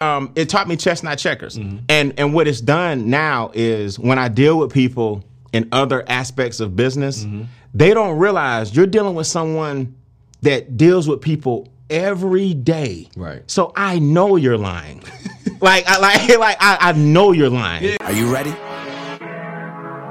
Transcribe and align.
um, 0.00 0.32
it 0.34 0.48
taught 0.48 0.68
me 0.68 0.76
chestnut 0.76 1.18
checkers. 1.18 1.56
And 1.56 1.80
and 2.18 2.34
what 2.34 2.46
it's 2.46 2.60
done 2.60 3.08
now 3.08 3.50
is 3.54 3.98
when 3.98 4.18
I 4.18 4.28
deal 4.28 4.58
with 4.58 4.72
people 4.72 5.24
in 5.52 5.68
other 5.72 6.04
aspects 6.08 6.60
of 6.60 6.76
business, 6.76 7.26
they 7.74 7.94
don't 7.94 8.18
realize 8.18 8.74
you're 8.76 8.86
dealing 8.86 9.14
with 9.14 9.26
someone 9.26 9.94
that 10.42 10.76
deals 10.76 11.08
with 11.08 11.20
people 11.20 11.68
every 11.88 12.52
day. 12.52 13.08
Right. 13.16 13.42
So 13.50 13.72
I 13.74 13.98
know 13.98 14.36
you're 14.36 14.58
lying. 14.58 15.02
like 15.60 15.86
I 15.86 15.98
like 15.98 16.38
like 16.38 16.56
I, 16.60 16.76
I 16.80 16.92
know 16.92 17.32
you're 17.32 17.50
lying. 17.50 17.96
Are 18.02 18.12
you 18.12 18.32
ready? 18.32 18.54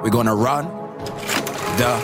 We're 0.03 0.09
gonna 0.11 0.35
run 0.35 0.65
the 1.77 2.01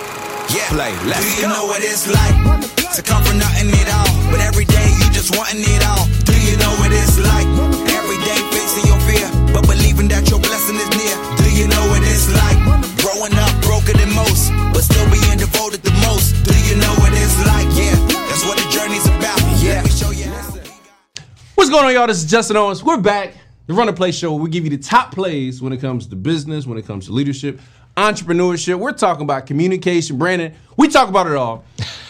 yeah. 0.53 0.67
play. 0.69 0.91
Let's 1.07 1.23
Do 1.35 1.41
you 1.41 1.47
go. 1.47 1.53
know 1.53 1.65
what 1.65 1.81
it's 1.83 2.07
like 2.07 2.95
to 2.95 3.01
come 3.01 3.23
from 3.23 3.39
nothing 3.39 3.69
at 3.71 3.93
all? 3.93 4.31
But 4.31 4.41
every 4.41 4.65
day 4.65 4.87
you 4.99 5.11
just 5.11 5.35
wanting 5.35 5.61
it 5.63 5.83
all. 5.85 6.30
Do 6.41 6.49
you 6.49 6.57
know 6.57 6.73
what 6.81 6.89
it's 6.91 7.19
like? 7.21 7.45
Every 7.93 8.17
day 8.25 8.39
facing 8.49 8.89
your 8.89 8.97
fear, 9.05 9.29
but 9.53 9.61
believing 9.69 10.07
that 10.09 10.25
your 10.25 10.39
blessing 10.39 10.73
is 10.73 10.89
near. 10.97 11.13
Do 11.37 11.53
you 11.53 11.67
know 11.69 11.85
what 11.93 12.01
it's 12.01 12.33
like? 12.33 12.57
Growing 12.97 13.37
up 13.37 13.53
broken 13.61 13.93
than 14.01 14.09
most, 14.09 14.49
but 14.73 14.81
still 14.81 15.05
being 15.13 15.37
devoted 15.37 15.85
the 15.85 15.93
most. 16.01 16.33
Do 16.41 16.57
you 16.65 16.81
know 16.81 16.89
what 16.97 17.13
it's 17.13 17.37
like? 17.45 17.69
Yeah, 17.77 17.93
that's 18.25 18.41
what 18.41 18.57
the 18.57 18.65
journey's 18.73 19.05
about. 19.05 19.37
Yeah, 19.61 19.83
we 19.85 19.93
show 19.93 20.09
you. 20.09 20.33
What's 21.53 21.69
going 21.69 21.85
on, 21.85 21.93
y'all? 21.93 22.07
This 22.07 22.23
is 22.23 22.29
Justin 22.29 22.57
Owens. 22.57 22.83
We're 22.83 22.97
back. 22.97 23.35
The 23.67 23.75
Run 23.75 23.87
a 23.87 23.93
Play 23.93 24.11
Show. 24.11 24.33
where 24.33 24.41
We 24.41 24.49
give 24.49 24.63
you 24.63 24.71
the 24.71 24.81
top 24.81 25.13
plays 25.13 25.61
when 25.61 25.71
it 25.73 25.79
comes 25.79 26.07
to 26.07 26.15
business, 26.15 26.65
when 26.65 26.79
it 26.79 26.87
comes 26.87 27.05
to 27.05 27.11
leadership, 27.13 27.61
entrepreneurship. 27.95 28.79
We're 28.79 28.93
talking 28.93 29.23
about 29.23 29.45
communication, 29.45 30.17
branding. 30.17 30.55
We 30.75 30.87
talk 30.87 31.07
about 31.07 31.27
it 31.27 31.35
all. 31.35 31.65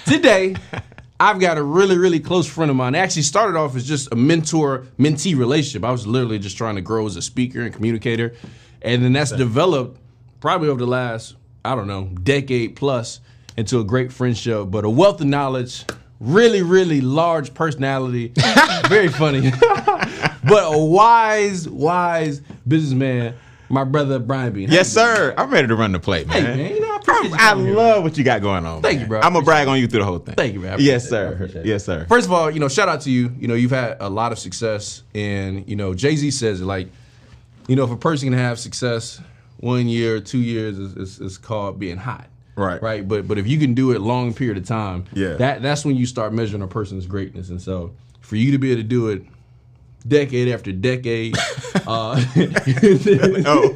Today, 0.05 0.55
I've 1.21 1.39
got 1.39 1.59
a 1.59 1.63
really, 1.63 1.99
really 1.99 2.19
close 2.19 2.47
friend 2.47 2.71
of 2.71 2.77
mine. 2.77 2.95
It 2.95 2.97
actually 2.97 3.21
started 3.21 3.55
off 3.55 3.75
as 3.75 3.87
just 3.87 4.11
a 4.11 4.15
mentor 4.15 4.87
mentee 4.97 5.37
relationship. 5.37 5.85
I 5.85 5.91
was 5.91 6.07
literally 6.07 6.39
just 6.39 6.57
trying 6.57 6.77
to 6.77 6.81
grow 6.81 7.05
as 7.05 7.15
a 7.15 7.21
speaker 7.21 7.61
and 7.61 7.71
communicator. 7.71 8.33
And 8.81 9.03
then 9.03 9.13
that's 9.13 9.31
developed 9.31 9.99
probably 10.39 10.69
over 10.69 10.79
the 10.79 10.87
last, 10.87 11.35
I 11.63 11.75
don't 11.75 11.85
know, 11.85 12.05
decade 12.05 12.75
plus 12.75 13.19
into 13.55 13.79
a 13.79 13.83
great 13.83 14.11
friendship, 14.11 14.71
but 14.71 14.83
a 14.83 14.89
wealth 14.89 15.21
of 15.21 15.27
knowledge, 15.27 15.85
really, 16.19 16.63
really 16.63 17.01
large 17.01 17.53
personality, 17.53 18.33
very 18.87 19.09
funny, 19.09 19.51
but 19.61 20.73
a 20.73 20.75
wise, 20.75 21.69
wise 21.69 22.41
businessman, 22.67 23.35
my 23.71 23.83
brother 23.83 24.19
Brian 24.19 24.53
Beane. 24.53 24.69
Yes, 24.71 24.91
sir. 24.91 25.33
I'm 25.37 25.49
ready 25.51 25.67
to 25.67 25.75
run 25.75 25.91
the 25.91 25.99
plate, 25.99 26.27
man. 26.27 26.45
Hey, 26.45 26.63
man, 26.63 26.75
you 26.75 26.81
know, 26.81 26.91
I 26.93 26.95
appreciate 26.97 27.29
you 27.29 27.35
I 27.39 27.55
here, 27.55 27.75
love 27.75 28.03
what 28.03 28.17
you 28.17 28.23
got 28.23 28.41
going 28.41 28.65
on. 28.65 28.81
Thank 28.81 28.95
man. 28.97 29.01
you, 29.01 29.07
bro. 29.07 29.19
I'm 29.21 29.33
gonna 29.33 29.45
brag 29.45 29.67
on 29.67 29.79
you 29.79 29.87
through 29.87 29.99
the 30.01 30.05
whole 30.05 30.19
thing. 30.19 30.35
Thank 30.35 30.53
you, 30.53 30.59
man. 30.59 30.77
Yes, 30.79 31.11
appreciate 31.11 31.39
it. 31.41 31.59
I 31.59 31.61
sir. 31.61 31.61
Yes, 31.65 31.85
sir. 31.85 32.05
First 32.07 32.27
of 32.27 32.33
all, 32.33 32.51
you 32.51 32.59
know, 32.59 32.67
shout 32.67 32.89
out 32.89 33.01
to 33.01 33.11
you. 33.11 33.33
You 33.39 33.47
know, 33.47 33.53
you've 33.55 33.71
had 33.71 33.97
a 33.99 34.09
lot 34.09 34.31
of 34.31 34.39
success, 34.39 35.03
and 35.15 35.67
you 35.67 35.75
know, 35.75 35.93
Jay 35.93 36.15
Z 36.15 36.31
says 36.31 36.61
it 36.61 36.65
like, 36.65 36.89
you 37.67 37.75
know, 37.75 37.83
if 37.83 37.91
a 37.91 37.97
person 37.97 38.29
can 38.29 38.37
have 38.37 38.59
success 38.59 39.21
one 39.57 39.87
year, 39.87 40.19
two 40.19 40.39
years, 40.39 40.77
is, 40.77 40.95
is, 40.97 41.19
is 41.19 41.37
called 41.37 41.79
being 41.79 41.97
hot. 41.97 42.27
Right. 42.55 42.81
Right. 42.81 43.07
But 43.07 43.27
but 43.27 43.37
if 43.37 43.47
you 43.47 43.57
can 43.57 43.73
do 43.73 43.91
it 43.91 44.01
long 44.01 44.33
period 44.33 44.57
of 44.57 44.65
time, 44.65 45.05
Yeah. 45.13 45.33
that 45.35 45.61
that's 45.61 45.85
when 45.85 45.95
you 45.95 46.05
start 46.05 46.33
measuring 46.33 46.61
a 46.61 46.67
person's 46.67 47.05
greatness. 47.05 47.49
And 47.49 47.61
so 47.61 47.93
for 48.19 48.35
you 48.35 48.51
to 48.51 48.57
be 48.57 48.71
able 48.71 48.81
to 48.81 48.87
do 48.87 49.09
it 49.09 49.23
decade 50.07 50.47
after 50.49 50.71
decade, 50.71 51.35
uh, 51.87 52.21
Oh, 53.45 53.75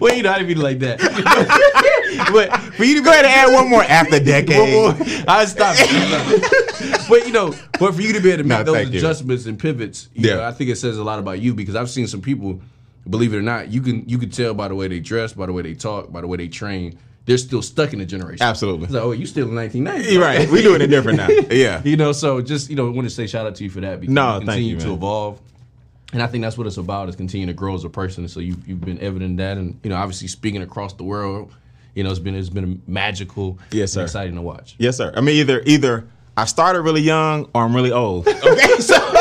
well, 0.00 0.14
you 0.14 0.22
know, 0.22 0.30
I 0.32 0.38
didn't 0.38 0.48
mean 0.48 0.58
it 0.58 0.62
like 0.62 0.78
that. 0.80 0.98
but 2.32 2.56
for 2.74 2.84
you 2.84 2.96
to 2.96 3.02
go 3.02 3.10
ahead 3.10 3.24
and 3.24 3.34
add 3.34 3.54
one 3.54 3.68
more 3.70 3.82
after 3.82 4.16
one 4.16 4.24
decade. 4.24 4.72
more. 4.72 4.94
I 5.28 5.44
stop. 5.46 5.76
but 7.08 7.26
you 7.26 7.32
know, 7.32 7.54
but 7.78 7.94
for 7.94 8.02
you 8.02 8.12
to 8.12 8.20
be 8.20 8.30
able 8.30 8.42
to 8.42 8.48
make 8.48 8.58
No, 8.58 8.64
those 8.64 8.74
thank 8.76 8.92
you. 8.92 8.98
adjustments 8.98 9.46
and 9.46 9.58
pivots, 9.58 10.08
you 10.14 10.28
Yeah. 10.28 10.36
know, 10.36 10.44
I 10.44 10.52
think 10.52 10.70
it 10.70 10.76
says 10.76 10.98
a 10.98 11.04
lot 11.04 11.18
about 11.18 11.40
you 11.40 11.54
because 11.54 11.76
I've 11.76 11.90
seen 11.90 12.06
some 12.06 12.20
people, 12.20 12.60
believe 13.08 13.32
it 13.34 13.38
or 13.38 13.42
not, 13.42 13.68
you 13.72 13.80
can 13.80 14.08
you 14.08 14.18
can 14.18 14.30
tell 14.30 14.54
by 14.54 14.68
the 14.68 14.74
way 14.74 14.88
they 14.88 15.00
dress, 15.00 15.32
by 15.32 15.46
the 15.46 15.52
way 15.52 15.62
they 15.62 15.74
talk, 15.74 16.12
by 16.12 16.20
the 16.20 16.26
way 16.26 16.36
they 16.36 16.48
train, 16.48 16.98
they're 17.30 17.38
still 17.38 17.62
stuck 17.62 17.92
in 17.92 18.00
the 18.00 18.04
generation. 18.04 18.42
Absolutely. 18.44 18.84
It's 18.86 18.92
like, 18.92 19.04
oh, 19.04 19.12
you 19.12 19.24
still 19.24 19.48
in 19.48 19.54
1990? 19.54 20.12
You're 20.12 20.20
right. 20.22 20.50
We 20.50 20.62
doing 20.62 20.80
it 20.82 20.88
different 20.88 21.18
now. 21.18 21.28
Yeah. 21.50 21.80
You 21.84 21.96
know, 21.96 22.10
so 22.10 22.40
just 22.42 22.68
you 22.68 22.74
know, 22.74 22.90
want 22.90 23.06
to 23.08 23.14
say 23.14 23.28
shout 23.28 23.46
out 23.46 23.54
to 23.54 23.64
you 23.64 23.70
for 23.70 23.80
that 23.82 24.00
because 24.00 24.12
No, 24.12 24.26
you 24.26 24.38
thank 24.38 24.46
continue 24.48 24.74
you, 24.74 24.80
to 24.80 24.92
evolve. 24.94 25.40
And 26.12 26.20
I 26.20 26.26
think 26.26 26.42
that's 26.42 26.58
what 26.58 26.66
it's 26.66 26.76
about 26.76 27.08
is 27.08 27.14
continuing 27.14 27.46
to 27.46 27.54
grow 27.54 27.76
as 27.76 27.84
a 27.84 27.88
person. 27.88 28.26
So 28.26 28.40
you've, 28.40 28.66
you've 28.66 28.80
been 28.80 28.98
evident 29.00 29.36
that, 29.36 29.58
and 29.58 29.78
you 29.84 29.90
know, 29.90 29.96
obviously 29.96 30.26
speaking 30.26 30.60
across 30.60 30.92
the 30.94 31.04
world, 31.04 31.54
you 31.94 32.02
know, 32.02 32.10
it's 32.10 32.18
been 32.18 32.34
it's 32.34 32.48
been 32.48 32.82
magical, 32.88 33.58
Yes, 33.70 33.94
and 33.94 34.00
sir. 34.00 34.02
exciting 34.02 34.34
to 34.34 34.42
watch. 34.42 34.74
Yes, 34.78 34.96
sir. 34.96 35.12
I 35.16 35.20
mean, 35.20 35.36
either 35.36 35.62
either 35.66 36.08
I 36.36 36.46
started 36.46 36.80
really 36.82 37.00
young 37.02 37.48
or 37.54 37.62
I'm 37.64 37.74
really 37.76 37.92
old. 37.92 38.26
Okay, 38.50 38.78
so 38.80 38.96
I 38.96 39.19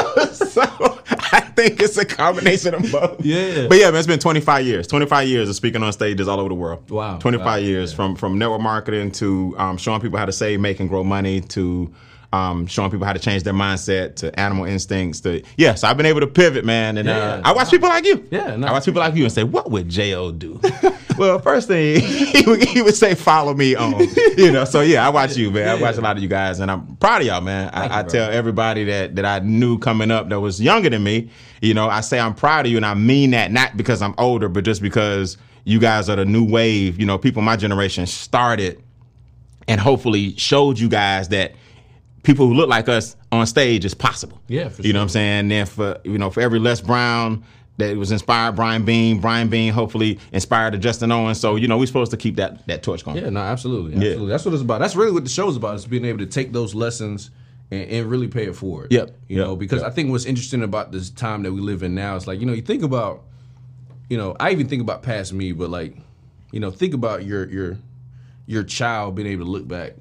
think 1.61 1.81
it's 1.81 1.97
a 1.97 2.05
combination 2.05 2.73
of 2.73 2.91
both. 2.91 3.25
Yeah. 3.25 3.67
But 3.67 3.77
yeah, 3.77 3.91
man, 3.91 3.95
it's 3.99 4.07
been 4.07 4.19
25 4.19 4.65
years. 4.65 4.87
25 4.87 5.27
years 5.27 5.49
of 5.49 5.55
speaking 5.55 5.83
on 5.83 5.91
stages 5.93 6.27
all 6.27 6.39
over 6.39 6.49
the 6.49 6.55
world. 6.55 6.89
Wow. 6.89 7.17
25 7.17 7.45
Wow. 7.45 7.55
years 7.57 7.91
Yeah. 7.91 7.95
from 7.97 8.15
from 8.15 8.37
network 8.37 8.61
marketing 8.61 9.11
to 9.13 9.55
um, 9.57 9.77
showing 9.77 10.01
people 10.01 10.17
how 10.19 10.25
to 10.25 10.31
save, 10.31 10.59
make, 10.59 10.79
and 10.79 10.89
grow 10.89 11.03
money 11.03 11.41
to. 11.41 11.91
Um, 12.31 12.67
showing 12.67 12.91
people 12.91 13.07
how 13.07 13.13
to 13.13 13.17
change 13.19 13.41
their 13.41 13.55
mindset 13.55 14.17
to 14.17 14.39
animal 14.39 14.65
instincts 14.65 15.19
to 15.21 15.41
yeah, 15.57 15.73
so 15.73 15.87
I've 15.87 15.97
been 15.97 16.05
able 16.05 16.19
to 16.19 16.27
pivot, 16.27 16.63
man, 16.63 16.99
and 16.99 17.07
Yeah, 17.07 17.17
uh, 17.17 17.37
yeah. 17.37 17.41
I 17.43 17.53
watch 17.53 17.71
people 17.71 17.89
like 17.89 18.05
you. 18.05 18.23
Yeah, 18.29 18.55
no. 18.55 18.67
I 18.67 18.71
watch 18.71 18.85
people 18.85 18.99
like 18.99 19.15
you 19.15 19.23
and 19.23 19.33
say, 19.33 19.43
"What 19.43 19.71
would 19.71 19.89
Jo 19.89 20.31
do?" 20.31 20.61
well, 21.19 21.39
first 21.39 21.67
thing 21.67 21.99
he 22.01 22.43
would, 22.47 22.63
he 22.63 22.81
would 22.81 22.95
say, 22.95 23.13
"Follow 23.15 23.53
me 23.53 23.75
on," 23.75 23.99
you 24.37 24.51
know. 24.51 24.65
So 24.65 24.81
yeah, 24.81 25.05
I 25.05 25.09
watch 25.09 25.37
you, 25.37 25.51
man. 25.51 25.67
I 25.67 25.81
watch 25.81 25.97
a 25.97 26.01
lot 26.01 26.17
of 26.17 26.23
you 26.23 26.29
guys, 26.29 26.59
and 26.59 26.71
I'm 26.71 26.95
proud 26.97 27.21
of 27.21 27.27
y'all, 27.27 27.41
man. 27.41 27.71
Thank 27.71 27.91
you, 27.91 27.95
I, 27.97 27.99
I 27.99 28.03
tell 28.03 28.31
everybody 28.31 28.85
that 28.85 29.15
that 29.15 29.25
I 29.25 29.39
knew 29.39 29.77
coming 29.77 30.11
up 30.11 30.29
that 30.29 30.39
was 30.39 30.61
younger 30.61 30.89
than 30.89 31.03
me, 31.03 31.29
you 31.61 31.73
know, 31.73 31.89
I 31.89 32.01
say 32.01 32.19
I'm 32.19 32.33
proud 32.33 32.65
of 32.65 32.71
you, 32.71 32.77
and 32.77 32.85
I 32.85 32.93
mean 32.93 33.31
that 33.31 33.51
not 33.51 33.77
because 33.77 34.01
I'm 34.01 34.15
older, 34.17 34.49
but 34.49 34.63
just 34.63 34.81
because 34.81 35.37
you 35.65 35.79
guys 35.79 36.09
are 36.09 36.15
the 36.15 36.25
new 36.25 36.43
wave. 36.43 36.99
You 36.99 37.05
know, 37.05 37.17
people 37.17 37.41
my 37.41 37.55
generation 37.55 38.05
started 38.07 38.81
and 39.67 39.79
hopefully 39.79 40.35
showed 40.35 40.79
you 40.79 40.89
guys 40.89 41.29
that 41.29 41.53
people 42.23 42.47
who 42.47 42.53
look 42.53 42.69
like 42.69 42.89
us 42.89 43.15
on 43.31 43.45
stage 43.45 43.85
is 43.85 43.93
possible. 43.93 44.39
Yeah, 44.47 44.69
for 44.69 44.81
you 44.81 44.93
know 44.93 44.99
what 44.99 45.03
I'm 45.03 45.09
saying. 45.09 45.47
Then 45.49 45.65
for 45.65 45.99
you 46.03 46.17
know 46.17 46.29
for 46.29 46.41
every 46.41 46.59
Les 46.59 46.81
Brown 46.81 47.43
that 47.79 47.97
was 47.97 48.11
inspired 48.11 48.55
Brian 48.55 48.85
Beane, 48.85 49.19
Brian 49.19 49.49
Beane 49.49 49.73
hopefully 49.73 50.19
inspired 50.31 50.71
to 50.71 50.77
Justin 50.77 51.11
Owens. 51.11 51.39
So 51.39 51.55
you 51.55 51.67
know 51.67 51.77
we're 51.77 51.87
supposed 51.87 52.11
to 52.11 52.17
keep 52.17 52.35
that 52.35 52.65
that 52.67 52.83
torch 52.83 53.03
going. 53.03 53.17
Yeah, 53.17 53.29
no, 53.29 53.39
absolutely, 53.39 53.95
absolutely. 53.95 54.27
That's 54.27 54.45
what 54.45 54.53
it's 54.53 54.63
about. 54.63 54.79
That's 54.79 54.95
really 54.95 55.11
what 55.11 55.23
the 55.23 55.29
show's 55.29 55.57
about. 55.57 55.75
Is 55.75 55.85
being 55.85 56.05
able 56.05 56.19
to 56.19 56.25
take 56.25 56.51
those 56.51 56.75
lessons 56.75 57.31
and, 57.71 57.89
and 57.89 58.09
really 58.09 58.27
pay 58.27 58.45
it 58.45 58.55
forward. 58.55 58.91
Yep, 58.91 59.11
You 59.27 59.37
yep, 59.37 59.47
know, 59.47 59.55
because 59.55 59.81
yep. 59.81 59.91
I 59.91 59.93
think 59.93 60.11
what's 60.11 60.25
interesting 60.25 60.63
about 60.63 60.91
this 60.91 61.09
time 61.09 61.43
that 61.43 61.51
we 61.51 61.61
live 61.61 61.83
in 61.83 61.95
now 61.95 62.15
is 62.15 62.27
like 62.27 62.39
you 62.39 62.45
know 62.45 62.53
you 62.53 62.61
think 62.61 62.83
about, 62.83 63.23
you 64.09 64.17
know, 64.17 64.35
I 64.39 64.51
even 64.51 64.67
think 64.67 64.81
about 64.81 65.01
past 65.01 65.33
me, 65.33 65.51
but 65.51 65.69
like, 65.69 65.95
you 66.51 66.59
know, 66.59 66.71
think 66.71 66.93
about 66.93 67.25
your 67.25 67.47
your 67.49 67.77
your 68.45 68.63
child 68.63 69.15
being 69.15 69.27
able 69.27 69.45
to 69.45 69.51
look 69.51 69.67
back 69.67 69.93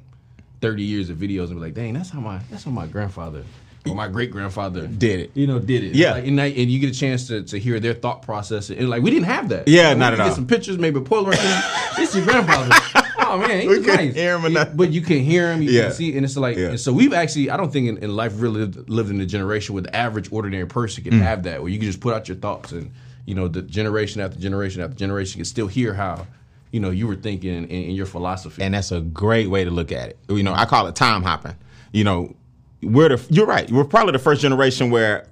thirty 0.61 0.83
years 0.83 1.11
of 1.11 1.19
videos 1.19 1.47
and 1.47 1.55
be 1.55 1.61
like, 1.61 1.75
dang, 1.75 1.95
that's 1.95 2.11
how 2.11 2.21
my 2.21 2.41
that's 2.51 2.65
how 2.65 2.71
my 2.71 2.87
grandfather 2.87 3.45
or 3.91 3.95
my 3.97 4.09
great 4.09 4.31
grandfather 4.31 4.87
Did 4.87 5.21
it. 5.21 5.31
You 5.35 5.47
know, 5.47 5.59
did 5.59 5.85
it. 5.85 5.95
Yeah. 5.95 6.13
Like, 6.13 6.27
and, 6.27 6.41
I- 6.41 6.47
and 6.47 6.71
you 6.71 6.79
get 6.79 6.91
a 6.95 6.99
chance 6.99 7.27
to, 7.29 7.43
to 7.45 7.59
hear 7.59 7.81
their 7.81 7.95
thought 7.95 8.23
process. 8.23 8.71
And 8.71 8.89
like 8.91 9.03
we 9.03 9.11
didn't 9.11 9.27
have 9.27 9.49
that. 9.51 9.69
Yeah, 9.69 9.89
Like, 9.89 9.99
not 9.99 10.13
at 10.15 10.21
all. 10.21 10.29
Get 10.29 10.35
some 10.37 10.47
pictures, 10.47 10.79
maybe 10.79 10.99
a 10.99 11.03
Polaroid. 11.03 11.97
this 11.97 12.11
is 12.11 12.17
your 12.17 12.25
grandfather. 12.27 12.75
Oh 13.31 13.37
man, 13.37 13.61
he 13.61 13.69
We 13.69 13.81
couldn't 13.81 13.97
nice. 14.07 14.15
hear 14.15 14.37
him 14.37 14.47
or 14.47 14.49
nothing. 14.49 14.77
But 14.79 14.91
you 14.91 15.03
can 15.03 15.19
hear 15.19 15.53
him. 15.53 15.61
You 15.61 15.71
Yeah. 15.71 15.83
can 15.89 15.93
see, 15.93 16.17
and 16.17 16.25
it's 16.25 16.35
like, 16.39 16.57
Yeah. 16.57 16.69
and 16.69 16.81
so 16.81 16.95
we've 16.95 17.13
actually, 17.13 17.51
I 17.51 17.59
don't 17.59 17.71
think 17.71 17.87
in, 17.87 17.99
in 17.99 18.17
life 18.17 18.33
really 18.41 18.61
lived, 18.61 18.89
lived 18.89 19.11
in 19.11 19.21
a 19.21 19.27
generation 19.27 19.75
where 19.75 19.83
the 19.83 19.95
average 19.95 20.33
ordinary 20.33 20.67
person 20.67 21.05
Mm. 21.05 21.11
can 21.11 21.21
have 21.21 21.43
that, 21.43 21.61
where 21.61 21.71
you 21.71 21.79
can 21.79 21.87
just 21.87 22.01
put 22.01 22.15
out 22.15 22.27
your 22.29 22.39
thoughts 22.39 22.73
and 22.73 22.91
you 23.27 23.35
know 23.35 23.47
the 23.47 23.61
generation 23.61 24.23
after 24.23 24.39
generation 24.39 24.81
after 24.81 24.97
generation 24.97 25.41
can 25.41 25.45
still 25.45 25.67
hear 25.67 25.93
how 25.93 26.27
you 26.71 26.81
know 26.81 26.89
you 26.89 27.07
were 27.07 27.17
thinking 27.17 27.53
in, 27.55 27.65
in 27.67 27.91
your 27.95 28.07
philosophy. 28.07 28.63
and 28.63 28.73
that's 28.73 28.93
a 28.93 29.01
great 29.03 29.51
way 29.51 29.63
to 29.63 29.71
look 29.71 29.93
at 29.93 30.09
it. 30.09 30.19
You 30.31 30.43
know, 30.43 30.55
I 30.55 30.65
call 30.65 30.87
it 30.87 30.97
time 30.97 31.23
hopping. 31.23 31.55
You 31.93 32.05
know, 32.05 32.35
we're 32.83 33.17
the 33.17 33.27
you're 33.31 33.47
right. 33.47 33.71
We're 33.71 33.85
probably 33.85 34.13
the 34.13 34.19
first 34.19 34.41
generation 34.43 34.91
where 34.91 35.27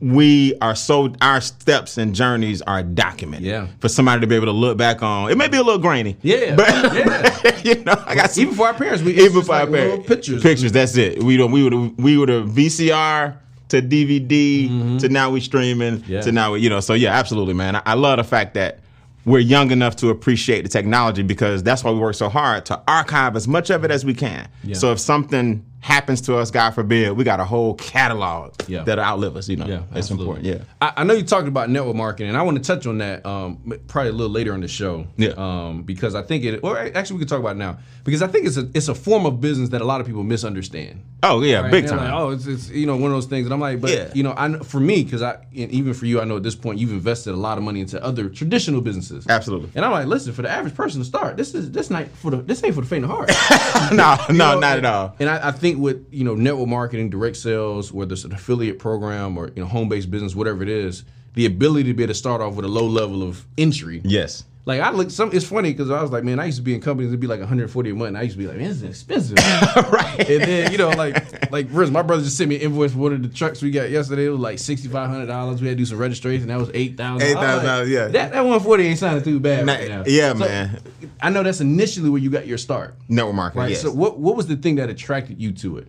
we 0.00 0.54
are 0.60 0.74
so 0.74 1.14
our 1.22 1.40
steps 1.40 1.96
and 1.96 2.14
journeys 2.14 2.60
are 2.62 2.82
documented. 2.82 3.46
Yeah. 3.46 3.68
For 3.80 3.88
somebody 3.88 4.20
to 4.20 4.26
be 4.26 4.34
able 4.34 4.46
to 4.46 4.52
look 4.52 4.76
back 4.76 5.02
on, 5.02 5.30
it 5.30 5.38
may 5.38 5.48
be 5.48 5.56
a 5.56 5.62
little 5.62 5.80
grainy. 5.80 6.16
Yeah, 6.20 6.54
But 6.56 6.68
yeah. 6.94 7.60
you 7.64 7.84
know, 7.84 7.94
I 8.06 8.14
got 8.14 8.30
some, 8.32 8.42
even 8.42 8.54
for 8.54 8.66
our 8.66 8.74
parents, 8.74 9.02
we 9.02 9.12
even 9.18 9.42
for 9.42 9.54
our 9.54 9.60
like 9.62 9.70
little 9.70 9.88
parents, 9.90 10.08
pictures. 10.08 10.42
Pictures. 10.42 10.72
That's 10.72 10.96
it. 10.96 11.22
We 11.22 11.36
don't. 11.36 11.52
We 11.52 11.62
would. 11.62 11.96
We 11.98 12.16
would 12.18 12.28
have 12.28 12.48
VCR 12.48 13.36
to 13.70 13.80
DVD 13.80 15.00
to 15.00 15.08
now 15.08 15.30
we 15.30 15.40
streaming 15.40 15.98
Mm-hmm. 16.00 16.12
Yeah. 16.12 16.20
to 16.20 16.32
now 16.32 16.52
we, 16.52 16.60
you 16.60 16.68
know. 16.68 16.80
So 16.80 16.94
yeah, 16.94 17.12
absolutely, 17.14 17.54
man. 17.54 17.76
I, 17.76 17.82
I 17.86 17.94
love 17.94 18.18
the 18.18 18.24
fact 18.24 18.54
that 18.54 18.80
we're 19.24 19.38
young 19.38 19.70
enough 19.70 19.96
to 19.96 20.10
appreciate 20.10 20.62
the 20.62 20.68
technology 20.68 21.22
because 21.22 21.62
that's 21.62 21.82
why 21.82 21.90
we 21.90 21.98
work 21.98 22.14
so 22.14 22.28
hard 22.28 22.66
to 22.66 22.82
archive 22.86 23.36
as 23.36 23.48
much 23.48 23.70
of 23.70 23.82
it 23.84 23.90
as 23.90 24.04
we 24.04 24.12
can. 24.12 24.46
Yeah. 24.62 24.74
So 24.74 24.92
if 24.92 25.00
something 25.00 25.64
happens 25.84 26.22
to 26.22 26.34
us, 26.38 26.50
God 26.50 26.70
forbid, 26.70 27.12
we 27.12 27.24
got 27.24 27.40
a 27.40 27.44
whole 27.44 27.74
catalog 27.74 28.54
Yeah. 28.66 28.84
that'll 28.84 29.04
outlive 29.04 29.36
us. 29.36 29.50
You 29.50 29.56
know, 29.58 29.66
Yeah, 29.66 29.82
it's 29.94 30.10
important. 30.10 30.46
Yeah. 30.46 30.62
I, 30.80 30.92
I 30.96 31.04
know 31.04 31.12
you 31.12 31.22
talked 31.22 31.46
about 31.46 31.68
network 31.68 31.94
marketing, 31.94 32.30
and 32.30 32.38
I 32.38 32.42
want 32.42 32.56
to 32.56 32.64
touch 32.64 32.86
on 32.86 32.96
that 32.98 33.24
um, 33.26 33.58
probably 33.86 34.08
a 34.08 34.12
little 34.14 34.32
later 34.32 34.54
in 34.54 34.62
the 34.62 34.68
show. 34.68 35.06
Yeah. 35.18 35.34
Um, 35.36 35.82
because 35.82 36.14
I 36.14 36.22
think 36.22 36.42
it. 36.44 36.62
Well, 36.62 36.74
actually, 36.94 37.16
we 37.16 37.20
can 37.20 37.28
talk 37.28 37.40
about 37.40 37.56
it 37.56 37.58
now 37.58 37.76
because 38.02 38.22
I 38.22 38.28
think 38.28 38.46
it's 38.46 38.56
a 38.56 38.66
it's 38.72 38.88
a 38.88 38.94
form 38.94 39.26
of 39.26 39.42
business 39.42 39.68
that 39.70 39.82
a 39.82 39.84
lot 39.84 40.00
of 40.00 40.06
people 40.06 40.22
misunderstand. 40.22 41.02
Oh 41.22 41.42
yeah, 41.42 41.60
Right? 41.60 41.70
big 41.70 41.86
time. 41.86 41.98
Like, 41.98 42.12
oh, 42.12 42.30
it's, 42.30 42.46
it's 42.46 42.70
you 42.70 42.86
know 42.86 42.96
one 42.96 43.10
of 43.10 43.16
those 43.16 43.26
things, 43.26 43.46
and 43.46 43.52
I'm 43.52 43.60
like, 43.60 43.80
but 43.82 43.90
Yeah. 43.90 44.10
you 44.14 44.22
know, 44.22 44.32
I 44.36 44.58
for 44.60 44.80
me 44.80 45.04
because 45.04 45.20
I 45.20 45.36
even 45.52 45.92
for 45.92 46.06
you, 46.06 46.18
I 46.20 46.24
know 46.24 46.38
at 46.38 46.42
this 46.42 46.54
point 46.54 46.78
you've 46.78 46.92
invested 46.92 47.32
a 47.34 47.36
lot 47.36 47.58
of 47.58 47.64
money 47.64 47.80
into 47.80 48.02
other 48.02 48.30
traditional 48.30 48.80
businesses. 48.80 49.26
Absolutely. 49.28 49.70
And 49.74 49.84
I'm 49.84 49.90
like, 49.92 50.06
listen, 50.06 50.32
for 50.32 50.40
the 50.42 50.50
average 50.50 50.74
person 50.74 51.00
to 51.00 51.04
start, 51.04 51.36
this 51.36 51.54
is 51.54 51.70
this 51.72 51.90
night 51.90 52.08
for 52.16 52.30
the 52.30 52.38
this 52.38 52.64
ain't 52.64 52.74
for 52.74 52.80
the 52.80 52.86
faint 52.86 53.04
of 53.04 53.10
heart. 53.10 53.28
no, 53.92 54.16
You 54.30 54.34
no, 54.38 54.54
know, 54.54 54.60
not 54.60 54.78
at 54.78 54.84
all. 54.86 55.14
And 55.18 55.28
I, 55.28 55.48
I 55.48 55.50
think 55.50 55.73
with 55.78 56.06
you 56.10 56.24
know 56.24 56.34
network 56.34 56.68
marketing, 56.68 57.10
direct 57.10 57.36
sales, 57.36 57.92
whether 57.92 58.12
it's 58.12 58.24
an 58.24 58.32
affiliate 58.32 58.78
program 58.78 59.36
or 59.36 59.48
you 59.48 59.62
know 59.62 59.66
home 59.66 59.88
based 59.88 60.10
business, 60.10 60.34
whatever 60.34 60.62
it 60.62 60.68
is, 60.68 61.04
the 61.34 61.46
ability 61.46 61.90
to 61.90 61.94
be 61.94 62.02
able 62.02 62.12
to 62.12 62.18
start 62.18 62.40
off 62.40 62.54
with 62.54 62.64
a 62.64 62.68
low 62.68 62.86
level 62.86 63.22
of 63.22 63.46
entry. 63.58 64.00
Yes. 64.04 64.44
Like 64.66 64.80
I 64.80 64.90
look, 64.90 65.10
some 65.10 65.30
it's 65.32 65.46
funny 65.46 65.72
because 65.72 65.90
I 65.90 66.00
was 66.00 66.10
like, 66.10 66.24
man, 66.24 66.40
I 66.40 66.46
used 66.46 66.56
to 66.56 66.62
be 66.62 66.74
in 66.74 66.80
companies 66.80 67.10
that'd 67.10 67.20
be 67.20 67.26
like 67.26 67.40
140 67.40 67.90
a 67.90 67.94
month. 67.94 68.08
And 68.08 68.18
I 68.18 68.22
used 68.22 68.36
to 68.36 68.38
be 68.38 68.46
like, 68.46 68.56
man, 68.56 68.68
this 68.68 68.78
is 68.78 68.82
expensive. 68.84 69.36
right. 69.92 70.18
and 70.18 70.42
then 70.42 70.72
you 70.72 70.78
know, 70.78 70.88
like, 70.88 71.52
like 71.52 71.70
for 71.70 71.86
my 71.88 72.00
brother 72.00 72.22
just 72.22 72.38
sent 72.38 72.48
me 72.48 72.56
an 72.56 72.62
invoice 72.62 72.92
for 72.92 72.98
one 72.98 73.12
of 73.12 73.22
the 73.22 73.28
trucks 73.28 73.60
we 73.60 73.70
got 73.70 73.90
yesterday. 73.90 74.24
It 74.24 74.30
was 74.30 74.40
like 74.40 74.58
6,500 74.58 75.26
dollars. 75.26 75.60
We 75.60 75.68
had 75.68 75.74
to 75.74 75.76
do 75.76 75.84
some 75.84 75.98
registration. 75.98 76.48
That 76.48 76.58
was 76.58 76.70
eight 76.72 76.96
thousand. 76.96 77.28
$8,000, 77.36 77.88
yeah. 77.88 78.04
That 78.04 78.32
that 78.32 78.40
140 78.40 78.86
ain't 78.86 78.98
sounding 78.98 79.22
too 79.22 79.38
bad. 79.38 79.66
Nah, 79.66 79.74
right 79.74 79.88
now. 79.88 80.04
yeah, 80.06 80.32
So, 80.32 80.38
man. 80.38 80.80
I 81.20 81.28
know 81.28 81.42
that's 81.42 81.60
initially 81.60 82.08
where 82.08 82.20
you 82.20 82.30
got 82.30 82.46
your 82.46 82.58
start, 82.58 82.94
Network 83.08 83.34
marketing. 83.34 83.60
right? 83.62 83.70
Yes. 83.70 83.82
So 83.82 83.90
what 83.92 84.18
what 84.18 84.34
was 84.34 84.46
the 84.46 84.56
thing 84.56 84.76
that 84.76 84.88
attracted 84.88 85.40
you 85.40 85.52
to 85.52 85.76
it? 85.78 85.88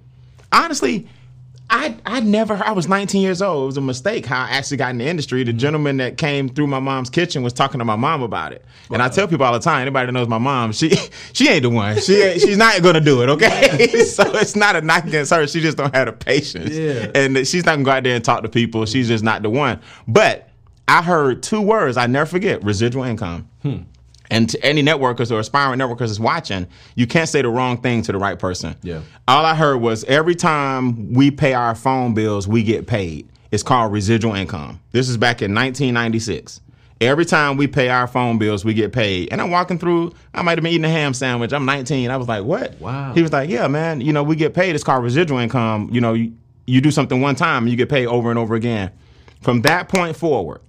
honestly, 0.51 1.07
I 1.75 1.94
I 2.06 2.19
never 2.22 2.56
I 2.66 2.72
was 2.72 2.88
19 2.88 3.22
years 3.22 3.42
old. 3.42 3.63
It 3.63 3.66
was 3.66 3.77
a 3.77 3.81
mistake 3.81 4.25
how 4.25 4.45
I 4.45 4.50
actually 4.51 4.77
got 4.77 4.92
in 4.92 4.98
the 4.98 5.06
industry. 5.06 5.44
The 5.44 5.51
gentleman 5.51 5.98
that 5.98 6.18
came 6.18 6.48
through 6.48 6.68
my 6.68 6.80
mom's 6.80 7.10
kitchen 7.10 7.44
was 7.44 7.51
talking 7.51 7.80
to 7.80 7.86
my 7.86 7.98
mom 7.98 8.24
about 8.24 8.54
it. 8.54 8.63
And 8.89 9.01
I 9.01 9.10
tell 9.10 9.27
people 9.27 9.45
all 9.45 9.51
the 9.51 9.60
time, 9.60 9.81
anybody 9.81 10.06
that 10.06 10.13
knows 10.13 10.30
my 10.30 10.38
mom, 10.38 10.72
she 10.72 10.95
she 11.33 11.50
ain't 11.50 11.63
the 11.63 11.69
one. 11.69 12.00
She 12.00 12.39
she's 12.39 12.56
not 12.56 12.81
gonna 12.81 13.01
do 13.01 13.22
it, 13.24 13.30
okay? 13.30 13.88
so 14.06 14.24
it's 14.38 14.56
not 14.56 14.77
a 14.77 14.81
knock 14.81 15.04
against 15.04 15.33
her. 15.33 15.45
She 15.48 15.60
just 15.60 15.77
don't 15.77 15.94
have 15.94 16.06
the 16.06 16.13
patience. 16.13 16.72
Yeah. 16.72 17.12
And 17.13 17.45
she's 17.45 17.66
not 17.66 17.74
gonna 17.74 17.83
go 17.83 17.92
out 17.92 18.04
there 18.04 18.16
and 18.16 18.24
talk 18.24 18.44
to 18.44 18.50
people. 18.50 18.86
She's 18.86 19.10
just 19.10 19.24
not 19.24 19.42
the 19.42 19.50
one. 19.50 19.81
But 20.07 20.50
I 20.88 21.01
heard 21.01 21.44
two 21.44 21.62
words 21.62 21.98
I 21.98 22.07
never 22.07 22.25
forget: 22.25 22.63
residual 22.63 23.04
income. 23.04 23.50
Hmm. 23.63 23.80
And 24.30 24.50
to 24.50 24.66
any 24.66 24.81
networkers 24.81 25.31
or 25.31 25.39
aspiring 25.39 25.80
networkers 25.80 26.10
is 26.10 26.19
watching, 26.19 26.68
you 26.95 27.07
can't 27.07 27.30
say 27.30 27.42
the 27.42 27.50
wrong 27.50 27.81
thing 27.81 28.01
to 28.04 28.12
the 28.12 28.18
right 28.18 28.39
person. 28.39 28.75
Yeah. 28.81 29.01
All 29.27 29.45
I 29.45 29.56
heard 29.56 29.77
was 29.77 30.04
every 30.06 30.36
time 30.36 31.13
we 31.13 31.31
pay 31.31 31.54
our 31.54 31.75
phone 31.75 32.13
bills, 32.13 32.48
we 32.48 32.63
get 32.63 32.88
paid. 32.88 33.27
It's 33.51 33.63
called 33.63 33.92
residual 33.94 34.33
income. 34.33 34.81
This 34.92 35.07
is 35.07 35.18
back 35.18 35.42
in 35.42 35.54
1996. 35.54 36.62
Every 37.01 37.25
time 37.25 37.57
we 37.57 37.68
pay 37.68 37.89
our 37.89 38.07
phone 38.07 38.38
bills, 38.38 38.63
we 38.63 38.74
get 38.74 38.94
paid. 38.94 39.30
And 39.31 39.42
I'm 39.42 39.51
walking 39.51 39.77
through, 39.77 40.13
I 40.33 40.42
might 40.42 40.57
have 40.57 40.63
been 40.63 40.72
eating 40.72 40.86
a 40.86 40.89
ham 40.89 41.13
sandwich. 41.13 41.51
I'm 41.51 41.66
19. 41.66 42.10
I 42.10 42.18
was 42.18 42.27
like, 42.27 42.45
what? 42.45 42.80
Wow. 42.80 43.13
He 43.13 43.22
was 43.22 43.33
like, 43.33 43.50
yeah, 43.50 43.68
man, 43.68 44.00
you 44.01 44.13
know, 44.13 44.24
we 44.24 44.36
get 44.36 44.54
paid. 44.54 44.75
It's 44.75 44.83
called 44.83 45.04
residual 45.04 45.39
income. 45.39 45.89
You 45.92 46.00
know, 46.00 46.13
you, 46.13 46.33
you 46.66 46.81
do 46.81 46.92
something 46.92 47.22
one 47.22 47.36
time 47.36 47.63
and 47.63 47.69
you 47.69 47.75
get 47.75 47.89
paid 47.89 48.07
over 48.07 48.30
and 48.30 48.39
over 48.39 48.56
again. 48.56 48.92
From 49.42 49.62
that 49.63 49.89
point 49.89 50.16
forward, 50.16 50.62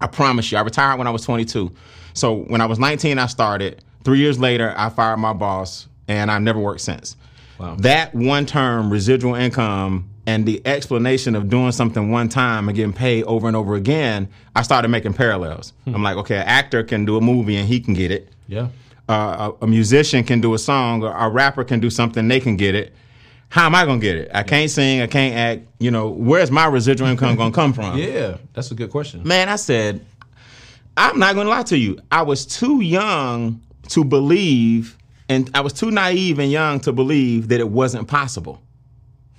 I 0.00 0.06
promise 0.06 0.50
you, 0.52 0.58
I 0.58 0.62
retired 0.62 0.98
when 0.98 1.06
I 1.06 1.10
was 1.10 1.24
22. 1.24 1.72
So 2.14 2.34
when 2.44 2.60
I 2.60 2.66
was 2.66 2.78
19, 2.78 3.18
I 3.18 3.26
started. 3.26 3.82
Three 4.04 4.18
years 4.18 4.38
later, 4.38 4.74
I 4.76 4.88
fired 4.90 5.18
my 5.18 5.32
boss, 5.32 5.88
and 6.06 6.30
I've 6.30 6.42
never 6.42 6.58
worked 6.58 6.80
since. 6.80 7.16
Wow. 7.58 7.76
That 7.80 8.14
one 8.14 8.46
term, 8.46 8.90
residual 8.90 9.34
income, 9.34 10.08
and 10.26 10.46
the 10.46 10.60
explanation 10.66 11.34
of 11.34 11.48
doing 11.48 11.72
something 11.72 12.10
one 12.10 12.28
time 12.28 12.68
and 12.68 12.76
getting 12.76 12.92
paid 12.92 13.24
over 13.24 13.48
and 13.48 13.56
over 13.56 13.74
again, 13.74 14.28
I 14.54 14.62
started 14.62 14.88
making 14.88 15.14
parallels. 15.14 15.72
I'm 15.86 16.02
like, 16.02 16.16
okay, 16.18 16.36
an 16.36 16.46
actor 16.46 16.82
can 16.84 17.04
do 17.04 17.16
a 17.16 17.20
movie 17.20 17.56
and 17.56 17.66
he 17.66 17.80
can 17.80 17.94
get 17.94 18.10
it. 18.10 18.28
Yeah. 18.46 18.68
Uh, 19.08 19.52
a, 19.60 19.64
a 19.64 19.66
musician 19.66 20.22
can 20.22 20.40
do 20.40 20.52
a 20.52 20.58
song, 20.58 21.02
or 21.02 21.16
a 21.16 21.30
rapper 21.30 21.64
can 21.64 21.80
do 21.80 21.88
something, 21.88 22.28
they 22.28 22.40
can 22.40 22.56
get 22.56 22.74
it. 22.74 22.92
How 23.50 23.66
am 23.66 23.74
I 23.74 23.86
gonna 23.86 24.00
get 24.00 24.16
it? 24.16 24.30
I 24.34 24.42
can't 24.42 24.70
sing, 24.70 25.00
I 25.00 25.06
can't 25.06 25.34
act. 25.34 25.68
You 25.78 25.90
know, 25.90 26.10
where's 26.10 26.50
my 26.50 26.66
residual 26.66 27.08
income 27.08 27.36
gonna 27.36 27.54
come 27.54 27.72
from? 27.72 27.96
Yeah. 27.98 28.36
That's 28.52 28.70
a 28.70 28.74
good 28.74 28.90
question. 28.90 29.22
Man, 29.26 29.48
I 29.48 29.56
said, 29.56 30.04
I'm 30.96 31.18
not 31.18 31.34
gonna 31.34 31.48
lie 31.48 31.62
to 31.64 31.78
you. 31.78 31.98
I 32.10 32.22
was 32.22 32.44
too 32.44 32.80
young 32.80 33.62
to 33.88 34.04
believe, 34.04 34.98
and 35.28 35.50
I 35.54 35.60
was 35.60 35.72
too 35.72 35.90
naive 35.90 36.38
and 36.38 36.50
young 36.50 36.80
to 36.80 36.92
believe 36.92 37.48
that 37.48 37.60
it 37.60 37.68
wasn't 37.68 38.08
possible. 38.08 38.60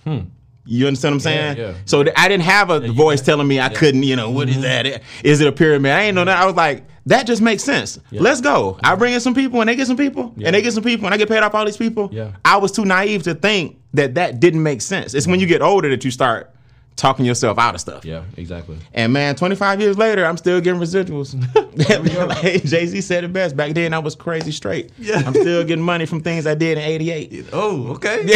Hmm. 0.03 0.19
You 0.65 0.88
understand 0.88 1.13
what 1.13 1.15
I'm 1.15 1.19
saying? 1.21 1.57
yeah. 1.57 1.73
So 1.85 2.03
th- 2.03 2.15
I 2.17 2.27
didn't 2.27 2.44
have 2.44 2.69
a 2.69 2.91
voice 2.91 3.21
telling 3.21 3.47
me 3.47 3.59
I 3.59 3.69
couldn't, 3.69 4.03
you 4.03 4.15
know, 4.15 4.29
what 4.29 4.50
is 4.50 4.55
mm-hmm. 4.55 4.89
that? 4.89 5.01
Is 5.23 5.41
it 5.41 5.47
a 5.47 5.51
pyramid? 5.51 5.91
I 5.91 6.03
ain't 6.03 6.15
know 6.15 6.25
that. 6.25 6.38
I 6.38 6.45
was 6.45 6.55
like, 6.55 6.83
that 7.07 7.25
just 7.25 7.41
makes 7.41 7.63
sense. 7.63 8.00
Let's 8.12 8.39
go. 8.39 8.77
I 8.83 8.94
bring 8.95 9.13
in 9.13 9.19
some 9.19 9.33
people 9.33 9.62
and 9.62 9.69
they 9.69 9.75
get 9.75 9.88
some 9.88 9.97
people 9.97 10.31
and 10.44 10.53
they 10.53 10.62
get 10.62 10.73
some 10.73 10.83
people 10.83 11.07
and 11.07 11.13
I 11.13 11.17
get 11.17 11.27
paid 11.27 11.41
off 11.41 11.55
all 11.55 11.65
these 11.65 11.77
people. 11.77 12.09
Yeah. 12.12 12.33
I 12.45 12.57
was 12.57 12.71
too 12.71 12.85
naive 12.85 13.23
to 13.23 13.33
think 13.33 13.78
that 13.94 14.15
that 14.15 14.39
didn't 14.39 14.63
make 14.63 14.81
sense. 14.81 15.13
It's 15.13 15.27
when 15.27 15.39
you 15.39 15.47
get 15.47 15.62
older 15.62 15.89
that 15.89 16.06
you 16.06 16.12
start 16.12 16.53
talking 17.00 17.25
yourself 17.25 17.57
out 17.57 17.75
of 17.75 17.81
stuff. 17.81 18.06
Yeah. 18.06 18.24
Exactly. 18.38 18.77
And 18.94 19.13
man, 19.13 19.36
25 19.36 19.81
years 19.81 19.97
later, 19.97 20.25
I'm 20.25 20.38
still 20.38 20.62
getting 20.62 20.81
residuals. 20.81 21.33
like 22.27 22.63
Jay 22.63 22.86
Z 22.86 23.01
said 23.01 23.24
it 23.24 23.33
best. 23.33 23.56
Back 23.56 23.74
then, 23.74 23.94
I 23.94 24.00
was 24.00 24.15
crazy 24.15 24.51
straight. 24.51 24.91
Yeah. 24.97 25.24
I'm 25.25 25.33
still 25.33 25.63
getting 25.63 25.83
money 25.83 26.06
from 26.06 26.21
things 26.21 26.45
I 26.45 26.56
did 26.56 26.77
in 26.77 26.83
'88. 26.83 27.45
Oh, 27.53 27.94
okay. 27.94 28.25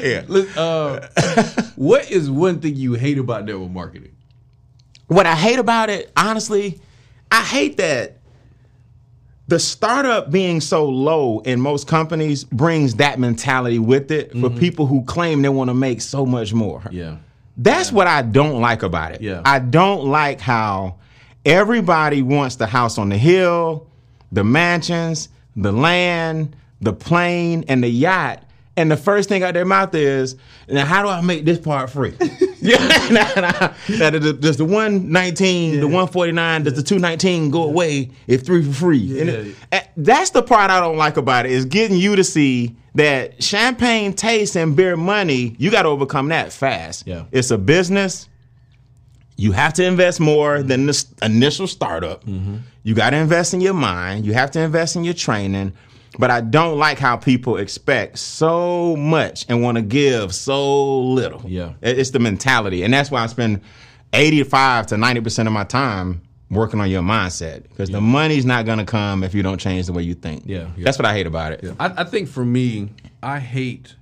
Yeah. 0.00 0.22
Look, 0.28 0.48
uh, 0.56 1.00
what 1.74 2.08
is 2.10 2.30
one 2.30 2.60
thing 2.60 2.76
you 2.76 2.94
hate 2.94 3.18
about 3.18 3.44
network 3.44 3.70
marketing? 3.70 4.14
What 5.08 5.26
I 5.26 5.34
hate 5.34 5.58
about 5.58 5.90
it, 5.90 6.12
honestly, 6.16 6.80
I 7.32 7.42
hate 7.42 7.78
that 7.78 8.17
the 9.48 9.58
startup 9.58 10.30
being 10.30 10.60
so 10.60 10.86
low 10.86 11.40
in 11.40 11.60
most 11.60 11.88
companies 11.88 12.44
brings 12.44 12.94
that 12.96 13.18
mentality 13.18 13.78
with 13.78 14.10
it 14.10 14.30
for 14.32 14.36
mm-hmm. 14.36 14.58
people 14.58 14.86
who 14.86 15.02
claim 15.04 15.40
they 15.40 15.48
want 15.48 15.70
to 15.70 15.74
make 15.74 16.02
so 16.02 16.26
much 16.26 16.52
more. 16.52 16.82
Yeah. 16.90 17.16
That's 17.56 17.90
what 17.90 18.06
I 18.06 18.22
don't 18.22 18.60
like 18.60 18.82
about 18.82 19.12
it. 19.12 19.22
Yeah. 19.22 19.42
I 19.44 19.58
don't 19.58 20.04
like 20.04 20.38
how 20.38 20.96
everybody 21.46 22.20
wants 22.20 22.56
the 22.56 22.66
house 22.66 22.98
on 22.98 23.08
the 23.08 23.16
hill, 23.16 23.86
the 24.30 24.44
mansions, 24.44 25.30
the 25.56 25.72
land, 25.72 26.54
the 26.82 26.92
plane, 26.92 27.64
and 27.68 27.82
the 27.82 27.88
yacht. 27.88 28.44
And 28.78 28.90
the 28.90 28.96
first 28.96 29.28
thing 29.28 29.42
out 29.42 29.54
their 29.54 29.64
mouth 29.64 29.92
is, 29.94 30.36
now 30.68 30.84
how 30.84 31.02
do 31.02 31.08
I 31.08 31.20
make 31.20 31.44
this 31.44 31.58
part 31.58 31.90
free? 31.90 32.14
yeah, 32.60 32.76
now, 33.10 33.32
now, 33.36 33.74
now, 33.98 34.10
does, 34.10 34.56
the 34.56 34.64
119, 34.64 35.80
the 35.80 35.86
149, 35.86 36.62
does 36.62 36.74
the 36.74 36.82
219 36.84 37.50
go 37.50 37.64
away 37.64 38.10
if 38.28 38.46
three 38.46 38.62
for 38.64 38.72
free? 38.72 39.20
And 39.20 39.30
it- 39.30 39.54
eh, 39.72 39.80
that's 39.96 40.30
the 40.30 40.42
part 40.44 40.70
I 40.70 40.78
don't 40.78 40.96
like 40.96 41.16
about 41.16 41.44
it, 41.46 41.50
is 41.52 41.64
getting 41.64 41.96
you 41.96 42.14
to 42.14 42.22
see 42.22 42.76
that 42.94 43.42
champagne 43.42 44.12
taste 44.12 44.56
and 44.56 44.76
beer 44.76 44.96
money, 44.96 45.56
you 45.58 45.72
got 45.72 45.82
to 45.82 45.88
overcome 45.88 46.28
that 46.28 46.52
fast. 46.52 47.04
Yeah. 47.06 47.24
It's 47.32 47.50
a 47.50 47.58
business. 47.58 48.28
You 49.36 49.52
have 49.52 49.72
to 49.74 49.84
invest 49.84 50.20
more 50.20 50.62
than 50.62 50.86
this 50.86 51.06
initial 51.22 51.66
startup. 51.66 52.22
You 52.84 52.94
got 52.94 53.10
to 53.10 53.16
invest 53.16 53.54
in 53.54 53.60
your 53.60 53.74
mind. 53.74 54.24
You 54.24 54.34
have 54.34 54.50
to 54.52 54.60
invest 54.60 54.94
in 54.96 55.02
your 55.04 55.14
training. 55.14 55.72
But 56.18 56.30
I 56.30 56.40
don't 56.40 56.78
like 56.78 56.98
how 56.98 57.16
people 57.16 57.56
expect 57.58 58.18
so 58.18 58.96
much 58.96 59.46
and 59.48 59.62
want 59.62 59.76
to 59.76 59.82
give 59.82 60.34
so 60.34 61.00
little. 61.00 61.42
Yeah. 61.46 61.74
It's 61.80 62.10
the 62.10 62.18
mentality. 62.18 62.82
And 62.82 62.92
that's 62.92 63.10
why 63.10 63.22
I 63.22 63.26
spend 63.28 63.60
85 64.12 64.88
to 64.88 64.94
90% 64.96 65.46
of 65.46 65.52
my 65.52 65.64
time 65.64 66.22
working 66.50 66.80
on 66.80 66.90
your 66.90 67.02
mindset 67.02 67.62
because 67.68 67.90
the 67.90 68.00
money's 68.00 68.44
not 68.46 68.64
going 68.64 68.78
to 68.78 68.84
come 68.84 69.22
if 69.22 69.34
you 69.34 69.42
don't 69.42 69.58
change 69.58 69.86
the 69.86 69.92
way 69.92 70.02
you 70.02 70.14
think. 70.14 70.42
Yeah, 70.46 70.68
yeah. 70.76 70.84
That's 70.84 70.98
what 70.98 71.04
I 71.06 71.12
hate 71.12 71.26
about 71.26 71.52
it. 71.52 71.64
I, 71.78 71.92
I 71.98 72.04
think 72.04 72.28
for 72.28 72.44
me, 72.44 72.90
I 73.22 73.38
hate 73.38 73.94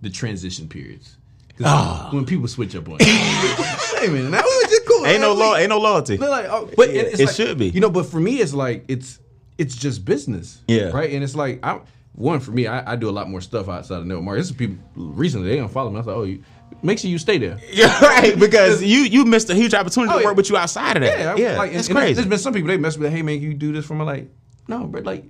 the 0.00 0.08
transition 0.10 0.66
periods. 0.66 1.18
Ah. 1.62 2.08
When 2.10 2.24
people 2.24 2.48
switch 2.48 2.74
up 2.74 2.88
on 2.88 2.92
you. 3.00 3.06
hey 3.06 4.08
man, 4.08 4.30
that 4.30 4.42
was 4.42 4.70
just 4.70 4.86
cool. 4.86 5.04
Ain't 5.06 5.20
no 5.20 5.34
lo- 5.34 5.56
ain't 5.56 5.68
no 5.68 5.78
loyalty. 5.78 6.16
They're 6.16 6.30
like, 6.30 6.46
oh, 6.48 6.70
but 6.74 6.90
Yeah, 6.90 7.02
it's 7.02 7.20
it 7.20 7.26
like- 7.26 7.34
should 7.36 7.58
be. 7.58 7.68
You 7.68 7.80
know, 7.80 7.90
but 7.90 8.06
for 8.06 8.18
me, 8.18 8.40
it's 8.40 8.54
like 8.54 8.86
it's 8.88 9.18
it's 9.60 9.76
just 9.76 10.04
business. 10.04 10.62
Yeah. 10.66 10.90
Right. 10.90 11.12
And 11.12 11.22
it's 11.22 11.36
like 11.36 11.60
I 11.62 11.80
one 12.14 12.40
for 12.40 12.50
me, 12.50 12.66
I, 12.66 12.92
I 12.92 12.96
do 12.96 13.08
a 13.08 13.12
lot 13.12 13.28
more 13.30 13.40
stuff 13.40 13.68
outside 13.68 13.98
of 13.98 14.06
network 14.06 14.24
marketing. 14.24 14.40
This 14.42 14.50
is 14.50 14.56
people 14.56 14.76
recently 14.96 15.48
they 15.50 15.56
don't 15.56 15.70
follow 15.70 15.90
me. 15.90 15.96
I 15.96 15.98
was 15.98 16.06
like, 16.06 16.16
oh, 16.16 16.22
you 16.24 16.42
make 16.82 16.98
sure 16.98 17.10
you 17.10 17.18
stay 17.18 17.38
there. 17.38 17.58
Yeah, 17.72 18.00
right. 18.04 18.38
Because 18.38 18.82
you 18.82 19.00
you 19.00 19.24
missed 19.24 19.50
a 19.50 19.54
huge 19.54 19.74
opportunity 19.74 20.12
Oh, 20.12 20.16
to 20.16 20.22
yeah. 20.22 20.26
work 20.28 20.36
with 20.36 20.48
you 20.50 20.56
outside 20.56 20.96
of 20.96 21.02
that. 21.02 21.18
Yeah, 21.18 21.36
Yeah, 21.52 21.58
like, 21.58 21.72
it's 21.72 21.88
and, 21.88 21.96
and 21.96 22.04
crazy. 22.04 22.14
There's 22.14 22.26
been 22.26 22.38
some 22.38 22.52
people 22.54 22.68
they 22.68 22.78
mess 22.78 22.96
with. 22.98 23.12
Hey 23.12 23.22
man, 23.22 23.38
can 23.38 23.48
you 23.52 23.54
do 23.54 23.72
this 23.72 23.84
for 23.84 23.94
me? 23.94 24.04
Like, 24.04 24.28
no, 24.66 24.86
but 24.86 25.04
like, 25.04 25.24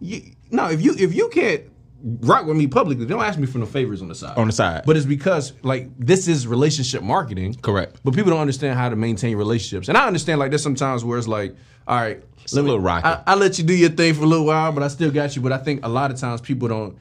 you, 0.00 0.22
no. 0.50 0.70
If 0.70 0.80
you 0.82 0.94
if 0.98 1.14
you 1.14 1.28
can't 1.28 1.62
rock 2.02 2.46
with 2.46 2.56
me 2.56 2.66
publicly, 2.66 3.06
don't 3.06 3.22
ask 3.22 3.38
me 3.38 3.46
for 3.46 3.58
no 3.58 3.66
favors 3.66 4.02
on 4.02 4.08
the 4.08 4.14
side. 4.14 4.36
On 4.36 4.46
the 4.46 4.52
side. 4.52 4.82
But 4.86 4.96
it's 4.96 5.06
because 5.06 5.52
like 5.62 5.88
this 5.98 6.28
is 6.28 6.46
relationship 6.46 7.02
marketing. 7.02 7.54
Correct. 7.54 8.00
But 8.04 8.14
people 8.14 8.30
don't 8.30 8.40
understand 8.40 8.78
how 8.78 8.88
to 8.88 8.96
maintain 8.96 9.36
relationships, 9.36 9.88
and 9.88 9.96
I 9.98 10.06
understand 10.06 10.38
like 10.40 10.50
there's 10.50 10.62
sometimes 10.62 11.04
where 11.04 11.18
it's 11.18 11.28
like, 11.28 11.54
all 11.86 11.96
right, 12.00 12.22
It's 12.42 12.52
little 12.52 12.78
rocky. 12.80 13.06
I, 13.06 13.22
I 13.26 13.34
let 13.34 13.58
you 13.58 13.64
do 13.64 13.74
your 13.74 13.90
thing 13.90 14.14
for 14.14 14.22
a 14.22 14.26
little 14.26 14.46
while, 14.46 14.72
but 14.72 14.82
I 14.82 14.88
still 14.88 15.10
got 15.10 15.34
you. 15.36 15.42
But 15.42 15.52
I 15.52 15.58
think 15.58 15.84
a 15.84 15.88
lot 15.88 16.10
of 16.10 16.18
times 16.18 16.40
people 16.40 16.68
don't 16.68 16.98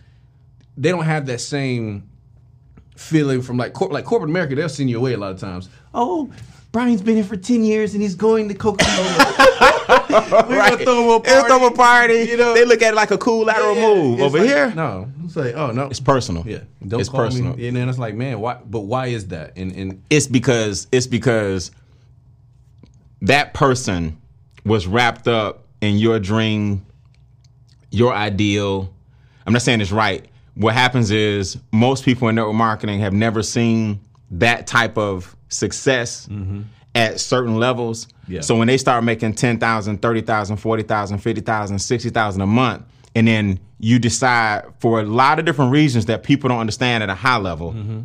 they 0.78 0.90
don't 0.90 1.06
have 1.06 1.26
that 1.28 1.42
same 1.42 2.10
feeling 2.96 3.42
from 3.42 3.58
like 3.58 3.74
cor- 3.74 3.90
like 3.90 4.06
corporate 4.06 4.30
America. 4.30 4.56
They'll 4.56 4.70
send 4.70 4.90
you 4.90 4.98
away 4.98 5.14
a 5.14 5.18
lot 5.18 5.32
of 5.32 5.40
times. 5.40 5.70
Oh, 5.94 6.32
Brian's 6.72 7.02
been 7.02 7.16
here 7.16 7.24
for 7.24 7.38
ten 7.38 7.64
years 7.64 7.94
and 7.94 8.02
he's 8.02 8.16
going 8.16 8.48
to 8.50 8.54
Coca 8.56 8.86
Cola. 8.86 9.34
We're 9.90 10.58
Right. 10.58 10.72
gonna 10.74 10.84
throw 10.84 11.16
him 11.16 11.22
a 11.22 11.24
They'll 11.24 11.46
throw 11.46 11.68
a 11.68 11.72
party. 11.72 12.24
You 12.24 12.38
know, 12.38 12.54
they 12.54 12.66
look 12.66 12.82
at 12.82 12.94
it 12.94 12.96
like 12.96 13.12
a 13.12 13.18
cool 13.18 13.46
lateral 13.46 13.76
Yeah, 13.76 13.88
move. 13.94 14.20
Over 14.22 14.40
like- 14.40 14.48
here, 14.48 14.74
no, 14.76 15.10
it's 15.26 15.36
like 15.36 15.56
oh 15.56 15.72
no, 15.72 15.86
it's 15.86 16.00
personal. 16.00 16.44
yeah, 16.46 16.60
don't 16.86 17.00
it's 17.00 17.10
personal. 17.10 17.56
me. 17.56 17.68
And 17.68 17.78
then 17.78 17.88
it's 17.90 17.98
like, 17.98 18.16
man, 18.16 18.40
why? 18.40 18.60
But 18.66 18.82
why 18.82 19.08
is 19.08 19.28
that? 19.30 19.54
And 19.58 19.72
and 19.74 20.04
It's 20.10 20.28
because 20.28 20.88
it's 20.92 21.08
because 21.08 21.72
that 23.22 23.54
person 23.54 24.18
was 24.66 24.88
wrapped 24.88 25.28
up 25.28 25.64
in 25.82 25.98
your 25.98 26.20
dream, 26.20 26.86
your 27.90 28.14
ideal. 28.14 28.94
I'm 29.46 29.54
not 29.54 29.62
saying 29.62 29.82
it's 29.82 29.92
right. 29.92 30.26
What 30.56 30.74
happens 30.74 31.12
is 31.12 31.58
most 31.72 32.04
people 32.04 32.28
in 32.28 32.36
network 32.36 32.56
marketing 32.56 33.00
have 33.00 33.14
never 33.14 33.42
seen 33.44 34.00
that 34.32 34.68
type 34.68 34.98
of 34.98 35.36
success 35.50 36.28
mm-hmm. 36.30 36.62
at 36.96 37.20
certain 37.20 37.58
levels. 37.58 38.08
Yeah. 38.28 38.42
So 38.42 38.56
when 38.56 38.68
they 38.68 38.78
start 38.78 39.04
making 39.04 39.34
10,000, 39.36 40.02
30,000, 40.02 40.58
40,000, 40.58 41.18
50,000, 41.20 41.80
60,000 41.80 42.42
a 42.42 42.46
month, 42.48 42.84
and 43.16 43.28
then 43.28 43.60
you 43.80 44.00
decide 44.00 44.66
for 44.80 45.00
a 45.00 45.04
lot 45.04 45.40
of 45.40 45.46
different 45.46 45.72
reasons 45.72 46.06
that 46.08 46.24
people 46.24 46.50
don't 46.50 46.60
understand 46.60 47.04
at 47.04 47.10
a 47.10 47.16
high 47.16 47.38
level, 47.38 47.74
mm-hmm. 47.74 48.02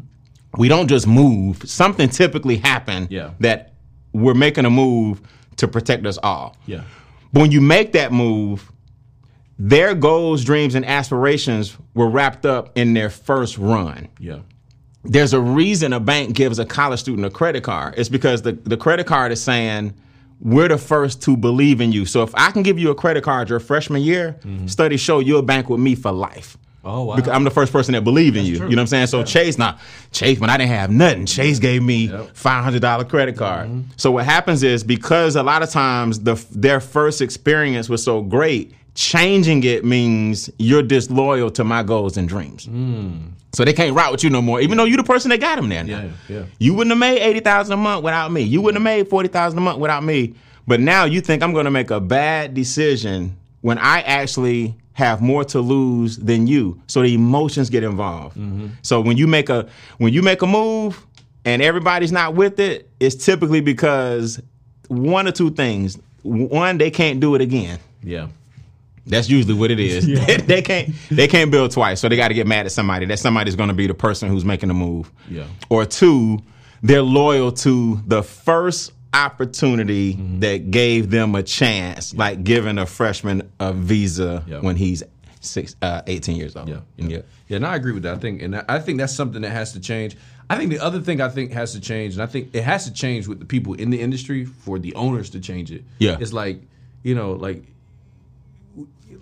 we 0.58 0.68
don't 0.68 0.88
just 0.88 1.06
move. 1.06 1.62
Something 1.68 2.08
typically 2.08 2.56
happened 2.56 3.08
Yeah. 3.10 3.30
that 3.40 3.72
we're 4.12 4.34
making 4.34 4.64
a 4.66 4.70
move 4.70 5.20
to 5.56 5.66
protect 5.68 6.06
us 6.06 6.18
all. 6.22 6.56
yeah, 6.66 6.82
But 7.32 7.40
when 7.40 7.50
you 7.52 7.60
make 7.60 7.92
that 7.92 8.12
move, 8.12 8.70
their 9.58 9.94
goals, 9.94 10.44
dreams, 10.44 10.74
and 10.74 10.84
aspirations 10.84 11.76
were 11.94 12.08
wrapped 12.08 12.44
up 12.46 12.70
in 12.76 12.94
their 12.94 13.10
first 13.10 13.58
run. 13.58 14.08
yeah, 14.18 14.38
There's 15.04 15.32
a 15.32 15.40
reason 15.40 15.92
a 15.92 16.00
bank 16.00 16.34
gives 16.34 16.58
a 16.58 16.64
college 16.64 17.00
student 17.00 17.26
a 17.26 17.30
credit 17.30 17.64
card. 17.64 17.94
It's 17.96 18.08
because 18.08 18.42
the, 18.42 18.52
the 18.52 18.76
credit 18.76 19.06
card 19.06 19.32
is 19.32 19.42
saying, 19.42 19.94
we're 20.40 20.68
the 20.68 20.78
first 20.78 21.22
to 21.22 21.36
believe 21.36 21.80
in 21.80 21.92
you. 21.92 22.04
So 22.04 22.22
if 22.22 22.34
I 22.34 22.50
can 22.50 22.62
give 22.62 22.78
you 22.78 22.90
a 22.90 22.94
credit 22.94 23.22
card 23.24 23.48
your 23.48 23.60
freshman 23.60 24.02
year, 24.02 24.36
mm-hmm. 24.40 24.66
studies 24.66 25.00
show 25.00 25.20
you'll 25.20 25.42
bank 25.42 25.68
with 25.68 25.80
me 25.80 25.94
for 25.94 26.12
life. 26.12 26.56
Oh, 26.84 27.04
wow. 27.04 27.16
Because 27.16 27.32
I'm 27.32 27.44
the 27.44 27.50
first 27.50 27.72
person 27.72 27.92
that 27.94 28.02
believed 28.02 28.36
in 28.36 28.44
you. 28.44 28.56
true. 28.56 28.68
You 28.68 28.74
know 28.74 28.80
what 28.80 28.92
I'm 28.92 29.06
saying? 29.06 29.06
So 29.06 29.22
Chase, 29.22 29.56
now 29.56 29.78
Chase, 30.10 30.40
when 30.40 30.50
I 30.50 30.56
didn't 30.56 30.70
have 30.70 30.90
nothing, 30.90 31.26
Chase 31.26 31.60
gave 31.60 31.80
me 31.80 32.08
Yep. 32.08 32.34
five 32.34 32.64
hundred 32.64 32.82
dollar 32.82 33.04
credit 33.04 33.36
card. 33.36 33.68
Mm-hmm. 33.68 33.90
So 33.96 34.10
what 34.10 34.24
happens 34.24 34.64
is 34.64 34.82
because 34.82 35.36
a 35.36 35.44
lot 35.44 35.62
of 35.62 35.70
times 35.70 36.18
the 36.20 36.34
their 36.50 36.80
first 36.80 37.20
experience 37.20 37.88
was 37.88 38.02
so 38.02 38.20
great, 38.20 38.74
changing 38.94 39.64
it 39.64 39.84
means 39.84 40.50
you're 40.58 40.82
disloyal 40.82 41.50
to 41.52 41.64
my 41.64 41.82
goals 41.82 42.16
and 42.16 42.28
dreams. 42.28 42.66
Hmm. 42.66 43.18
So 43.54 43.64
they 43.64 43.72
can't 43.72 43.94
route 43.94 44.12
with 44.12 44.24
you 44.24 44.30
no 44.30 44.40
more, 44.40 44.60
even 44.60 44.78
though 44.78 44.84
you're 44.84 44.96
the 44.96 45.02
person 45.04 45.28
that 45.30 45.40
got 45.40 45.56
them 45.56 45.68
there. 45.68 45.84
now. 45.84 46.02
Yeah, 46.02 46.10
yeah. 46.28 46.44
You 46.58 46.74
wouldn't 46.74 46.90
have 46.92 46.98
made 46.98 47.18
eighty 47.20 47.40
thousand 47.40 47.74
a 47.74 47.76
month 47.76 48.02
without 48.02 48.32
me. 48.32 48.42
You 48.42 48.62
wouldn't 48.62 48.80
have 48.80 48.84
made 48.84 49.08
forty 49.08 49.28
thousand 49.28 49.58
a 49.58 49.62
month 49.62 49.78
without 49.78 50.02
me. 50.02 50.34
But 50.66 50.80
now 50.80 51.04
you 51.04 51.20
think 51.20 51.42
I'm 51.42 51.52
going 51.52 51.64
to 51.66 51.70
make 51.70 51.90
a 51.90 52.00
bad 52.00 52.54
decision 52.54 53.36
when 53.60 53.78
I 53.78 54.00
actually 54.02 54.74
have 54.94 55.20
more 55.20 55.44
to 55.44 55.60
lose 55.60 56.16
than 56.18 56.46
you. 56.46 56.80
So 56.86 57.02
the 57.02 57.14
emotions 57.14 57.68
get 57.70 57.82
involved. 57.82 58.36
Mm-hmm. 58.36 58.68
So 58.82 59.00
when 59.00 59.16
you 59.16 59.26
make 59.26 59.48
a 59.50 59.68
when 59.98 60.12
you 60.12 60.22
make 60.22 60.40
a 60.42 60.46
move 60.46 61.04
and 61.44 61.60
everybody's 61.60 62.12
not 62.12 62.34
with 62.34 62.58
it, 62.60 62.88
it's 63.00 63.16
typically 63.16 63.60
because 63.60 64.40
one 64.88 65.26
or 65.26 65.32
two 65.32 65.50
things. 65.50 65.98
One, 66.22 66.78
they 66.78 66.90
can't 66.90 67.18
do 67.20 67.34
it 67.34 67.40
again. 67.40 67.80
yeah, 68.02 68.28
That's 69.06 69.28
usually 69.28 69.54
what 69.54 69.70
it 69.70 69.80
is. 69.90 70.06
they 70.46 70.62
can't 70.62 70.90
they 71.10 71.26
can't 71.28 71.50
build 71.50 71.70
twice, 71.72 72.00
so 72.00 72.08
they 72.08 72.16
got 72.16 72.28
to 72.28 72.34
get 72.34 72.46
mad 72.46 72.66
at 72.66 72.72
somebody. 72.72 73.06
That 73.06 73.18
somebody's 73.18 73.56
going 73.56 73.68
to 73.68 73.74
be 73.74 73.86
the 73.86 73.94
person 73.94 74.28
who's 74.28 74.44
making 74.44 74.68
the 74.68 74.74
move. 74.74 75.10
Yeah. 75.28 75.44
Or 75.68 75.84
two, 75.86 76.38
they're 76.82 77.02
loyal 77.02 77.52
to 77.52 78.00
the 78.06 78.22
first 78.22 78.92
opportunity 79.14 80.14
Mm-hmm. 80.14 80.40
that 80.40 80.70
gave 80.70 81.10
them 81.10 81.34
a 81.34 81.42
chance, 81.42 82.14
like 82.14 82.44
giving 82.44 82.78
a 82.78 82.86
freshman 82.86 83.50
a 83.60 83.72
visa 83.72 84.44
Yeah. 84.46 84.60
when 84.60 84.76
he's 84.76 85.02
six, 85.40 85.74
uh, 85.82 86.02
18 86.06 86.36
years 86.36 86.54
old. 86.56 86.68
Yeah, 86.68 86.80
yeah, 86.96 87.18
yeah. 87.48 87.56
And 87.56 87.66
I 87.66 87.76
agree 87.76 87.92
with 87.92 88.04
that. 88.04 88.14
I 88.16 88.18
think, 88.18 88.40
and 88.42 88.56
I 88.68 88.78
think 88.78 88.98
that's 88.98 89.14
something 89.14 89.42
that 89.42 89.50
has 89.50 89.72
to 89.72 89.80
change. 89.80 90.16
I 90.48 90.56
think 90.56 90.70
the 90.70 90.78
other 90.80 91.00
thing 91.00 91.20
I 91.20 91.28
think 91.28 91.52
has 91.52 91.72
to 91.72 91.80
change, 91.80 92.14
and 92.14 92.22
I 92.22 92.26
think 92.26 92.54
it 92.54 92.62
has 92.62 92.84
to 92.84 92.92
change 92.92 93.26
with 93.26 93.38
the 93.40 93.44
people 93.44 93.74
in 93.74 93.90
the 93.90 94.00
industry 94.00 94.44
for 94.44 94.78
the 94.78 94.94
owners 94.94 95.30
to 95.30 95.40
change 95.40 95.70
it. 95.72 95.84
Yeah. 95.98 96.18
it's 96.20 96.32
like 96.32 96.60
you 97.02 97.14
know, 97.14 97.32
like 97.32 97.64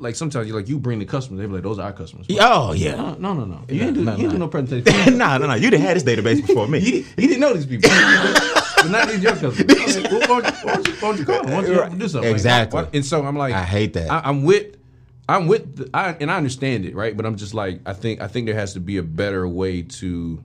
like 0.00 0.16
sometimes 0.16 0.48
you 0.48 0.54
like 0.54 0.68
you 0.68 0.78
bring 0.78 0.98
the 0.98 1.04
customers, 1.04 1.40
they 1.40 1.46
be 1.46 1.52
like, 1.52 1.62
those 1.62 1.78
are 1.78 1.82
our 1.86 1.92
customers. 1.92 2.26
Oh 2.40 2.72
yeah. 2.72 2.96
No, 2.96 3.14
no, 3.14 3.34
no, 3.34 3.44
no. 3.44 3.60
You 3.68 3.80
didn't 3.80 3.94
do, 3.94 4.04
no, 4.04 4.16
you 4.16 4.30
do 4.30 4.38
no. 4.38 4.48
presentation. 4.48 5.18
no, 5.18 5.38
no, 5.38 5.46
no. 5.46 5.54
You 5.54 5.70
didn't 5.70 5.84
have 5.86 5.94
this 5.94 6.04
database 6.04 6.46
before 6.46 6.66
me. 6.66 6.78
you, 6.78 7.04
you 7.16 7.28
didn't 7.28 7.40
know 7.40 7.52
these 7.52 7.66
people. 7.66 7.90
but 7.90 8.90
not 8.90 9.08
these 9.08 9.22
your 9.22 9.32
customers. 9.32 9.60
I 9.60 10.10
mean, 10.10 10.20
why, 10.20 10.26
don't 10.26 10.44
you, 10.46 10.52
why, 10.66 10.74
don't 10.74 10.88
you, 10.88 10.92
why 10.94 11.00
don't 11.00 11.18
you 11.18 11.24
call 11.24 11.42
them? 11.42 11.52
Why 11.52 11.62
don't 11.62 11.92
you 11.92 11.98
do 11.98 12.08
something? 12.08 12.30
Like, 12.30 12.34
Exactly. 12.34 12.82
why- 12.82 12.88
and 12.94 13.04
so 13.04 13.24
I'm 13.24 13.36
like, 13.36 13.54
I 13.54 13.62
hate 13.62 13.92
that. 13.94 14.10
I, 14.10 14.20
I'm 14.24 14.44
with, 14.44 14.76
I'm 15.28 15.46
with, 15.46 15.76
the, 15.76 15.90
I, 15.94 16.16
and 16.18 16.30
I 16.30 16.36
understand 16.36 16.86
it, 16.86 16.94
right? 16.94 17.16
But 17.16 17.26
I'm 17.26 17.36
just 17.36 17.54
like, 17.54 17.80
I 17.86 17.92
think, 17.92 18.20
I 18.20 18.26
think 18.26 18.46
there 18.46 18.54
has 18.54 18.72
to 18.74 18.80
be 18.80 18.96
a 18.96 19.02
better 19.02 19.46
way 19.46 19.82
to 19.82 20.42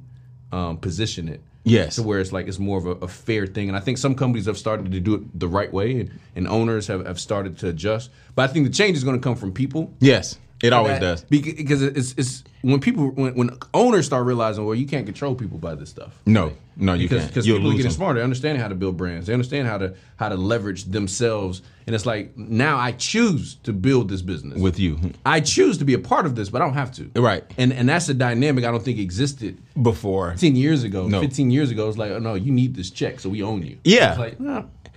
um, 0.52 0.78
position 0.78 1.30
it. 1.30 1.42
Yes. 1.66 1.96
To 1.96 2.04
where 2.04 2.20
it's 2.20 2.32
like 2.32 2.48
it's 2.48 2.60
more 2.60 2.78
of 2.78 2.86
a, 2.86 2.92
a 3.04 3.08
fair 3.08 3.48
thing, 3.48 3.68
and 3.68 3.78
I 3.78 3.82
think 3.82 3.98
some 3.98 4.16
companies 4.16 4.46
have 4.46 4.58
started 4.58 4.92
to 4.92 5.00
do 5.00 5.16
it 5.16 5.40
the 5.40 5.48
right 5.48 5.74
way, 5.74 6.00
and, 6.00 6.20
and 6.36 6.48
owners 6.48 6.88
have, 6.88 7.06
have 7.06 7.20
started 7.20 7.58
to 7.60 7.70
adjust. 7.70 8.12
But 8.36 8.50
I 8.50 8.54
think 8.54 8.68
the 8.68 8.74
change 8.74 8.96
is 8.96 9.04
going 9.04 9.20
to 9.20 9.22
come 9.22 9.36
from 9.36 9.52
people. 9.52 9.92
Yes, 10.00 10.38
it 10.62 10.74
always 10.74 10.94
That- 10.94 11.00
does. 11.02 11.24
because 11.26 11.82
it's 11.82 12.14
it's 12.18 12.44
when 12.62 12.80
people 12.80 13.10
when, 13.10 13.36
when 13.36 13.50
owners 13.74 14.06
start 14.06 14.26
realizing 14.26 14.66
well 14.66 14.74
you 14.76 14.88
can't 14.88 15.06
control 15.06 15.36
people 15.36 15.58
by 15.58 15.76
this 15.76 15.90
stuff 15.90 16.20
No, 16.26 16.54
no, 16.78 16.94
you 16.94 17.04
because 17.08 17.20
can't. 17.24 17.30
because 17.32 17.46
people 17.46 17.68
are 17.68 17.72
getting 17.72 17.84
them. 17.84 17.92
smarter 17.92 18.20
they 18.20 18.24
understand 18.24 18.58
how 18.60 18.68
to 18.70 18.76
build 18.76 18.98
brands 18.98 19.28
they 19.28 19.34
understand 19.34 19.68
how 19.68 19.78
to 19.78 19.94
how 20.16 20.30
to 20.30 20.36
leverage 20.36 20.86
themselves 20.86 21.62
and 21.86 21.94
it's 21.96 22.06
like 22.06 22.36
now 22.38 22.78
I 22.78 22.94
choose 22.94 23.56
to 23.64 23.74
build 23.74 24.10
this 24.10 24.22
business 24.22 24.60
with 24.60 24.80
you 24.80 24.98
I 25.26 25.42
choose 25.42 25.78
to 25.80 25.86
be 25.86 25.94
a 25.94 26.00
part 26.00 26.26
of 26.26 26.36
this 26.36 26.50
but 26.50 26.62
I 26.62 26.66
don't 26.66 26.74
have 26.74 26.92
to 26.94 27.12
Right. 27.16 27.44
and 27.58 27.72
and 27.74 27.88
that's 27.88 28.08
a 28.10 28.14
dynamic 28.14 28.64
I 28.64 28.72
don't 28.72 28.84
think 28.84 28.98
existed 28.98 29.58
before. 29.82 30.36
10 30.38 30.56
years 30.56 30.84
ago 30.84 31.08
No. 31.08 31.20
15 31.22 31.52
years 31.52 31.70
ago 31.70 31.88
it's 31.90 31.98
like 31.98 32.12
oh 32.12 32.20
no 32.20 32.34
you 32.36 32.52
need 32.52 32.76
this 32.76 32.90
check 32.90 33.20
so 33.20 33.30
we 33.30 33.44
own 33.44 33.62
you 33.64 33.78
Yeah. 33.84 34.12
it's 34.12 34.20
like. 34.20 34.40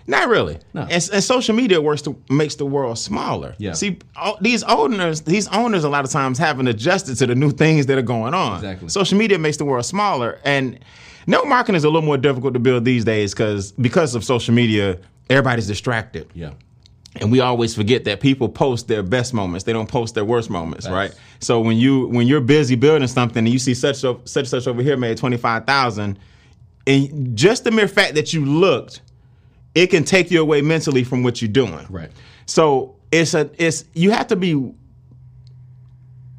Not 0.09 0.29
really. 0.29 0.59
No. 0.75 0.81
And, 0.83 0.91
and 1.13 1.23
social 1.23 1.55
media 1.55 1.81
works 1.81 2.03
to, 2.03 2.21
makes 2.31 2.55
the 2.57 2.65
world 2.67 2.99
smaller. 2.99 3.55
Yeah. 3.59 3.75
See, 3.75 3.99
o- 4.17 4.39
these 4.41 4.63
owners, 4.65 5.21
these 5.21 5.47
owners, 5.49 5.85
a 5.85 5.89
lot 5.89 6.05
of 6.05 6.11
times 6.11 6.39
haven't 6.39 6.67
adjusted 6.67 7.17
to 7.19 7.27
the 7.27 7.35
new 7.37 7.51
things 7.53 7.87
that 7.87 7.97
are 7.99 8.03
going 8.03 8.35
on. 8.35 8.57
Exactly. 8.57 8.89
Social 8.89 9.17
media 9.19 9.39
makes 9.39 9.59
the 9.59 9.65
world 9.67 9.85
smaller, 9.85 10.41
and 10.45 10.79
network 11.27 11.49
marketing 11.49 11.77
is 11.77 11.85
a 11.85 11.89
little 11.89 12.03
more 12.03 12.17
difficult 12.17 12.55
to 12.55 12.59
build 12.59 12.85
these 12.85 13.05
days 13.05 13.35
because 13.35 13.73
because 13.73 14.15
of 14.17 14.25
social 14.25 14.55
media, 14.55 14.99
everybody's 15.31 15.67
distracted. 15.67 16.27
yeah 16.35 16.53
And 17.21 17.31
we 17.31 17.41
always 17.41 17.75
forget 17.75 18.05
that 18.05 18.21
people 18.21 18.49
post 18.49 18.89
their 18.89 19.03
best 19.03 19.35
moments. 19.35 19.65
They 19.65 19.75
don't 19.75 19.89
post 19.91 20.15
their 20.15 20.25
worst 20.25 20.49
moments, 20.49 20.89
right? 20.89 21.13
So 21.41 21.61
when 21.61 21.77
you 21.77 22.07
when 22.09 22.27
you're 22.27 22.41
busy 22.41 22.77
building 22.77 23.07
something 23.09 23.45
and 23.45 23.49
you 23.53 23.59
see 23.59 23.75
such 23.75 23.99
such 24.25 24.47
such 24.47 24.67
over 24.67 24.81
here 24.83 24.97
made 24.97 25.19
twenty 25.19 25.37
five 25.37 25.67
thousand, 25.67 26.19
and 26.87 27.37
just 27.37 27.65
the 27.65 27.71
mere 27.71 27.89
fact 27.89 28.15
that 28.15 28.33
you 28.33 28.45
looked, 28.47 29.03
it 29.75 29.89
can 29.89 30.05
take 30.05 30.31
you 30.31 30.41
away 30.41 30.63
mentally 30.63 31.05
from 31.05 31.23
what 31.23 31.41
you're 31.41 31.51
doing. 31.51 31.87
Right. 31.89 32.11
So 32.47 32.97
it's 33.13 33.35
a 33.35 33.51
it's 33.59 33.85
you 33.95 34.11
have 34.11 34.29
to 34.29 34.37
be 34.37 34.73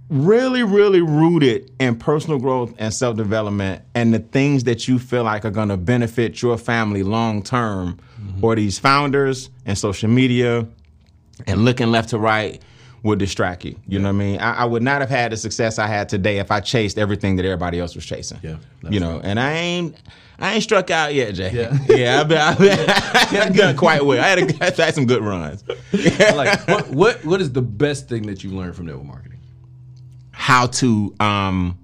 really 0.10 0.64
really 0.64 1.02
rooted 1.02 1.72
in 1.80 1.96
personal 1.96 2.40
growth 2.40 2.74
and 2.80 2.92
self 2.94 3.16
development 3.16 3.84
and 3.94 4.14
the 4.14 4.20
things 4.20 4.64
that 4.64 4.88
you 4.88 4.98
feel 4.98 5.24
like 5.24 5.46
are 5.46 5.52
going 5.52 5.70
to 5.70 5.78
benefit 5.78 6.42
your 6.42 6.58
family 6.58 7.04
long 7.04 7.44
term 7.44 8.00
mm-hmm. 8.20 8.44
or 8.44 8.56
these 8.56 8.80
founders 8.80 9.50
and 9.66 9.78
social 9.78 10.10
media 10.10 10.68
and 11.46 11.64
looking 11.64 11.92
left 11.92 12.10
to 12.10 12.18
right 12.18 12.62
will 13.04 13.16
distract 13.16 13.64
you. 13.64 13.80
You 13.88 14.00
know 14.00 14.10
what 14.10 14.16
I 14.16 14.18
mean? 14.18 14.40
I, 14.40 14.54
I 14.56 14.66
would 14.66 14.84
not 14.84 15.02
have 15.02 15.10
had 15.10 15.32
the 15.32 15.38
success 15.38 15.80
I 15.80 15.88
had 15.88 16.10
today 16.10 16.40
if 16.40 16.52
I 16.52 16.60
chased 16.60 16.98
everything 16.98 17.36
that 17.38 17.46
everybody 17.46 17.80
else 17.80 17.96
was 17.96 18.06
chasing. 18.06 18.40
Yeah, 18.42 18.58
you 18.90 19.00
know, 19.00 19.22
and 19.24 19.40
I 19.40 19.54
ain't. 19.54 19.96
I 20.40 20.54
ain't 20.54 20.64
struck 20.64 20.90
out 20.90 21.14
yet, 21.14 21.34
Jay. 21.36 21.52
Yeah. 21.52 21.78
yeah. 21.90 22.22
I've 22.22 22.28
been, 22.28 22.38
I've 22.38 22.58
been, 22.58 22.80
I've 22.90 23.56
done 23.56 23.76
quite 23.76 24.06
well. 24.06 24.24
I 24.24 24.28
had, 24.28 24.40
a, 24.40 24.64
I've 24.66 24.78
had 24.78 24.96
some 24.96 25.06
good 25.06 25.24
runs. 25.24 25.64
like 25.92 26.68
what, 26.68 26.90
what 26.90 27.26
what 27.26 27.42
is 27.42 27.52
the 27.52 27.62
best 27.62 28.08
thing 28.08 28.24
that 28.28 28.44
you've 28.44 28.54
learned 28.54 28.76
from 28.76 28.86
network 28.86 29.06
marketing 29.06 29.40
How 30.32 30.68
to 30.68 31.14
um, 31.20 31.78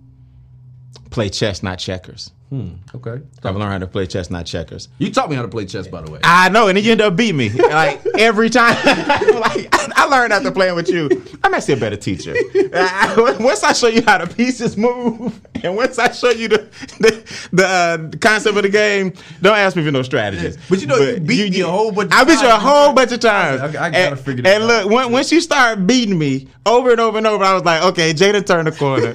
play 1.10 1.30
chess, 1.30 1.64
not 1.64 1.80
checkers. 1.80 2.32
Okay 2.54 3.22
I've 3.44 3.56
learned 3.56 3.72
how 3.74 3.78
to 3.80 3.88
play 3.88 4.06
chess, 4.08 4.30
not 4.30 4.46
checkers. 4.46 4.88
you 4.98 5.12
taught 5.12 5.30
me 5.30 5.36
how 5.36 5.42
to 5.42 5.48
play 5.48 5.66
chess 5.66 5.88
by 5.88 6.02
the 6.02 6.12
way 6.12 6.20
I 6.24 6.48
know, 6.50 6.68
and 6.68 6.78
then 6.78 6.86
you 6.86 6.92
end 6.92 7.02
up 7.02 7.16
beating 7.16 7.38
me 7.38 7.50
like 7.50 8.06
every 8.18 8.50
time. 8.50 8.76
like 8.86 9.68
I 9.98 10.06
learned 10.10 10.32
after 10.32 10.52
playing 10.52 10.76
with 10.76 10.88
you. 10.90 11.10
I'm 11.44 11.54
actually 11.54 11.74
a 11.76 11.78
better 11.78 11.96
teacher. 11.98 12.34
I- 12.74 13.36
once 13.40 13.64
I 13.64 13.74
show 13.74 13.88
you 13.88 14.02
how 14.06 14.20
the 14.24 14.34
pieces 14.34 14.78
move, 14.78 15.40
and 15.64 15.76
once 15.76 15.98
I 16.00 16.12
show 16.12 16.30
you 16.30 16.48
the 16.48 16.58
the, 17.00 17.48
the, 17.52 17.66
uh, 17.68 18.18
concept 18.20 18.56
of 18.56 18.64
the 18.64 18.70
game, 18.70 19.14
don't 19.42 19.58
ask 19.58 19.76
me 19.76 19.84
for 19.84 19.92
no 19.92 20.02
strategies. 20.04 20.58
But 20.70 20.82
you 20.82 20.88
know, 20.88 20.98
you 20.98 21.20
beat 21.20 21.52
me 21.52 21.62
a 21.62 21.68
whole 21.68 21.92
bunch 21.92 22.12
of 22.12 22.18
I 22.18 22.24
beat 22.24 22.40
you 22.42 22.48
a 22.48 22.52
whole 22.52 22.94
bunch 22.94 23.12
of 23.12 23.20
times. 23.20 23.62
Okay, 23.62 23.78
I 23.78 23.90
gotta 23.90 24.12
and, 24.12 24.20
figure 24.20 24.44
And 24.46 24.48
out. 24.48 24.56
And 24.56 24.68
look, 24.68 24.90
when, 24.92 25.12
once 25.12 25.32
you 25.32 25.42
start 25.42 25.86
beating 25.86 26.18
me 26.18 26.48
over 26.66 26.92
and 26.92 27.00
over 27.02 27.18
and 27.18 27.28
over, 27.28 27.44
I 27.44 27.54
was 27.54 27.64
like, 27.64 27.84
okay, 27.84 28.14
Jada 28.14 28.46
turned 28.46 28.68
the 28.68 28.72
corner, 28.72 29.14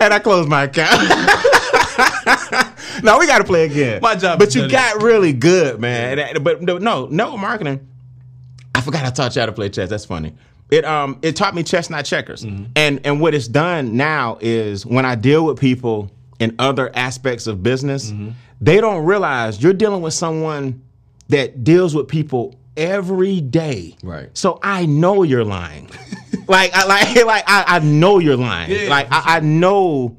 and 0.00 0.12
I 0.12 0.18
closed 0.18 0.48
my 0.48 0.64
account. 0.64 1.21
no, 3.06 3.18
we 3.18 3.26
got 3.26 3.38
to 3.38 3.44
play 3.44 3.64
again. 3.64 4.00
My 4.02 4.14
job 4.16 4.38
But 4.38 4.54
you 4.54 4.68
got 4.68 5.02
really 5.02 5.32
good, 5.32 5.80
man. 5.80 6.18
And- 6.18 6.44
But 6.44 6.62
no, 6.62 7.06
no, 7.06 7.36
marketing. 7.36 7.86
I 8.74 8.80
forgot 8.80 9.04
I 9.04 9.10
taught 9.10 9.34
you 9.36 9.40
how 9.40 9.46
to 9.46 9.52
play 9.52 9.68
chess. 9.68 9.88
That's 9.90 10.04
funny. 10.04 10.34
It 10.70 10.84
um 10.86 11.18
it 11.22 11.36
taught 11.36 11.54
me 11.54 11.62
chess, 11.62 11.90
not 11.90 12.04
checkers. 12.06 12.44
Mm-hmm. 12.44 12.64
And 12.76 13.00
and 13.04 13.20
what 13.20 13.34
it's 13.34 13.46
done 13.48 13.96
now 13.96 14.38
is 14.40 14.86
when 14.86 15.04
I 15.04 15.14
deal 15.16 15.44
with 15.44 15.58
people 15.60 16.10
in 16.38 16.54
other 16.58 16.90
aspects 16.94 17.46
of 17.46 17.62
business, 17.62 18.10
Mm-hmm. 18.10 18.30
they 18.60 18.80
don't 18.80 19.04
realize 19.04 19.62
you're 19.62 19.74
dealing 19.74 20.00
with 20.00 20.14
someone 20.14 20.82
that 21.28 21.62
deals 21.64 21.94
with 21.94 22.08
people 22.08 22.56
every 22.76 23.40
day. 23.42 23.96
Right. 24.02 24.30
So 24.36 24.58
I 24.62 24.86
know 24.86 25.22
you're 25.24 25.44
lying. 25.44 25.90
like 26.48 26.72
I 26.74 26.86
like 26.86 27.24
like 27.26 27.44
I, 27.46 27.64
I 27.66 27.78
know 27.80 28.18
you're 28.18 28.36
lying. 28.38 28.70
Yeah, 28.70 28.88
like 28.88 29.08
I, 29.10 29.36
I 29.36 29.40
know 29.40 30.16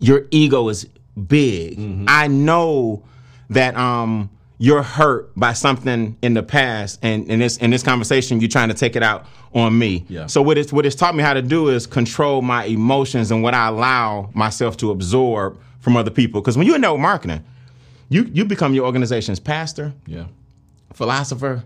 your 0.00 0.26
ego 0.32 0.68
is 0.68 0.86
big. 1.26 1.78
Mm-hmm. 1.78 2.04
I 2.08 2.28
know 2.28 3.02
that 3.50 3.76
um 3.76 4.30
you're 4.58 4.82
hurt 4.82 5.30
by 5.38 5.52
something 5.52 6.16
in 6.22 6.32
the 6.34 6.42
past 6.42 6.98
and 7.02 7.28
in 7.30 7.38
this 7.40 7.56
in 7.58 7.70
this 7.70 7.82
conversation 7.82 8.40
you're 8.40 8.48
trying 8.48 8.68
to 8.68 8.74
take 8.74 8.96
it 8.96 9.02
out 9.02 9.26
on 9.54 9.76
me. 9.78 10.04
Yeah. 10.08 10.26
So 10.26 10.40
what 10.42 10.56
it's 10.58 10.72
what 10.72 10.86
it's 10.86 10.96
taught 10.96 11.14
me 11.14 11.22
how 11.22 11.34
to 11.34 11.42
do 11.42 11.68
is 11.68 11.86
control 11.86 12.42
my 12.42 12.64
emotions 12.64 13.30
and 13.30 13.42
what 13.42 13.54
I 13.54 13.68
allow 13.68 14.30
myself 14.34 14.76
to 14.78 14.90
absorb 14.90 15.58
from 15.80 15.96
other 15.96 16.10
people. 16.10 16.40
Because 16.40 16.56
when 16.56 16.66
you're 16.66 16.76
in 16.76 16.80
network 16.82 17.00
marketing, 17.00 17.44
you 18.08 18.28
you 18.32 18.44
become 18.44 18.74
your 18.74 18.86
organization's 18.86 19.38
pastor, 19.40 19.92
Yeah. 20.06 20.24
philosopher, 20.92 21.62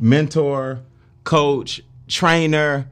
mentor, 0.00 0.80
coach, 1.24 1.80
trainer, 2.08 2.88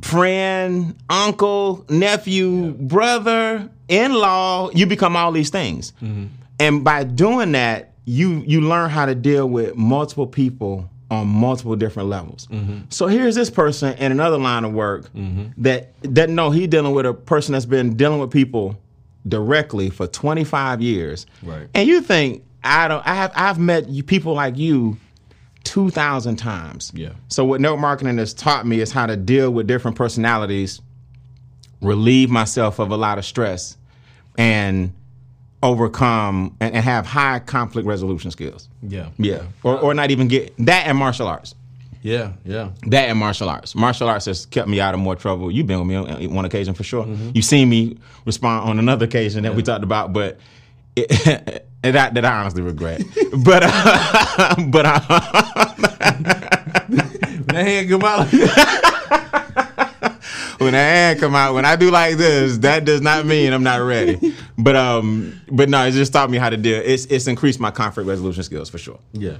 friend, 0.00 0.96
uncle, 1.10 1.84
nephew, 1.88 2.72
brother, 2.72 3.68
in-law, 3.88 4.70
you 4.70 4.86
become 4.86 5.16
all 5.16 5.32
these 5.32 5.50
things. 5.50 5.92
Mm-hmm. 6.02 6.26
And 6.58 6.84
by 6.84 7.04
doing 7.04 7.52
that, 7.52 7.92
you 8.04 8.42
you 8.46 8.60
learn 8.62 8.90
how 8.90 9.06
to 9.06 9.14
deal 9.14 9.48
with 9.48 9.76
multiple 9.76 10.26
people 10.26 10.88
on 11.10 11.26
multiple 11.28 11.76
different 11.76 12.08
levels. 12.08 12.46
Mm-hmm. 12.46 12.80
So 12.88 13.06
here's 13.06 13.34
this 13.34 13.50
person 13.50 13.96
in 13.98 14.12
another 14.12 14.38
line 14.38 14.64
of 14.64 14.72
work 14.72 15.12
mm-hmm. 15.12 15.48
that 15.58 16.00
doesn't 16.14 16.34
know 16.34 16.50
he 16.50 16.66
dealing 16.66 16.94
with 16.94 17.04
a 17.04 17.12
person 17.12 17.52
that's 17.52 17.66
been 17.66 17.96
dealing 17.96 18.18
with 18.18 18.30
people 18.30 18.78
directly 19.28 19.90
for 19.90 20.06
25 20.06 20.80
years. 20.80 21.26
Right. 21.42 21.68
And 21.74 21.86
you 21.86 22.00
think 22.00 22.44
I 22.64 22.88
don't 22.88 23.06
I 23.06 23.14
have 23.14 23.32
I've 23.34 23.58
met 23.58 23.88
you 23.88 24.02
people 24.02 24.34
like 24.34 24.56
you 24.56 24.96
2000 25.64 26.36
times. 26.36 26.92
Yeah. 26.94 27.10
So 27.28 27.44
what 27.44 27.60
network 27.60 27.80
marketing 27.80 28.18
has 28.18 28.34
taught 28.34 28.66
me 28.66 28.80
is 28.80 28.92
how 28.92 29.06
to 29.06 29.16
deal 29.16 29.50
with 29.50 29.66
different 29.66 29.96
personalities, 29.96 30.80
relieve 31.80 32.30
myself 32.30 32.78
of 32.78 32.90
a 32.90 32.96
lot 32.96 33.18
of 33.18 33.24
stress 33.24 33.76
and 34.38 34.92
overcome 35.62 36.56
and, 36.60 36.74
and 36.74 36.84
have 36.84 37.06
high 37.06 37.38
conflict 37.38 37.86
resolution 37.86 38.30
skills. 38.30 38.68
Yeah. 38.82 39.10
Yeah. 39.18 39.42
Or 39.62 39.78
or 39.78 39.94
not 39.94 40.10
even 40.10 40.28
get 40.28 40.54
that 40.58 40.86
and 40.86 40.98
martial 40.98 41.28
arts. 41.28 41.54
Yeah. 42.02 42.32
Yeah. 42.44 42.70
That 42.86 43.08
and 43.08 43.18
martial 43.18 43.48
arts. 43.48 43.74
Martial 43.74 44.08
arts 44.08 44.26
has 44.26 44.46
kept 44.46 44.68
me 44.68 44.80
out 44.80 44.94
of 44.94 45.00
more 45.00 45.14
trouble. 45.14 45.50
You've 45.50 45.68
been 45.68 45.78
with 45.78 45.88
me 45.88 45.94
on 45.94 46.34
one 46.34 46.44
occasion 46.44 46.74
for 46.74 46.82
sure. 46.82 47.04
Mm-hmm. 47.04 47.30
You've 47.34 47.44
seen 47.44 47.68
me 47.68 47.98
respond 48.26 48.68
on 48.68 48.78
another 48.78 49.04
occasion 49.04 49.44
that 49.44 49.54
we 49.54 49.62
talked 49.62 49.84
about, 49.84 50.12
but 50.12 50.38
it, 50.96 51.66
and 51.82 51.94
that, 51.94 52.14
that 52.14 52.24
I 52.24 52.40
honestly 52.40 52.62
regret. 52.62 53.02
but 53.44 53.62
uh, 53.66 54.54
but 54.68 54.86
uh, 54.86 55.00
That 57.52 57.66
hand 57.66 57.88
like- 57.90 59.48
when 60.64 60.72
that 60.72 61.14
ad 61.14 61.20
come 61.20 61.34
out, 61.34 61.54
when 61.54 61.64
I 61.64 61.76
do 61.76 61.90
like 61.90 62.16
this, 62.16 62.58
that 62.58 62.84
does 62.84 63.00
not 63.00 63.26
mean 63.26 63.52
I'm 63.52 63.62
not 63.62 63.78
ready. 63.78 64.34
But 64.58 64.76
um, 64.76 65.40
but 65.50 65.68
no, 65.68 65.84
it 65.86 65.92
just 65.92 66.12
taught 66.12 66.30
me 66.30 66.38
how 66.38 66.48
to 66.48 66.56
deal. 66.56 66.80
It's 66.84 67.06
it's 67.06 67.26
increased 67.26 67.58
my 67.58 67.70
conflict 67.70 68.06
resolution 68.08 68.42
skills 68.44 68.70
for 68.70 68.78
sure. 68.78 69.00
Yeah, 69.12 69.38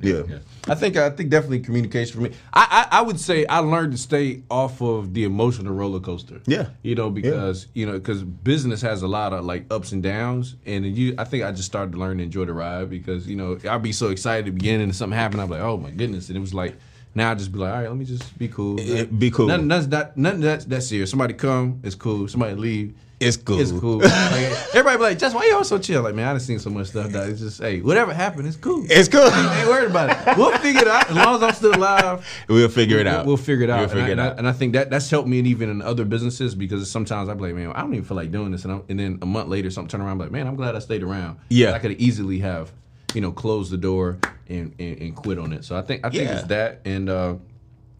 Yeah, 0.00 0.22
yeah. 0.28 0.38
I 0.66 0.74
think 0.74 0.96
I 0.96 1.10
think 1.10 1.30
definitely 1.30 1.60
communication 1.60 2.14
for 2.14 2.20
me. 2.22 2.30
I, 2.54 2.86
I 2.90 2.98
I 2.98 3.02
would 3.02 3.20
say 3.20 3.44
I 3.46 3.58
learned 3.58 3.92
to 3.92 3.98
stay 3.98 4.44
off 4.50 4.80
of 4.80 5.12
the 5.12 5.24
emotional 5.24 5.74
roller 5.74 6.00
coaster. 6.00 6.40
Yeah. 6.46 6.68
you 6.82 6.94
know 6.94 7.10
because 7.10 7.66
you 7.74 7.84
know 7.84 7.92
because 7.94 8.22
business 8.22 8.80
has 8.82 9.02
a 9.02 9.08
lot 9.08 9.32
of 9.32 9.44
like 9.44 9.66
ups 9.70 9.92
and 9.92 10.02
downs, 10.02 10.56
and 10.64 10.86
you 10.86 11.14
I 11.18 11.24
think 11.24 11.44
I 11.44 11.52
just 11.52 11.66
started 11.66 11.92
to 11.92 11.98
learn 11.98 12.18
to 12.18 12.22
enjoy 12.22 12.46
the 12.46 12.54
ride 12.54 12.88
because 12.88 13.26
you 13.28 13.36
know 13.36 13.58
I'd 13.68 13.82
be 13.82 13.92
so 13.92 14.08
excited 14.08 14.40
at 14.40 14.44
the 14.46 14.52
beginning 14.52 14.84
and 14.84 14.96
something 14.96 15.18
happened, 15.18 15.42
I'm 15.42 15.50
like 15.50 15.60
oh 15.60 15.76
my 15.76 15.90
goodness, 15.90 16.28
and 16.28 16.36
it 16.36 16.40
was 16.40 16.54
like. 16.54 16.76
Now 17.14 17.30
I 17.30 17.34
just 17.34 17.52
be 17.52 17.58
like, 17.58 17.72
all 17.72 17.78
right, 17.80 17.88
let 17.88 17.96
me 17.96 18.04
just 18.04 18.38
be 18.38 18.48
cool. 18.48 18.78
It- 18.80 19.18
be 19.18 19.30
cool. 19.30 19.46
Nothing, 19.46 19.66
nothing, 19.68 19.90
that, 19.90 20.16
nothing 20.16 20.40
that's, 20.40 20.64
that's 20.64 20.86
serious. 20.86 21.10
Somebody 21.10 21.34
come, 21.34 21.80
it's 21.82 21.94
cool. 21.94 22.26
Somebody 22.26 22.54
leave, 22.54 22.94
It's 23.20 23.36
cool. 23.36 23.60
it's 23.60 23.70
cool. 23.70 24.00
Like, 24.02 24.74
everybody 24.74 24.96
be 24.96 25.02
like, 25.02 25.18
just 25.18 25.34
why 25.34 25.44
you 25.44 25.54
all 25.54 25.62
so 25.64 25.78
chill? 25.78 26.02
Like, 26.02 26.14
man, 26.14 26.26
I 26.26 26.30
done 26.32 26.40
seen 26.40 26.58
so 26.58 26.70
much 26.70 26.86
stuff 26.88 27.10
that 27.12 27.28
it's 27.28 27.40
just, 27.40 27.60
hey, 27.60 27.80
whatever 27.82 28.14
happened, 28.14 28.46
it's 28.48 28.56
cool. 28.56 28.86
It's 28.88 29.08
cool. 29.08 29.20
I 29.30 29.60
ain't 29.60 29.68
worried 29.68 29.90
about 29.90 30.08
it. 30.28 30.38
We'll 30.38 30.56
figure 30.58 30.80
it 30.82 30.88
out. 30.88 31.10
As 31.10 31.14
long 31.16 31.36
as 31.36 31.42
I'm 31.42 31.52
still 31.54 31.74
alive, 31.76 32.26
We'll 32.48 32.68
figure 32.70 32.98
it 32.98 33.04
we'll- 33.04 33.14
out. 33.14 33.26
We'll 33.26 33.36
figure 33.36 33.64
it 33.64 33.70
out. 33.70 33.80
We'll 33.80 33.88
figure 33.90 34.12
and, 34.12 34.18
it 34.20 34.22
I, 34.22 34.26
out. 34.28 34.38
and 34.38 34.48
I 34.48 34.52
think 34.52 34.72
that 34.72 34.88
that's 34.88 35.10
helped 35.10 35.28
me 35.28 35.38
and 35.38 35.46
even 35.46 35.68
in 35.68 35.82
other 35.82 36.06
businesses 36.06 36.54
because 36.54 36.90
sometimes 36.90 37.28
I'm 37.28 37.38
like, 37.38 37.54
man, 37.54 37.72
I 37.72 37.82
don't 37.82 37.92
even 37.92 38.06
feel 38.06 38.16
like 38.16 38.32
doing 38.32 38.52
this, 38.52 38.64
and, 38.64 38.72
I'm, 38.72 38.82
and 38.88 38.98
then 38.98 39.18
a 39.20 39.26
month 39.26 39.48
later, 39.50 39.68
something 39.70 39.90
turn 39.90 40.00
around, 40.00 40.12
I'm 40.12 40.18
like, 40.18 40.30
man, 40.30 40.46
I'm 40.46 40.56
glad 40.56 40.74
I 40.74 40.78
stayed 40.78 41.02
around. 41.02 41.38
Yeah. 41.50 41.72
I 41.72 41.78
could 41.78 41.92
easily 42.00 42.38
have, 42.38 42.72
you 43.14 43.20
know, 43.20 43.32
closed 43.32 43.70
the 43.70 43.76
door 43.76 44.18
and, 44.52 44.74
and, 44.78 44.98
and 45.00 45.16
quit 45.16 45.38
on 45.38 45.52
it. 45.52 45.64
So 45.64 45.76
I 45.76 45.82
think 45.82 46.04
I 46.04 46.10
think 46.10 46.24
Yeah. 46.24 46.38
it's 46.38 46.48
that, 46.48 46.80
and 46.84 47.08
uh, 47.08 47.34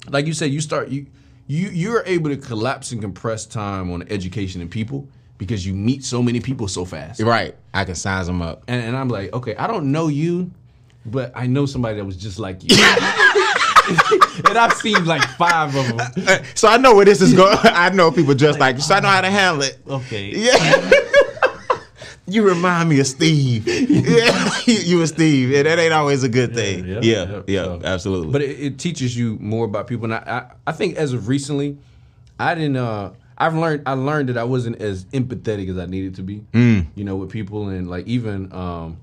like 0.08 0.26
you 0.26 0.32
said, 0.32 0.50
you 0.52 0.60
start 0.60 0.88
you 0.88 1.06
you 1.46 1.68
you're 1.70 2.02
able 2.06 2.30
to 2.30 2.36
collapse 2.36 2.92
and 2.92 3.00
compress 3.00 3.46
time 3.46 3.90
on 3.90 4.04
education 4.08 4.60
and 4.60 4.70
people 4.70 5.08
because 5.38 5.66
you 5.66 5.74
meet 5.74 6.04
so 6.04 6.22
many 6.22 6.40
people 6.40 6.68
so 6.68 6.84
fast. 6.84 7.20
Right. 7.20 7.56
I 7.74 7.84
can 7.84 7.96
size 7.96 8.26
them 8.28 8.40
up. 8.42 8.62
And, 8.68 8.84
and 8.84 8.96
I'm 8.96 9.08
like, 9.08 9.32
okay, 9.32 9.56
I 9.56 9.66
don't 9.66 9.90
know 9.90 10.06
you, 10.06 10.52
but 11.04 11.32
I 11.34 11.46
know 11.48 11.66
somebody 11.66 11.96
that 11.96 12.04
was 12.04 12.16
just 12.16 12.38
like 12.38 12.62
you. 12.62 12.76
and 14.48 14.56
I've 14.56 14.74
seen 14.74 15.04
like 15.04 15.22
five 15.36 15.74
of 15.74 15.96
them. 15.96 16.44
So 16.54 16.68
I 16.68 16.76
know 16.76 16.94
where 16.94 17.04
this 17.04 17.20
is 17.20 17.34
going. 17.34 17.58
I 17.64 17.90
know 17.90 18.12
people 18.12 18.34
just 18.34 18.60
like 18.60 18.76
you, 18.76 18.82
so 18.82 18.94
I 18.94 19.00
know 19.00 19.08
how 19.08 19.20
to 19.20 19.30
handle 19.30 19.62
it. 19.62 19.78
Okay. 19.88 20.30
Yeah. 20.32 20.90
you 22.32 22.42
remind 22.42 22.88
me 22.88 22.98
of 23.00 23.06
Steve. 23.06 23.66
yeah, 23.68 24.50
you 24.66 25.00
and 25.00 25.08
Steve. 25.08 25.54
And 25.54 25.66
that 25.66 25.78
ain't 25.78 25.92
always 25.92 26.22
a 26.22 26.28
good 26.28 26.54
thing. 26.54 26.86
yeah, 26.86 27.00
Yeah, 27.02 27.24
yeah, 27.30 27.42
yeah, 27.46 27.64
so- 27.64 27.80
absolutely. 27.84 28.32
But 28.32 28.42
it, 28.42 28.60
it 28.60 28.78
teaches 28.78 29.16
you 29.16 29.36
more 29.40 29.64
about 29.64 29.86
people. 29.86 30.04
And 30.04 30.14
I, 30.14 30.18
I, 30.66 30.70
I 30.70 30.72
think 30.72 30.96
as 30.96 31.12
of 31.12 31.28
recently, 31.28 31.76
I 32.38 32.54
didn't. 32.54 32.76
Uh, 32.76 33.12
I've 33.38 33.54
learned. 33.54 33.82
I 33.86 33.92
learned 33.94 34.28
that 34.30 34.38
I 34.38 34.44
wasn't 34.44 34.80
as 34.80 35.04
empathetic 35.06 35.68
as 35.68 35.78
I 35.78 35.86
needed 35.86 36.14
to 36.16 36.22
be. 36.22 36.44
Mm. 36.52 36.86
You 36.94 37.04
know, 37.04 37.16
with 37.16 37.30
people 37.30 37.68
and 37.68 37.88
like 37.90 38.06
even 38.06 38.52
um, 38.52 38.98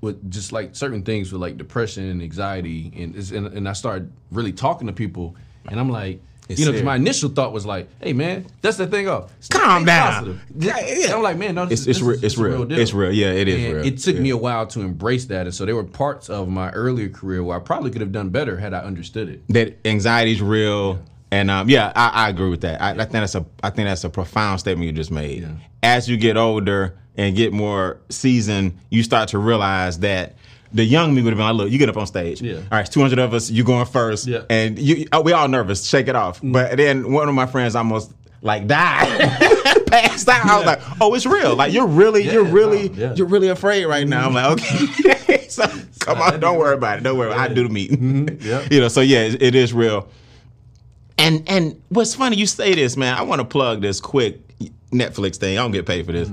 with 0.00 0.30
just 0.30 0.52
like 0.52 0.74
certain 0.76 1.02
things 1.02 1.32
with 1.32 1.40
like 1.42 1.56
depression 1.56 2.08
and 2.08 2.22
anxiety, 2.22 2.92
and 2.96 3.14
and, 3.32 3.46
and 3.48 3.68
I 3.68 3.72
started 3.72 4.10
really 4.30 4.52
talking 4.52 4.86
to 4.86 4.92
people, 4.92 5.36
and 5.68 5.78
I'm 5.78 5.90
like. 5.90 6.20
It's 6.50 6.58
you 6.60 6.66
know, 6.66 6.72
'cause 6.72 6.78
serious. 6.80 6.84
my 6.84 6.96
initial 6.96 7.28
thought 7.30 7.52
was 7.52 7.64
like, 7.64 7.88
"Hey, 8.00 8.12
man, 8.12 8.44
that's 8.60 8.76
the 8.76 8.86
thing 8.86 9.08
off. 9.08 9.30
Calm 9.50 9.84
down. 9.84 10.40
Yeah, 10.58 10.76
yeah. 10.86 11.14
I'm 11.14 11.22
like, 11.22 11.38
man, 11.38 11.54
no, 11.54 11.64
this 11.66 11.86
It's- 11.86 11.96
is, 11.96 11.98
it's 11.98 11.98
this 11.98 12.02
re- 12.02 12.14
is- 12.14 12.14
it's 12.14 12.22
this 12.22 12.32
is 12.34 12.38
a 12.40 12.42
real. 12.44 12.64
deal. 12.64 12.78
It's 12.78 12.92
real. 12.92 13.12
Yeah, 13.12 13.30
it 13.32 13.48
is 13.48 13.64
And 13.64 13.74
real. 13.76 13.86
It 13.86 13.98
took 13.98 14.14
Yeah. 14.16 14.20
me 14.20 14.30
a 14.30 14.36
while 14.36 14.66
to 14.66 14.80
embrace 14.80 15.26
that, 15.26 15.46
and 15.46 15.54
so 15.54 15.64
there 15.64 15.76
were 15.76 15.84
parts 15.84 16.28
of 16.28 16.48
my 16.48 16.70
earlier 16.70 17.08
career 17.08 17.42
where 17.42 17.56
I 17.56 17.60
probably 17.60 17.90
could 17.90 18.00
have 18.00 18.12
done 18.12 18.28
better 18.30 18.56
had 18.58 18.74
I 18.74 18.80
understood 18.80 19.28
it. 19.28 19.42
that 19.50 19.78
anxiety's 19.84 20.42
real. 20.42 20.98
And 21.32 21.48
um, 21.50 21.68
yeah, 21.70 21.92
I, 21.94 22.26
I 22.26 22.28
agree 22.28 22.50
with 22.50 22.62
that. 22.62 22.82
I, 22.82 22.90
I 22.90 22.94
think 22.96 23.12
that's 23.12 23.36
a 23.36 23.44
I 23.62 23.70
think 23.70 23.86
that's 23.86 24.02
a 24.02 24.10
profound 24.10 24.58
statement 24.58 24.86
you 24.86 24.92
just 24.92 25.12
made. 25.12 25.42
Yeah. 25.42 25.48
As 25.84 26.08
you 26.08 26.16
get 26.16 26.36
older 26.36 26.94
and 27.16 27.36
get 27.36 27.52
more 27.52 28.00
seasoned, 28.08 28.76
you 28.90 29.04
start 29.04 29.28
to 29.28 29.38
realize 29.38 30.00
that 30.00 30.34
the 30.72 30.84
young 30.84 31.14
me 31.14 31.22
would 31.22 31.30
have 31.32 31.38
been 31.38 31.46
like, 31.46 31.54
"Look, 31.56 31.70
you 31.70 31.78
get 31.78 31.88
up 31.88 31.96
on 31.96 32.06
stage. 32.06 32.40
Yeah. 32.40 32.56
All 32.56 32.62
right, 32.70 32.86
200 32.90 33.18
of 33.18 33.34
us. 33.34 33.50
You 33.50 33.64
going 33.64 33.86
first. 33.86 34.26
Yeah. 34.26 34.42
And 34.48 34.78
you, 34.78 35.06
oh, 35.12 35.20
we 35.20 35.32
all 35.32 35.48
nervous. 35.48 35.88
Shake 35.88 36.08
it 36.08 36.14
off. 36.16 36.40
But 36.42 36.76
then 36.76 37.12
one 37.12 37.28
of 37.28 37.34
my 37.34 37.46
friends 37.46 37.74
almost 37.74 38.12
like 38.42 38.66
died, 38.66 39.18
passed 39.88 40.28
out. 40.28 40.46
I 40.46 40.56
was 40.58 40.66
like, 40.66 40.80
"Oh, 41.00 41.12
it's 41.14 41.26
real. 41.26 41.56
Like 41.56 41.72
you're 41.72 41.86
really, 41.86 42.22
you're 42.24 42.44
Yeah, 42.46 42.52
really, 42.52 42.88
wow, 42.88 42.94
yeah. 42.96 43.14
you're 43.14 43.26
really 43.26 43.48
afraid 43.48 43.84
right 43.86 44.06
now." 44.06 44.26
I'm 44.28 44.34
like, 44.34 44.52
"Okay, 44.62 45.46
so 45.48 45.66
come 45.98 46.18
on, 46.20 46.38
don't 46.40 46.58
worry 46.58 46.74
about 46.74 46.98
it. 46.98 47.02
Don't 47.02 47.18
worry. 47.18 47.32
I 47.32 47.48
do 47.48 47.64
the 47.64 47.68
meeting. 47.72 48.38
Yeah. 48.40 48.66
you 48.70 48.80
know. 48.80 48.88
So 48.88 49.00
yeah, 49.00 49.20
it, 49.22 49.42
it 49.42 49.54
is 49.54 49.72
real. 49.74 50.08
And 51.18 51.42
and 51.48 51.82
what's 51.90 52.14
funny, 52.14 52.36
you 52.36 52.46
say 52.46 52.74
this, 52.74 52.96
man. 52.96 53.14
I 53.18 53.22
want 53.22 53.40
to 53.40 53.44
plug 53.44 53.82
this 53.82 54.00
quick 54.00 54.38
Netflix 54.90 55.36
thing. 55.36 55.58
I 55.58 55.62
don't 55.62 55.72
get 55.72 55.84
paid 55.84 56.06
for 56.06 56.12
this. 56.12 56.30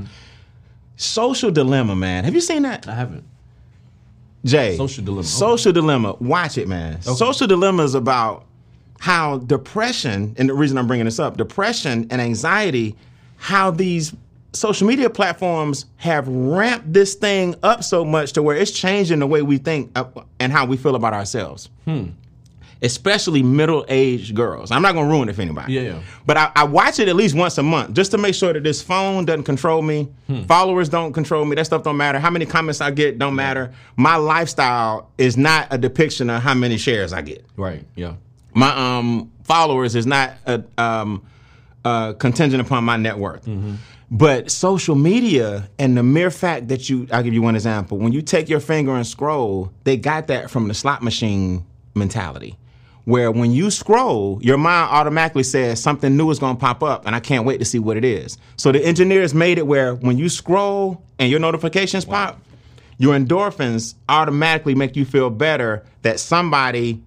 Social 0.96 1.52
Dilemma, 1.52 1.96
man. 1.96 2.24
Have 2.24 2.34
you 2.34 2.42
seen 2.42 2.62
that? 2.64 2.88
I 2.88 2.96
haven't. 2.96 3.24
Jay. 4.48 4.78
Social 4.78 5.04
Dilemma. 5.04 5.24
Social 5.24 5.72
Dilemma. 5.72 6.16
Watch 6.20 6.58
it, 6.58 6.68
man. 6.68 7.02
Social 7.02 7.48
Dilemma 7.48 7.84
is 7.84 7.96
about 7.96 8.46
how 9.00 9.38
depression, 9.40 10.34
and 10.38 10.50
the 10.50 10.54
reason 10.54 10.78
I'm 10.78 10.88
bringing 10.88 11.06
this 11.06 11.20
up, 11.20 11.38
depression 11.38 12.08
and 12.10 12.22
anxiety, 12.22 12.96
how 13.38 13.72
these 13.72 14.14
social 14.54 14.88
media 14.88 15.10
platforms 15.10 15.86
have 15.98 16.28
ramped 16.28 16.92
this 16.92 17.14
thing 17.14 17.56
up 17.62 17.84
so 17.84 18.04
much 18.04 18.34
to 18.34 18.42
where 18.42 18.56
it's 18.56 18.72
changing 18.72 19.20
the 19.20 19.28
way 19.28 19.42
we 19.42 19.58
think 19.58 19.92
uh, 19.96 20.06
and 20.40 20.52
how 20.52 20.66
we 20.66 20.78
feel 20.78 20.96
about 20.96 21.14
ourselves. 21.14 21.70
Especially 22.82 23.42
middle-aged 23.44 24.36
girls. 24.36 24.72
I'm 24.72 24.82
not 24.82 24.94
gonna 24.94 25.10
ruin 25.10 25.30
it 25.30 25.34
for 25.36 25.42
anybody. 25.42 25.74
Yeah, 25.74 25.82
yeah. 25.82 26.00
But 26.26 26.38
I, 26.38 26.52
I 26.56 26.64
watch 26.66 27.00
it 27.00 27.08
at 27.08 27.16
least 27.16 27.36
once 27.36 27.58
a 27.58 27.64
month 27.64 27.94
just 27.94 28.12
to 28.12 28.18
make 28.18 28.36
sure 28.36 28.54
that 28.54 28.64
this 28.64 28.82
phone 28.82 29.26
doesn't 29.26 29.44
control 29.44 29.82
me, 29.82 30.08
Hmm. 30.28 30.44
followers 30.44 30.90
don't 30.90 31.14
control 31.14 31.46
me. 31.46 31.56
That 31.56 31.66
stuff 31.66 31.84
don't 31.84 31.98
matter. 31.98 32.20
How 32.20 32.30
many 32.30 32.46
comments 32.46 32.82
I 32.82 32.92
get 32.92 33.18
don't 33.20 33.36
matter. 33.36 33.74
My 33.96 34.16
lifestyle 34.16 35.10
is 35.18 35.38
not 35.38 35.68
a 35.72 35.78
depiction 35.78 36.30
of 36.30 36.42
how 36.42 36.54
many 36.54 36.78
shares 36.78 37.14
I 37.14 37.22
get 37.22 37.46
Right. 37.56 37.84
Yeah. 37.96 38.14
my 38.54 38.70
um 38.98 39.32
followers 39.44 39.96
is 39.96 40.06
not 40.06 40.34
a, 40.46 40.64
um 40.78 41.24
uh, 41.86 42.12
contingent 42.14 42.60
upon 42.62 42.84
my 42.84 42.98
net 42.98 43.18
worth. 43.18 43.46
Mm-hmm. 43.46 43.76
But 44.12 44.52
social 44.52 44.96
media 44.96 45.70
and 45.80 45.96
the 45.98 46.04
mere 46.04 46.32
fact 46.32 46.68
that 46.70 46.90
you, 46.90 47.08
I'll 47.14 47.24
give 47.24 47.34
you 47.34 47.42
one 47.42 47.56
example. 47.56 47.98
When 47.98 48.12
you 48.12 48.22
take 48.22 48.50
your 48.50 48.60
finger 48.60 48.94
and 48.96 49.08
scroll, 49.08 49.72
they 49.86 49.96
got 49.96 50.28
that 50.28 50.50
from 50.50 50.68
the 50.68 50.74
slot 50.74 51.02
machine 51.02 51.66
mentality. 51.96 52.58
Where 53.08 53.32
when 53.32 53.52
you 53.52 53.72
scroll, 53.72 54.38
your 54.42 54.58
mind 54.58 54.90
automatically 54.92 55.44
says 55.44 55.82
something 55.82 56.18
new 56.18 56.30
is 56.30 56.40
gonna 56.40 56.60
pop 56.60 56.84
up 56.84 57.06
and 57.06 57.16
I 57.16 57.22
can't 57.22 57.46
wait 57.46 57.60
to 57.60 57.64
see 57.64 57.80
what 57.80 57.96
it 57.96 58.04
is. 58.04 58.38
So 58.58 58.74
the 58.74 58.86
engineers 58.86 59.34
made 59.34 59.58
it 59.58 59.66
where 59.66 59.96
when 59.96 60.18
you 60.18 60.28
scroll 60.28 61.02
and 61.18 61.32
your 61.32 61.40
notifications 61.40 62.04
pop, 62.04 62.38
your 62.98 63.18
endorphins 63.18 63.96
automatically 64.10 64.76
make 64.76 64.98
you 64.98 65.06
feel 65.06 65.30
better 65.30 65.86
that 66.02 66.20
somebody 66.20 67.02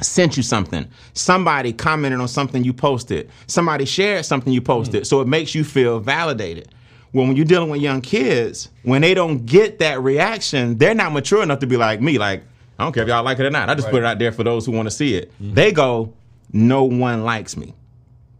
sent 0.00 0.36
you 0.36 0.44
something. 0.44 0.86
Somebody 1.14 1.72
commented 1.72 2.20
on 2.20 2.28
something 2.28 2.62
you 2.62 2.72
posted. 2.72 3.28
Somebody 3.48 3.86
shared 3.86 4.24
something 4.24 4.52
you 4.52 4.60
posted. 4.60 5.00
Hmm. 5.00 5.06
So 5.06 5.20
it 5.20 5.26
makes 5.26 5.52
you 5.52 5.64
feel 5.64 5.98
validated. 5.98 6.68
Well, 7.12 7.26
when 7.26 7.34
you're 7.34 7.44
dealing 7.44 7.70
with 7.70 7.80
young 7.80 8.02
kids, 8.02 8.68
when 8.84 9.02
they 9.02 9.14
don't 9.14 9.46
get 9.46 9.80
that 9.80 10.00
reaction, 10.00 10.78
they're 10.78 10.94
not 10.94 11.10
mature 11.10 11.42
enough 11.42 11.58
to 11.58 11.66
be 11.66 11.76
like 11.76 12.00
me. 12.00 12.18
Like, 12.18 12.44
I 12.78 12.84
don't 12.84 12.92
care 12.92 13.02
if 13.02 13.08
y'all 13.08 13.24
like 13.24 13.38
it 13.38 13.46
or 13.46 13.50
not. 13.50 13.68
I 13.68 13.74
just 13.74 13.88
put 13.88 14.02
it 14.02 14.04
out 14.04 14.18
there 14.18 14.32
for 14.32 14.44
those 14.44 14.64
who 14.64 14.72
want 14.72 14.86
to 14.86 14.90
see 14.90 15.14
it. 15.14 15.32
Mm-hmm. 15.32 15.54
They 15.54 15.72
go, 15.72 16.14
no 16.52 16.84
one 16.84 17.24
likes 17.24 17.56
me. 17.56 17.74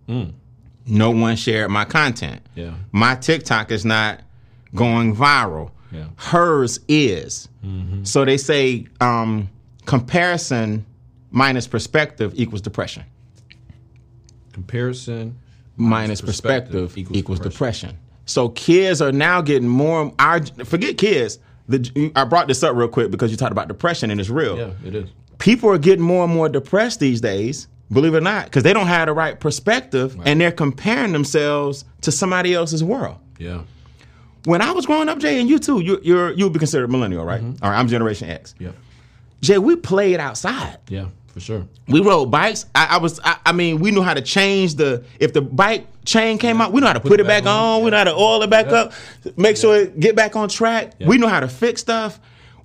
Mm. 0.08 0.32
No 0.86 1.10
one 1.10 1.36
shared 1.36 1.70
my 1.70 1.84
content. 1.84 2.40
Yeah. 2.54 2.74
My 2.92 3.14
TikTok 3.14 3.70
is 3.70 3.84
not 3.84 4.20
going 4.74 5.14
viral. 5.14 5.72
Yeah. 5.92 6.06
Hers 6.16 6.80
is. 6.88 7.48
Mm-hmm. 7.64 8.04
So 8.04 8.24
they 8.24 8.36
say 8.36 8.86
um, 9.00 9.50
comparison 9.86 10.86
minus 11.30 11.66
perspective 11.66 12.32
equals 12.36 12.60
depression. 12.60 13.04
Comparison. 14.52 15.38
Minus 15.80 16.20
perspective, 16.20 16.98
equals, 16.98 17.38
depression. 17.38 17.96
So 18.26 18.48
kids 18.48 19.00
are 19.00 19.12
now 19.12 19.40
getting 19.40 19.68
more. 19.68 20.12
Our 20.18 20.44
forget 20.64 20.98
kids. 20.98 21.38
The, 21.68 22.12
I 22.16 22.24
brought 22.24 22.48
this 22.48 22.62
up 22.62 22.74
real 22.74 22.88
quick 22.88 23.10
because 23.10 23.30
you 23.30 23.36
talked 23.36 23.52
about 23.52 23.68
depression 23.68 24.10
and 24.10 24.20
it's 24.20 24.30
real. 24.30 24.56
Yeah, 24.56 24.70
it 24.84 24.94
is. 24.94 25.10
People 25.38 25.70
are 25.70 25.78
getting 25.78 26.04
more 26.04 26.24
and 26.24 26.32
more 26.32 26.48
depressed 26.48 27.00
these 27.00 27.20
days. 27.20 27.68
Believe 27.90 28.14
it 28.14 28.18
or 28.18 28.20
not, 28.20 28.44
because 28.44 28.64
they 28.64 28.74
don't 28.74 28.86
have 28.86 29.06
the 29.06 29.14
right 29.14 29.38
perspective 29.40 30.14
and 30.26 30.40
they're 30.40 30.52
comparing 30.52 31.12
themselves 31.12 31.86
to 32.02 32.12
somebody 32.12 32.52
else's 32.52 32.84
world. 32.84 33.16
Yeah. 33.38 33.62
When 34.44 34.60
I 34.60 34.72
was 34.72 34.84
growing 34.84 35.08
up, 35.08 35.18
Jay, 35.18 35.40
and 35.40 35.48
you 35.48 35.58
too, 35.58 35.80
you, 35.80 35.98
you're 36.02 36.32
you 36.32 36.44
would 36.44 36.52
be 36.52 36.58
considered 36.58 36.90
millennial, 36.90 37.24
right? 37.24 37.40
Mm-hmm. 37.40 37.64
All 37.64 37.70
right, 37.70 37.78
I'm 37.78 37.88
Generation 37.88 38.28
X. 38.28 38.54
Yeah. 38.58 38.72
Jay, 39.40 39.58
we 39.58 39.76
played 39.76 40.20
outside. 40.20 40.78
Yeah. 40.88 41.06
For 41.38 41.44
sure. 41.44 41.68
We 41.86 42.00
rode 42.00 42.26
bikes. 42.26 42.66
I, 42.74 42.86
I 42.90 42.96
was, 42.98 43.20
I, 43.22 43.36
I 43.46 43.52
mean, 43.52 43.78
we 43.78 43.90
knew 43.92 44.02
how 44.02 44.14
to 44.14 44.20
change 44.22 44.74
the. 44.74 45.04
If 45.20 45.32
the 45.32 45.40
bike 45.40 45.86
chain 46.04 46.38
came 46.38 46.60
out, 46.60 46.72
we 46.72 46.80
know 46.80 46.88
how 46.88 46.94
to 46.94 47.00
put, 47.00 47.20
it 47.20 47.26
back, 47.26 47.46
on. 47.46 47.84
We 47.84 47.90
know 47.90 47.98
how 47.98 48.04
to 48.04 48.14
oil 48.14 48.42
it 48.42 48.50
back 48.50 48.66
Yeah. 48.66 48.72
up, 48.72 48.92
make 49.36 49.56
sure 49.56 49.76
it 49.76 50.00
get 50.00 50.16
back 50.16 50.34
on 50.36 50.48
track. 50.48 50.94
We 51.00 51.16
know 51.18 51.28
how 51.28 51.40
to 51.40 51.48
fix 51.48 51.80
stuff. 51.80 52.18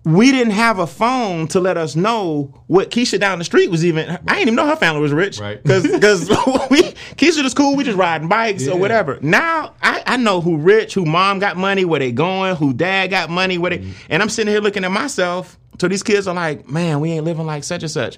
We 0.05 0.31
didn't 0.31 0.51
have 0.51 0.79
a 0.79 0.87
phone 0.87 1.47
to 1.49 1.61
let 1.61 1.77
us 1.77 1.95
know 1.95 2.53
what 2.67 2.89
Keisha 2.91 3.17
down 3.19 3.37
the 3.39 3.45
street 3.45 3.69
was 3.71 3.85
even. 3.85 4.09
I 4.09 4.17
didn't 4.17 4.39
even 4.41 4.55
know 4.55 4.65
her 4.65 4.75
family 4.75 4.99
was 5.01 5.13
rich, 5.13 5.39
Right. 5.39 5.61
Because 5.63 5.85
we 6.69 6.81
Keisha 7.15 7.41
was 7.43 7.53
cool. 7.53 7.75
We 7.77 7.83
just 7.85 7.97
riding 7.97 8.27
bikes 8.27 8.63
Yeah. 8.65 8.73
or 8.73 8.79
whatever. 8.79 9.19
Now 9.21 9.75
I, 9.81 10.03
I 10.05 10.17
know 10.17 10.41
who 10.41 10.57
rich, 10.57 10.93
who 10.93 11.05
mom 11.05 11.39
got 11.39 11.55
money, 11.57 11.85
where 11.85 11.99
they 11.99 12.11
going, 12.11 12.55
who 12.57 12.73
dad 12.73 13.11
got 13.11 13.29
money, 13.29 13.57
where 13.57 13.69
they. 13.69 13.77
Mm-hmm. 13.79 13.91
And 14.09 14.21
I'm 14.23 14.29
sitting 14.29 14.51
here 14.51 14.61
looking 14.61 14.83
at 14.83 14.91
myself. 14.91 15.57
So 15.79 15.87
these 15.87 16.03
kids 16.03 16.27
are 16.27 16.35
like, 16.35 16.67
man, 16.69 16.99
we 16.99 17.11
ain't 17.11 17.25
living 17.25 17.45
like 17.45 17.63
such 17.63 17.81
and 17.83 17.91
such 17.91 18.17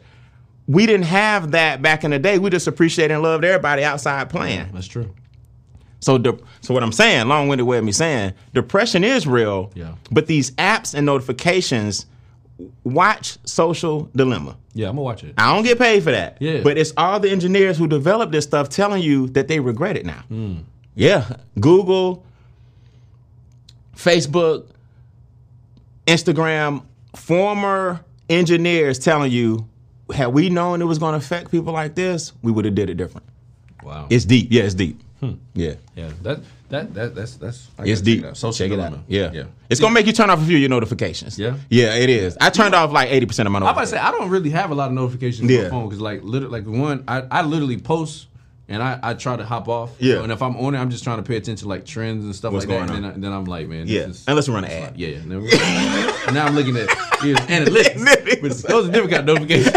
we 0.67 0.85
didn't 0.85 1.05
have 1.05 1.51
that 1.51 1.81
back 1.81 2.03
in 2.03 2.11
the 2.11 2.19
day. 2.19 2.39
We 2.39 2.49
just 2.49 2.67
appreciated 2.67 3.13
and 3.13 3.23
loved 3.23 3.45
everybody 3.45 3.83
outside 3.83 4.29
playing. 4.29 4.69
That's 4.73 4.87
true. 4.87 5.13
So, 5.99 6.17
de- 6.17 6.37
so 6.61 6.73
what 6.73 6.83
I'm 6.83 6.91
saying, 6.91 7.27
long-winded 7.27 7.65
way 7.65 7.77
of 7.77 7.83
me 7.83 7.91
saying, 7.91 8.33
depression 8.53 9.03
is 9.03 9.25
real. 9.25 9.71
Yeah. 9.75 9.95
But 10.11 10.27
these 10.27 10.51
apps 10.51 10.93
and 10.93 11.05
notifications, 11.05 12.05
watch 12.83 13.37
Social 13.43 14.09
Dilemma. 14.15 14.57
Yeah, 14.73 14.89
I'm 14.89 14.95
gonna 14.95 15.03
watch 15.03 15.23
it. 15.23 15.33
I 15.37 15.53
don't 15.53 15.63
get 15.63 15.77
paid 15.79 16.03
for 16.03 16.11
that. 16.11 16.37
Yeah. 16.39 16.61
But 16.61 16.77
it's 16.77 16.93
all 16.97 17.19
the 17.19 17.29
engineers 17.31 17.77
who 17.77 17.87
developed 17.87 18.31
this 18.31 18.43
stuff 18.43 18.69
telling 18.69 19.01
you 19.01 19.27
that 19.29 19.47
they 19.47 19.59
regret 19.59 19.97
it 19.97 20.05
now. 20.05 20.23
Hmm. 20.27 20.57
Yeah. 20.95 21.37
Google, 21.59 22.23
Facebook, 23.95 24.67
Instagram, 26.07 26.83
former 27.15 28.03
engineers 28.29 28.99
telling 28.99 29.31
you, 29.31 29.67
had 30.13 30.27
we 30.27 30.49
known 30.49 30.81
it 30.81 30.85
was 30.85 30.99
going 30.99 31.13
to 31.13 31.17
affect 31.17 31.51
people 31.51 31.73
like 31.73 31.95
this, 31.95 32.33
we 32.41 32.51
would 32.51 32.65
have 32.65 32.75
did 32.75 32.89
it 32.89 32.95
different. 32.95 33.27
Wow. 33.83 34.07
It's 34.09 34.25
deep. 34.25 34.47
Yeah, 34.51 34.63
it's 34.63 34.73
deep. 34.73 35.01
Hmm. 35.19 35.33
Yeah. 35.53 35.75
yeah. 35.95 36.11
That 36.23 36.39
that 36.69 36.93
that 36.93 37.15
that's 37.15 37.35
that's. 37.35 37.69
I 37.77 37.85
It's 37.85 38.01
deep. 38.01 38.25
out. 38.25 38.35
Social 38.35 38.67
Check 38.67 38.77
it 38.77 38.79
out. 38.79 38.99
Yeah. 39.07 39.31
Yeah. 39.31 39.43
It's 39.69 39.79
gonna 39.79 39.93
make 39.93 40.07
you 40.07 40.13
turn 40.13 40.29
off 40.29 40.41
a 40.41 40.45
few 40.45 40.57
of 40.57 40.61
your 40.61 40.69
notifications. 40.69 41.39
Yeah? 41.39 41.55
Yeah, 41.69 41.95
it 41.95 42.09
is. 42.09 42.37
I 42.41 42.49
turned 42.49 42.75
off 42.75 42.91
like 42.91 43.11
eighty 43.11 43.25
percent 43.25 43.47
of 43.47 43.53
my 43.53 43.59
I'm 43.59 43.63
about 43.63 43.81
to 43.81 43.87
say 43.87 43.97
I 43.97 44.11
don't 44.11 44.29
really 44.29 44.49
have 44.49 44.71
a 44.71 44.75
lot 44.75 44.87
of 44.87 44.93
notifications 44.93 45.49
on 45.49 45.63
my 45.63 45.69
phone 45.69 45.87
because 45.87 46.01
like 46.01 46.23
literally 46.23 46.61
like 46.61 46.67
one 46.67 47.03
I, 47.07 47.23
I 47.31 47.41
literally 47.43 47.77
post 47.77 48.27
and 48.67 48.81
I, 48.81 48.99
I 49.03 49.13
try 49.13 49.35
to 49.37 49.45
hop 49.45 49.67
off. 49.67 49.91
Yeah. 49.99 50.23
And 50.23 50.31
if 50.31 50.41
I'm 50.41 50.55
on 50.57 50.73
it, 50.75 50.79
I'm 50.79 50.89
just 50.89 51.03
trying 51.03 51.17
to 51.17 51.23
pay 51.23 51.35
attention 51.37 51.65
to 51.65 51.67
like 51.69 51.85
trends 51.85 52.25
and 52.25 52.35
stuff 52.35 52.51
What's 52.53 52.65
like 52.65 52.79
that. 52.87 52.95
And 52.95 53.03
then, 53.05 53.11
I, 53.11 53.17
then 53.17 53.31
I'm 53.31 53.45
like, 53.45 53.67
man, 53.67 53.81
this 53.85 53.91
Yeah. 53.91 54.01
is- 54.07 54.23
Unless 54.27 54.47
we 54.47 54.55
run 54.55 54.63
an 54.65 54.71
ad. 54.71 54.83
like- 54.91 54.93
yeah, 54.99 55.07
yeah. 55.09 56.11
Now 56.33 56.47
I'm 56.47 56.55
looking 56.55 56.75
at 56.75 56.87
yeah, 57.23 57.35
analytics. 57.47 58.41
But 58.41 58.51
those 58.69 58.89
are 58.89 58.91
different 58.91 59.11
kind 59.11 59.29
of 59.29 59.35
notifications. 59.39 59.75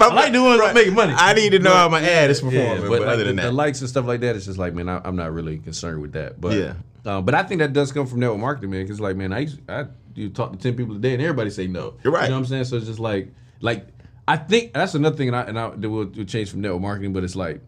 I 0.00 0.14
like 0.14 0.32
the 0.32 0.42
ones 0.42 0.60
that 0.60 0.74
making 0.74 0.94
money. 0.94 1.12
I 1.16 1.32
need 1.34 1.50
to 1.50 1.58
know 1.58 1.72
how 1.72 1.88
my 1.88 2.00
ad 2.02 2.30
is 2.30 2.40
performing. 2.40 2.60
Yeah, 2.62 2.80
but, 2.80 2.88
but, 2.88 3.00
like, 3.00 3.08
other 3.08 3.24
than 3.24 3.36
the 3.36 3.42
that, 3.42 3.48
the 3.48 3.52
likes 3.52 3.80
and 3.80 3.88
stuff 3.88 4.06
like 4.06 4.20
that, 4.20 4.36
it's 4.36 4.46
just 4.46 4.58
like, 4.58 4.74
man, 4.74 4.88
I, 4.88 5.00
I'm 5.04 5.16
not 5.16 5.32
really 5.32 5.58
concerned 5.58 6.00
with 6.00 6.12
that. 6.12 6.40
But 6.40 6.56
Yeah. 6.56 6.74
uh, 7.04 7.20
but 7.20 7.34
I 7.34 7.42
think 7.42 7.58
that 7.60 7.72
does 7.72 7.92
come 7.92 8.06
from 8.06 8.20
network 8.20 8.38
marketing, 8.40 8.70
man. 8.70 8.82
Because 8.84 9.00
like, 9.00 9.16
man, 9.16 9.32
I 9.32 9.40
used, 9.40 9.58
I 9.68 9.86
you 10.14 10.28
talk 10.30 10.52
to 10.52 10.58
ten 10.58 10.76
people 10.76 10.96
a 10.96 10.98
day, 10.98 11.12
and 11.14 11.22
everybody 11.22 11.50
say 11.50 11.66
no. 11.66 11.94
You're 12.04 12.12
right. 12.12 12.24
You 12.24 12.28
know 12.30 12.36
what 12.36 12.40
I'm 12.40 12.46
saying? 12.46 12.64
So 12.64 12.76
it's 12.76 12.86
just 12.86 12.98
like, 13.00 13.32
like 13.60 13.86
I 14.28 14.36
think 14.36 14.72
that's 14.72 14.94
another 14.94 15.16
thing, 15.16 15.28
and 15.28 15.36
I 15.36 15.42
and 15.42 15.58
I 15.58 15.70
that 15.70 15.88
will, 15.90 16.06
will 16.06 16.24
change 16.24 16.50
from 16.50 16.60
network 16.60 16.82
marketing. 16.82 17.12
But 17.12 17.24
it's 17.24 17.36
like, 17.36 17.60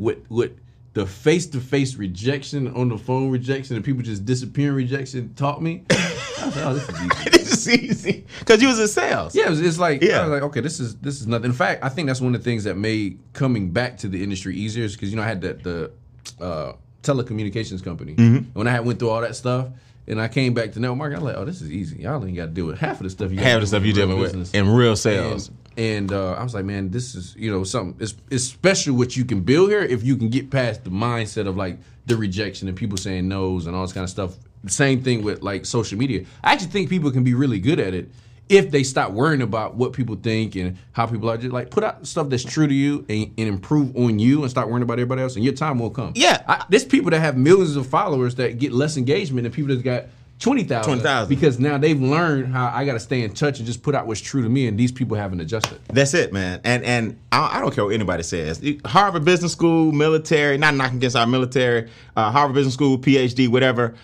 what 0.00 0.18
what 0.28 0.52
the 0.92 1.06
face 1.06 1.46
to 1.46 1.60
face 1.60 1.94
rejection 1.94 2.74
on 2.74 2.88
the 2.88 2.98
phone 2.98 3.30
rejection 3.30 3.76
and 3.76 3.84
people 3.84 4.02
just 4.02 4.24
disappearing 4.24 4.74
rejection 4.74 5.32
taught 5.34 5.62
me. 5.62 5.84
I 5.90 6.50
said, 6.50 6.66
oh, 6.66 6.74
this 6.74 6.88
is 6.88 7.00
easy. 7.00 7.30
this 7.30 7.52
is 7.52 7.68
easy 7.68 8.26
because 8.40 8.62
you 8.62 8.68
was 8.68 8.80
in 8.80 8.88
sales. 8.88 9.34
Yeah, 9.34 9.50
it's, 9.50 9.60
it's 9.60 9.78
like 9.78 10.02
Yeah. 10.02 10.20
I 10.20 10.22
was 10.22 10.30
like, 10.30 10.42
okay, 10.44 10.60
this 10.60 10.80
is 10.80 10.96
this 10.96 11.20
is 11.20 11.26
nothing. 11.26 11.46
In 11.46 11.52
fact, 11.52 11.84
I 11.84 11.88
think 11.88 12.08
that's 12.08 12.20
one 12.20 12.34
of 12.34 12.40
the 12.40 12.44
things 12.44 12.64
that 12.64 12.76
made 12.76 13.18
coming 13.34 13.70
back 13.70 13.98
to 13.98 14.08
the 14.08 14.22
industry 14.22 14.56
easier 14.56 14.84
is 14.84 14.96
because 14.96 15.10
you 15.10 15.16
know 15.16 15.22
I 15.22 15.26
had 15.26 15.42
that 15.42 15.62
the 15.62 15.92
uh, 16.40 16.72
telecommunications 17.02 17.84
company. 17.84 18.14
Mm-hmm. 18.14 18.58
When 18.58 18.66
I 18.66 18.72
had 18.72 18.84
went 18.84 18.98
through 18.98 19.10
all 19.10 19.20
that 19.20 19.36
stuff, 19.36 19.68
and 20.06 20.20
I 20.20 20.28
came 20.28 20.54
back 20.54 20.72
to 20.72 20.80
network 20.80 20.98
marketing, 20.98 21.20
I'm 21.20 21.24
like, 21.24 21.36
oh, 21.36 21.44
this 21.44 21.62
is 21.62 21.70
easy. 21.70 22.02
Y'all 22.02 22.24
ain't 22.24 22.36
got 22.36 22.46
to 22.46 22.50
deal 22.50 22.66
with 22.66 22.78
half 22.78 22.96
of 22.96 23.04
the 23.04 23.10
stuff 23.10 23.30
you 23.30 23.38
Half 23.38 23.60
the 23.60 23.66
stuff 23.66 23.84
you 23.84 23.92
dealing 23.92 24.18
with 24.18 24.54
in 24.54 24.68
real 24.68 24.96
sales. 24.96 25.48
And, 25.48 25.56
and 25.76 26.12
uh, 26.12 26.32
I 26.32 26.42
was 26.42 26.54
like, 26.54 26.64
man, 26.64 26.90
this 26.90 27.14
is 27.14 27.34
you 27.36 27.50
know 27.50 27.64
something. 27.64 27.96
It's 28.00 28.14
it's 28.30 28.44
special 28.44 28.96
what 28.96 29.16
you 29.16 29.24
can 29.24 29.40
build 29.40 29.70
here 29.70 29.82
if 29.82 30.02
you 30.02 30.16
can 30.16 30.28
get 30.28 30.50
past 30.50 30.84
the 30.84 30.90
mindset 30.90 31.46
of 31.46 31.56
like 31.56 31.78
the 32.06 32.16
rejection 32.16 32.68
and 32.68 32.76
people 32.76 32.98
saying 32.98 33.28
no's 33.28 33.66
and 33.66 33.76
all 33.76 33.82
this 33.82 33.92
kind 33.92 34.04
of 34.04 34.10
stuff. 34.10 34.36
Same 34.66 35.02
thing 35.02 35.22
with 35.22 35.42
like 35.42 35.64
social 35.64 35.98
media. 35.98 36.26
I 36.44 36.52
actually 36.52 36.70
think 36.70 36.90
people 36.90 37.10
can 37.10 37.24
be 37.24 37.34
really 37.34 37.60
good 37.60 37.80
at 37.80 37.94
it 37.94 38.10
if 38.50 38.70
they 38.70 38.82
stop 38.82 39.12
worrying 39.12 39.42
about 39.42 39.76
what 39.76 39.92
people 39.92 40.16
think 40.16 40.56
and 40.56 40.76
how 40.92 41.06
people 41.06 41.30
are. 41.30 41.36
Just 41.38 41.52
like 41.52 41.70
put 41.70 41.84
out 41.84 42.06
stuff 42.06 42.28
that's 42.28 42.44
true 42.44 42.66
to 42.66 42.74
you 42.74 43.06
and, 43.08 43.32
and 43.38 43.48
improve 43.48 43.96
on 43.96 44.18
you 44.18 44.42
and 44.42 44.50
stop 44.50 44.66
worrying 44.66 44.82
about 44.82 44.94
everybody 44.94 45.22
else, 45.22 45.36
and 45.36 45.44
your 45.44 45.54
time 45.54 45.78
will 45.78 45.90
come. 45.90 46.12
Yeah. 46.16 46.42
I, 46.46 46.64
there's 46.68 46.84
people 46.84 47.10
that 47.12 47.20
have 47.20 47.36
millions 47.36 47.76
of 47.76 47.86
followers 47.86 48.34
that 48.34 48.58
get 48.58 48.72
less 48.72 48.96
engagement 48.96 49.44
than 49.44 49.52
people 49.52 49.74
that 49.74 49.82
got. 49.82 50.06
20,000 50.40 50.84
20,000. 50.84 51.28
because 51.28 51.60
now 51.60 51.76
they've 51.76 52.00
learned 52.00 52.52
how 52.52 52.72
I 52.74 52.86
got 52.86 52.94
to 52.94 53.00
stay 53.00 53.22
in 53.22 53.32
touch 53.32 53.58
and 53.58 53.66
just 53.66 53.82
put 53.82 53.94
out 53.94 54.06
what's 54.06 54.20
true 54.20 54.42
to 54.42 54.48
me, 54.48 54.66
and 54.66 54.78
these 54.78 54.90
people 54.90 55.16
haven't 55.16 55.40
adjusted. 55.40 55.78
That's 55.88 56.14
it, 56.14 56.32
man. 56.32 56.60
And 56.64 56.82
and 56.82 57.18
I, 57.30 57.58
I 57.58 57.60
don't 57.60 57.74
care 57.74 57.84
what 57.84 57.94
anybody 57.94 58.22
says. 58.22 58.62
Harvard 58.86 59.24
Business 59.24 59.52
School, 59.52 59.92
military, 59.92 60.56
not 60.56 60.74
knocking 60.74 60.96
against 60.96 61.16
our 61.16 61.26
military, 61.26 61.90
uh, 62.16 62.30
Harvard 62.30 62.54
Business 62.54 62.74
School, 62.74 62.98
PhD, 62.98 63.48
whatever. 63.48 63.94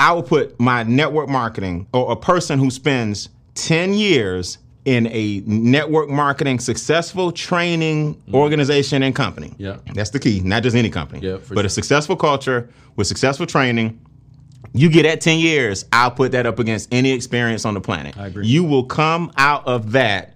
I 0.00 0.12
will 0.12 0.22
put 0.22 0.58
my 0.60 0.82
network 0.84 1.28
marketing 1.28 1.86
or 1.92 2.12
a 2.12 2.16
person 2.16 2.58
who 2.58 2.70
spends 2.70 3.28
10 3.54 3.94
years 3.94 4.58
in 4.84 5.06
a 5.08 5.42
network 5.44 6.08
marketing 6.08 6.58
successful 6.60 7.30
training 7.30 8.20
organization 8.32 9.02
and 9.02 9.14
company. 9.14 9.48
Mm-hmm. 9.48 9.62
Yeah. 9.62 9.76
That's 9.92 10.10
the 10.10 10.18
key, 10.18 10.40
not 10.40 10.62
just 10.62 10.76
any 10.76 10.88
company. 10.88 11.26
Yeah, 11.26 11.38
for 11.38 11.54
but 11.54 11.66
a 11.66 11.68
successful 11.68 12.16
culture 12.16 12.70
with 12.96 13.06
successful 13.06 13.44
training. 13.46 14.00
You 14.72 14.88
get 14.90 15.06
at 15.06 15.20
10 15.20 15.38
years, 15.38 15.84
I'll 15.92 16.10
put 16.10 16.32
that 16.32 16.46
up 16.46 16.58
against 16.58 16.92
any 16.92 17.12
experience 17.12 17.64
on 17.64 17.74
the 17.74 17.80
planet. 17.80 18.16
I 18.16 18.26
agree. 18.26 18.46
You 18.46 18.64
will 18.64 18.84
come 18.84 19.32
out 19.36 19.66
of 19.66 19.92
that 19.92 20.34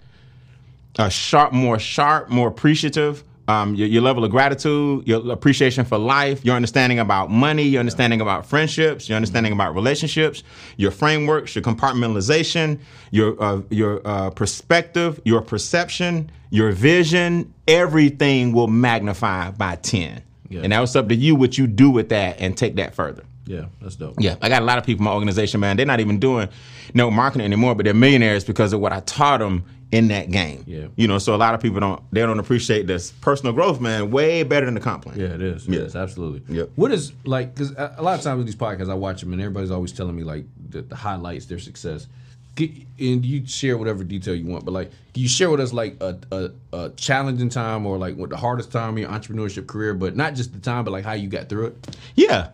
a 0.97 1.09
sharp, 1.09 1.53
more 1.53 1.79
sharp, 1.79 2.29
more 2.29 2.47
appreciative. 2.47 3.23
Um, 3.45 3.75
your, 3.75 3.89
your 3.89 4.01
level 4.01 4.23
of 4.23 4.31
gratitude, 4.31 5.05
your 5.05 5.29
appreciation 5.29 5.83
for 5.83 5.97
life, 5.97 6.45
your 6.45 6.55
understanding 6.55 6.99
about 6.99 7.29
money, 7.29 7.63
your 7.63 7.81
understanding 7.81 8.21
about 8.21 8.45
friendships, 8.45 9.09
your 9.09 9.17
understanding 9.17 9.51
about 9.51 9.75
relationships, 9.75 10.43
your 10.77 10.91
frameworks, 10.91 11.53
your 11.53 11.61
compartmentalization, 11.61 12.79
your 13.11 13.41
uh, 13.43 13.61
your 13.69 14.01
uh, 14.05 14.29
perspective, 14.29 15.19
your 15.25 15.41
perception, 15.41 16.31
your 16.51 16.71
vision, 16.71 17.53
everything 17.67 18.53
will 18.53 18.67
magnify 18.67 19.51
by 19.51 19.75
ten. 19.75 20.23
Yeah. 20.47 20.61
And 20.61 20.71
that 20.71 20.79
was 20.79 20.95
up 20.95 21.09
to 21.09 21.15
you 21.15 21.35
what 21.35 21.57
you 21.57 21.67
do 21.67 21.89
with 21.89 22.09
that 22.09 22.39
and 22.39 22.57
take 22.57 22.75
that 22.75 22.95
further. 22.95 23.23
Yeah, 23.45 23.65
that's 23.81 23.95
dope. 23.95 24.15
Yeah, 24.19 24.35
I 24.41 24.49
got 24.49 24.61
a 24.61 24.65
lot 24.65 24.77
of 24.77 24.85
people 24.85 25.01
in 25.01 25.05
my 25.05 25.13
organization, 25.13 25.59
man. 25.59 25.77
They're 25.77 25.85
not 25.85 25.99
even 25.99 26.19
doing 26.19 26.47
no 26.93 27.11
marketing 27.11 27.45
anymore, 27.45 27.75
but 27.75 27.83
they're 27.83 27.93
millionaires 27.93 28.43
because 28.43 28.73
of 28.73 28.79
what 28.79 28.93
I 28.93 29.01
taught 29.01 29.39
them 29.39 29.65
in 29.93 30.07
that 30.07 30.31
game. 30.31 30.63
Yeah. 30.65 30.87
you 30.95 31.07
know, 31.07 31.19
so 31.19 31.35
a 31.35 31.37
lot 31.37 31.53
of 31.53 31.61
people 31.61 31.79
don't 31.79 32.01
they 32.11 32.21
don't 32.21 32.39
appreciate 32.39 32.87
this 32.87 33.11
personal 33.11 33.53
growth, 33.53 33.79
man. 33.79 34.09
Way 34.09 34.41
better 34.43 34.65
than 34.65 34.73
the 34.73 34.79
comp 34.79 35.03
plan. 35.03 35.19
Yeah, 35.19 35.27
it 35.27 35.41
is. 35.41 35.67
Yeah. 35.67 35.81
Yes, 35.81 35.95
absolutely. 35.95 36.55
Yep. 36.55 36.69
What 36.75 36.91
is 36.91 37.13
like? 37.25 37.53
Because 37.53 37.71
a 37.71 38.01
lot 38.01 38.17
of 38.17 38.23
times 38.23 38.37
with 38.37 38.47
these 38.47 38.55
podcasts, 38.55 38.89
I 38.89 38.95
watch 38.95 39.21
them, 39.21 39.33
and 39.33 39.41
everybody's 39.41 39.71
always 39.71 39.91
telling 39.91 40.15
me 40.15 40.23
like 40.23 40.45
the, 40.69 40.81
the 40.81 40.95
highlights, 40.95 41.45
their 41.45 41.59
success. 41.59 42.07
Get, 42.55 42.71
and 42.99 43.25
you 43.25 43.47
share 43.47 43.79
whatever 43.79 44.03
detail 44.03 44.35
you 44.35 44.45
want, 44.45 44.63
but 44.63 44.71
like, 44.71 44.91
can 45.13 45.23
you 45.23 45.27
share 45.27 45.49
with 45.49 45.59
us 45.59 45.73
like 45.73 45.97
a, 46.01 46.19
a, 46.31 46.51
a 46.71 46.89
challenging 46.91 47.49
time 47.49 47.87
or 47.87 47.97
like 47.97 48.15
what 48.15 48.29
the 48.29 48.37
hardest 48.37 48.71
time 48.71 48.95
in 48.97 49.03
your 49.03 49.09
entrepreneurship 49.11 49.65
career, 49.65 49.95
but 49.95 50.15
not 50.15 50.35
just 50.35 50.53
the 50.53 50.59
time, 50.59 50.85
but 50.85 50.91
like 50.91 51.03
how 51.03 51.13
you 51.13 51.27
got 51.27 51.49
through 51.49 51.67
it? 51.67 51.97
Yeah. 52.15 52.49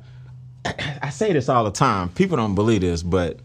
I 1.01 1.09
say 1.09 1.33
this 1.33 1.49
all 1.49 1.63
the 1.63 1.71
time. 1.71 2.09
People 2.09 2.37
don't 2.37 2.55
believe 2.55 2.81
this, 2.81 3.03
but 3.03 3.39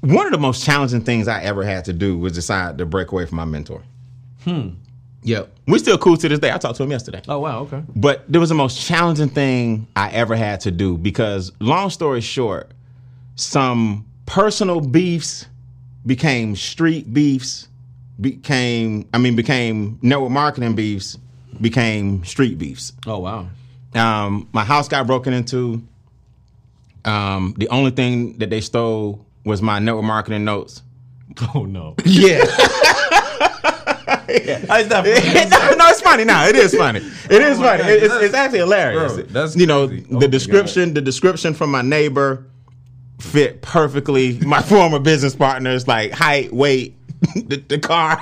one 0.00 0.26
of 0.26 0.32
the 0.32 0.38
most 0.38 0.64
challenging 0.64 1.02
things 1.02 1.28
I 1.28 1.42
ever 1.42 1.64
had 1.64 1.84
to 1.86 1.92
do 1.92 2.16
was 2.16 2.32
decide 2.32 2.78
to 2.78 2.86
break 2.86 3.12
away 3.12 3.26
from 3.26 3.36
my 3.36 3.44
mentor. 3.44 3.82
Hmm. 4.44 4.70
Yep. 5.22 5.52
We 5.66 5.78
still 5.78 5.98
cool 5.98 6.16
to 6.16 6.28
this 6.28 6.38
day. 6.38 6.52
I 6.52 6.58
talked 6.58 6.76
to 6.76 6.82
him 6.84 6.90
yesterday. 6.90 7.20
Oh 7.28 7.40
wow, 7.40 7.60
okay. 7.60 7.82
But 7.94 8.24
there 8.30 8.40
was 8.40 8.48
the 8.48 8.54
most 8.54 8.86
challenging 8.86 9.28
thing 9.28 9.86
I 9.96 10.10
ever 10.10 10.36
had 10.36 10.60
to 10.60 10.70
do 10.70 10.96
because, 10.96 11.52
long 11.60 11.90
story 11.90 12.20
short, 12.20 12.70
some 13.34 14.06
personal 14.26 14.80
beefs 14.80 15.46
became 16.06 16.54
street 16.56 17.12
beefs, 17.12 17.68
became, 18.20 19.08
I 19.12 19.18
mean, 19.18 19.36
became 19.36 19.98
network 20.02 20.30
marketing 20.30 20.74
beefs, 20.74 21.18
became 21.60 22.24
street 22.24 22.58
beefs. 22.58 22.92
Oh 23.06 23.18
wow. 23.18 23.48
Um, 23.94 24.48
my 24.52 24.64
house 24.64 24.88
got 24.88 25.06
broken 25.06 25.32
into. 25.32 25.82
Um, 27.04 27.54
the 27.56 27.68
only 27.68 27.90
thing 27.90 28.36
that 28.38 28.50
they 28.50 28.60
stole 28.60 29.24
was 29.44 29.62
my 29.62 29.78
network 29.78 30.04
marketing 30.04 30.44
notes. 30.44 30.82
Oh 31.54 31.64
no. 31.66 31.94
Yeah. 32.04 32.44
I 34.70 34.82
stop. 34.84 35.04
no, 35.04 35.74
no, 35.76 35.88
it's 35.88 36.00
funny. 36.02 36.24
Now 36.24 36.46
it 36.46 36.56
is 36.56 36.74
funny. 36.74 36.98
It 37.30 37.42
is 37.42 37.58
funny. 37.58 37.82
It- 37.84 38.02
it's, 38.02 38.14
it's 38.14 38.34
actually 38.34 38.58
hilarious. 38.60 39.14
Bro, 39.14 39.22
that's 39.24 39.56
you 39.56 39.66
know 39.66 39.88
crazy. 39.88 40.04
Oh 40.10 40.18
the 40.18 40.26
my 40.26 40.30
description. 40.30 40.94
The 40.94 41.00
description 41.00 41.54
from 41.54 41.70
my 41.70 41.82
neighbor 41.82 42.44
fit 43.20 43.62
perfectly. 43.62 44.38
My 44.40 44.60
former 44.62 44.98
business 44.98 45.34
partners, 45.34 45.86
like 45.88 46.12
height, 46.12 46.52
weight, 46.52 46.96
the, 47.34 47.56
the 47.68 47.78
car. 47.78 48.20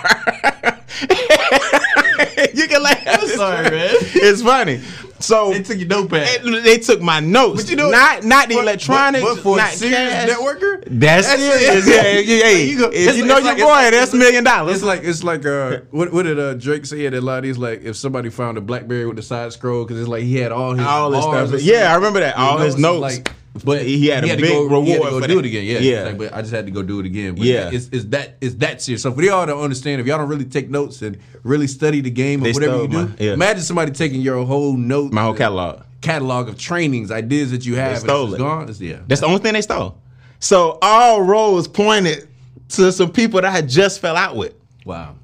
you 2.54 2.66
can 2.68 2.82
laugh. 2.82 3.02
It's 3.22 3.34
sorry, 3.34 3.70
man. 3.70 3.94
It's 4.00 4.42
funny. 4.42 4.80
So 5.18 5.52
They 5.52 5.62
took 5.62 5.78
your 5.78 5.88
notepad. 5.88 6.28
it- 6.44 6.64
they 6.64 6.78
took 6.78 7.00
my 7.00 7.20
notes. 7.20 7.62
But 7.62 7.70
you 7.70 7.76
know- 7.76 7.90
not 7.90 8.24
not 8.24 8.48
the 8.48 8.58
electronic. 8.58 9.22
but- 9.22 9.36
but 9.36 9.42
for 9.42 9.54
a 9.54 9.62
not 9.62 9.70
serious 9.72 9.96
cash. 9.98 10.28
networker? 10.30 10.82
That's, 10.86 11.26
That's 11.26 11.40
serious. 11.42 11.86
it. 11.86 11.90
Yeah, 11.94 12.34
yeah, 12.34 12.44
yeah. 12.50 12.56
You 12.58 12.78
go- 12.78 12.90
if 12.92 13.16
you 13.16 13.24
know 13.24 13.36
your 13.38 13.44
like- 13.54 13.58
boy, 13.58 13.78
it's- 13.86 13.92
that's 13.92 14.12
a 14.14 14.16
million 14.16 14.44
dollars. 14.44 14.76
It's 14.76 14.84
like 14.84 15.02
it's 15.04 15.24
like 15.24 15.46
uh 15.46 15.78
what 15.90 16.12
what 16.12 16.24
did 16.24 16.38
uh 16.38 16.54
Drake 16.54 16.84
say 16.86 17.06
at 17.06 17.14
a 17.14 17.20
lot? 17.20 17.38
of 17.38 17.42
these 17.44 17.58
like 17.58 17.82
if 17.84 17.96
somebody 17.96 18.28
found 18.30 18.58
a 18.58 18.60
BlackBerry 18.60 19.06
with 19.06 19.16
the 19.16 19.22
side 19.22 19.52
scroll 19.52 19.84
because 19.84 19.98
it's 20.00 20.08
like 20.08 20.22
he 20.24 20.36
had 20.36 20.52
all 20.52 20.74
his 20.74 20.86
all 20.86 21.10
this 21.10 21.22
stuff. 21.50 21.62
Yeah, 21.62 21.90
I 21.92 21.94
remember 21.96 22.20
that. 22.20 22.36
All 22.36 22.58
his 22.58 22.76
notes. 22.78 23.00
Like, 23.00 23.30
but 23.64 23.82
He 23.82 24.06
had 24.06 24.24
a 24.24 24.28
to 24.36 24.36
big 24.42 24.50
go, 24.52 24.64
reward 24.64 24.84
He 24.86 24.90
had 24.92 25.02
to 25.02 25.10
go 25.10 25.20
for 25.20 25.26
do 25.28 25.34
that. 25.34 25.44
it 25.44 25.48
again. 25.48 25.64
Yeah, 25.64 25.78
Yeah. 25.78 26.02
Like, 26.04 26.18
but 26.18 26.32
I 26.34 26.40
just 26.42 26.52
had 26.52 26.66
to 26.66 26.72
go 26.72 26.82
do 26.82 27.00
it 27.00 27.06
again. 27.06 27.34
But 27.34 27.44
Yeah. 27.44 27.70
it's, 27.72 27.88
it's 27.92 28.04
that 28.06 28.36
it's 28.40 28.54
that 28.56 28.82
serious. 28.82 29.02
So 29.02 29.12
for 29.12 29.22
y'all 29.22 29.46
to 29.46 29.56
understand, 29.56 30.00
if 30.00 30.06
y'all 30.06 30.18
don't 30.18 30.28
really 30.28 30.44
take 30.44 30.70
notes 30.70 31.02
and 31.02 31.18
really 31.42 31.66
study 31.66 32.00
the 32.00 32.10
game 32.10 32.40
or 32.40 32.44
They 32.44 32.52
whatever 32.52 32.82
you 32.82 32.88
do, 32.88 33.04
my- 33.06 33.10
yeah. 33.18 33.32
imagine 33.34 33.62
somebody 33.62 33.92
taking 33.92 34.20
your 34.20 34.44
whole 34.44 34.76
note, 34.76 35.12
my 35.12 35.22
whole 35.22 35.34
catalog. 35.34 35.82
catalog 36.00 36.48
of 36.48 36.58
trainings, 36.58 37.10
ideas 37.10 37.50
that 37.50 37.64
you 37.66 37.76
have, 37.76 37.92
and 37.92 38.00
stole 38.00 38.26
it's 38.26 38.34
it. 38.34 38.38
gone. 38.38 38.68
It's, 38.68 38.80
yeah, 38.80 38.98
That's 39.08 39.20
the 39.20 39.26
only 39.26 39.38
thing 39.40 39.52
they 39.54 39.62
stole. 39.62 39.98
So 40.40 40.78
all 40.82 41.22
roads 41.22 41.66
pointed 41.68 42.28
to 42.70 42.92
some 42.92 43.10
people 43.10 43.40
that 43.40 43.46
I 43.48 43.50
had 43.50 43.68
just 43.68 44.00
fell 44.00 44.16
out 44.16 44.36
with. 44.36 44.54
wow. 44.84 45.14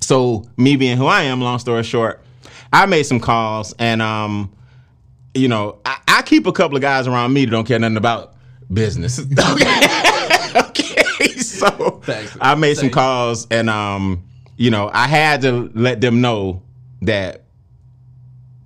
So 0.00 0.44
me 0.56 0.76
being 0.76 0.96
who 0.96 1.06
I 1.06 1.22
am, 1.22 1.40
long 1.40 1.58
story 1.60 1.82
short, 1.84 2.22
I 2.72 2.86
made 2.86 3.04
some 3.04 3.20
calls 3.20 3.72
and 3.78 4.02
um, 4.02 4.50
you 5.34 5.48
know, 5.48 5.78
I, 5.84 5.98
I 6.08 6.22
keep 6.22 6.46
a 6.46 6.52
couple 6.52 6.76
of 6.76 6.82
guys 6.82 7.06
around 7.06 7.32
me 7.32 7.44
that 7.44 7.50
don't 7.50 7.66
care 7.66 7.78
nothing 7.78 7.96
about 7.96 8.34
business. 8.72 9.18
okay. 9.38 10.52
okay. 10.56 11.28
So 11.38 12.00
Thanks. 12.04 12.36
I 12.40 12.54
made 12.54 12.76
some 12.76 12.90
calls 12.90 13.46
and 13.50 13.70
um, 13.70 14.24
you 14.56 14.70
know, 14.70 14.90
I 14.92 15.06
had 15.06 15.42
to 15.42 15.70
let 15.74 16.00
them 16.00 16.20
know 16.20 16.62
that 17.02 17.44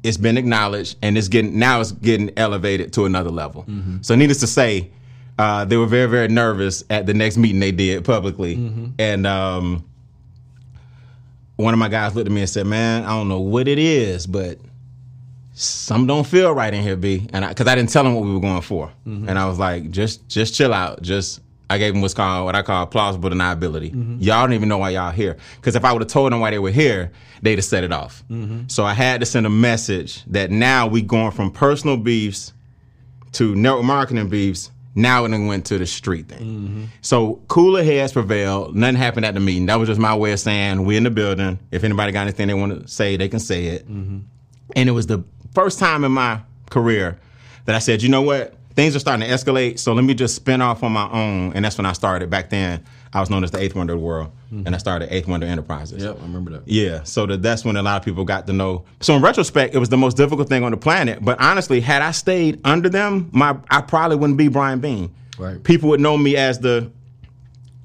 it's 0.03 0.17
been 0.17 0.39
acknowledged 0.39 0.97
and 1.03 1.19
it's 1.19 1.29
getting 1.29 1.59
now 1.59 1.81
it's 1.81 1.93
getting 1.93 2.31
elevated 2.37 2.93
to 2.95 3.05
another 3.07 3.31
level. 3.31 3.65
Mm-hmm. 3.65 3.99
So 4.03 4.15
needless 4.15 4.41
to 4.41 4.47
say, 4.47 4.91
uh, 5.39 5.65
they 5.65 5.77
were 5.77 5.87
very 5.87 6.07
very 6.09 6.29
nervous 6.29 6.85
at 6.91 7.07
the 7.07 7.15
next 7.15 7.37
meeting 7.37 7.61
they 7.61 7.73
did 7.73 8.05
publicly, 8.05 8.57
Mm-hmm. 8.57 8.87
and 8.99 9.27
um, 9.27 9.85
one 11.57 11.75
of 11.75 11.79
my 11.81 11.89
guys 11.89 12.15
looked 12.15 12.27
at 12.29 12.33
me 12.33 12.41
and 12.43 12.49
said, 12.51 12.67
"Man, 12.67 13.05
I 13.05 13.09
don't 13.09 13.29
know 13.29 13.41
what 13.41 13.67
it 13.69 13.79
is, 13.79 14.27
but 14.27 14.59
some 15.59 16.07
don't 16.07 16.27
feel 16.27 16.53
right 16.53 16.73
in 16.73 16.83
here, 16.83 16.97
B." 16.97 17.27
And 17.33 17.49
because 17.49 17.67
I, 17.67 17.75
didn't 17.75 17.91
tell 17.91 18.07
him 18.07 18.15
what 18.15 18.25
we 18.25 18.33
were 18.33 18.41
going 18.41 18.61
for, 18.63 18.93
Mm-hmm. 19.07 19.29
and 19.29 19.39
I 19.39 19.47
was 19.47 19.59
like, 19.59 19.91
"Just 19.91 20.29
just 20.29 20.55
chill 20.55 20.73
out, 20.73 21.03
just." 21.03 21.41
I 21.69 21.79
gave 21.79 21.97
him 21.97 22.01
what's 22.01 22.15
called 22.15 22.45
what 22.45 22.55
I 22.55 22.63
call 22.63 22.87
plausible 22.87 23.29
deniability. 23.29 23.93
Mm-hmm. 23.93 24.19
Y'all 24.21 24.43
don't 24.47 24.53
even 24.53 24.69
know 24.69 24.79
why 24.79 24.91
y'all 24.91 25.11
here. 25.11 25.37
Because 25.57 25.75
if 25.75 25.85
I 25.85 25.93
would 25.93 26.01
have 26.01 26.09
told 26.09 26.31
them 26.31 26.39
why 26.39 26.53
they 26.53 26.61
were 26.61 26.71
here, 26.71 27.11
they'd 27.43 27.59
have 27.59 27.65
set 27.65 27.83
it 27.83 27.93
off. 27.93 28.23
Mm-hmm. 28.31 28.69
So 28.69 28.85
I 28.85 28.93
had 28.95 29.19
to 29.19 29.27
send 29.27 29.47
a 29.47 29.51
message 29.51 30.23
that 30.27 30.53
now 30.53 30.87
we 30.87 31.03
going 31.03 31.33
from 31.33 31.51
personal 31.51 31.97
beefs 31.97 32.53
to 33.33 33.57
network 33.57 33.83
marketing 33.85 34.29
beefs. 34.29 34.71
Now 34.95 35.25
it 35.25 35.31
done 35.31 35.49
went 35.49 35.67
to 35.67 35.77
the 35.77 35.87
street 35.87 36.29
thing. 36.29 36.39
Mm-hmm. 36.39 36.85
So 37.01 37.43
cooler 37.49 37.83
heads 37.83 38.13
prevailed. 38.13 38.77
Nothing 38.77 38.95
happened 38.95 39.27
at 39.27 39.35
the 39.35 39.41
meeting. 39.41 39.67
That 39.67 39.75
was 39.81 39.89
just 39.89 40.01
my 40.01 40.15
way 40.15 40.31
of 40.31 40.39
saying 40.39 40.85
we 40.85 40.97
in 40.97 41.03
the 41.03 41.11
building. 41.11 41.59
If 41.73 41.83
anybody 41.83 42.13
got 42.13 42.23
anything 42.23 42.47
they 42.47 42.55
want 42.55 42.81
to 42.81 42.87
say, 42.87 43.17
they 43.17 43.29
can 43.29 43.41
say 43.41 43.67
it. 43.67 43.89
Mm-hmm. 43.91 44.19
And 44.77 44.89
it 44.89 44.93
was 44.93 45.09
the 45.09 45.25
first 45.57 45.79
time 45.79 46.05
in 46.05 46.13
my 46.13 46.39
career 46.69 47.19
that 47.65 47.75
I 47.75 47.79
said, 47.79 48.03
you 48.03 48.11
know 48.11 48.21
what? 48.21 48.55
Things 48.75 48.95
are 48.95 48.99
starting 48.99 49.27
to 49.27 49.35
escalate. 49.35 49.79
So 49.79 49.95
let 49.95 50.05
me 50.05 50.13
just 50.13 50.37
spin 50.37 50.61
off 50.61 50.83
on 50.83 50.93
my 50.93 51.11
own. 51.11 51.55
And 51.55 51.65
that's 51.65 51.79
when 51.79 51.87
I 51.87 51.95
started. 51.95 52.29
Back 52.29 52.51
then, 52.51 52.85
I 53.15 53.21
was 53.21 53.31
known 53.31 53.43
as 53.43 53.51
the 53.51 53.59
eighth 53.59 53.75
wonder 53.75 53.95
of 53.95 54.01
the 54.01 54.05
world. 54.05 54.33
And 54.51 54.75
I 54.75 54.79
started 54.79 55.13
Eighth 55.13 55.27
Wonder 55.27 55.47
Enterprises. 55.47 56.05
Yep, 56.05 56.19
I 56.21 56.23
remember 56.23 56.53
that. 56.53 56.63
Yeah, 56.67 57.03
so 57.03 57.27
that 57.27 57.43
that's 57.43 57.65
when 57.65 57.77
a 57.77 57.83
lot 57.83 57.97
of 57.97 58.05
people 58.05 58.25
got 58.25 58.47
to 58.47 58.53
know. 58.53 58.85
So 59.01 59.17
in 59.17 59.23
retrospect, 59.23 59.75
it 59.75 59.79
was 59.79 59.89
the 59.89 59.97
most 59.97 60.17
difficult 60.17 60.49
thing 60.49 60.63
on 60.63 60.71
the 60.71 60.77
planet. 60.77 61.19
But 61.21 61.41
honestly, 61.41 61.81
had 61.81 62.01
I 62.01 62.13
stayed 62.13 62.61
under 62.65 62.89
them, 62.89 63.29
my 63.33 63.57
I 63.71 63.81
probably 63.81 64.17
wouldn't 64.17 64.39
be 64.39 64.47
Brian 64.47 64.79
Beane. 64.79 65.13
Right. 65.37 65.63
People 65.65 65.89
would 65.89 66.01
know 66.01 66.17
me 66.17 66.37
as 66.37 66.61
the 66.61 66.93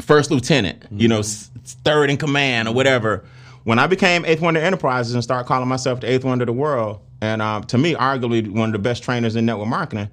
first 0.02 0.30
lieutenant, 0.30 0.86
you 0.92 1.08
know, 1.08 1.24
third 1.24 2.12
in 2.12 2.18
command 2.18 2.68
or 2.68 2.76
whatever. 2.76 3.26
When 3.64 3.78
I 3.80 3.88
became 3.88 4.26
Eighth 4.26 4.42
Wonder 4.42 4.60
Enterprises 4.60 5.14
and 5.14 5.24
started 5.24 5.48
calling 5.48 5.68
myself 5.68 6.00
the 6.02 6.12
Eighth 6.12 6.24
Wonder 6.24 6.44
of 6.44 6.48
the 6.48 6.54
world, 6.54 7.00
and 7.22 7.42
um, 7.42 7.64
to 7.66 7.78
me, 7.78 7.94
arguably 7.94 8.50
one 8.50 8.70
of 8.70 8.74
the 8.74 8.80
best 8.80 9.04
trainers 9.04 9.36
in 9.36 9.46
network 9.46 9.68
marketing, 9.68 10.10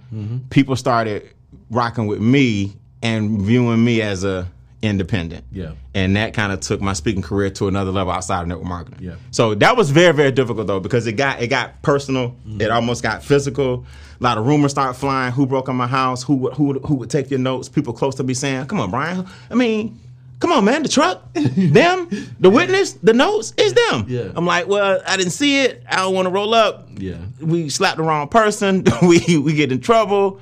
people 0.50 0.76
started 0.76 1.30
rocking 1.70 2.06
with 2.06 2.20
me 2.20 2.74
and 3.02 3.40
viewing 3.40 3.82
me 3.84 4.02
as 4.02 4.24
a 4.24 4.46
independent. 4.82 5.44
Yeah. 5.50 5.72
And 5.94 6.14
that 6.16 6.34
kind 6.34 6.52
of 6.52 6.60
took 6.60 6.80
my 6.80 6.92
speaking 6.92 7.22
career 7.22 7.50
to 7.50 7.66
another 7.66 7.90
level 7.90 8.12
outside 8.12 8.42
of 8.42 8.46
network 8.48 8.66
marketing. 8.68 8.98
Yeah. 9.02 9.14
So 9.32 9.54
that 9.56 9.76
was 9.76 9.90
very, 9.90 10.12
very 10.14 10.30
difficult 10.30 10.66
though, 10.66 10.78
because 10.80 11.06
it 11.06 11.14
got 11.14 11.40
it 11.42 11.48
got 11.48 11.80
personal. 11.82 12.36
It 12.60 12.70
almost 12.70 13.02
got 13.02 13.24
physical. 13.24 13.86
A 14.20 14.22
lot 14.22 14.36
of 14.38 14.46
rumors 14.46 14.70
started 14.72 14.94
flying. 14.94 15.32
Who 15.32 15.46
broke 15.46 15.68
in 15.68 15.76
my 15.76 15.86
house? 15.86 16.22
Who 16.24 16.34
would- 16.36 16.54
who 16.54 16.64
would- 16.64 16.84
who 16.84 16.94
would 16.96 17.10
take 17.10 17.30
your 17.30 17.40
notes? 17.40 17.68
People 17.68 17.92
close 17.92 18.14
to 18.16 18.22
me 18.24 18.34
saying, 18.34 18.66
"Come 18.66 18.78
on, 18.80 18.90
Brian. 18.90 19.26
I 19.50 19.54
mean, 19.54 19.98
come 20.40 20.52
on, 20.52 20.64
man. 20.64 20.82
The 20.82 20.88
truck, 20.88 21.32
them, 21.34 22.08
the 22.40 22.50
witness, 22.50 22.92
the 22.94 23.12
notes, 23.12 23.52
it's 23.56 23.72
them." 23.90 24.04
Yeah. 24.08 24.32
I'm 24.34 24.46
like, 24.46 24.66
well, 24.68 25.00
I 25.06 25.16
didn't 25.16 25.32
see 25.32 25.62
it. 25.62 25.82
I 25.88 25.96
don't 25.96 26.14
want 26.14 26.26
to 26.26 26.30
roll 26.30 26.54
up. 26.54 26.88
Yeah. 26.96 27.16
We 27.40 27.68
slapped 27.68 27.96
the 27.98 28.02
wrong 28.02 28.28
person. 28.28 28.84
we 29.02 29.38
we 29.38 29.52
get 29.54 29.72
in 29.72 29.80
trouble. 29.80 30.40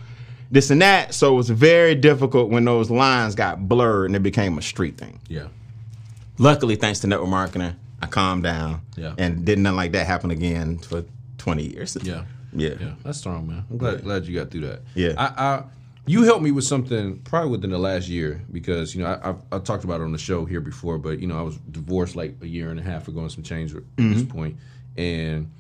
This 0.50 0.70
and 0.70 0.80
that. 0.80 1.12
So 1.12 1.32
it 1.34 1.36
was 1.36 1.50
very 1.50 1.94
difficult 1.96 2.50
when 2.50 2.64
those 2.64 2.88
lines 2.90 3.34
got 3.34 3.68
blurred 3.68 4.06
and 4.10 4.16
it 4.16 4.22
became 4.22 4.56
a 4.58 4.62
street 4.62 4.96
thing 4.96 5.18
Yeah. 5.28 5.48
luckily, 6.38 6.76
thanks 6.76 7.00
to 7.00 7.06
network 7.08 7.28
marketing, 7.30 7.74
I 8.00 8.06
calmed 8.06 8.44
down 8.44 8.82
Yeah. 8.96 9.14
and 9.18 9.44
did 9.44 9.58
nothing 9.58 9.76
like 9.76 9.92
that 9.92 10.06
happen 10.06 10.30
again 10.30 10.78
for 10.78 11.04
20 11.38 11.64
years. 11.74 11.96
Yeah. 12.00 12.22
Yeah. 12.52 12.74
Yeah. 12.80 12.92
That's 13.02 13.18
strong, 13.18 13.48
man. 13.48 13.64
I'm 13.70 13.76
glad 13.76 14.04
glad 14.04 14.26
you 14.26 14.38
got 14.38 14.50
through 14.52 14.62
that. 14.68 14.82
Yeah. 14.94 15.14
I, 15.18 15.24
I 15.44 15.62
you 16.06 16.22
helped 16.22 16.42
me 16.42 16.50
with 16.52 16.64
something 16.64 17.18
probably 17.20 17.50
within 17.50 17.70
the 17.70 17.78
last 17.78 18.08
year 18.08 18.40
because 18.52 18.94
you 18.94 19.02
know 19.02 19.08
I, 19.08 19.30
I've, 19.30 19.36
I 19.52 19.58
talked 19.58 19.84
about 19.84 20.00
it 20.00 20.04
on 20.04 20.12
the 20.12 20.18
show 20.18 20.44
here 20.44 20.60
before, 20.60 20.98
but 20.98 21.18
you 21.18 21.26
know 21.26 21.38
I 21.38 21.42
was 21.42 21.56
divorced 21.56 22.16
like 22.16 22.36
a 22.42 22.46
year 22.46 22.70
and 22.70 22.78
a 22.78 22.82
half 22.82 23.08
ago 23.08 23.20
and 23.20 23.32
some 23.32 23.42
change 23.42 23.74
at 23.74 23.82
this 23.96 24.22
mm-hmm. 24.22 24.30
point, 24.36 24.56
and 24.96 25.50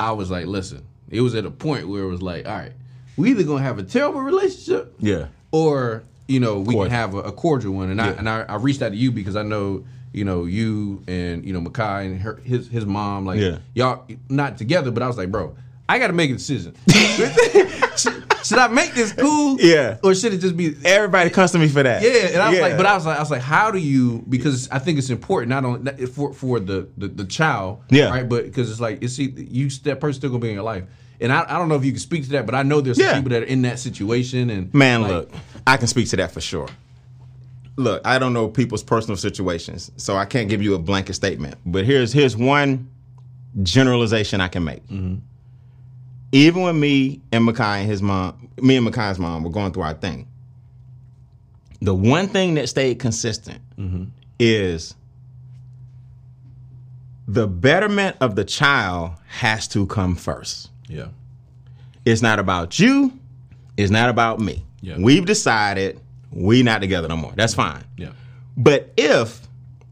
I 0.00 0.12
was 0.12 0.30
like, 0.30 0.46
listen, 0.46 0.82
it 1.10 1.20
was 1.20 1.34
at 1.34 1.44
a 1.44 1.50
point 1.50 1.88
where 1.88 2.02
it 2.02 2.08
was 2.08 2.22
like, 2.22 2.46
all 2.46 2.56
right, 2.56 2.72
we 3.16 3.30
either 3.30 3.44
gonna 3.44 3.62
have 3.62 3.78
a 3.78 3.82
terrible 3.82 4.20
relationship, 4.22 4.94
Yeah. 4.98 5.26
or 5.50 6.02
you 6.26 6.40
know 6.40 6.58
we 6.60 6.74
Cordial. 6.74 6.84
can 6.84 6.90
have 6.92 7.14
a, 7.14 7.18
a 7.18 7.32
cordial 7.32 7.74
one. 7.74 7.90
And 7.90 8.00
I 8.00 8.08
and 8.08 8.28
I, 8.28 8.42
I 8.42 8.56
reached 8.56 8.80
out 8.82 8.90
to 8.90 8.96
you 8.96 9.12
because 9.12 9.36
I 9.36 9.42
know 9.42 9.84
you 10.14 10.24
know 10.24 10.44
you 10.46 11.02
and 11.06 11.44
you 11.44 11.52
know 11.52 11.60
Makai 11.60 12.06
and 12.06 12.20
her, 12.22 12.36
his 12.44 12.68
his 12.68 12.86
mom 12.86 13.26
like 13.26 13.40
Yeah. 13.40 13.58
y'all 13.74 14.06
not 14.30 14.56
together, 14.56 14.90
but 14.90 15.02
I 15.02 15.06
was 15.06 15.18
like, 15.18 15.30
bro, 15.30 15.54
I 15.88 15.98
got 15.98 16.06
to 16.06 16.12
make 16.14 16.30
a 16.30 16.34
decision. 16.34 16.74
should, 18.52 18.58
I 18.60 18.68
make 18.68 18.94
this 18.94 19.12
cool? 19.12 19.60
Yeah. 19.60 19.98
or 20.02 20.14
should 20.14 20.32
it 20.34 20.38
just 20.38 20.56
be? 20.56 20.74
Everybody 20.84 21.30
comes 21.30 21.50
to 21.52 21.58
me 21.58 21.68
for 21.68 21.82
that. 21.82 22.02
Yeah, 22.02 22.10
and 22.34 22.42
I 22.42 22.48
was 22.50 22.56
Yeah. 22.58 22.62
like, 22.62 22.76
but 22.76 22.86
I 22.86 22.94
was 22.94 23.06
like, 23.06 23.16
I 23.16 23.20
was 23.20 23.30
like, 23.30 23.42
how 23.42 23.70
do 23.70 23.78
you? 23.78 24.24
Because 24.28 24.68
I 24.70 24.78
think 24.78 24.98
it's 24.98 25.10
important 25.10 25.50
not 25.50 25.64
only 25.64 26.06
for 26.06 26.32
for 26.32 26.60
the 26.60 26.88
the, 26.96 27.08
the 27.08 27.24
child, 27.24 27.82
Yeah. 27.90 28.10
right, 28.10 28.28
but 28.28 28.44
because 28.44 28.70
it's 28.70 28.80
like 28.80 29.02
it's 29.02 29.14
see, 29.14 29.30
you 29.36 29.68
that 29.84 30.00
person 30.00 30.20
still 30.20 30.30
gonna 30.30 30.40
be 30.40 30.48
in 30.48 30.54
your 30.54 30.62
life, 30.64 30.84
and 31.20 31.32
I, 31.32 31.44
I 31.48 31.58
don't 31.58 31.68
know 31.68 31.76
if 31.76 31.84
you 31.84 31.92
can 31.92 32.00
speak 32.00 32.24
to 32.24 32.30
that, 32.30 32.46
but 32.46 32.54
I 32.54 32.62
know 32.62 32.80
there's 32.80 32.96
some 32.98 33.06
Yeah. 33.06 33.16
people 33.16 33.30
that 33.30 33.42
are 33.42 33.46
in 33.46 33.62
that 33.62 33.78
situation, 33.78 34.50
and 34.50 34.72
Man, 34.74 35.02
like, 35.02 35.10
look, 35.10 35.30
I 35.66 35.76
can 35.76 35.86
speak 35.88 36.08
to 36.10 36.16
that 36.16 36.32
for 36.32 36.40
sure. 36.40 36.68
Look, 37.76 38.02
I 38.06 38.18
don't 38.18 38.34
know 38.34 38.48
people's 38.48 38.82
personal 38.82 39.16
situations, 39.16 39.90
so 39.96 40.16
I 40.16 40.26
can't 40.26 40.48
give 40.50 40.62
you 40.62 40.74
a 40.74 40.78
blanket 40.78 41.14
statement. 41.14 41.56
But 41.64 41.86
here's 41.86 42.12
here's 42.12 42.36
one 42.36 42.88
generalization 43.62 44.40
I 44.40 44.48
can 44.48 44.64
make. 44.64 44.86
Mm-hmm. 44.88 45.16
Even 46.32 46.62
when 46.62 46.80
me 46.80 47.20
and 47.30 47.46
Makai 47.46 47.80
and 47.80 47.86
his 47.86 48.00
mom, 48.00 48.48
me 48.60 48.76
and 48.76 48.86
Makai's 48.86 49.18
mom 49.18 49.42
were 49.44 49.50
going 49.50 49.72
through 49.72 49.82
our 49.82 49.94
thing, 49.94 50.26
the 51.80 51.94
one 51.94 52.28
thing 52.28 52.54
that 52.54 52.68
stayed 52.68 52.98
consistent 52.98 53.60
mm-hmm. 53.76 54.04
is 54.38 54.94
the 57.28 57.46
betterment 57.46 58.16
of 58.20 58.34
the 58.34 58.44
child 58.44 59.12
has 59.26 59.68
to 59.68 59.86
come 59.86 60.14
first. 60.14 60.70
yeah, 60.88 61.08
It's 62.04 62.22
not 62.22 62.38
about 62.38 62.78
you. 62.78 63.18
It's 63.76 63.90
not 63.90 64.08
about 64.08 64.40
me. 64.40 64.64
Yeah. 64.80 64.96
We've 64.98 65.24
decided 65.24 66.00
we 66.30 66.62
not 66.62 66.80
together 66.80 67.08
no 67.08 67.16
more. 67.16 67.32
That's 67.34 67.54
fine. 67.54 67.84
yeah, 67.96 68.10
But 68.56 68.92
if 68.96 69.46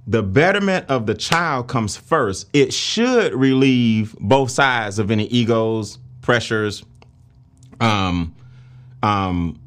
the 0.07 0.22
betterment 0.22 0.87
of 0.88 1.07
the 1.07 1.14
child 1.14 1.68
comes 1.68 1.96
first, 1.96 2.48
it 2.53 2.72
should 2.72 3.33
relieve 3.35 4.14
both 4.18 4.50
sides 4.50 4.98
of 4.98 5.11
any 5.11 5.26
egos, 5.26 5.98
pressures, 6.22 6.85
um, 7.80 8.35
um, 9.02 9.59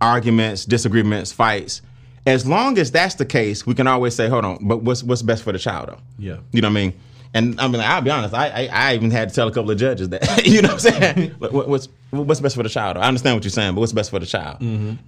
arguments, 0.00 0.64
disagreements, 0.64 1.32
fights. 1.32 1.82
As 2.26 2.46
long 2.46 2.78
as 2.78 2.90
that's 2.90 3.14
the 3.14 3.24
case, 3.24 3.66
we 3.66 3.74
can 3.74 3.86
always 3.86 4.14
say, 4.14 4.28
"Hold 4.28 4.44
on, 4.44 4.58
but 4.66 4.82
what's 4.82 5.02
what's 5.02 5.22
best 5.22 5.42
for 5.42 5.52
the 5.52 5.58
child, 5.58 5.88
though?" 5.88 5.98
yeah, 6.18 6.36
You 6.52 6.60
know 6.60 6.68
what 6.68 6.72
I 6.78 6.80
mean? 6.82 6.92
And 7.34 7.60
I 7.60 7.68
mean, 7.68 7.80
I'll 7.80 8.00
be 8.00 8.10
honest. 8.10 8.34
I, 8.34 8.48
I 8.48 8.66
I 8.90 8.94
even 8.94 9.10
had 9.10 9.28
to 9.30 9.34
tell 9.34 9.48
a 9.48 9.52
couple 9.52 9.70
of 9.70 9.78
judges 9.78 10.08
that. 10.10 10.46
you 10.46 10.62
know 10.62 10.74
what 10.74 10.84
I'm 10.84 11.00
saying? 11.14 11.30
What, 11.38 11.68
what's 11.68 11.88
what's 12.10 12.40
best 12.40 12.56
for 12.56 12.62
the 12.62 12.68
child? 12.68 12.96
I 12.96 13.06
understand 13.06 13.36
what 13.36 13.44
you're 13.44 13.50
saying, 13.50 13.74
but 13.74 13.80
what's 13.80 13.92
best 13.92 14.10
for 14.10 14.18
the 14.18 14.26
child? 14.26 14.58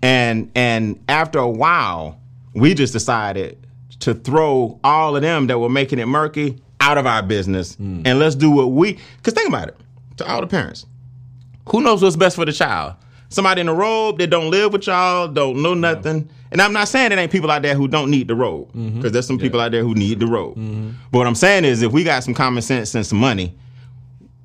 And 0.02 0.50
and 0.54 1.02
after 1.08 1.38
a 1.38 1.48
while, 1.48 2.18
we 2.54 2.74
just 2.74 2.92
decided 2.92 3.58
to 4.00 4.14
throw 4.14 4.78
all 4.82 5.14
of 5.16 5.22
them 5.22 5.46
that 5.48 5.58
were 5.58 5.68
making 5.68 5.98
it 5.98 6.06
murky 6.06 6.58
out 6.80 6.96
of 6.96 7.06
our 7.06 7.22
business, 7.22 7.76
and 7.78 8.18
let's 8.18 8.34
do 8.34 8.50
what 8.50 8.70
we. 8.72 8.98
Because 9.18 9.34
think 9.34 9.48
about 9.48 9.68
it, 9.68 9.76
to 10.20 10.30
all 10.30 10.40
the 10.40 10.46
parents, 10.46 10.86
who 11.68 11.80
knows 11.80 12.02
what's 12.02 12.16
best 12.16 12.36
for 12.36 12.44
the 12.44 12.52
child? 12.52 12.94
Somebody 13.28 13.60
in 13.60 13.68
a 13.68 13.74
robe 13.74 14.18
that 14.18 14.28
don't 14.28 14.50
live 14.50 14.72
with 14.72 14.86
y'all, 14.86 15.28
don't 15.28 15.62
know 15.62 15.74
nothing. 15.74 16.28
And 16.50 16.60
I'm 16.60 16.72
not 16.72 16.88
saying 16.88 17.10
there 17.10 17.18
ain't 17.18 17.30
people 17.30 17.50
out 17.50 17.62
there 17.62 17.76
who 17.76 17.86
don't 17.86 18.10
need 18.10 18.26
the 18.26 18.34
robe, 18.34 18.68
mm-hmm. 18.68 18.96
because 18.96 19.12
there's 19.12 19.26
some 19.26 19.38
people 19.38 19.60
out 19.60 19.70
there 19.70 19.82
who 19.82 19.94
need 19.94 20.18
the 20.18 20.26
robe. 20.26 20.56
Mm-hmm. 20.56 20.90
But 21.12 21.18
what 21.18 21.26
I'm 21.26 21.36
saying 21.36 21.64
is, 21.64 21.82
if 21.82 21.92
we 21.92 22.02
got 22.02 22.24
some 22.24 22.34
common 22.34 22.62
sense 22.62 22.94
and 22.94 23.06
some 23.06 23.18
money, 23.18 23.56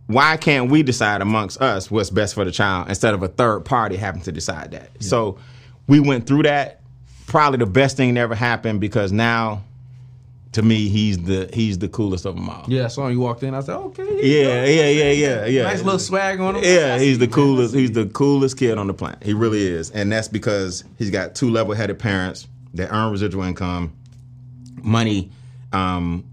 why 0.07 0.38
can't 0.38 0.69
we 0.69 0.83
decide 0.83 1.21
amongst 1.21 1.59
us 1.61 1.89
what's 1.89 2.11
best 2.11 2.35
for 2.35 2.45
the 2.45 2.51
child 2.51 2.89
instead 2.89 3.15
of 3.15 3.23
a 3.23 3.27
third 3.27 3.65
party 3.65 3.95
having 3.95 4.21
to 4.21 4.31
decide 4.31 4.71
that? 4.71 4.91
So 5.01 5.39
we 5.88 5.99
went 5.99 6.27
through 6.27 6.43
that. 6.43 6.81
Probably 7.25 7.57
the 7.57 7.65
best 7.65 7.97
thing 7.97 8.13
that 8.13 8.21
ever 8.21 8.35
happened 8.35 8.81
because 8.81 9.11
now, 9.11 9.63
to 10.55 10.61
me, 10.61 10.87
he's 10.87 11.21
the 11.21 11.49
he's 11.53 11.79
the 11.79 11.89
coolest 11.89 12.25
of 12.25 12.35
them 12.35 12.49
all. 12.49 12.63
yeah. 12.69 12.85
I 12.85 12.87
saw 12.87 13.09
you 13.09 13.19
walked 13.19 13.43
in. 13.43 13.53
I 13.53 13.59
said, 13.59 13.75
okay, 13.75 14.21
here 14.21 14.47
Yeah, 14.47 14.65
yeah, 14.65 14.89
yeah, 14.89 15.11
yeah, 15.11 15.45
yeah. 15.47 15.63
Nice 15.63 15.83
little 15.83 15.99
swag 15.99 16.39
on 16.39 16.55
him. 16.55 16.63
Yeah, 16.63 16.97
he's 16.97 17.19
the 17.19 17.27
coolest. 17.27 17.75
He's 17.75 17.91
the 17.91 18.05
coolest 18.05 18.57
kid 18.57 18.77
on 18.77 18.87
the 18.87 18.93
planet. 18.93 19.21
He 19.21 19.33
really 19.33 19.67
is, 19.67 19.91
and 19.91 20.09
that's 20.09 20.29
because 20.29 20.85
he's 20.97 21.11
got 21.11 21.35
two 21.35 21.49
level-headed 21.49 21.99
parents 21.99 22.47
that 22.73 22.89
earn 22.93 23.11
residual 23.11 23.43
income. 23.43 23.93
Money 24.81 25.29
um, 25.73 26.23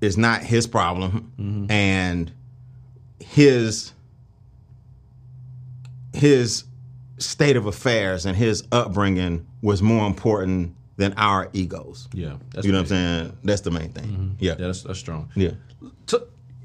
is 0.00 0.16
not 0.16 0.44
his 0.44 0.68
problem, 0.68 1.66
and 1.68 2.30
his 3.18 3.92
his 6.12 6.62
state 7.18 7.56
of 7.56 7.66
affairs 7.66 8.24
and 8.24 8.36
his 8.36 8.62
upbringing 8.70 9.44
was 9.62 9.82
more 9.82 10.06
important 10.06 10.76
than 10.96 11.12
our 11.16 11.48
egos. 11.52 12.08
yeah. 12.12 12.36
That's 12.52 12.66
You 12.66 12.72
know 12.72 12.78
what. 12.78 12.82
I'm 12.82 12.88
saying? 12.88 13.38
That's 13.44 13.60
the 13.62 13.70
main 13.70 13.90
thing. 13.90 14.36
Yeah, 14.38 14.52
Yeah, 14.58 14.66
that's, 14.66 14.82
that's 14.82 14.98
strong. 14.98 15.30
yeah. 15.34 15.50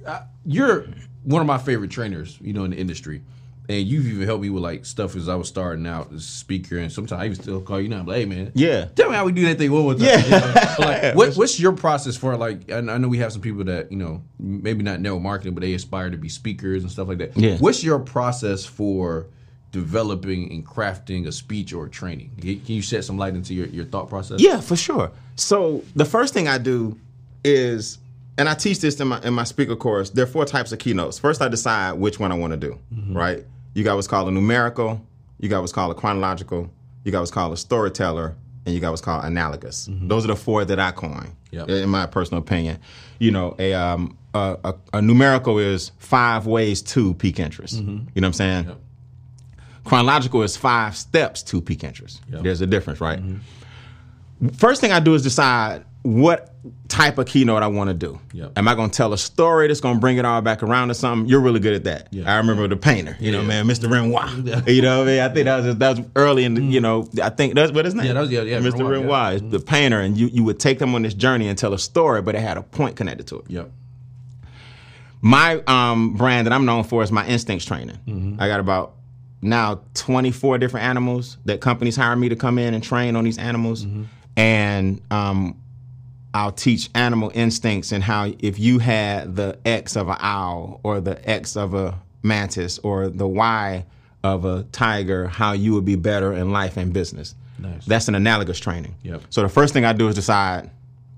uh, 0.05 0.21
you're 0.45 0.85
one 1.23 1.41
of 1.41 1.47
my 1.47 1.57
favorite 1.57 1.91
trainers, 1.91 2.37
you 2.41 2.53
know, 2.53 2.63
in 2.63 2.71
the 2.71 2.77
industry. 2.77 3.21
And 3.67 3.85
you've 3.85 4.07
even 4.07 4.25
helped 4.25 4.41
me 4.41 4.49
with 4.49 4.63
like 4.63 4.83
stuff 4.83 5.15
as 5.15 5.29
I 5.29 5.35
was 5.35 5.47
starting 5.47 5.85
out 5.85 6.11
as 6.11 6.21
a 6.23 6.27
speaker, 6.27 6.79
and 6.79 6.91
sometimes 6.91 7.21
I 7.21 7.25
even 7.25 7.39
still 7.39 7.61
call 7.61 7.79
you 7.79 7.87
now. 7.87 7.99
I'm 7.99 8.07
like, 8.07 8.17
hey 8.17 8.25
man, 8.25 8.51
Yeah. 8.55 8.85
tell 8.85 9.09
me 9.11 9.15
how 9.15 9.25
we 9.25 9.31
do 9.31 9.43
that 9.45 9.59
thing 9.59 9.71
one 9.71 9.83
more 9.83 9.93
time. 9.93 10.05
Yeah. 10.05 10.17
You 10.25 10.31
know? 10.31 10.75
Like, 10.79 11.15
what, 11.15 11.35
what's 11.35 11.59
your 11.59 11.73
process 11.73 12.17
for 12.17 12.35
like? 12.35 12.71
I 12.71 12.77
I 12.77 12.97
know 12.97 13.07
we 13.07 13.19
have 13.19 13.31
some 13.31 13.41
people 13.43 13.63
that 13.65 13.91
you 13.91 13.97
know 13.99 14.23
maybe 14.39 14.81
not 14.81 15.01
network 15.01 15.21
marketing, 15.21 15.53
but 15.53 15.61
they 15.61 15.73
aspire 15.75 16.09
to 16.09 16.17
be 16.17 16.29
speakers 16.29 16.81
and 16.81 16.91
stuff 16.91 17.07
like 17.09 17.19
that. 17.19 17.37
Yeah. 17.37 17.57
What's 17.57 17.83
your 17.83 17.99
process 17.99 18.65
for 18.65 19.27
developing 19.71 20.51
and 20.51 20.65
crafting 20.65 21.27
a 21.27 21.31
speech 21.31 21.73
or 21.73 21.85
a 21.85 21.89
training? 21.89 22.31
Can 22.41 22.61
you 22.75 22.81
shed 22.81 23.03
some 23.05 23.17
light 23.17 23.35
into 23.35 23.53
your, 23.53 23.67
your 23.67 23.85
thought 23.85 24.09
process? 24.09 24.39
Yeah, 24.41 24.59
for 24.59 24.75
sure. 24.75 25.11
So 25.35 25.83
the 25.95 26.05
first 26.05 26.33
thing 26.33 26.47
I 26.47 26.57
do 26.57 26.97
is, 27.43 27.97
and 28.37 28.47
I 28.49 28.53
teach 28.53 28.79
this 28.79 28.99
in 28.99 29.07
my 29.07 29.21
in 29.21 29.33
my 29.33 29.43
speaker 29.43 29.75
course. 29.75 30.09
There 30.09 30.23
are 30.23 30.27
four 30.27 30.45
types 30.45 30.71
of 30.71 30.79
keynotes. 30.79 31.19
First, 31.19 31.41
I 31.41 31.47
decide 31.47 31.93
which 31.93 32.19
one 32.19 32.31
I 32.31 32.35
want 32.35 32.51
to 32.51 32.57
do. 32.57 32.77
Mm-hmm. 32.93 33.15
Right? 33.17 33.45
You 33.73 33.83
got 33.83 33.95
what's 33.95 34.07
called 34.07 34.27
a 34.27 34.31
numerical. 34.31 35.01
You 35.39 35.49
got 35.49 35.61
what's 35.61 35.71
called 35.73 35.91
a 35.91 35.95
chronological. 35.95 36.69
You 37.03 37.11
got 37.11 37.19
what's 37.19 37.31
called 37.31 37.53
a 37.53 37.57
storyteller, 37.57 38.35
and 38.65 38.75
you 38.75 38.81
got 38.81 38.89
what's 38.91 39.01
called 39.01 39.23
analogous. 39.25 39.87
Mm-hmm. 39.87 40.07
Those 40.07 40.25
are 40.25 40.29
the 40.29 40.35
four 40.35 40.65
that 40.65 40.79
I 40.79 40.91
coin, 40.91 41.31
Yep. 41.51 41.69
in 41.69 41.89
my 41.89 42.05
personal 42.05 42.41
opinion. 42.41 42.79
You 43.19 43.31
know, 43.31 43.55
a 43.59 43.73
um 43.73 44.17
a, 44.33 44.57
a, 44.63 44.75
a 44.93 45.01
numerical 45.01 45.57
is 45.59 45.91
five 45.97 46.45
ways 46.45 46.81
to 46.83 47.13
pique 47.15 47.39
interest. 47.39 47.75
Mm-hmm. 47.77 47.89
You 47.89 48.21
know 48.21 48.25
what 48.25 48.25
I'm 48.25 48.33
saying? 48.33 48.65
Yep. 48.67 48.77
Chronological 49.83 50.41
is 50.43 50.55
five 50.57 50.95
steps 50.95 51.41
to 51.43 51.61
pique 51.61 51.83
interest. 51.83 52.21
Yep. 52.31 52.43
There's 52.43 52.61
a 52.61 52.67
difference, 52.67 53.01
right? 53.01 53.19
First 54.57 54.81
thing 54.81 54.91
I 54.91 54.99
do 54.99 55.13
is 55.15 55.23
decide 55.23 55.83
what 56.01 56.53
type 56.87 57.17
of 57.17 57.25
keynote 57.25 57.61
I 57.61 57.67
want 57.67 57.89
to 57.89 57.93
do. 57.93 58.19
Yep. 58.33 58.53
Am 58.57 58.67
I 58.67 58.75
going 58.75 58.89
to 58.89 58.95
tell 58.95 59.11
a 59.11 59.17
story 59.17 59.67
that's 59.67 59.81
going 59.81 59.95
to 59.95 59.99
bring 59.99 60.17
it 60.17 60.23
all 60.23 60.41
back 60.41 60.63
around 60.63 60.87
to 60.89 60.93
something? 60.93 61.27
You're 61.27 61.41
really 61.41 61.59
good 61.59 61.73
at 61.73 61.83
that. 61.85 62.07
Yeah. 62.11 62.31
I 62.33 62.37
remember 62.37 62.67
the 62.67 62.77
painter, 62.77 63.17
you 63.19 63.31
know, 63.31 63.43
man, 63.43 63.65
Mr. 63.65 63.91
Renoir. 63.91 64.29
You 64.69 64.81
know, 64.81 64.99
what 64.99 65.07
I 65.07 65.11
mean, 65.11 65.19
I 65.19 65.29
think 65.29 65.45
that 65.45 65.63
was 65.63 65.75
that 65.75 65.97
was 65.97 66.05
early 66.15 66.45
in 66.45 66.53
the, 66.53 66.61
you 66.61 66.79
know, 66.79 67.07
I 67.21 67.29
think 67.29 67.55
that's 67.55 67.71
what 67.71 67.85
his 67.85 67.95
name. 67.95 68.05
Mm. 68.05 68.07
Yeah, 68.07 68.13
that 68.13 68.19
was- 68.21 68.31
yeah, 68.31 68.41
yeah, 68.43 68.59
Mr. 68.59 68.73
Renoir, 68.73 68.91
Renoir, 68.91 69.29
yeah. 69.29 69.35
is 69.35 69.41
the 69.49 69.59
painter, 69.59 69.99
and 69.99 70.17
you 70.17 70.27
you 70.27 70.43
would 70.43 70.59
take 70.59 70.79
them 70.79 70.95
on 70.95 71.01
this 71.01 71.13
journey 71.13 71.47
and 71.47 71.57
tell 71.57 71.73
a 71.73 71.79
story, 71.79 72.21
but 72.21 72.35
it 72.35 72.39
had 72.41 72.57
a 72.57 72.61
point 72.63 72.95
connected 72.95 73.27
to 73.27 73.39
it. 73.39 73.45
Yep. 73.49 73.71
My 75.21 75.61
um, 75.67 76.13
brand 76.13 76.47
that 76.47 76.53
I'm 76.53 76.65
known 76.65 76.83
for 76.85 77.03
is 77.03 77.11
my 77.11 77.27
instincts 77.27 77.65
training. 77.65 77.99
Mm-hmm. 78.07 78.41
I 78.41 78.47
got 78.47 78.59
about 78.61 78.95
now 79.41 79.81
24 79.93 80.57
different 80.57 80.85
animals 80.85 81.37
that 81.45 81.61
companies 81.61 81.95
hire 81.95 82.15
me 82.15 82.29
to 82.29 82.35
come 82.35 82.57
in 82.59 82.73
and 82.73 82.83
train 82.83 83.15
on 83.15 83.23
these 83.23 83.37
animals, 83.37 83.85
Mm-hmm. 83.85 84.03
and 84.37 85.01
um, 85.11 85.57
I'll 86.33 86.51
teach 86.51 86.89
animal 86.93 87.31
instincts 87.33 87.91
and 87.91 88.03
how 88.03 88.31
if 88.39 88.59
you 88.59 88.79
had 88.79 89.35
the 89.35 89.57
X 89.65 89.95
of 89.95 90.09
an 90.09 90.17
owl 90.19 90.79
or 90.83 90.99
the 91.01 91.27
X 91.29 91.55
of 91.57 91.73
a 91.73 91.97
mantis 92.21 92.79
or 92.79 93.09
the 93.09 93.27
Y 93.27 93.85
of 94.23 94.43
a 94.45 94.63
tiger, 94.71 95.27
how 95.27 95.53
you 95.53 95.73
would 95.73 95.85
be 95.85 95.95
better 95.95 96.33
in 96.33 96.51
life 96.51 96.75
and 96.77 96.91
business. 96.93 97.33
Nice. 97.57 97.85
That's 97.85 98.07
an 98.09 98.15
analogous 98.15 98.59
training. 98.59 98.95
Yep. 99.03 99.21
So 99.29 99.41
the 99.41 99.49
first 99.49 99.73
thing 99.73 99.85
I 99.85 99.93
do 99.93 100.07
is 100.07 100.15
decide 100.15 100.69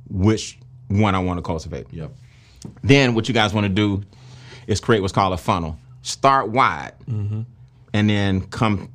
which 0.10 0.58
one 0.88 1.14
I 1.16 1.20
want 1.20 1.38
to 1.40 1.42
cultivate. 1.42 1.88
Yep. 1.92 2.12
Then 2.84 3.16
what 3.16 3.28
you 3.28 3.34
guys 3.34 3.54
want 3.54 3.66
to 3.66 3.70
do 3.70 4.04
is 4.68 4.80
create 4.80 5.02
what's 5.02 5.14
called 5.14 5.34
a 5.34 5.38
funnel. 5.38 5.78
Start 6.04 6.50
wide, 6.50 6.94
and 7.94 8.10
then 8.10 8.42
come 8.42 8.92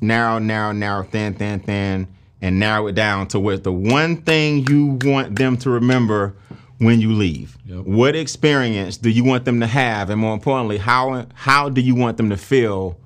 narrow, 0.00 0.38
narrow, 0.38 0.72
narrow, 0.72 1.02
thin, 1.02 1.34
thin, 1.34 1.60
thin, 1.60 2.08
and 2.40 2.58
narrow 2.58 2.86
it 2.86 2.94
down 2.94 3.28
to 3.28 3.40
what 3.40 3.64
the 3.64 3.72
one 3.72 4.22
thing 4.22 4.66
you 4.68 4.98
want 5.02 5.36
them 5.36 5.56
to 5.58 5.70
remember 5.70 6.34
when 6.78 7.00
you 7.00 7.12
leave. 7.12 7.58
Yep. 7.66 7.84
What 7.84 8.16
experience 8.16 8.96
do 8.96 9.10
you 9.10 9.22
want 9.24 9.44
them 9.44 9.60
to 9.60 9.66
have, 9.66 10.10
and 10.10 10.20
more 10.20 10.34
importantly, 10.34 10.78
how 10.78 11.26
how 11.34 11.68
do 11.68 11.80
you 11.80 11.94
want 11.94 12.16
them 12.16 12.30
to 12.30 12.36
feel 12.36 12.96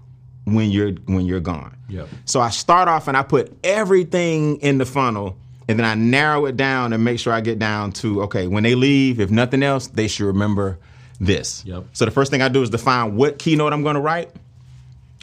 when 0.44 0.70
you're 0.70 0.92
when 1.06 1.26
you're 1.26 1.40
gone. 1.40 1.76
Yep. 1.88 2.08
So 2.24 2.40
I 2.40 2.50
start 2.50 2.88
off 2.88 3.08
and 3.08 3.16
I 3.16 3.22
put 3.22 3.52
everything 3.64 4.56
in 4.56 4.78
the 4.78 4.86
funnel 4.86 5.36
and 5.68 5.78
then 5.78 5.86
I 5.86 5.94
narrow 5.94 6.46
it 6.46 6.56
down 6.56 6.92
and 6.92 7.02
make 7.02 7.18
sure 7.18 7.32
I 7.32 7.40
get 7.40 7.58
down 7.58 7.92
to 7.92 8.22
okay, 8.22 8.46
when 8.46 8.62
they 8.62 8.74
leave, 8.74 9.20
if 9.20 9.30
nothing 9.30 9.62
else, 9.62 9.86
they 9.88 10.08
should 10.08 10.26
remember 10.26 10.78
this. 11.18 11.64
Yep. 11.64 11.84
So 11.92 12.04
the 12.04 12.10
first 12.10 12.30
thing 12.30 12.42
I 12.42 12.48
do 12.48 12.62
is 12.62 12.70
define 12.70 13.16
what 13.16 13.38
keynote 13.38 13.72
I'm 13.72 13.82
going 13.82 13.94
to 13.94 14.00
write. 14.00 14.30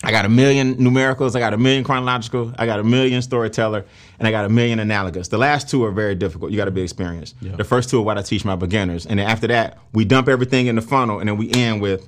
I 0.04 0.12
got 0.12 0.26
a 0.26 0.30
million 0.30 0.76
numericals, 0.76 1.36
I 1.36 1.40
got 1.40 1.54
a 1.54 1.58
million 1.58 1.84
chronological, 1.84 2.54
I 2.58 2.66
got 2.66 2.80
a 2.80 2.84
million 2.84 3.22
storyteller, 3.22 3.86
and 4.18 4.28
I 4.28 4.32
got 4.32 4.46
a 4.46 4.50
million 4.50 4.80
analogous. 4.80 5.28
The 5.28 5.38
last 5.38 5.70
two 5.70 5.84
are 5.84 5.92
very 5.92 6.16
difficult. 6.16 6.52
You 6.52 6.58
got 6.58 6.66
to 6.66 6.72
be 6.72 6.82
experienced. 6.82 7.36
Yeah. 7.40 7.56
The 7.56 7.64
first 7.64 7.90
two 7.90 8.00
are 8.00 8.02
what 8.02 8.18
I 8.18 8.24
teach 8.24 8.44
my 8.44 8.56
beginners, 8.56 9.06
and 9.06 9.20
then 9.20 9.30
after 9.30 9.48
that, 9.48 9.78
we 9.94 10.06
dump 10.06 10.28
everything 10.28 10.68
in 10.68 10.76
the 10.76 10.82
funnel, 10.82 11.20
and 11.20 11.30
then 11.30 11.38
we 11.38 11.52
end 11.52 11.82
with 11.82 12.08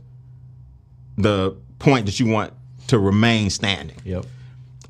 the 1.17 1.55
point 1.77 2.07
that 2.07 2.19
you 2.19 2.27
want 2.27 2.53
to 2.87 2.97
remain 2.97 3.49
standing. 3.49 3.97
Yep. 4.03 4.25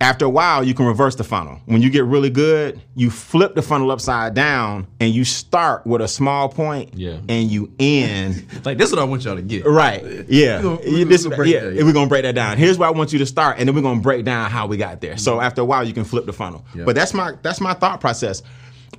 After 0.01 0.25
a 0.25 0.29
while, 0.29 0.63
you 0.65 0.73
can 0.73 0.85
reverse 0.85 1.15
the 1.15 1.23
funnel. 1.23 1.61
When 1.65 1.81
you 1.81 1.89
get 1.89 2.03
really 2.03 2.29
good, 2.29 2.81
you 2.95 3.09
flip 3.09 3.55
the 3.55 3.61
funnel 3.61 3.89
upside 3.91 4.33
down, 4.33 4.87
and 4.99 5.13
you 5.13 5.23
start 5.23 5.85
with 5.87 6.01
a 6.01 6.07
small 6.07 6.49
point, 6.49 6.95
Yeah. 6.95 7.19
and 7.29 7.49
you 7.49 7.71
end 7.79 8.45
Like 8.65 8.77
this 8.77 8.89
is 8.89 8.95
what 8.95 9.01
I 9.01 9.05
want 9.05 9.23
y'all 9.23 9.35
to 9.35 9.41
get. 9.41 9.65
Right. 9.65 10.03
Yeah. 10.27 10.57
We're 10.57 10.63
gonna- 10.63 10.79
we're 10.91 11.05
this- 11.05 11.23
gonna 11.23 11.35
break 11.37 11.53
yeah. 11.53 11.59
that, 11.61 11.73
yeah. 11.75 11.83
We're 11.83 11.93
gonna 11.93 12.09
break 12.09 12.23
that 12.23 12.35
down. 12.35 12.57
Here's 12.57 12.77
where 12.77 12.89
I 12.89 12.91
want 12.91 13.13
you 13.13 13.19
to 13.19 13.25
start, 13.25 13.59
and 13.59 13.67
then 13.69 13.75
we're 13.75 13.81
gonna 13.81 14.01
break 14.01 14.25
down 14.25 14.49
how 14.51 14.67
we 14.67 14.75
got 14.77 14.99
there. 14.99 15.15
So 15.17 15.39
after 15.39 15.61
a 15.61 15.65
while, 15.65 15.87
you 15.87 15.93
can 15.93 16.03
flip 16.03 16.25
the 16.25 16.33
funnel. 16.33 16.65
Yeah. 16.75 16.83
But 16.85 16.95
that's 16.95 17.13
my 17.13 17.33
that's 17.41 17.61
my 17.61 17.73
thought 17.73 18.01
process. 18.01 18.41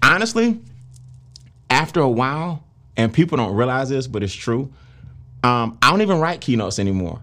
Honestly, 0.02 0.58
after 1.70 2.00
a 2.00 2.08
while, 2.08 2.62
and 2.96 3.12
people 3.12 3.36
don't 3.36 3.54
realize 3.54 3.88
this, 3.88 4.06
but 4.06 4.22
it's 4.22 4.32
true. 4.34 4.72
Um, 5.42 5.76
I 5.82 5.90
don't 5.90 6.00
even 6.00 6.18
write 6.20 6.40
keynotes 6.40 6.78
anymore. 6.78 7.20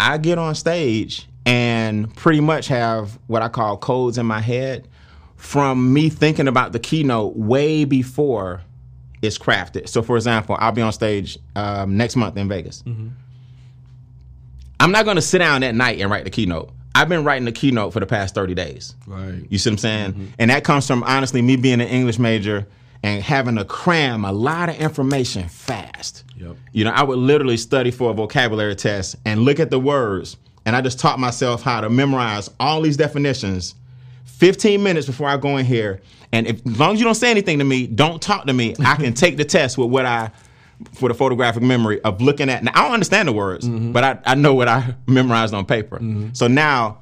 I 0.00 0.18
get 0.18 0.38
on 0.38 0.54
stage 0.56 1.28
and 1.46 2.14
pretty 2.16 2.40
much 2.40 2.68
have 2.68 3.18
what 3.26 3.42
I 3.42 3.48
call 3.48 3.76
codes 3.76 4.18
in 4.18 4.26
my 4.26 4.40
head 4.40 4.88
from 5.36 5.92
me 5.92 6.08
thinking 6.08 6.48
about 6.48 6.72
the 6.72 6.78
keynote 6.78 7.36
way 7.36 7.84
before 7.84 8.62
it's 9.20 9.38
crafted. 9.38 9.88
So, 9.88 10.02
for 10.02 10.16
example, 10.16 10.56
I'll 10.58 10.72
be 10.72 10.82
on 10.82 10.92
stage 10.92 11.38
um, 11.56 11.96
next 11.96 12.16
month 12.16 12.36
in 12.36 12.48
Vegas. 12.48 12.82
I'm 14.80 14.90
not 14.92 15.04
going 15.04 15.16
to 15.16 15.22
sit 15.22 15.38
down 15.38 15.60
that 15.62 15.74
night 15.74 16.00
and 16.00 16.10
write 16.10 16.24
the 16.24 16.30
keynote. 16.30 16.70
I've 16.94 17.08
been 17.08 17.24
writing 17.24 17.44
the 17.44 17.52
keynote 17.52 17.92
for 17.92 18.00
the 18.00 18.06
past 18.06 18.34
30 18.34 18.54
days. 18.54 18.94
Right. 19.06 19.44
You 19.48 19.58
see 19.58 19.70
what 19.70 19.74
I'm 19.74 19.78
saying? 19.78 20.32
And 20.38 20.50
that 20.50 20.62
comes 20.64 20.86
from 20.86 21.02
honestly 21.02 21.42
me 21.42 21.56
being 21.56 21.80
an 21.80 21.88
English 21.88 22.18
major 22.18 22.66
and 23.02 23.22
having 23.22 23.56
to 23.56 23.64
cram 23.64 24.24
a 24.24 24.32
lot 24.32 24.68
of 24.68 24.76
information 24.76 25.48
fast. 25.48 26.24
Yep. 26.36 26.56
You 26.72 26.84
know, 26.84 26.90
I 26.90 27.02
would 27.02 27.18
literally 27.18 27.56
study 27.56 27.90
for 27.90 28.10
a 28.10 28.14
vocabulary 28.14 28.76
test 28.76 29.16
and 29.24 29.40
look 29.42 29.58
at 29.58 29.70
the 29.70 29.78
words, 29.78 30.36
and 30.66 30.74
I 30.74 30.80
just 30.80 30.98
taught 30.98 31.18
myself 31.18 31.62
how 31.62 31.80
to 31.80 31.90
memorize 31.90 32.50
all 32.58 32.80
these 32.80 32.96
definitions 32.96 33.74
15 34.24 34.82
minutes 34.82 35.06
before 35.06 35.28
I 35.28 35.36
go 35.36 35.56
in 35.56 35.66
here. 35.66 36.00
And 36.32 36.46
if, 36.46 36.66
as 36.66 36.78
long 36.78 36.94
as 36.94 36.98
you 36.98 37.04
don't 37.04 37.14
say 37.14 37.30
anything 37.30 37.58
to 37.58 37.64
me, 37.64 37.86
don't 37.86 38.20
talk 38.20 38.46
to 38.46 38.52
me, 38.52 38.74
I 38.84 38.96
can 38.96 39.14
take 39.14 39.36
the 39.36 39.44
test 39.44 39.78
with 39.78 39.90
what 39.90 40.06
I 40.06 40.30
for 40.92 41.08
the 41.08 41.14
photographic 41.14 41.62
memory 41.62 42.00
of 42.02 42.20
looking 42.20 42.50
at. 42.50 42.64
Now, 42.64 42.72
I 42.74 42.82
don't 42.82 42.94
understand 42.94 43.28
the 43.28 43.32
words, 43.32 43.66
mm-hmm. 43.66 43.92
but 43.92 44.04
I, 44.04 44.18
I 44.24 44.34
know 44.34 44.54
what 44.54 44.68
I 44.68 44.96
memorized 45.06 45.54
on 45.54 45.64
paper. 45.66 45.96
Mm-hmm. 45.96 46.30
So 46.32 46.48
now 46.48 46.98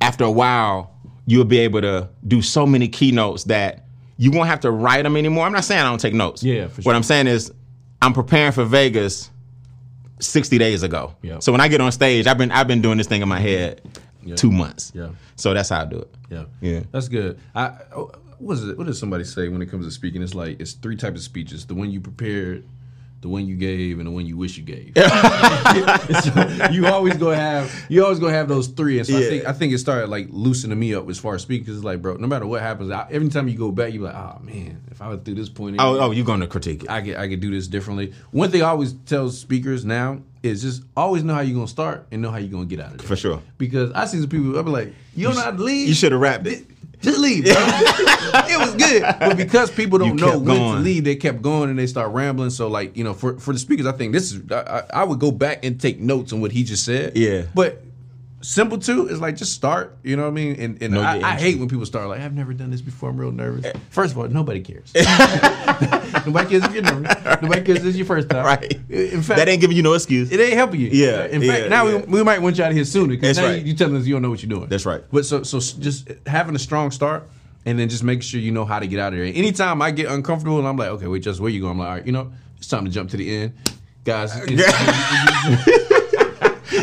after 0.00 0.24
a 0.24 0.30
while, 0.30 0.94
you'll 1.26 1.44
be 1.44 1.58
able 1.58 1.80
to 1.80 2.08
do 2.26 2.42
so 2.42 2.66
many 2.66 2.88
keynotes 2.88 3.44
that 3.44 3.86
you 4.18 4.30
won't 4.30 4.48
have 4.48 4.60
to 4.60 4.70
write 4.70 5.02
them 5.02 5.16
anymore. 5.16 5.46
I'm 5.46 5.52
not 5.52 5.64
saying 5.64 5.80
I 5.80 5.88
don't 5.88 6.00
take 6.00 6.14
notes. 6.14 6.42
Yeah, 6.42 6.68
for 6.68 6.82
What. 6.82 6.94
I'm 6.94 7.02
saying 7.02 7.26
is, 7.26 7.52
I'm 8.00 8.12
preparing 8.12 8.52
for 8.52 8.64
Vegas 8.64 9.30
60 10.26 10.58
days 10.58 10.82
ago. 10.82 11.14
Yeah. 11.22 11.38
So 11.38 11.52
when 11.52 11.60
I 11.60 11.68
get 11.68 11.80
on 11.80 11.92
stage, 11.92 12.26
I've 12.26 12.38
been 12.38 12.50
I've 12.50 12.68
been 12.68 12.82
doing 12.82 12.98
this 12.98 13.06
thing 13.06 13.22
in 13.22 13.28
my 13.28 13.40
head 13.40 13.80
two 14.36 14.50
months. 14.50 14.92
Yeah. 14.94 15.10
So 15.36 15.54
that's 15.54 15.68
how 15.68 15.82
I 15.82 15.84
do 15.84 15.98
it. 15.98 16.14
Yeah. 16.30 16.44
Yeah. 16.60 16.80
That's 16.90 17.08
good. 17.08 17.38
I 17.54 17.76
oh, 17.94 18.10
what 18.38 18.54
is 18.54 18.68
it? 18.68 18.78
What 18.78 18.86
does 18.86 18.98
somebody 18.98 19.24
say 19.24 19.48
when 19.48 19.62
it 19.62 19.70
comes 19.70 19.86
to 19.86 19.90
speaking? 19.90 20.22
It's 20.22 20.34
like 20.34 20.60
it's 20.60 20.72
three 20.72 20.96
types 20.96 21.18
of 21.18 21.22
speeches: 21.22 21.66
the 21.66 21.74
one 21.74 21.90
you 21.90 22.00
prepared, 22.00 22.64
the 23.24 23.28
one 23.30 23.46
you 23.46 23.56
gave, 23.56 23.98
and 23.98 24.06
the 24.06 24.10
one 24.10 24.26
you 24.26 24.36
wish 24.36 24.58
you 24.58 24.62
gave. 24.62 24.92
So 26.22 26.68
you 26.70 26.86
always 26.86 27.14
gonna 27.16 27.36
have 27.36 27.86
you 27.88 28.04
always 28.04 28.18
gonna 28.18 28.34
have 28.34 28.48
those 28.48 28.68
three. 28.68 28.98
And 28.98 29.06
so 29.06 29.16
I 29.16 29.22
think 29.22 29.44
I 29.46 29.52
think 29.52 29.72
it 29.72 29.78
started 29.78 30.08
like 30.08 30.28
loosening 30.30 30.78
me 30.78 30.94
up 30.94 31.08
as 31.08 31.18
far 31.18 31.34
as 31.34 31.42
speaking. 31.42 31.66
Cause 31.66 31.76
it's 31.76 31.84
like, 31.84 32.02
bro, 32.02 32.16
no 32.16 32.26
matter 32.26 32.46
what 32.46 32.60
happens, 32.60 32.90
I, 32.90 33.06
every 33.10 33.30
time 33.30 33.48
you 33.48 33.56
go 33.56 33.72
back, 33.72 33.94
you're 33.94 34.02
like, 34.02 34.14
oh 34.14 34.38
man, 34.42 34.82
if 34.90 35.00
I 35.00 35.08
went 35.08 35.24
through 35.24 35.34
this 35.36 35.48
point, 35.48 35.76
Oh, 35.78 35.98
oh, 35.98 36.10
you're 36.10 36.26
going 36.26 36.40
to 36.40 36.46
critique 36.46 36.84
it. 36.84 36.90
I 36.90 37.00
could 37.00 37.16
I 37.16 37.28
could 37.28 37.40
do 37.40 37.50
this 37.50 37.66
differently. 37.66 38.12
One 38.30 38.50
thing 38.50 38.62
I 38.62 38.66
always 38.66 38.92
tell 39.06 39.30
speakers 39.30 39.84
now 39.86 40.20
is 40.42 40.60
just 40.60 40.82
always 40.94 41.24
know 41.24 41.34
how 41.34 41.40
you're 41.40 41.54
gonna 41.54 41.66
start 41.66 42.06
and 42.12 42.20
know 42.20 42.30
how 42.30 42.36
you're 42.36 42.50
gonna 42.50 42.66
get 42.66 42.80
out 42.80 42.94
of 42.94 43.00
it. 43.00 43.06
For 43.06 43.16
sure. 43.16 43.40
Because 43.56 43.90
I 43.92 44.04
see 44.04 44.20
some 44.20 44.28
people, 44.28 44.54
I'll 44.56 44.62
be 44.62 44.70
like, 44.70 44.94
you 45.16 45.26
don't 45.26 45.36
know 45.36 45.42
how 45.42 45.50
to 45.50 45.62
leave. 45.62 45.88
You 45.88 45.94
should 45.94 46.12
have 46.12 46.20
wrapped 46.20 46.46
it. 46.46 46.66
Just 47.04 47.18
leave. 47.18 47.44
Bro. 47.44 47.54
it 47.54 48.58
was 48.58 48.74
good, 48.74 49.02
but 49.20 49.36
because 49.36 49.70
people 49.70 49.98
don't 49.98 50.16
know 50.16 50.38
when 50.38 50.56
to 50.56 50.78
leave, 50.80 51.04
they 51.04 51.16
kept 51.16 51.42
going 51.42 51.70
and 51.70 51.78
they 51.78 51.86
start 51.86 52.12
rambling. 52.12 52.50
So, 52.50 52.68
like 52.68 52.96
you 52.96 53.04
know, 53.04 53.14
for 53.14 53.38
for 53.38 53.52
the 53.52 53.58
speakers, 53.58 53.86
I 53.86 53.92
think 53.92 54.12
this 54.12 54.32
is 54.32 54.50
I, 54.50 54.60
I 54.60 54.82
I 55.00 55.04
would 55.04 55.20
go 55.20 55.30
back 55.30 55.64
and 55.64 55.80
take 55.80 56.00
notes 56.00 56.32
on 56.32 56.40
what 56.40 56.52
he 56.52 56.64
just 56.64 56.84
said. 56.84 57.16
Yeah. 57.16 57.42
but 57.54 57.82
simple 58.44 58.78
too 58.78 59.08
is 59.08 59.20
like 59.20 59.36
just 59.36 59.52
start. 59.52 59.96
You 60.02 60.16
know 60.16 60.22
what 60.22 60.28
I 60.28 60.32
mean? 60.32 60.56
And 60.60 60.82
and 60.82 60.94
Know 60.94 61.00
I, 61.00 61.20
I 61.20 61.38
hate 61.38 61.58
when 61.58 61.68
people 61.68 61.86
start 61.86 62.08
like 62.08 62.20
I've 62.20 62.34
never 62.34 62.52
done 62.52 62.70
this 62.70 62.80
before. 62.82 63.10
I'm 63.10 63.16
real 63.16 63.32
nervous. 63.32 63.64
Eh. 63.64 63.72
First 63.90 64.12
of 64.12 64.18
all, 64.18 64.28
nobody 64.28 64.60
cares. 64.60 64.92
nobody 66.26 66.48
cares 66.50 66.64
if 66.64 66.74
you're 66.74 66.82
nervous. 66.82 67.14
Nobody 67.42 67.62
cares 67.62 67.78
if 67.78 67.86
it's 67.86 67.96
your 67.96 68.06
first 68.06 68.28
time. 68.30 68.44
Right. 68.44 68.72
In 68.88 69.22
fact, 69.22 69.38
That 69.38 69.48
ain't 69.48 69.60
giving 69.60 69.76
you 69.76 69.82
no 69.82 69.92
excuse. 69.94 70.30
it 70.30 70.38
ain't 70.40 70.54
helping 70.54 70.80
you. 70.80 70.88
Yeah, 70.88 71.26
In 71.26 71.42
fact, 71.42 71.62
yeah, 71.62 71.68
now 71.68 71.86
yeah. 71.86 71.96
we, 71.98 72.18
we 72.18 72.22
might 72.22 72.40
want 72.40 72.56
you 72.58 72.64
out 72.64 72.70
of 72.70 72.76
here 72.76 72.84
sooner 72.84 73.08
because 73.14 73.36
now 73.36 73.46
right. 73.46 73.60
you, 73.60 73.68
you 73.72 73.74
telling 73.74 73.96
us 73.96 74.06
you 74.06 74.14
don't 74.14 74.22
know 74.22 74.30
what 74.30 74.42
you're 74.42 74.48
doing. 74.50 74.68
That's 74.68 74.86
right. 74.86 75.02
But 75.10 75.26
so 75.26 75.42
so 75.42 75.58
just 75.58 76.10
having 76.26 76.54
a 76.54 76.58
strong 76.58 76.90
start 76.90 77.28
and 77.66 77.78
then 77.78 77.88
just 77.88 78.04
make 78.04 78.22
sure 78.22 78.40
you 78.40 78.52
know 78.52 78.64
how 78.64 78.78
to 78.78 78.86
get 78.86 79.00
out 79.00 79.12
of 79.12 79.18
there. 79.18 79.26
Anytime 79.26 79.82
I 79.82 79.90
get 79.90 80.10
uncomfortable 80.10 80.58
and 80.58 80.68
I'm 80.68 80.76
like, 80.76 80.88
okay, 80.90 81.06
wait, 81.06 81.22
just 81.22 81.40
where 81.40 81.50
you 81.50 81.60
going? 81.60 81.72
I'm 81.72 81.78
like, 81.78 81.88
all 81.88 81.94
right, 81.94 82.06
you 82.06 82.12
know, 82.12 82.32
it's 82.58 82.68
time 82.68 82.84
to 82.84 82.90
jump 82.90 83.10
to 83.10 83.16
the 83.16 83.36
end, 83.36 83.52
guys. 84.04 84.36
it's- 84.48 85.83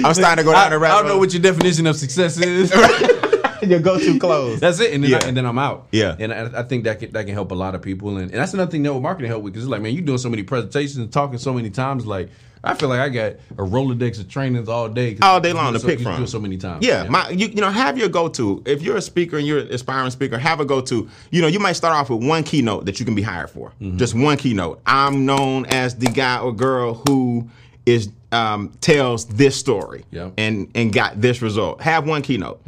I'm 0.03 0.13
starting 0.13 0.43
to 0.43 0.49
go 0.49 0.55
I, 0.55 0.69
down 0.69 0.79
the 0.79 0.85
I 0.87 0.89
don't 0.91 1.07
know 1.07 1.17
what 1.17 1.33
your 1.33 1.41
definition 1.41 1.87
of 1.87 1.95
success 1.95 2.37
is. 2.39 2.71
your 3.61 3.79
go-to 3.79 4.17
clothes. 4.19 4.59
That's 4.59 4.79
it, 4.79 4.93
and 4.93 5.03
then, 5.03 5.11
Yeah. 5.11 5.19
I, 5.23 5.27
and 5.27 5.37
then 5.37 5.45
I'm 5.45 5.59
out. 5.59 5.87
Yeah. 5.91 6.15
and 6.17 6.33
I, 6.33 6.61
I 6.61 6.63
think 6.63 6.83
that 6.85 6.99
can, 6.99 7.11
that 7.11 7.25
can 7.25 7.33
help 7.33 7.51
a 7.51 7.55
lot 7.55 7.75
of 7.75 7.81
people, 7.81 8.17
and, 8.17 8.31
and 8.31 8.39
that's 8.39 8.53
another 8.53 8.71
thing 8.71 8.81
network 8.81 9.03
marketing 9.03 9.29
help 9.29 9.43
with 9.43 9.53
because 9.53 9.65
it's 9.65 9.71
like, 9.71 9.81
man, 9.81 9.93
you 9.93 10.01
doing 10.01 10.17
so 10.17 10.29
many 10.29 10.43
presentations 10.43 10.97
and 10.97 11.11
talking 11.11 11.37
so 11.37 11.53
many 11.53 11.69
times, 11.69 12.05
like 12.05 12.29
I 12.63 12.75
feel 12.75 12.89
like 12.89 12.99
I 12.99 13.09
got 13.09 13.31
a 13.57 13.63
rolodex 13.63 14.19
of 14.19 14.29
trainings 14.29 14.69
all 14.69 14.87
day, 14.87 15.13
'cause 15.15 15.21
all 15.23 15.39
day 15.39 15.51
long 15.51 15.73
to 15.73 15.79
so, 15.79 15.87
pick 15.87 15.99
you 15.99 16.05
from. 16.05 16.17
Do 16.17 16.27
so 16.27 16.39
many 16.39 16.57
times. 16.57 16.85
Yeah, 16.85 17.07
my 17.09 17.29
you, 17.29 17.47
you 17.47 17.59
know 17.61 17.71
have 17.71 17.97
your 17.97 18.09
go 18.09 18.27
to. 18.29 18.61
If 18.65 18.83
you're 18.83 18.97
a 18.97 19.01
speaker 19.01 19.37
and 19.37 19.47
you're 19.47 19.59
an 19.59 19.67
aspiring 19.73 20.11
speaker, 20.11 20.37
have 20.37 20.59
a 20.59 20.65
go 20.65 20.79
to. 20.81 21.09
You 21.31 21.41
know 21.41 21.47
you 21.47 21.57
might 21.59 21.73
start 21.73 21.95
off 21.95 22.09
with 22.11 22.23
one 22.23 22.43
keynote 22.43 22.85
that 22.85 22.99
you 22.99 23.05
can 23.05 23.15
be 23.15 23.23
hired 23.23 23.49
for. 23.49 23.69
Mm-hmm. 23.81 23.97
Just 23.97 24.13
one 24.13 24.37
keynote. 24.37 24.79
I'm 24.85 25.25
known 25.25 25.65
as 25.67 25.95
the 25.95 26.07
guy 26.07 26.39
or 26.39 26.53
girl 26.53 27.01
who 27.07 27.49
is 27.87 28.09
um, 28.31 28.71
tells 28.81 29.25
this 29.25 29.57
story 29.57 30.05
Yeah. 30.11 30.29
and 30.37 30.69
and 30.75 30.93
got 30.93 31.19
this 31.19 31.41
result. 31.41 31.81
Have 31.81 32.07
one 32.07 32.21
keynote. 32.21 32.61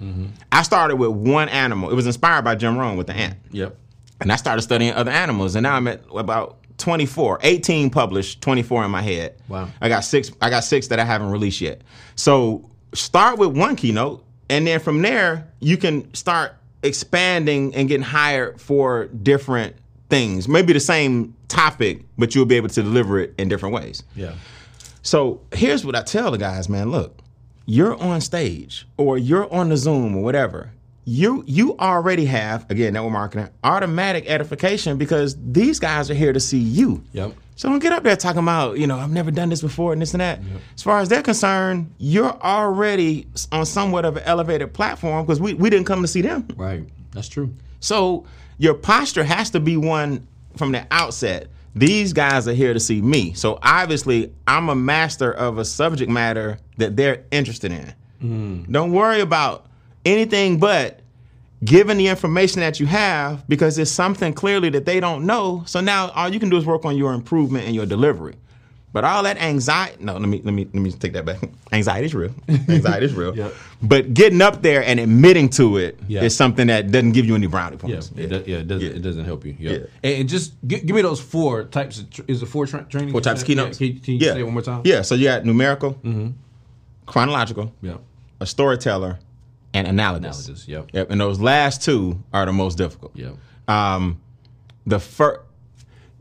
I 0.52 0.64
started 0.64 0.98
with 0.98 1.12
one 1.12 1.50
animal. 1.50 1.90
It 1.90 1.96
was 1.96 2.06
inspired 2.06 2.44
by 2.44 2.56
Jim 2.56 2.78
Rohn 2.78 2.98
with 2.98 3.08
the 3.08 3.14
ant. 3.14 3.38
Yep. 3.52 3.78
And 4.22 4.32
I 4.32 4.36
started 4.36 4.62
studying 4.62 4.94
other 4.94 5.12
animals, 5.12 5.56
and 5.56 5.64
now 5.64 5.76
I'm 5.76 5.88
at 5.88 6.02
about 6.16 6.58
24, 6.78 7.40
18 7.44 7.90
published, 7.90 8.42
24 8.42 8.86
in 8.86 8.92
my 8.92 9.02
head. 9.02 9.36
Wow. 9.48 9.70
I 9.82 9.90
got 9.90 10.02
six. 10.02 10.32
I 10.42 10.50
got 10.50 10.64
six 10.64 10.88
that 10.88 11.00
I 11.00 11.06
haven't 11.06 11.30
released 11.32 11.62
yet. 11.62 11.82
So 12.16 12.70
start 12.94 13.38
with 13.40 13.56
one 13.58 13.76
keynote, 13.76 14.24
and 14.50 14.68
then 14.68 14.80
from 14.80 15.02
there 15.02 15.48
you 15.60 15.78
can 15.78 16.14
start 16.14 16.54
expanding 16.84 17.74
and 17.76 17.88
getting 17.88 18.04
hired 18.04 18.60
for 18.62 19.06
different 19.08 19.76
things. 20.10 20.48
Maybe 20.48 20.74
the 20.74 20.80
same 20.80 21.34
topic, 21.48 22.04
but 22.18 22.36
you'll 22.36 22.46
be 22.46 22.56
able 22.56 22.70
to 22.70 22.84
deliver 22.84 23.20
it 23.20 23.34
in 23.38 23.48
different 23.50 23.74
ways. 23.76 24.04
Yeah. 24.16 24.34
So 25.04 25.42
here's 25.54 25.86
what 25.86 25.96
I 25.96 26.02
tell 26.02 26.32
the 26.32 26.38
guys, 26.38 26.70
man. 26.70 26.90
Look, 26.90 27.20
you're 27.66 28.02
on 28.02 28.22
stage 28.22 28.88
or 28.98 29.18
you're 29.18 29.54
on 29.54 29.70
the 29.70 29.78
Zoom 29.78 30.16
or 30.16 30.24
whatever. 30.24 30.72
You 31.06 31.44
you 31.46 31.78
already 31.78 32.26
have 32.26 32.66
again 32.72 32.94
network 32.94 33.12
marketing 33.12 33.50
automatic 33.64 34.26
edification 34.30 34.98
because 34.98 35.36
these 35.52 35.78
guys 35.78 36.10
are 36.10 36.14
here 36.14 36.32
to 36.32 36.40
see 36.40 36.60
you. 36.60 37.04
Yep. 37.12 37.34
So 37.58 37.70
don't 37.70 37.80
get 37.80 37.92
up 37.92 38.04
there 38.04 38.16
talking 38.16 38.40
about 38.40 38.78
you 38.78 38.88
know 38.88 38.98
I've 38.98 39.12
never 39.12 39.30
done 39.30 39.50
this 39.50 39.62
before 39.62 39.92
and 39.92 40.02
this 40.02 40.14
and 40.14 40.22
that. 40.22 40.40
As 40.76 40.82
far 40.82 41.00
as 41.00 41.10
they're 41.10 41.22
concerned, 41.22 41.94
you're 41.98 42.32
already 42.42 43.28
on 43.52 43.66
somewhat 43.66 44.06
of 44.06 44.16
an 44.16 44.24
elevated 44.24 44.74
platform 44.74 45.26
because 45.26 45.42
we 45.42 45.54
we 45.54 45.70
didn't 45.70 45.86
come 45.86 46.02
to 46.02 46.08
see 46.08 46.22
them. 46.22 46.48
Right. 46.56 46.86
That's 47.12 47.28
true. 47.28 47.54
So 47.82 48.26
your 48.58 48.74
posture 48.74 49.26
has 49.26 49.50
to 49.50 49.60
be 49.60 49.76
one 49.76 50.26
from 50.56 50.72
the 50.72 50.88
outset. 50.90 51.50
These 51.76 52.14
guys 52.14 52.48
are 52.48 52.54
here 52.54 52.74
to 52.74 52.80
see 52.80 53.02
me. 53.02 53.34
So 53.34 53.58
obviously, 53.62 54.32
I'm 54.48 54.70
a 54.70 54.76
master 54.76 55.32
of 55.32 55.58
a 55.58 55.66
subject 55.66 56.12
matter 56.12 56.60
that 56.78 56.96
they're 56.96 57.24
interested 57.32 57.72
in. 57.72 57.94
Hmm. 58.20 58.72
Don't 58.72 58.92
worry 58.92 59.22
about 59.22 59.66
anything 60.06 60.60
but 60.60 61.00
giving 61.64 61.98
the 61.98 62.08
information 62.08 62.60
that 62.60 62.80
you 62.80 62.86
have 62.86 63.48
because 63.48 63.78
it's 63.78 63.90
something 63.90 64.34
clearly 64.34 64.70
that 64.70 64.86
they 64.86 65.00
don't 65.00 65.26
know. 65.26 65.64
So 65.66 65.80
now 65.80 66.10
all 66.12 66.30
you 66.30 66.40
can 66.40 66.50
do 66.50 66.58
is 66.58 66.66
work 66.66 66.86
on 66.86 66.98
your 66.98 67.14
improvement 67.14 67.66
and 67.66 67.76
your 67.76 67.86
delivery. 67.86 68.36
But 68.94 69.04
all 69.04 69.24
that 69.24 69.38
anxiety, 69.42 69.98
no, 70.04 70.14
let 70.14 70.30
me 70.30 70.40
let 70.44 70.54
me 70.54 70.66
let 70.66 70.76
me 70.76 70.92
take 70.92 71.14
that 71.14 71.26
back. 71.26 71.40
Anxiety 71.72 72.06
is 72.06 72.14
real. 72.14 72.32
Anxiety 72.48 73.08
is 73.08 73.14
real. 73.16 73.36
Yeah. 73.36 73.50
But 73.82 74.14
getting 74.14 74.40
up 74.40 74.62
there 74.62 74.84
and 74.84 75.00
admitting 75.00 75.50
to 75.58 75.78
it 75.78 75.98
is 76.02 76.10
Yeah. 76.10 76.28
something 76.28 76.68
that 76.68 76.92
doesn't 76.92 77.14
give 77.14 77.26
you 77.26 77.34
any 77.34 77.48
brownie 77.48 77.78
Yeah, 77.78 77.82
points. 77.82 78.12
it, 78.16 78.48
yeah, 78.48 78.58
it 78.58 78.68
doesn't. 78.68 78.88
Yeah. 78.88 78.96
It 78.96 79.02
doesn't 79.02 79.26
help 79.26 79.46
you. 79.46 79.56
Yeah, 79.60 79.72
Yeah. 79.72 79.80
And, 80.20 80.30
just 80.30 80.54
gi- 80.68 80.82
give 80.82 80.96
me 80.96 81.02
those 81.02 81.20
four 81.20 81.64
types 81.64 82.00
of. 82.02 82.10
Tr- 82.12 82.22
is 82.28 82.44
it 82.44 82.46
four 82.46 82.68
tra- 82.68 82.86
training? 82.88 83.12
Four 83.12 83.22
types 83.22 83.42
of 83.42 83.48
keynotes. 83.48 83.82
Yeah, 83.82 83.88
can, 83.94 84.00
can 84.00 84.14
you 84.14 84.20
yeah. 84.28 84.34
say 84.34 84.40
it 84.42 84.44
one 84.44 84.54
more 84.54 84.62
time? 84.62 84.82
Yeah. 84.86 85.02
So 85.02 85.16
you 85.16 85.26
got 85.26 85.44
numerical, 85.44 85.98
chronological, 87.06 87.74
Yeah. 87.82 87.98
a 88.40 88.46
storyteller, 88.46 89.20
and 89.74 89.88
analogous. 89.88 90.46
Analogous. 90.46 90.68
Yep. 90.68 90.90
Yep. 90.94 91.12
And 91.12 91.20
those 91.20 91.40
last 91.40 91.82
two 91.84 92.22
are 92.32 92.46
the 92.46 92.54
most 92.54 92.78
difficult. 92.78 93.12
Yep. 93.16 93.36
Um, 93.68 94.20
the 94.86 95.00
first 95.00 95.40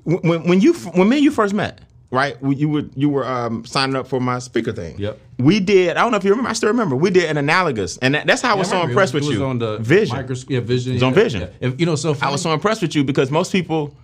when 0.05 0.43
when 0.49 0.61
you 0.61 0.73
when 0.73 1.09
me 1.09 1.17
and 1.17 1.25
you 1.25 1.31
first 1.31 1.53
met, 1.55 1.81
right? 2.13 2.37
You 2.43 2.69
were 2.69 2.83
you 2.95 3.09
were 3.09 3.27
um, 3.27 3.65
signing 3.65 3.97
up 3.97 4.07
for 4.07 4.21
my 4.21 4.39
speaker 4.39 4.73
thing. 4.73 4.97
Yep. 4.99 5.19
We 5.39 5.59
did. 5.59 5.97
I 5.97 6.03
don't 6.03 6.13
know 6.13 6.19
if 6.19 6.25
you 6.25 6.31
remember. 6.31 6.51
I 6.51 6.53
still 6.53 6.69
remember. 6.69 6.95
We 6.95 7.11
did 7.11 7.29
an 7.29 7.37
analogous, 7.39 7.99
and 7.99 8.15
that, 8.15 8.27
that's 8.29 8.43
how 8.43 8.55
I 8.55 8.59
was 8.59 8.69
I 8.73 8.81
so 8.83 8.87
impressed 8.89 9.15
was- 9.15 9.23
with 9.27 9.35
it 9.35 9.39
was 9.39 9.39
you. 9.41 9.45
on 9.47 9.59
the 9.59 9.79
vision. 9.79 10.17
micros- 10.17 10.49
yeah, 10.49 10.61
vision. 10.61 10.95
was 10.95 11.03
on 11.03 11.15
Vision. 11.15 11.41
yeah. 11.41 11.49
If, 11.69 11.81
you 11.81 11.87
know, 11.87 11.97
so 11.97 12.15
I 12.23 12.31
was 12.31 12.41
so 12.43 12.53
impressed 12.53 12.83
with 12.83 12.95
you 12.95 13.03
because 13.03 13.31
most 13.33 13.51
people. 13.51 13.97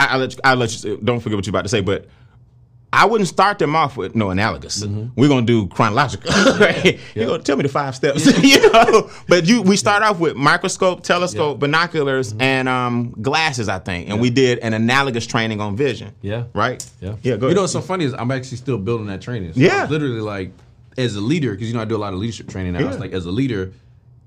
I, 0.00 0.06
I 0.06 0.16
let 0.16 0.32
you, 0.32 0.40
I 0.42 0.54
let 0.54 0.82
you 0.84 0.96
don't 1.04 1.20
forget 1.20 1.36
what 1.36 1.46
you're 1.46 1.50
about 1.52 1.62
to 1.62 1.68
say, 1.68 1.80
but 1.80 2.06
I 2.94 3.06
wouldn't 3.06 3.28
start 3.28 3.58
them 3.58 3.74
off 3.74 3.96
with 3.96 4.14
no 4.14 4.30
analogous. 4.30 4.84
We're 4.84 5.28
gonna 5.28 5.46
do 5.46 5.66
chronological. 5.68 6.30
right? 6.60 7.00
You're 7.14 7.26
gonna 7.26 7.42
tell 7.42 7.56
me 7.56 7.62
the 7.62 7.68
five 7.70 7.96
steps, 7.96 8.26
you 8.42 8.70
know. 8.70 9.10
But 9.28 9.46
you, 9.46 9.62
we 9.62 9.76
start 9.76 10.02
off 10.02 10.18
with 10.18 10.36
microscope, 10.36 11.02
telescope, 11.02 11.58
binoculars, 11.58 12.34
and 12.38 12.68
um, 12.68 13.12
glasses, 13.22 13.68
I 13.68 13.78
think, 13.78 14.10
and 14.10 14.20
we 14.20 14.28
did 14.28 14.58
an 14.58 14.74
analogous 14.74 15.26
training 15.26 15.60
on 15.60 15.74
vision. 15.74 16.14
Yeah. 16.20 16.44
Right. 16.52 16.84
Yeah. 17.00 17.16
Yeah. 17.22 17.36
Go 17.36 17.48
You 17.48 17.54
know 17.54 17.62
what's 17.62 17.72
so 17.72 17.80
funny 17.80 18.04
is 18.04 18.12
I'm 18.12 18.30
actually 18.30 18.58
still 18.58 18.78
building 18.78 19.06
that 19.06 19.22
training. 19.22 19.54
So 19.54 19.60
Yeah. 19.60 19.86
Literally 19.88 20.20
like, 20.20 20.52
as 20.98 21.16
a 21.16 21.20
leader, 21.20 21.52
because 21.52 21.68
you 21.68 21.74
know 21.74 21.80
I 21.80 21.86
do 21.86 21.96
a 21.96 21.98
lot 21.98 22.12
of 22.12 22.18
leadership 22.18 22.48
training 22.48 22.74
now. 22.74 22.80
I 22.80 22.84
was 22.88 22.98
like, 22.98 23.12
as 23.12 23.24
a 23.24 23.30
leader, 23.30 23.72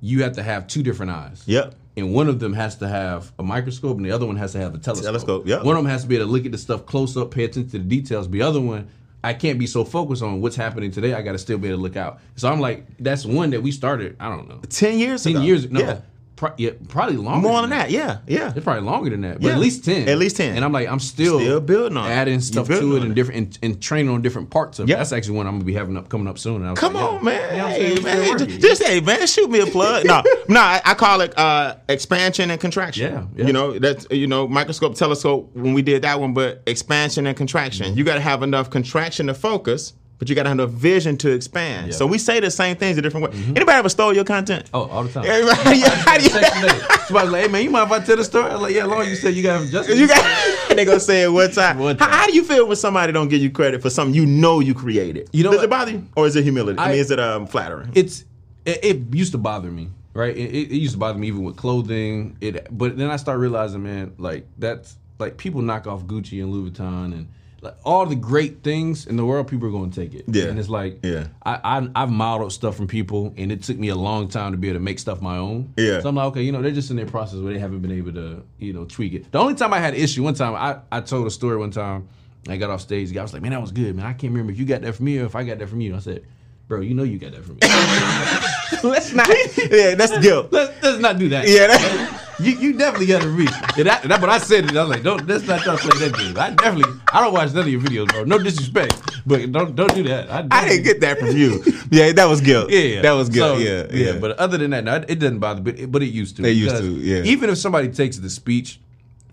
you 0.02 0.24
have 0.24 0.34
to 0.34 0.44
have 0.44 0.68
two 0.68 0.82
different 0.82 1.12
eyes. 1.12 1.44
Yep. 1.46 1.76
And 1.98 2.14
one 2.14 2.28
of 2.28 2.40
them 2.40 2.54
has 2.54 2.76
to 2.78 2.88
have 2.88 3.32
a 3.40 3.44
microscope, 3.44 3.98
and 3.98 4.06
the 4.06 4.12
other 4.12 4.26
one 4.26 4.36
has 4.36 4.52
to 4.52 4.60
have 4.60 4.76
a 4.76 4.78
telescope. 4.78 5.06
Telescope, 5.06 5.48
yep. 5.48 5.64
One 5.64 5.78
of 5.78 5.84
them 5.84 5.90
has 5.90 6.04
to 6.04 6.08
be 6.10 6.16
able 6.16 6.26
to 6.26 6.32
look 6.32 6.46
at 6.46 6.52
the 6.52 6.58
stuff 6.58 6.86
close 6.86 7.16
up, 7.16 7.32
pay 7.32 7.46
attention 7.46 7.70
to 7.72 7.78
the 7.78 7.84
details. 7.84 8.28
But 8.28 8.34
the 8.34 8.42
other 8.42 8.60
one, 8.60 8.90
I 9.24 9.34
can't 9.34 9.58
be 9.58 9.66
so 9.66 9.86
focused 9.86 10.22
on 10.22 10.42
what's 10.42 10.56
happening 10.56 10.92
today. 10.92 11.14
I 11.14 11.22
got 11.22 11.32
to 11.32 11.40
still 11.40 11.58
be 11.58 11.70
able 11.70 11.78
to 11.78 11.82
look 11.82 11.96
out. 11.96 12.20
So 12.36 12.52
I'm 12.52 12.60
like, 12.60 12.86
that's 13.00 13.26
one 13.26 13.50
that 13.52 13.64
we 13.64 13.72
started. 13.72 14.18
I 14.20 14.30
don't 14.30 14.48
know, 14.50 14.60
ten 14.70 15.00
years. 15.00 15.24
ten 15.24 15.38
ago. 15.38 15.42
years. 15.42 15.70
No, 15.72 15.80
Yeah. 15.80 16.02
Pro- 16.36 16.54
yeah, 16.58 16.72
probably 16.90 17.18
longer. 17.18 17.48
More 17.48 17.62
than 17.62 17.70
that. 17.72 17.92
Yeah. 17.92 18.20
Yeah. 18.28 18.52
It's 18.56 18.64
probably 18.64 18.84
longer 18.84 19.10
than 19.10 19.22
that, 19.22 19.42
but 19.42 19.48
Yeah. 19.48 19.54
at 19.54 19.60
least 19.60 19.86
ten. 19.86 20.08
At 20.10 20.18
least 20.18 20.38
10. 20.38 20.56
And 20.56 20.64
I'm 20.66 20.72
like, 20.72 20.88
I'm 20.88 21.00
still 21.00 21.40
Still 21.40 21.60
building 21.62 21.98
on 21.98 22.10
adding 22.10 22.40
stuff 22.42 22.68
to 22.68 22.96
it 22.98 23.04
and 23.04 23.16
different 23.16 23.38
and, 23.38 23.74
and 23.74 23.82
training 23.82 24.10
on 24.14 24.22
different 24.22 24.50
parts 24.50 24.80
of 24.80 24.88
Yeah. 24.90 24.96
it. 24.96 24.98
That's 25.00 25.12
actually 25.14 25.38
one 25.38 25.48
I'm 25.48 25.56
gonna 25.56 25.66
be 25.66 25.74
having 25.74 25.98
up 25.98 26.10
coming 26.10 26.28
up 26.28 26.38
soon. 26.38 26.58
And 26.58 26.68
I 26.68 26.72
was 26.72 26.80
Come 26.80 26.94
like, 26.94 27.04
yeah. 27.04 27.10
on, 27.18 27.24
man. 27.26 27.52
You 27.52 27.58
know 27.58 27.64
what 27.66 27.74
I'm 27.76 27.82
hey, 27.82 28.30
man. 28.30 28.38
Just, 28.38 28.60
just 28.62 28.84
hey, 28.84 29.00
man. 29.02 29.28
Shoot 29.28 29.50
me 29.50 29.60
a 29.60 29.66
plug. 29.66 30.06
no, 30.06 30.22
no. 30.48 30.60
I, 30.60 30.82
I 30.86 30.94
call 30.94 31.22
it 31.22 31.38
uh, 31.38 31.76
expansion 31.90 32.52
and 32.52 32.60
contraction. 32.60 33.12
Yeah, 33.12 33.26
yeah. 33.36 33.48
You 33.48 33.54
know 33.54 33.80
that's 33.80 34.08
you 34.12 34.28
know 34.28 34.48
microscope, 34.48 34.96
telescope 34.96 35.52
when 35.56 35.74
we 35.74 35.82
did 35.82 36.02
that 36.04 36.20
one, 36.20 36.34
but 36.34 36.62
expansion 36.68 37.28
and 37.28 37.36
contraction. 37.38 37.88
Mm-hmm. 37.88 37.98
You 37.98 38.04
got 38.04 38.16
to 38.16 38.22
have 38.22 38.44
enough 38.44 38.70
contraction 38.70 39.28
to 39.28 39.34
focus, 39.34 39.94
but 40.18 40.30
you 40.30 40.36
got 40.36 40.44
to 40.44 40.50
have 40.50 40.58
enough 40.60 40.70
vision 40.72 41.18
to 41.18 41.32
expand. 41.32 41.94
So 41.94 42.06
we 42.08 42.18
say 42.18 42.40
the 42.40 42.50
same 42.52 42.76
things 42.78 42.98
a 42.98 43.02
different 43.02 43.32
way. 43.32 43.38
Anybody 43.56 43.72
ever 43.78 43.90
stole 43.90 44.14
your 44.16 44.24
content? 44.24 44.66
Mm-hmm. 44.66 44.76
Oh, 44.76 44.86
all 44.96 45.04
the 45.04 45.12
time. 45.12 45.26
Everybody, 45.26 45.80
yeah, 45.80 45.90
how 45.90 46.18
do 46.18 46.24
you-. 46.24 46.30
Somebody's 46.30 47.32
like, 47.32 47.42
hey 47.44 47.48
man, 47.50 47.64
you 47.64 47.70
mind 47.70 47.92
if 47.92 48.02
I 48.02 48.04
tell 48.06 48.16
the 48.18 48.24
story? 48.24 48.50
I 48.50 48.54
was 48.54 48.62
like, 48.62 48.74
yeah, 48.76 48.86
long 48.86 49.08
you 49.08 49.16
said 49.16 49.34
you 49.36 49.44
got 49.44 49.68
justice. 49.68 49.98
You 49.98 50.08
got 50.08 50.24
And 50.70 50.80
they 50.80 50.86
gonna 50.86 51.00
say 51.00 51.24
it 51.24 51.30
one 51.32 51.52
time. 51.52 51.80
One 51.80 51.98
How, 51.98 52.06
time. 52.08 52.14
how 52.20 52.26
do 52.28 52.34
you 52.34 52.44
feel 52.44 52.66
when 52.68 52.76
somebody 52.78 53.12
don't 53.14 53.28
give 53.28 53.42
you 53.42 53.50
credit 53.52 53.82
for 53.82 53.90
something 53.90 54.16
you 54.16 54.26
know 54.26 54.60
you 54.60 54.74
created? 54.74 55.30
You 55.34 55.44
know 55.44 55.52
does 55.52 55.60
what? 55.60 55.66
it 55.66 55.70
bother 55.70 55.92
you, 55.92 56.08
or 56.16 56.26
is 56.28 56.36
it 56.36 56.44
humility? 56.44 56.80
I, 56.80 56.86
I- 56.86 56.90
mean, 56.92 57.00
is 57.00 57.12
it 57.12 57.20
um, 57.20 57.46
flattering? 57.48 57.92
it's 57.96 58.26
it, 58.66 58.84
it 58.84 59.16
used 59.16 59.34
to 59.34 59.38
bother 59.38 59.70
me, 59.70 59.90
right? 60.14 60.36
It, 60.36 60.50
it, 60.50 60.72
it 60.72 60.78
used 60.78 60.94
to 60.94 61.00
bother 61.00 61.20
me 61.20 61.28
even 61.28 61.44
with 61.44 61.56
clothing. 61.58 62.38
It, 62.42 62.68
but 62.76 62.98
then 62.98 63.12
I 63.12 63.18
start 63.18 63.40
realizing, 63.40 63.84
man, 63.84 64.14
like 64.18 64.48
that's 64.58 64.96
like 65.20 65.38
people 65.38 65.62
knock 65.62 65.86
off 65.88 66.06
Gucci 66.06 66.42
and 66.42 66.52
Louis 66.52 66.72
Vuitton 66.72 67.14
and 67.14 67.28
like 67.66 67.76
all 67.84 68.06
the 68.06 68.16
great 68.16 68.64
things 68.64 69.06
in 69.06 69.18
the 69.18 69.26
world, 69.26 69.48
people 69.48 69.68
are 69.68 69.72
going 69.72 69.92
to 69.92 70.00
take 70.00 70.14
it. 70.14 70.26
Yeah. 70.28 70.46
and 70.46 70.58
it's 70.58 70.70
like, 70.70 71.00
Yeah. 71.04 71.28
I, 71.46 71.60
I 71.64 72.04
I've 72.04 72.10
modeled 72.12 72.54
stuff 72.54 72.76
from 72.78 72.88
people, 72.88 73.34
and 73.38 73.52
it 73.52 73.64
took 73.64 73.78
me 73.78 73.90
a 73.90 73.96
long 73.96 74.30
time 74.30 74.52
to 74.54 74.58
be 74.58 74.70
able 74.70 74.80
to 74.80 74.84
make 74.84 75.00
stuff 75.00 75.22
my 75.22 75.38
own. 75.38 75.74
Yeah. 75.78 76.00
so 76.02 76.10
I'm 76.10 76.16
like, 76.16 76.28
okay, 76.28 76.42
you 76.44 76.52
know, 76.52 76.62
they're 76.62 76.72
just 76.72 76.90
in 76.92 76.96
their 76.96 77.06
process 77.06 77.40
where 77.40 77.54
they 77.54 77.60
haven't 77.60 77.82
been 77.82 77.92
able 77.92 78.14
to, 78.14 78.44
you 78.60 78.72
know, 78.74 78.86
tweak 78.86 79.14
it. 79.14 79.32
The 79.32 79.40
only 79.40 79.56
time 79.56 79.74
I 79.74 79.80
had 79.80 79.94
an 79.94 80.00
issue, 80.00 80.24
one 80.24 80.34
time 80.36 80.56
I 80.56 80.80
I 80.92 81.02
told 81.02 81.28
a 81.28 81.32
story 81.32 81.58
one 81.58 81.72
time. 81.72 82.08
I 82.48 82.58
got 82.58 82.70
off 82.70 82.82
stage. 82.82 83.08
The 83.10 83.16
guy 83.16 83.24
was 83.24 83.34
like, 83.34 83.42
"Man, 83.42 83.52
that 83.52 83.62
was 83.62 83.72
good, 83.72 83.96
man. 83.96 84.06
I 84.06 84.14
can't 84.14 84.32
remember 84.32 84.52
if 84.52 84.60
you 84.60 84.66
got 84.66 84.82
that 84.84 84.94
from 84.94 85.06
me 85.06 85.18
or 85.18 85.26
if 85.26 85.36
I 85.36 85.44
got 85.44 85.58
that 85.58 85.68
from 85.68 85.82
you." 85.82 85.96
I 85.96 86.00
said, 86.00 86.24
"Bro, 86.68 86.82
you 86.82 86.94
know 86.94 87.02
you 87.02 87.18
got 87.18 87.32
that 87.32 87.44
from 87.44 87.56
me." 87.56 87.62
Let's 88.84 89.14
not. 89.14 89.28
yeah, 89.72 89.96
that's 89.96 90.16
guilt. 90.20 90.50
let's, 90.52 90.72
let's 90.84 91.00
not 91.00 91.18
do 91.18 91.30
that. 91.30 91.48
Yeah, 91.48 91.68
that, 91.68 92.25
You, 92.40 92.52
you 92.58 92.74
definitely 92.74 93.08
got 93.08 93.22
to 93.22 93.30
reach. 93.30 93.52
Yeah, 93.78 93.84
that, 93.86 94.04
that, 94.04 94.22
but 94.22 94.30
I 94.30 94.38
said 94.40 94.66
it. 94.66 94.76
I 94.76 94.82
was 94.82 94.90
like, 94.90 95.04
don't. 95.04 95.26
Let's 95.28 95.48
not 95.48 95.62
try 95.62 95.76
to 95.76 95.82
play 95.82 96.10
that 96.10 96.18
game. 96.18 96.38
I 96.38 96.50
definitely. 96.52 97.00
I 97.12 97.22
don't 97.22 97.34
watch 97.34 97.54
none 97.54 97.64
of 97.64 97.70
your 97.70 97.82
videos, 97.82 98.08
bro. 98.10 98.24
No 98.24 98.38
disrespect, 98.38 99.02
but 99.26 99.52
don't 99.52 99.76
don't 99.76 99.94
do 99.94 100.04
that. 100.04 100.30
I, 100.30 100.48
I 100.52 100.68
didn't 100.68 100.84
get 100.84 101.02
that 101.02 101.20
from 101.20 101.36
you. 101.36 101.64
Yeah, 101.92 102.12
that 102.12 102.26
was 102.26 102.42
guilt. 102.42 102.70
Yeah, 102.70 103.02
that 103.02 103.14
was 103.14 103.30
guilt. 103.30 103.58
So, 103.58 103.64
yeah, 103.64 103.88
yeah, 103.92 104.18
But 104.18 104.38
other 104.38 104.58
than 104.58 104.72
that, 104.72 104.84
no, 104.84 104.96
it 104.96 105.20
doesn't 105.20 105.40
bother. 105.40 105.62
But 105.62 105.80
it, 105.80 105.92
but 105.92 106.02
it 106.02 106.08
used 106.08 106.38
to. 106.38 106.46
It 106.46 106.52
used 106.52 106.78
to, 106.78 106.84
yeah. 106.84 107.24
Even 107.24 107.50
if 107.50 107.58
somebody 107.58 107.90
takes 107.90 108.18
the 108.18 108.30
speech 108.30 108.80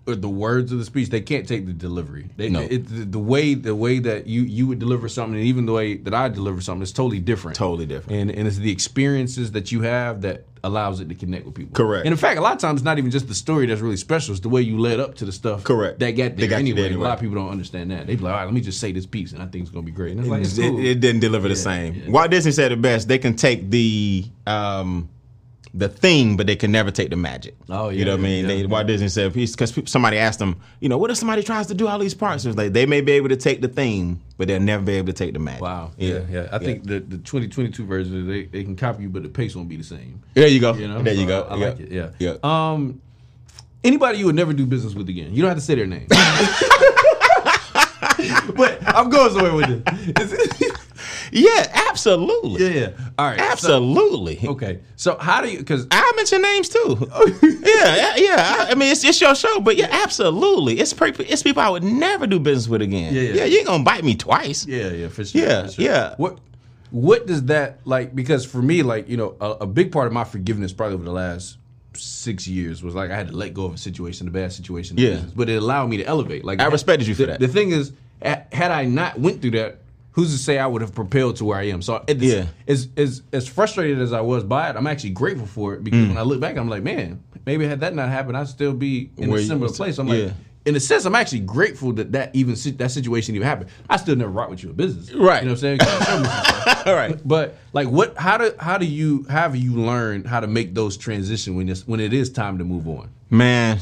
or 0.05 0.15
the 0.15 0.29
words 0.29 0.71
of 0.71 0.79
the 0.79 0.85
speech, 0.85 1.09
they 1.09 1.21
can't 1.21 1.47
take 1.47 1.65
the 1.65 1.73
delivery. 1.73 2.29
They, 2.35 2.49
No. 2.49 2.59
it, 2.61 2.87
the, 2.87 3.05
the 3.05 3.19
way 3.19 3.53
the 3.53 3.73
way 3.75 3.99
that 3.99 4.27
you 4.27 4.41
you 4.41 4.67
would 4.67 4.79
deliver 4.79 5.07
something, 5.07 5.35
and 5.39 5.45
even 5.47 5.65
the 5.65 5.71
way 5.73 5.95
that 5.97 6.13
I 6.13 6.27
deliver 6.29 6.59
something, 6.61 6.81
is 6.81 6.91
totally 6.91 7.19
different. 7.19 7.55
Totally 7.57 7.85
different. 7.85 8.19
And 8.19 8.31
and 8.31 8.47
it's 8.47 8.57
the 8.57 8.71
experiences 8.71 9.51
that 9.53 9.71
you 9.71 9.81
have 9.81 10.21
that 10.21 10.45
allows 10.65 11.01
it 11.01 11.09
to 11.09 11.15
connect 11.15 11.45
with 11.45 11.55
people. 11.55 11.73
Correct. 11.73 12.05
And 12.05 12.13
in 12.13 12.17
fact, 12.17 12.37
a 12.37 12.41
lot 12.41 12.53
of 12.53 12.59
times, 12.59 12.79
it's 12.79 12.85
not 12.85 12.97
even 12.97 13.11
just 13.11 13.27
the 13.27 13.35
story 13.35 13.65
that's 13.65 13.81
really 13.81 13.97
special. 13.97 14.31
It's 14.31 14.41
the 14.41 14.49
way 14.49 14.61
you 14.61 14.77
led 14.77 14.99
up 14.99 15.15
to 15.15 15.25
the 15.25 15.31
stuff. 15.31 15.63
Correct. 15.63 15.99
That 15.99 16.11
got 16.11 16.37
there 16.37 16.47
got 16.47 16.59
anyway. 16.59 16.81
there 16.83 16.91
And 16.91 16.95
A 16.95 16.99
lot 17.03 17.13
of 17.13 17.19
people 17.19 17.35
don't 17.35 17.49
understand 17.49 17.91
that. 17.91 18.07
They 18.07 18.15
be 18.15 18.23
like, 18.23 18.33
all 18.33 18.39
right, 18.39 18.45
let 18.45 18.53
me 18.53 18.61
just 18.61 18.79
say 18.79 18.91
this 18.91 19.05
piece, 19.05 19.31
and 19.33 19.41
I 19.41 19.45
think 19.47 19.63
it's 19.63 19.71
gonna 19.71 19.85
be 19.85 19.91
great. 19.91 20.11
And 20.11 20.19
it's 20.21 20.29
like, 20.29 20.41
it's 20.41 20.57
it, 20.57 20.69
cool. 20.69 20.85
it 20.85 20.99
didn't 20.99 21.21
deliver 21.21 21.47
the 21.47 21.55
same. 21.55 21.95
yeah. 21.95 22.09
Walt 22.09 22.29
Disney 22.31 22.51
said 22.51 22.71
it 22.71 22.81
best. 22.81 23.07
They 23.07 23.17
can 23.19 23.35
take 23.35 23.69
the 23.69 24.25
um, 24.47 25.09
the 25.75 25.89
thing, 25.89 26.37
but 26.37 26.45
they 26.45 26.55
can 26.55 26.71
never 26.71 26.91
take 26.91 27.09
the 27.09 27.15
magic. 27.15 27.55
Oh, 27.67 27.89
yeah. 27.89 27.99
you 27.99 28.05
know 28.05 28.11
what 28.11 28.19
I 28.19 28.23
mean? 28.23 28.45
yeah, 28.47 28.55
they. 28.55 28.65
Walt 28.67 28.85
Disney 28.85 29.09
said 29.09 29.33
because 29.33 29.73
somebody 29.89 30.17
asked 30.17 30.37
them, 30.39 30.59
you 30.79 30.87
know, 30.87 30.99
what 30.99 31.09
if 31.09 31.17
somebody 31.17 31.41
tries 31.41 31.67
to 31.67 31.73
do 31.73 31.87
all 31.87 31.97
these 31.97 32.13
parts? 32.13 32.45
It 32.45 32.49
was 32.49 32.57
like 32.57 32.73
they 32.73 32.85
may 32.85 33.01
be 33.01 33.13
able 33.13 33.29
to 33.29 33.35
take 33.35 33.61
the 33.61 33.67
theme, 33.67 34.21
but 34.37 34.47
they'll 34.47 34.59
never 34.59 34.83
be 34.83 34.93
able 34.93 35.07
to 35.07 35.13
take 35.13 35.33
the 35.33 35.39
magic. 35.39 35.61
Wow. 35.61 35.91
Yeah, 35.97 36.21
yeah. 36.29 36.47
I 36.51 36.59
think 36.59 36.83
the, 36.83 36.99
the 36.99 37.17
2022 37.17 37.85
version, 37.85 38.27
they, 38.27 38.43
they 38.43 38.63
can 38.63 38.75
copy 38.75 39.03
you, 39.03 39.09
but 39.09 39.23
the 39.23 39.29
pace 39.29 39.55
won't 39.55 39.69
be 39.69 39.77
the 39.77 39.83
same. 39.83 40.21
There 40.35 40.47
you 40.47 40.59
go. 40.59 40.75
You 40.75 40.87
know? 40.87 41.01
there 41.01 41.13
you 41.15 41.25
go. 41.25 41.41
I, 41.49 41.55
I 41.55 41.57
Yeah. 41.57 41.65
like 41.69 41.79
it. 41.79 41.91
Yeah. 41.91 42.09
Yeah. 42.19 42.35
Um, 42.43 43.01
anybody 43.83 44.19
you 44.19 44.27
would 44.27 44.35
never 44.35 44.53
do 44.53 44.67
business 44.67 44.93
with 44.93 45.09
again. 45.09 45.33
You 45.33 45.41
don't 45.41 45.49
have 45.49 45.57
to 45.57 45.63
say 45.63 45.73
their 45.75 45.87
name. 45.87 46.07
but 48.55 48.77
I'm 48.85 49.09
going 49.09 49.33
somewhere 49.33 49.55
with 49.55 49.85
this. 50.15 50.62
Yeah, 51.33 51.69
absolutely. 51.89 52.63
yeah, 52.65 52.79
yeah. 52.87 53.09
All 53.17 53.25
right. 53.27 53.37
so- 53.39 53.45
Absolutely. 53.45 54.39
okay. 54.47 54.79
So 54.95 55.17
how 55.17 55.41
do 55.41 55.49
you? 55.49 55.57
Because 55.59 55.87
I 55.91 56.11
mention 56.15 56.41
names 56.41 56.69
too. 56.69 56.97
yeah, 57.43 57.95
yeah, 57.95 58.15
yeah. 58.15 58.35
I, 58.59 58.67
I 58.71 58.75
mean, 58.75 58.91
it's, 58.91 59.03
it's 59.03 59.19
your 59.19 59.35
show, 59.35 59.59
but 59.59 59.75
yeah, 59.75 59.87
absolutely. 59.91 60.79
It's 60.79 60.93
pre- 60.93 61.11
it's 61.11 61.43
people 61.43 61.61
I 61.61 61.69
would 61.69 61.83
never 61.83 62.27
do 62.27 62.39
business 62.39 62.67
with 62.67 62.81
again. 62.81 63.13
Yeah, 63.13 63.21
yeah. 63.21 63.45
you 63.45 63.57
ain't 63.59 63.67
gonna 63.67 63.83
bite 63.83 64.03
me 64.03 64.15
twice. 64.15 64.65
Yeah, 64.65 64.89
yeah, 64.89 65.07
for 65.09 65.25
sure. 65.25 65.41
Yeah, 65.41 65.65
for 65.65 65.71
sure. 65.73 65.85
yeah. 65.85 66.15
What 66.17 66.39
what 66.91 67.25
does 67.25 67.43
that 67.45 67.79
like? 67.85 68.15
Because 68.15 68.45
for 68.45 68.61
me, 68.61 68.83
like 68.83 69.09
you 69.09 69.17
know, 69.17 69.35
a, 69.41 69.49
a 69.61 69.67
big 69.67 69.91
part 69.91 70.07
of 70.07 70.13
my 70.13 70.23
forgiveness 70.23 70.71
probably 70.73 70.95
over 70.95 71.03
the 71.03 71.11
last 71.11 71.57
six 71.95 72.47
years 72.47 72.81
was 72.83 72.95
like 72.95 73.11
I 73.11 73.15
had 73.15 73.27
to 73.27 73.35
let 73.35 73.53
go 73.53 73.65
of 73.65 73.73
a 73.73 73.77
situation, 73.77 74.27
a 74.27 74.31
bad 74.31 74.53
situation. 74.53 74.97
Yeah. 74.97 75.11
business, 75.11 75.31
but 75.31 75.49
it 75.49 75.55
allowed 75.55 75.89
me 75.89 75.97
to 75.97 76.03
elevate. 76.05 76.43
Like 76.45 76.59
I 76.59 76.65
respected 76.65 77.07
you 77.07 77.15
for 77.15 77.21
the, 77.23 77.27
that. 77.27 77.39
The 77.39 77.47
thing 77.47 77.71
is, 77.71 77.91
had 78.21 78.71
I 78.71 78.85
not 78.85 79.19
went 79.19 79.41
through 79.41 79.51
that. 79.51 79.79
Who's 80.13 80.31
to 80.31 80.37
say 80.37 80.57
I 80.59 80.67
would 80.67 80.81
have 80.81 80.93
propelled 80.93 81.37
to 81.37 81.45
where 81.45 81.57
I 81.57 81.63
am? 81.69 81.81
So 81.81 82.03
it's, 82.07 82.21
Yeah. 82.21 82.45
as 82.67 82.87
as 82.97 83.21
as 83.33 83.47
frustrated 83.47 83.99
as 83.99 84.13
I 84.13 84.21
was 84.21 84.43
by 84.43 84.69
it, 84.69 84.75
I'm 84.75 84.87
actually 84.87 85.09
grateful 85.11 85.47
for 85.47 85.73
it 85.73 85.83
because 85.83 85.99
Mm. 86.05 86.09
when 86.09 86.17
I 86.17 86.21
look 86.21 86.39
back, 86.39 86.55
I'm 86.55 86.69
like, 86.69 86.83
man, 86.83 87.19
maybe 87.45 87.65
had 87.67 87.79
that 87.81 87.95
not 87.95 88.09
happened, 88.09 88.37
I'd 88.37 88.47
still 88.47 88.73
be 88.73 89.09
in 89.17 89.29
Where 89.29 89.39
a 89.39 89.43
similar 89.43 89.67
was- 89.69 89.77
place. 89.77 89.97
I'm 89.97 90.07
yeah. 90.07 90.25
like, 90.25 90.33
in 90.65 90.75
a 90.77 90.79
sense, 90.79 91.03
I'm 91.05 91.15
actually 91.15 91.39
grateful 91.41 91.91
that 91.93 92.11
that 92.13 92.29
even 92.33 92.55
that 92.77 92.91
situation 92.91 93.35
even 93.35 93.45
happened. 93.47 93.69
I 93.89 93.97
still 93.97 94.15
never 94.15 94.31
rock 94.31 94.49
with 94.49 94.63
you 94.63 94.69
in 94.69 94.75
business, 94.75 95.11
Right. 95.13 95.41
You 95.43 95.47
know 95.49 95.53
what 95.53 95.57
I'm 95.57 95.57
saying? 95.57 95.77
'Cause 95.79 95.99
you 95.99 96.05
showed 96.05 96.19
me 96.21 96.25
some 96.27 96.45
stuff. 96.61 96.83
All 96.87 96.95
right. 96.95 97.19
But 97.27 97.57
like, 97.73 97.87
what? 97.89 98.15
How 98.15 98.37
do 98.37 98.51
how 98.59 98.77
do 98.77 98.85
you 98.85 99.25
how 99.29 99.41
have 99.41 99.55
you 99.55 99.73
learned 99.73 100.27
how 100.27 100.39
to 100.41 100.47
make 100.47 100.73
those 100.75 100.95
transition 100.95 101.55
when 101.55 101.67
it's 101.69 101.85
when 101.87 101.99
it 101.99 102.13
is 102.13 102.29
time 102.29 102.59
to 102.59 102.63
move 102.63 102.87
on? 102.87 103.09
Man, 103.31 103.79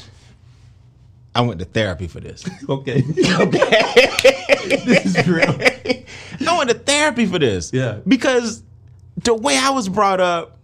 I 1.36 1.42
went 1.42 1.60
to 1.60 1.66
therapy 1.66 2.08
for 2.08 2.20
this. 2.22 2.44
okay, 2.70 3.04
Okay, 3.40 4.80
this 4.86 5.16
is 5.18 5.28
real. 5.28 5.56
Went 6.46 6.70
to 6.70 6.78
therapy 6.78 7.26
for 7.26 7.40
this. 7.40 7.72
Yeah. 7.74 8.00
Because 8.08 8.64
the 9.18 9.34
way 9.34 9.58
I 9.58 9.70
was 9.72 9.90
brought 9.90 10.20
up, 10.20 10.58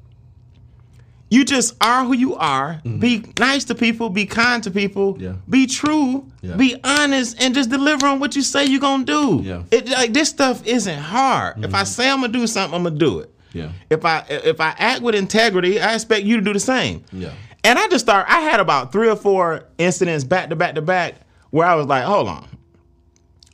you 1.29 1.43
just 1.43 1.75
are 1.83 2.05
who 2.05 2.13
you 2.13 2.35
are. 2.35 2.81
Be 2.83 3.25
nice 3.37 3.65
to 3.65 3.75
people. 3.75 4.09
Be 4.09 4.25
kind 4.25 4.63
to 4.63 4.71
people. 4.71 5.15
Mm-hmm. 5.15 5.23
Yeah. 5.23 5.33
Be 5.49 5.67
true. 5.67 6.25
Yeah. 6.41 6.55
Be 6.55 6.79
honest, 6.83 7.41
and 7.41 7.53
just 7.53 7.69
deliver 7.69 8.07
on 8.07 8.19
what 8.19 8.35
you 8.35 8.41
say 8.41 8.65
you're 8.65 8.79
gonna 8.79 9.03
do. 9.03 9.41
Yeah. 9.43 9.55
Mm-hmm. 9.55 9.67
It 9.71 9.89
like 9.89 10.13
this 10.13 10.29
stuff 10.29 10.65
isn't 10.65 10.99
hard. 10.99 11.63
If 11.63 11.73
I 11.73 11.83
say 11.83 12.09
I'm 12.09 12.21
gonna 12.21 12.31
do 12.31 12.47
something, 12.47 12.75
I'm 12.75 12.83
gonna 12.83 12.95
do 12.95 13.19
it. 13.19 13.33
Yeah. 13.51 13.71
If 13.89 14.05
I 14.05 14.23
if 14.29 14.61
I 14.61 14.73
act 14.77 15.01
with 15.01 15.15
integrity, 15.15 15.81
I 15.81 15.95
expect 15.95 16.23
you 16.25 16.37
to 16.37 16.41
do 16.41 16.53
the 16.53 16.59
same. 16.59 17.03
Yeah. 17.11 17.33
And 17.63 17.77
I 17.77 17.87
just 17.89 18.05
start. 18.05 18.25
I 18.29 18.39
had 18.41 18.61
about 18.61 18.93
three 18.93 19.09
or 19.09 19.17
four 19.17 19.65
incidents 19.77 20.23
back 20.23 20.49
to 20.49 20.55
back 20.55 20.75
to 20.75 20.81
back 20.81 21.15
where 21.49 21.67
I 21.67 21.75
was 21.75 21.87
like, 21.87 22.05
hold 22.05 22.29
on. 22.29 22.47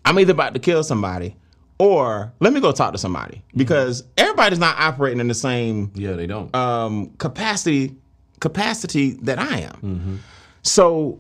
I'm 0.05 0.19
either 0.19 0.33
about 0.33 0.53
to 0.53 0.59
kill 0.59 0.83
somebody 0.83 1.35
or 1.83 2.31
let 2.39 2.53
me 2.53 2.61
go 2.61 2.71
talk 2.71 2.93
to 2.93 2.97
somebody 2.97 3.35
mm-hmm. 3.35 3.57
because 3.57 4.05
everybody's 4.17 4.57
not 4.57 4.77
operating 4.79 5.19
in 5.19 5.27
the 5.27 5.33
same 5.33 5.91
Yeah, 5.95 6.13
they 6.13 6.27
don't. 6.27 6.53
um, 6.55 7.09
capacity 7.17 7.97
capacity 8.39 9.11
that 9.23 9.37
I 9.37 9.59
am. 9.59 9.73
Mm-hmm. 9.81 10.15
So 10.61 11.19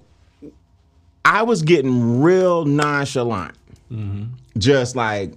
I 1.25 1.43
was 1.43 1.63
getting 1.63 2.21
real 2.21 2.63
nonchalant. 2.63 3.55
Mm-hmm. 3.91 4.35
Just 4.57 4.95
like, 4.95 5.33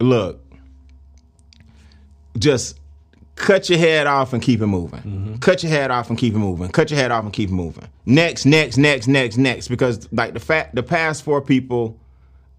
look, 0.00 0.40
just 2.38 2.78
cut 3.34 3.68
your 3.68 3.78
head 3.78 4.06
off 4.06 4.32
and 4.32 4.42
keep 4.42 4.62
it 4.62 4.66
moving. 4.66 5.36
Cut 5.40 5.62
your 5.62 5.70
head 5.70 5.90
off 5.90 6.08
and 6.08 6.18
keep 6.18 6.34
it 6.34 6.38
moving. 6.38 6.70
Cut 6.70 6.90
your 6.90 6.98
head 6.98 7.10
off 7.10 7.24
and 7.24 7.32
keep 7.32 7.50
it 7.50 7.54
moving. 7.54 7.86
Next, 8.06 8.46
next, 8.46 8.78
next, 8.78 9.08
next, 9.08 9.36
next. 9.36 9.68
Because 9.68 10.08
like 10.10 10.32
the 10.32 10.40
fact, 10.40 10.74
the 10.74 10.82
past 10.82 11.22
four 11.22 11.42
people, 11.42 11.98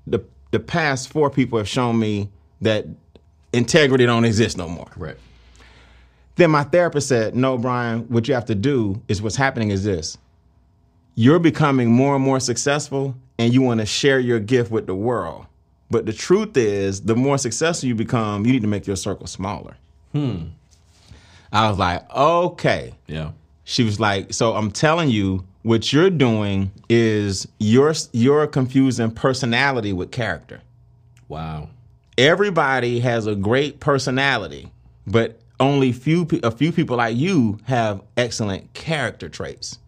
the 0.06 0.20
the 0.54 0.60
past 0.60 1.10
four 1.10 1.32
people 1.32 1.58
have 1.58 1.68
shown 1.68 1.98
me 1.98 2.30
that 2.62 2.86
integrity 3.54 4.06
don't 4.06 4.24
exist 4.24 4.56
no 4.56 4.70
more. 4.70 4.92
right. 4.96 5.18
Then 6.36 6.52
my 6.52 6.64
therapist 6.64 7.08
said, 7.08 7.36
No, 7.36 7.58
Brian, 7.58 8.02
what 8.02 8.28
you 8.28 8.36
have 8.36 8.46
to 8.46 8.56
do 8.56 9.02
is 9.08 9.20
what's 9.22 9.36
happening 9.36 9.72
is 9.72 9.84
this. 9.84 10.16
You're 11.16 11.40
becoming 11.40 11.92
more 11.92 12.16
and 12.16 12.24
more 12.24 12.40
successful 12.40 13.16
and 13.40 13.52
you 13.52 13.64
want 13.64 13.80
to 13.80 13.86
share 13.88 14.20
your 14.20 14.40
gift 14.40 14.72
with 14.72 14.86
the 14.86 14.96
world. 14.96 15.48
But 15.90 16.06
the 16.06 16.14
truth 16.14 16.56
is, 16.56 17.02
the 17.02 17.16
more 17.16 17.40
successful 17.40 17.90
you 17.90 17.96
become, 17.96 18.46
you 18.46 18.54
need 18.54 18.62
to 18.62 18.68
make 18.68 18.86
your 18.86 18.96
circle 18.96 19.26
smaller. 19.26 19.76
Hmm. 20.12 20.50
I 21.52 21.68
was 21.68 21.80
like, 21.80 22.10
okay. 22.16 22.94
Yeah. 23.08 23.32
She 23.64 23.84
was 23.84 24.00
like, 24.00 24.34
so 24.34 24.54
I'm 24.56 24.72
telling 24.72 25.10
you, 25.10 25.46
what 25.64 25.92
you're 25.92 26.10
doing 26.10 26.72
is 26.90 27.48
you're 27.60 27.94
you're 28.12 28.46
confusing 28.48 29.12
personality 29.12 29.94
with 29.94 30.12
character 30.12 30.62
Wow. 31.30 31.70
everybody 32.18 33.00
has 33.00 33.26
a 33.26 33.34
great 33.36 33.80
personality, 33.80 34.72
but 35.08 35.40
only 35.60 35.92
few 35.92 36.28
a 36.44 36.52
few 36.52 36.72
people 36.72 36.98
like 36.98 37.16
you 37.16 37.60
have 37.64 38.02
excellent 38.18 38.74
character 38.74 39.30
traits. 39.30 39.80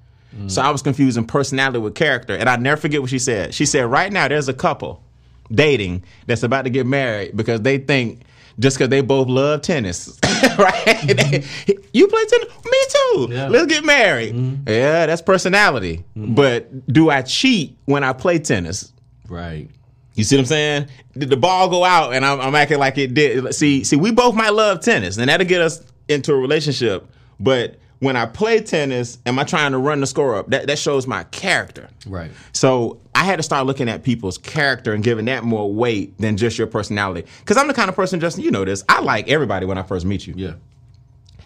So 0.47 0.61
I 0.61 0.69
was 0.69 0.81
confusing 0.81 1.25
personality 1.25 1.79
with 1.79 1.95
character, 1.95 2.35
and 2.35 2.49
I 2.49 2.57
never 2.57 2.75
forget 2.81 2.99
what 2.99 3.09
she 3.09 3.19
said. 3.19 3.53
She 3.53 3.65
said, 3.65 3.85
"Right 3.85 4.11
now, 4.11 4.27
there's 4.27 4.49
a 4.49 4.53
couple 4.53 5.01
dating 5.49 6.03
that's 6.25 6.43
about 6.43 6.63
to 6.63 6.69
get 6.69 6.85
married 6.85 7.37
because 7.37 7.61
they 7.61 7.77
think." 7.77 8.23
Just 8.57 8.77
because 8.77 8.89
they 8.89 9.01
both 9.01 9.27
love 9.27 9.61
tennis, 9.61 10.17
right? 10.57 10.73
Mm-hmm. 10.85 11.71
you 11.93 12.07
play 12.07 12.25
tennis, 12.25 12.47
me 12.65 12.79
too. 12.89 13.27
Yeah. 13.31 13.47
Let's 13.49 13.65
get 13.65 13.83
married. 13.83 14.33
Mm-hmm. 14.33 14.69
Yeah, 14.69 15.05
that's 15.05 15.21
personality. 15.21 16.05
Mm-hmm. 16.17 16.35
But 16.35 16.87
do 16.87 17.09
I 17.09 17.21
cheat 17.21 17.77
when 17.85 18.03
I 18.03 18.13
play 18.13 18.39
tennis? 18.39 18.93
Right. 19.27 19.69
You 20.13 20.23
see 20.23 20.37
what 20.37 20.41
I'm 20.41 20.45
saying? 20.45 20.87
Did 21.17 21.29
the 21.29 21.37
ball 21.37 21.69
go 21.69 21.83
out 21.83 22.13
and 22.13 22.25
I'm, 22.25 22.39
I'm 22.39 22.55
acting 22.55 22.79
like 22.79 22.97
it 22.97 23.13
did? 23.13 23.53
See, 23.53 23.83
see, 23.83 23.97
we 23.97 24.11
both 24.11 24.33
might 24.33 24.53
love 24.53 24.79
tennis, 24.79 25.17
and 25.17 25.27
that'll 25.29 25.45
get 25.45 25.61
us 25.61 25.83
into 26.07 26.33
a 26.33 26.37
relationship. 26.37 27.05
But 27.39 27.77
when 27.99 28.15
I 28.15 28.25
play 28.25 28.61
tennis, 28.61 29.17
am 29.25 29.37
I 29.39 29.43
trying 29.43 29.73
to 29.73 29.77
run 29.77 29.99
the 29.99 30.07
score 30.07 30.35
up? 30.35 30.47
That 30.49 30.67
that 30.67 30.79
shows 30.79 31.05
my 31.07 31.23
character. 31.25 31.89
Right. 32.05 32.31
So 32.53 33.01
I 33.15 33.23
had 33.23 33.37
to 33.37 33.43
start 33.43 33.65
looking 33.65 33.87
at 33.87 34.03
people's 34.03 34.37
character 34.37 34.93
and 34.93 35.01
giving 35.01 35.25
that 35.25 35.45
more 35.45 35.73
weight 35.73 36.17
than 36.17 36.35
just 36.35 36.57
your 36.57 36.67
personality. 36.67 37.25
Because 37.39 37.55
I'm 37.55 37.69
the 37.69 37.73
kind 37.73 37.87
of 37.87 37.95
person, 37.95 38.19
Justin, 38.19 38.43
you 38.43 38.51
know 38.51 38.65
this. 38.65 38.83
I 38.89 38.99
like 38.99 39.29
everybody 39.29 39.65
when 39.65 39.77
I 39.77 39.83
first 39.83 40.05
meet 40.05 40.27
you. 40.27 40.33
Yeah. 40.35 40.55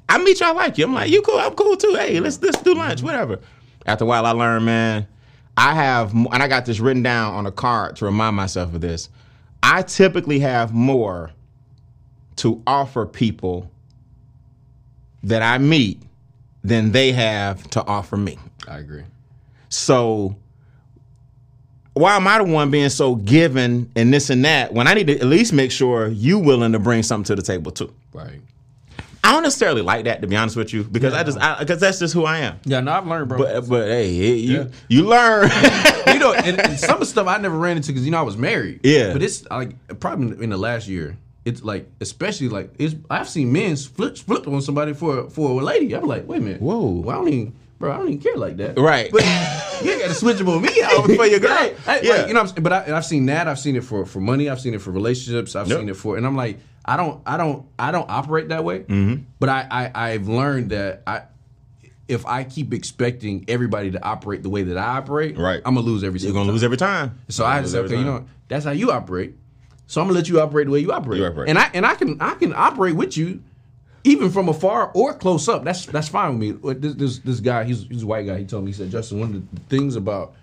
I 0.10 0.18
meet 0.18 0.40
you, 0.40 0.48
I 0.48 0.52
like 0.52 0.80
you. 0.80 0.86
I'm 0.86 0.96
like, 0.96 1.12
you 1.12 1.22
cool, 1.22 1.38
I'm 1.38 1.54
cool 1.54 1.78
too. 1.78 1.94
Hey, 1.94 2.20
let's 2.20 2.42
let's 2.42 2.60
do 2.64 2.74
lunch, 2.74 3.04
whatever. 3.04 3.40
After 3.86 4.04
a 4.04 4.08
while, 4.08 4.26
I 4.26 4.32
learned, 4.32 4.66
man, 4.66 5.08
I 5.56 5.76
have, 5.76 6.12
and 6.14 6.34
I 6.34 6.48
got 6.48 6.66
this 6.66 6.80
written 6.80 7.04
down 7.04 7.36
on 7.36 7.46
a 7.46 7.52
card 7.52 7.98
to 7.98 8.06
remind 8.06 8.36
myself 8.36 8.74
of 8.74 8.82
this. 8.82 9.10
I 9.62 9.84
typically 9.84 10.40
have 10.40 10.74
more 10.74 11.32
to 12.38 12.64
offer 12.66 13.06
people 13.06 13.70
that 15.22 15.44
I 15.44 15.60
meet 15.60 16.02
than 16.64 16.92
they 16.94 17.12
have 17.12 17.70
to 17.72 17.86
offer 17.86 18.18
me. 18.18 18.40
I 18.68 18.80
agree. 18.80 19.04
So 19.70 20.36
why 21.94 22.16
am 22.16 22.28
I 22.28 22.38
the 22.38 22.44
one 22.46 22.72
being 22.72 22.90
so 22.90 23.16
given 23.16 23.92
and 23.96 24.14
this 24.14 24.30
and 24.30 24.46
that 24.46 24.74
when 24.74 24.88
I 24.88 24.94
need 24.94 25.08
to 25.08 25.20
at 25.20 25.26
least 25.26 25.52
make 25.54 25.72
sure 25.72 26.08
you 26.08 26.40
willing 26.40 26.72
to 26.74 26.80
bring 26.80 27.04
something 27.04 27.26
to 27.26 27.36
the 27.36 27.42
table 27.42 27.72
too? 27.72 27.94
Right. 28.14 28.40
I 29.22 29.34
don't 29.34 29.44
necessarily 29.44 29.82
like 29.82 30.06
that 30.06 30.22
to 30.22 30.28
be 30.28 30.36
honest 30.38 30.56
with 30.56 30.72
you 30.74 30.84
because 30.86 31.14
I 31.14 31.24
just 31.24 31.38
because 31.60 31.80
that's 31.82 32.00
just 32.00 32.14
who 32.14 32.24
I 32.24 32.38
am. 32.40 32.60
Yeah, 32.64 32.80
no, 32.80 32.94
I've 32.94 33.06
learned, 33.06 33.28
bro. 33.28 33.38
But 33.38 33.68
but 33.68 33.88
hey, 33.90 34.10
it- 34.18 34.36
you 34.40 34.58
Yeah. 34.60 34.66
you 34.88 35.04
learn. 35.04 35.50
you 36.08 36.20
know, 36.20 36.34
and, 36.34 36.60
and 36.60 36.80
some 36.80 36.94
of 36.96 37.00
the 37.02 37.06
stuff 37.08 37.28
I 37.28 37.38
never 37.38 37.58
ran 37.58 37.76
into 37.78 37.92
because 37.92 38.06
you 38.06 38.12
know 38.12 38.20
I 38.20 38.24
was 38.24 38.38
married. 38.38 38.80
Yeah. 38.84 39.12
But 39.12 39.22
it's 39.22 39.46
like 39.50 40.00
probably 40.00 40.42
in 40.42 40.50
the 40.52 40.58
last 40.58 40.88
year. 40.88 41.18
It's 41.44 41.64
like 41.64 41.90
especially 42.00 42.48
like 42.50 42.72
it's. 42.80 42.96
I've 43.10 43.28
seen 43.28 43.52
men 43.52 43.76
flip 43.76 44.18
flip 44.18 44.48
on 44.48 44.62
somebody 44.62 44.94
for 44.94 45.30
for 45.30 45.60
a 45.60 45.64
lady. 45.66 45.94
I'm 45.96 46.06
like, 46.06 46.26
wait 46.28 46.38
a 46.38 46.42
minute. 46.42 46.62
Whoa. 46.62 46.86
Well, 47.02 47.10
I 47.10 47.20
don't 47.20 47.28
even, 47.34 47.54
bro. 47.80 47.92
I 47.94 47.98
don't 47.98 48.08
even 48.10 48.20
care 48.22 48.36
like 48.36 48.58
that. 48.58 48.78
Right. 48.78 49.12
But 49.12 49.24
you 49.84 49.98
got 50.00 50.10
to 50.10 50.14
switch 50.14 50.38
them 50.38 50.50
on 50.50 50.62
me 50.62 50.70
out 50.84 51.06
For 51.06 51.26
your 51.26 51.40
girl. 51.40 51.56
Hey, 51.58 51.76
hey, 51.86 52.00
Yeah. 52.04 52.14
like, 52.18 52.28
you 52.28 52.34
know, 52.34 52.42
I'm 52.42 52.64
but 52.64 52.74
I, 52.74 52.80
and 52.84 52.96
I've 52.96 53.06
seen 53.06 53.26
that. 53.28 53.48
I've 53.48 53.60
seen 53.60 53.76
it 53.76 53.84
for 53.84 54.06
for 54.06 54.20
money. 54.20 54.50
I've 54.50 54.60
seen 54.62 54.74
it 54.74 54.82
for 54.82 54.92
relationships. 54.92 55.56
I've 55.56 55.68
Yep. 55.68 55.80
seen 55.80 55.90
it 55.90 55.96
for, 55.96 56.18
and 56.18 56.26
I'm 56.28 56.36
like, 56.36 56.60
I 56.86 56.98
don't, 56.98 57.22
I 57.26 57.38
don't, 57.38 57.66
I 57.80 57.92
don't 57.92 58.10
operate 58.10 58.50
that 58.50 58.64
way. 58.64 58.80
Mm-hmm. 58.80 59.24
But 59.40 59.50
I, 59.50 59.68
I, 59.94 60.10
I've 60.12 60.28
learned 60.28 60.72
that 60.72 61.04
I. 61.08 61.24
If 62.08 62.26
I 62.26 62.44
keep 62.44 62.74
expecting 62.74 63.46
everybody 63.48 63.92
to 63.92 64.04
operate 64.04 64.42
the 64.42 64.50
way 64.50 64.64
that 64.64 64.78
I 64.80 64.98
operate, 64.98 65.38
Right. 65.38 65.62
I'm 65.64 65.76
gonna 65.76 65.86
lose 65.86 66.04
every 66.04 66.20
You're 66.20 66.34
gonna 66.34 66.46
time. 66.46 66.54
lose 66.54 66.64
every 66.64 66.78
time. 66.78 67.20
So 67.30 67.46
I 67.46 67.62
just 67.62 67.66
lose 67.66 67.72
said, 67.74 67.78
every 67.86 67.98
okay, 67.98 68.04
you 68.04 68.12
know, 68.12 68.26
that's 68.48 68.66
how 68.66 68.72
you 68.72 68.92
operate. 68.92 69.36
So 69.86 70.02
I'm 70.02 70.08
gonna 70.08 70.18
let 70.18 70.28
you 70.28 70.42
operate 70.42 70.66
the 70.66 70.72
way 70.72 70.80
you 70.80 70.92
operate. 70.92 71.20
You 71.20 71.28
operate. 71.28 71.50
And 71.50 71.60
I 71.60 71.70
and 71.76 71.86
I 71.86 71.94
can 71.94 72.20
I 72.20 72.34
can 72.34 72.52
operate 72.56 72.96
with 72.96 73.16
you, 73.16 73.44
even 74.04 74.30
from 74.30 74.50
afar 74.50 74.92
or 74.94 75.14
close 75.14 75.48
up. 75.48 75.64
That's 75.64 75.86
that's 75.86 76.08
fine 76.10 76.38
with 76.40 76.64
me. 76.64 76.74
This 76.74 76.96
this, 76.96 77.20
this 77.20 77.40
guy, 77.40 77.64
he's 77.64 77.84
he's 77.88 78.04
a 78.04 78.08
white 78.08 78.26
guy. 78.26 78.38
He 78.40 78.46
told 78.46 78.64
me 78.64 78.72
he 78.72 78.78
said, 78.78 78.90
Justin, 78.92 79.20
one 79.20 79.36
of 79.36 79.52
the 79.52 79.60
things 79.76 79.96
about 79.96 80.34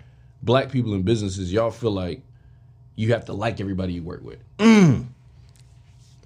black 0.43 0.71
people 0.71 0.93
in 0.93 1.01
business 1.01 1.37
is 1.37 1.51
y'all 1.51 1.71
feel 1.71 1.91
like 1.91 2.21
you 2.95 3.13
have 3.13 3.25
to 3.25 3.33
like 3.33 3.59
everybody 3.61 3.93
you 3.93 4.03
work 4.03 4.23
with. 4.23 4.39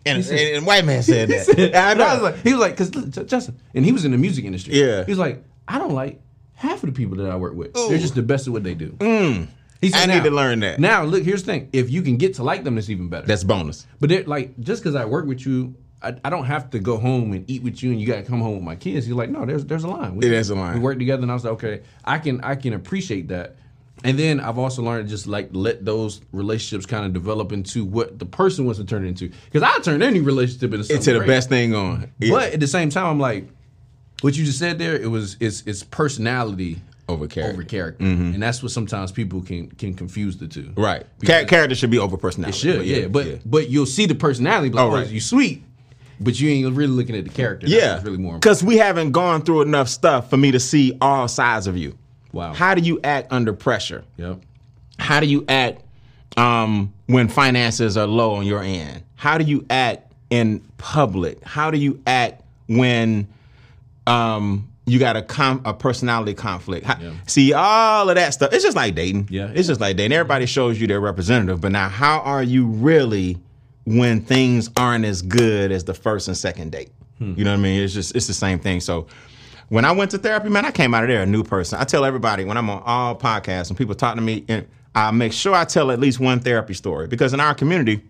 And, 0.04 0.18
and, 0.26 0.30
and 0.32 0.66
white 0.66 0.84
man 0.86 1.04
said 1.04 1.30
that. 1.30 1.76
I 1.76 1.92
And 1.92 2.02
I 2.02 2.14
was 2.16 2.24
like, 2.24 2.38
he 2.44 2.54
was 2.54 2.60
like, 2.62 2.78
because 2.78 2.90
Justin, 3.28 3.60
and 3.76 3.86
he 3.86 3.92
was 3.92 4.04
in 4.04 4.12
the 4.12 4.18
music 4.18 4.46
industry. 4.46 4.74
Yeah. 4.74 5.06
he 5.06 5.12
was 5.12 5.20
like, 5.20 5.44
I 5.68 5.78
don't 5.78 5.94
like 5.94 6.20
half 6.56 6.84
of 6.84 6.90
the 6.90 6.92
people 6.94 7.18
that 7.18 7.30
I 7.30 7.36
work 7.36 7.54
with. 7.54 7.74
They're 7.74 7.98
just 7.98 8.16
the 8.16 8.24
best 8.24 8.48
at 8.48 8.54
what 8.54 8.64
they 8.64 8.74
do. 8.74 8.96
He 9.00 9.06
Mm. 9.06 9.48
I 9.96 10.06
need 10.06 10.24
to 10.24 10.32
learn 10.32 10.60
that. 10.60 10.80
Now, 10.80 11.04
look, 11.04 11.24
here's 11.24 11.44
the 11.44 11.52
thing: 11.52 11.70
if 11.74 11.90
you 11.90 12.04
can 12.04 12.18
get 12.18 12.36
to 12.36 12.44
like 12.44 12.64
them, 12.64 12.76
that's 12.76 12.90
even 12.90 13.10
better. 13.10 13.26
That's 13.26 13.44
bonus. 13.44 13.88
But 14.00 14.10
they're 14.10 14.24
like, 14.26 14.60
just 14.60 14.84
because 14.84 14.94
I 14.96 15.06
work 15.06 15.26
with 15.26 15.44
you, 15.46 15.74
I, 16.04 16.16
I 16.26 16.30
don't 16.30 16.46
have 16.46 16.70
to 16.72 16.80
go 16.80 16.98
home 16.98 17.34
and 17.34 17.48
eat 17.50 17.62
with 17.64 17.84
you, 17.84 17.92
and 17.92 18.00
you 18.02 18.08
got 18.08 18.16
to 18.18 18.24
come 18.24 18.42
home 18.42 18.56
with 18.56 18.64
my 18.64 18.76
kids. 18.76 19.08
You're 19.08 19.18
like, 19.18 19.30
no, 19.30 19.46
there's 19.46 19.66
there's 19.66 19.84
a 19.84 19.88
line. 19.88 20.16
We, 20.16 20.26
It 20.26 20.32
is 20.34 20.50
a 20.50 20.56
line. 20.56 20.74
We 20.76 20.80
work 20.80 20.98
together, 20.98 21.22
and 21.22 21.32
I 21.32 21.34
was 21.36 21.44
like, 21.44 21.54
okay, 21.54 21.82
I 22.04 22.18
can 22.20 22.42
I 22.42 22.56
can 22.56 22.74
appreciate 22.74 23.28
that. 23.30 23.56
And 24.04 24.18
then 24.18 24.40
I've 24.40 24.58
also 24.58 24.82
learned 24.82 25.08
to 25.08 25.10
just 25.14 25.28
like 25.28 25.50
let 25.52 25.86
those 25.86 26.22
relationships 26.32 26.88
kind 26.88 27.06
of 27.06 27.14
develop 27.14 27.52
into 27.52 27.86
what 27.86 28.18
the 28.18 28.26
person 28.26 28.66
wants 28.66 28.80
to 28.80 28.86
turn 28.86 29.06
it 29.06 29.10
into. 29.10 29.30
Because 29.52 29.62
I 29.62 29.78
turn 29.84 30.02
any 30.02 30.20
relationship 30.22 30.72
into 30.74 30.86
something 30.86 30.98
Into 30.98 31.12
the 31.14 31.20
great. 31.20 31.28
best 31.28 31.50
thing 31.50 31.76
on. 31.76 32.12
Yeah. 32.18 32.32
But 32.34 32.54
at 32.54 32.60
the 32.60 32.66
same 32.68 32.90
time, 32.90 33.06
I'm 33.06 33.20
like, 33.20 33.48
what 34.22 34.36
you 34.36 34.44
just 34.44 34.58
said 34.58 34.80
there, 34.80 34.96
it 34.96 35.06
was 35.12 35.38
it's 35.40 35.62
it's 35.68 35.84
personality 35.84 36.82
Over 37.08 37.28
character. 37.28 37.54
over 37.54 37.64
character, 37.64 38.04
mm-hmm. 38.04 38.34
and 38.34 38.42
that's 38.42 38.64
what 38.64 38.72
sometimes 38.72 39.12
people 39.12 39.42
can 39.44 39.68
can 39.70 39.94
confuse 39.94 40.38
the 40.38 40.48
two. 40.48 40.74
Right. 40.76 41.06
Char- 41.24 41.46
character 41.46 41.76
should 41.76 41.92
be 41.92 42.00
over 42.00 42.18
personality. 42.18 42.58
It 42.58 42.60
should, 42.60 42.78
But 42.78 42.86
yeah, 42.88 43.08
but 43.08 43.42
but 43.50 43.70
you'll 43.70 43.86
see 43.86 44.08
the 44.08 44.16
personality. 44.16 44.72
Like, 44.72 44.84
Oh, 44.84 44.90
oh, 44.90 44.96
right. 44.96 45.08
you 45.08 45.20
sweet, 45.22 45.64
but 46.24 46.40
you 46.40 46.50
ain't 46.50 46.76
really 46.76 46.92
looking 46.94 47.16
at 47.16 47.24
the 47.24 47.30
character. 47.30 47.68
That's 47.68 47.82
Yeah, 47.82 48.02
really 48.04 48.18
more. 48.18 48.36
because 48.36 48.64
we 48.64 48.78
haven't 48.78 49.12
gone 49.12 49.42
through 49.42 49.62
enough 49.64 49.90
stuff 49.90 50.30
for 50.30 50.38
me 50.38 50.52
to 50.52 50.60
see 50.60 50.98
all 51.02 51.28
sides 51.28 51.68
of 51.68 51.76
you. 51.78 51.98
Wow. 52.32 52.54
How 52.54 52.76
do 52.76 52.82
you 52.82 53.00
act 53.04 53.32
under 53.32 53.54
pressure? 53.54 54.04
Yep. 54.18 54.40
How 55.00 55.20
do 55.20 55.26
you 55.26 55.44
act 55.50 55.82
um, 56.38 56.94
when 57.08 57.28
finances 57.28 57.98
are 57.98 58.08
low 58.08 58.36
on 58.36 58.46
your 58.46 58.62
end? 58.64 59.04
How 59.16 59.38
do 59.38 59.44
you 59.44 59.66
act 59.70 60.14
in 60.30 60.62
public? 60.78 61.44
How 61.44 61.72
do 61.72 61.78
you 61.78 62.02
act 62.08 62.42
when 62.68 63.28
um, 64.08 64.70
you 64.86 65.00
got 65.00 65.18
a 65.18 65.22
com- 65.22 65.62
a 65.66 65.74
personality 65.74 66.34
conflict? 66.34 66.86
How- 66.86 67.00
Yeah. 67.02 67.12
See 67.28 67.54
all 67.54 68.10
of 68.10 68.16
that 68.16 68.34
stuff. 68.34 68.54
It's 68.54 68.64
just 68.64 68.76
like 68.78 68.96
dating. 68.96 69.28
Yeah. 69.30 69.52
it's 69.54 69.68
just 69.68 69.82
like 69.82 69.98
dating. 69.98 70.14
Everybody 70.16 70.46
shows 70.46 70.80
you 70.80 70.88
their 70.88 71.02
representative, 71.02 71.60
but 71.62 71.72
now 71.72 71.90
how 71.90 72.20
are 72.20 72.44
you 72.44 72.66
really 72.66 73.38
when 73.86 74.22
things 74.22 74.70
aren't 74.78 75.06
as 75.06 75.22
good 75.22 75.72
as 75.72 75.84
the 75.84 75.94
first 75.94 76.28
and 76.28 76.38
second 76.38 76.72
date? 76.72 76.92
Hmm. 77.18 77.34
You 77.38 77.44
know 77.44 77.52
what 77.52 77.60
I 77.60 77.62
mean? 77.62 77.82
It's 77.82 77.94
just 77.94 78.16
it's 78.16 78.28
the 78.28 78.34
same 78.34 78.60
thing. 78.60 78.80
So 78.80 79.08
when 79.70 79.86
I 79.86 79.92
went 79.92 80.12
to 80.12 80.18
therapy, 80.18 80.50
man, 80.50 80.66
I 80.66 80.72
came 80.72 80.94
out 80.94 81.04
of 81.04 81.10
there 81.10 81.22
a 81.22 81.26
new 81.26 81.44
person. 81.44 81.80
I 81.80 81.84
tell 81.84 82.04
everybody 82.04 82.44
when 82.44 82.58
I'm 82.58 82.70
on 82.70 82.84
all 82.86 83.16
podcasts 83.16 83.70
and 83.70 83.78
people 83.78 83.96
talk 83.96 84.16
to 84.16 84.22
me, 84.22 84.44
and 84.48 84.68
I 84.94 85.12
make 85.12 85.34
sure 85.34 85.54
I 85.56 85.66
tell 85.66 85.92
at 85.92 86.00
least 86.00 86.20
one 86.20 86.40
therapy 86.40 86.74
story 86.74 87.08
because 87.08 87.34
in 87.34 87.40
our 87.40 87.54
community, 87.54 88.02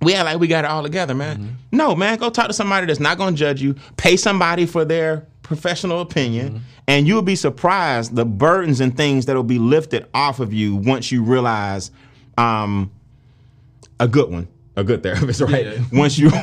we 0.00 0.14
act 0.14 0.26
like 0.26 0.38
we 0.38 0.46
got 0.46 0.64
it 0.64 0.70
all 0.70 0.82
together, 0.82 1.14
man. 1.14 1.58
No, 1.72 1.96
man, 1.96 2.18
go 2.18 2.30
talk 2.30 2.46
to 2.46 2.52
somebody 2.52 2.86
that's 2.86 3.00
not 3.00 3.18
going 3.18 3.34
to 3.34 3.38
judge 3.38 3.60
you. 3.60 3.74
Pay 3.96 4.16
somebody 4.16 4.64
for 4.66 4.84
their 4.84 5.26
professional 5.42 6.00
opinion, 6.00 6.62
and 6.86 7.08
you'll 7.08 7.22
be 7.22 7.34
surprised 7.34 8.14
the 8.14 8.24
burdens 8.24 8.80
and 8.80 8.96
things 8.96 9.26
that'll 9.26 9.42
be 9.42 9.58
lifted 9.58 10.06
off 10.14 10.38
of 10.38 10.52
you 10.52 10.76
once 10.76 11.10
you 11.10 11.22
realize 11.24 11.90
um, 12.36 12.92
a 13.98 14.06
good 14.06 14.30
one, 14.30 14.46
a 14.78 14.84
good 14.84 15.02
therapist, 15.02 15.40
right? 15.42 15.66
Yeah. 15.66 15.78
Once 15.92 16.16
you 16.18 16.30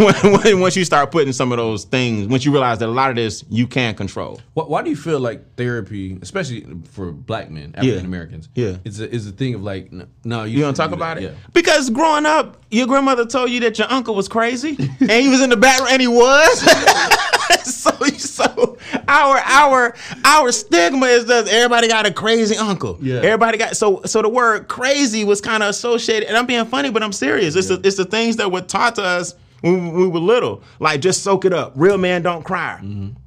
once 0.60 0.76
you 0.76 0.84
start 0.86 1.10
putting 1.12 1.32
some 1.34 1.52
of 1.52 1.58
those 1.58 1.86
things, 1.86 2.28
once 2.28 2.44
you 2.46 2.52
realize 2.52 2.80
that 2.80 2.90
a 2.90 2.92
lot 2.92 3.10
of 3.10 3.16
this 3.16 3.44
you 3.50 3.66
can't 3.66 3.96
control. 3.96 4.42
Why, 4.54 4.66
why 4.66 4.82
do 4.84 4.90
you 4.90 4.96
feel 4.96 5.20
like 5.20 5.56
therapy, 5.56 6.18
especially 6.22 6.66
for 6.92 7.12
black 7.12 7.50
men, 7.50 7.74
African 7.76 8.06
Americans, 8.06 8.50
Yeah. 8.54 8.78
is 8.84 9.00
a, 9.00 9.10
is 9.10 9.28
a 9.28 9.32
thing 9.32 9.56
of 9.56 9.64
like, 9.64 9.92
no, 10.24 10.44
you, 10.44 10.58
You 10.58 10.64
don't 10.64 10.74
talk 10.76 10.90
do 10.90 10.96
about 10.96 11.16
that. 11.16 11.24
it 11.24 11.32
Yeah. 11.32 11.38
because 11.54 11.90
growing 11.90 12.26
up, 12.26 12.62
your 12.72 12.88
grandmother 12.88 13.26
told 13.26 13.50
you 13.52 13.62
that 13.62 13.80
your 13.80 13.90
uncle 13.92 14.16
was 14.16 14.28
crazy, 14.28 14.76
and 15.00 15.10
he 15.12 15.30
was 15.30 15.42
in 15.42 15.50
the 15.50 15.58
background, 15.58 15.94
and 15.94 16.02
he 16.02 16.08
was. 16.10 16.68
so, 17.64 17.92
so 18.18 18.78
our 19.08 19.38
our 19.38 19.96
our 20.24 20.52
stigma 20.52 21.08
is 21.08 21.26
that 21.26 21.48
everybody 21.48 21.88
got 21.88 22.06
a 22.06 22.14
crazy 22.14 22.56
uncle. 22.56 22.98
Yeah. 23.02 23.16
Everybody 23.18 23.58
got 23.58 23.78
so 23.78 24.02
so 24.06 24.22
the 24.22 24.30
word 24.30 24.68
crazy 24.68 25.24
was 25.24 25.42
kind 25.42 25.64
of 25.64 25.70
associated, 25.70 26.28
and 26.28 26.38
I'm 26.38 26.46
being 26.46 26.66
funny, 26.66 26.90
but 26.90 27.04
I'm 27.04 27.14
serious. 27.14 27.56
It's 27.56 27.68
the, 27.68 27.80
it's 27.84 27.98
the 27.98 28.06
things 28.06 28.38
that 28.38 28.52
were 28.52 28.62
taught 28.62 28.96
to 28.96 29.04
us 29.04 29.36
when 29.62 29.94
we 29.94 30.08
were 30.08 30.20
little, 30.20 30.64
like 30.80 31.02
just 31.02 31.24
soak 31.24 31.46
it 31.46 31.54
up. 31.54 31.74
Real 31.76 31.98
man 31.98 32.22
don't 32.22 32.44
cry. 32.44 32.80
Mm-hmm. 32.82 33.18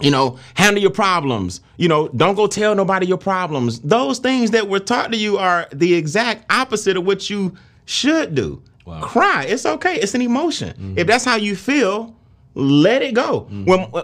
You 0.00 0.12
know, 0.12 0.38
handle 0.54 0.80
your 0.80 0.92
problems. 0.92 1.60
You 1.76 1.88
know, 1.88 2.08
don't 2.08 2.36
go 2.36 2.46
tell 2.46 2.74
nobody 2.74 3.06
your 3.06 3.18
problems. 3.18 3.80
Those 3.80 4.20
things 4.20 4.52
that 4.52 4.68
were 4.68 4.78
taught 4.78 5.10
to 5.10 5.18
you 5.18 5.38
are 5.38 5.66
the 5.72 5.94
exact 5.94 6.50
opposite 6.52 6.96
of 6.96 7.04
what 7.04 7.28
you 7.28 7.56
should 7.84 8.34
do. 8.34 8.62
Wow. 8.84 9.00
Cry. 9.00 9.44
It's 9.44 9.66
okay. 9.66 9.96
It's 9.96 10.14
an 10.14 10.22
emotion. 10.22 10.74
Mm. 10.78 10.98
If 10.98 11.06
that's 11.08 11.24
how 11.24 11.36
you 11.36 11.56
feel, 11.56 12.14
let 12.58 13.02
it 13.02 13.14
go. 13.14 13.40
When 13.64 13.86
uh, 13.94 14.02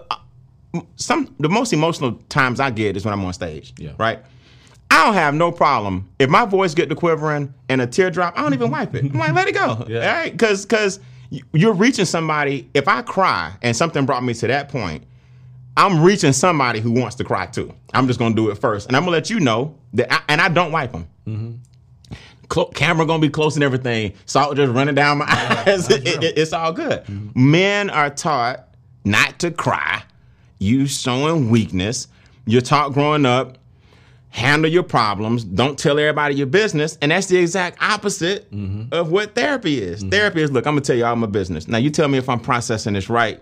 some 0.97 1.35
the 1.39 1.49
most 1.49 1.73
emotional 1.73 2.13
times 2.29 2.61
I 2.61 2.71
get 2.71 2.97
is 2.97 3.05
when 3.05 3.13
I'm 3.13 3.25
on 3.25 3.33
stage. 3.33 3.75
Yeah. 3.79 3.93
Right. 3.99 4.21
I 4.91 5.05
don't 5.05 5.15
have 5.15 5.35
no 5.35 5.51
problem 5.51 6.09
if 6.19 6.31
my 6.31 6.45
voice 6.45 6.73
get 6.75 6.89
to 6.89 6.95
quivering 6.95 7.53
and 7.69 7.81
a 7.81 7.87
teardrop. 7.87 8.39
I 8.39 8.43
don't 8.43 8.55
even 8.55 8.71
wipe 8.77 8.95
it. 8.95 9.05
I'm 9.05 9.13
like, 9.19 9.33
let 9.33 9.49
it 9.49 9.55
go. 9.55 9.85
Yeah. 9.89 10.09
All 10.09 10.15
right, 10.17 10.33
because 10.33 10.65
because 10.65 11.01
you're 11.53 11.73
reaching 11.75 12.05
somebody. 12.05 12.69
If 12.75 12.87
I 12.87 13.03
cry 13.03 13.53
and 13.63 13.77
something 13.77 14.07
brought 14.07 14.23
me 14.23 14.35
to 14.35 14.47
that 14.47 14.69
point, 14.69 15.03
I'm 15.77 16.03
reaching 16.03 16.33
somebody 16.33 16.81
who 16.81 16.93
wants 16.93 17.17
to 17.17 17.25
cry 17.25 17.47
too. 17.47 17.73
I'm 17.93 18.07
just 18.07 18.19
gonna 18.21 18.35
do 18.37 18.51
it 18.51 18.59
first, 18.59 18.87
and 18.87 18.97
I'm 18.97 19.03
gonna 19.03 19.13
let 19.13 19.31
you 19.31 19.41
know 19.41 19.75
that. 19.95 20.13
I, 20.13 20.21
and 20.29 20.41
I 20.41 20.49
don't 20.49 20.71
wipe 20.71 20.93
them. 20.93 21.61
Clo- 22.49 22.67
camera 22.67 23.07
gonna 23.07 23.21
be 23.21 23.29
close 23.29 23.55
and 23.55 23.65
everything. 23.65 24.13
Salt 24.27 24.57
just 24.57 24.73
running 24.73 24.95
down 24.95 25.19
my 25.19 25.27
eyes. 25.67 25.89
It- 25.91 26.07
it- 26.07 26.39
it's 26.39 26.53
all 26.53 26.73
good. 26.73 27.03
Men 27.37 27.91
are 27.91 28.11
taught 28.11 28.69
not 29.05 29.39
to 29.41 29.51
cry. 29.51 30.03
You 30.59 30.87
showing 30.87 31.51
weakness. 31.51 32.09
You're 32.47 32.63
taught 32.63 32.93
growing 32.93 33.27
up. 33.27 33.59
Handle 34.31 34.71
your 34.71 34.83
problems. 34.83 35.45
Don't 35.45 35.79
tell 35.79 35.97
everybody 35.99 36.35
your 36.35 36.49
business. 36.49 36.99
And 37.01 37.13
that's 37.13 37.29
the 37.29 37.37
exact 37.37 37.81
opposite 37.81 38.51
mm-hmm. 38.51 38.93
of 38.93 39.11
what 39.13 39.37
therapy 39.37 39.81
is. 39.81 40.01
Mm-hmm. 40.01 40.11
Therapy 40.11 40.43
is 40.43 40.51
look, 40.51 40.67
I'm 40.67 40.73
gonna 40.75 40.81
tell 40.81 40.97
you 40.97 41.05
all 41.05 41.15
my 41.15 41.29
business. 41.29 41.69
Now 41.69 41.79
you 41.79 41.89
tell 41.91 42.09
me 42.09 42.19
if 42.19 42.29
I'm 42.29 42.41
processing 42.41 42.95
this 42.95 43.09
right 43.09 43.41